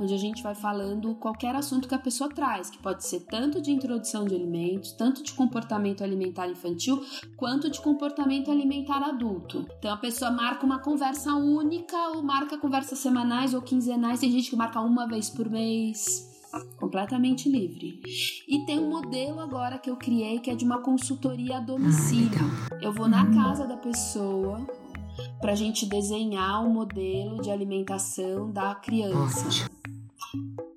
onde 0.00 0.14
a 0.14 0.16
gente 0.16 0.42
vai 0.42 0.54
falando 0.54 1.14
qualquer 1.16 1.54
assunto 1.54 1.86
que 1.86 1.94
a 1.94 1.98
pessoa 1.98 2.30
traz, 2.30 2.70
que 2.70 2.78
pode 2.78 3.04
ser 3.04 3.20
tanto 3.26 3.60
de 3.60 3.70
introdução 3.70 4.24
de 4.24 4.34
alimentos, 4.34 4.92
tanto 4.92 5.22
de 5.22 5.34
comportamento 5.34 6.02
alimentar 6.02 6.48
infantil, 6.48 7.04
quanto 7.36 7.68
de 7.68 7.82
comportamento 7.82 8.50
alimentar 8.50 9.02
adulto. 9.02 9.66
Então 9.78 9.92
a 9.92 9.98
pessoa 9.98 10.30
marca 10.30 10.64
uma 10.64 10.78
conversa 10.78 11.34
única 11.34 11.98
ou 12.12 12.22
marca 12.22 12.56
conversas 12.56 12.98
semanais 12.98 13.52
ou 13.52 13.60
quinzenais, 13.60 14.20
tem 14.20 14.32
gente 14.32 14.48
que 14.48 14.56
marca 14.56 14.80
uma 14.80 15.06
vez 15.06 15.28
por 15.28 15.50
mês 15.50 16.31
completamente 16.76 17.48
livre. 17.48 18.00
E 18.48 18.64
tem 18.66 18.78
um 18.78 18.88
modelo 18.88 19.40
agora 19.40 19.78
que 19.78 19.88
eu 19.88 19.96
criei 19.96 20.38
que 20.38 20.50
é 20.50 20.54
de 20.54 20.64
uma 20.64 20.82
consultoria 20.82 21.58
a 21.58 21.60
domicílio. 21.60 22.40
Ah, 22.70 22.78
eu 22.82 22.92
vou 22.92 23.08
na 23.08 23.30
casa 23.32 23.66
da 23.66 23.76
pessoa 23.76 24.66
para 25.40 25.52
a 25.52 25.56
gente 25.56 25.86
desenhar 25.86 26.62
o 26.62 26.68
um 26.68 26.72
modelo 26.72 27.40
de 27.40 27.50
alimentação 27.50 28.50
da 28.50 28.74
criança. 28.74 29.70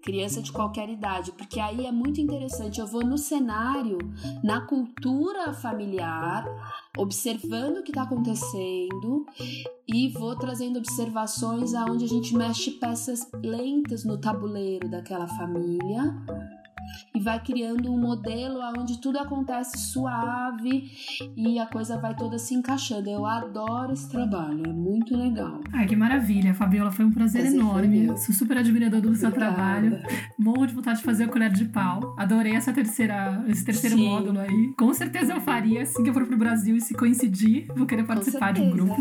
Criança 0.05 0.39
de 0.39 0.51
qualquer 0.51 0.87
idade, 0.87 1.31
porque 1.31 1.59
aí 1.59 1.85
é 1.85 1.91
muito 1.91 2.21
interessante. 2.21 2.79
Eu 2.79 2.85
vou 2.85 3.03
no 3.03 3.17
cenário, 3.17 3.97
na 4.43 4.61
cultura 4.61 5.51
familiar, 5.51 6.45
observando 6.95 7.77
o 7.77 7.83
que 7.83 7.89
está 7.89 8.03
acontecendo 8.03 9.25
e 9.87 10.09
vou 10.09 10.37
trazendo 10.37 10.77
observações 10.77 11.73
aonde 11.73 12.05
a 12.05 12.07
gente 12.07 12.35
mexe 12.35 12.71
peças 12.71 13.27
lentas 13.43 14.05
no 14.05 14.17
tabuleiro 14.17 14.87
daquela 14.87 15.27
família 15.27 16.15
e 17.13 17.19
vai 17.19 17.39
criando 17.39 17.91
um 17.91 17.99
modelo 17.99 18.59
onde 18.77 18.99
tudo 18.99 19.19
acontece 19.19 19.77
suave 19.77 20.91
e 21.35 21.59
a 21.59 21.65
coisa 21.65 21.97
vai 21.97 22.15
toda 22.15 22.37
se 22.37 22.53
encaixando. 22.53 23.09
Eu 23.09 23.25
adoro 23.25 23.93
esse 23.93 24.09
trabalho, 24.09 24.63
é 24.65 24.73
muito 24.73 25.15
legal. 25.15 25.61
Ai, 25.73 25.85
que 25.85 25.95
maravilha, 25.95 26.53
Fabiola, 26.53 26.91
foi 26.91 27.05
um 27.05 27.11
prazer, 27.11 27.43
prazer 27.43 27.59
enorme. 27.59 28.17
Sou 28.17 28.33
super 28.33 28.57
admirador 28.57 29.01
do 29.01 29.15
seu 29.15 29.29
Obrigada. 29.29 29.55
trabalho. 29.55 29.99
Morro 30.37 30.65
de 30.65 30.73
vontade 30.73 30.99
de 30.99 31.05
fazer 31.05 31.25
o 31.25 31.29
colher 31.29 31.51
de 31.51 31.65
pau. 31.65 32.15
Adorei 32.17 32.55
essa 32.55 32.73
terceira, 32.73 33.43
esse 33.47 33.63
terceiro 33.63 33.95
Sim. 33.95 34.07
módulo 34.07 34.39
aí. 34.39 34.73
Com 34.77 34.93
certeza 34.93 35.33
eu 35.33 35.41
faria 35.41 35.83
assim 35.83 36.03
que 36.03 36.09
eu 36.09 36.13
for 36.13 36.25
pro 36.25 36.37
Brasil 36.37 36.75
e 36.75 36.81
se 36.81 36.93
coincidir, 36.93 37.67
vou 37.75 37.85
querer 37.85 38.03
participar 38.03 38.53
de 38.53 38.61
um 38.61 38.71
grupo. 38.71 38.95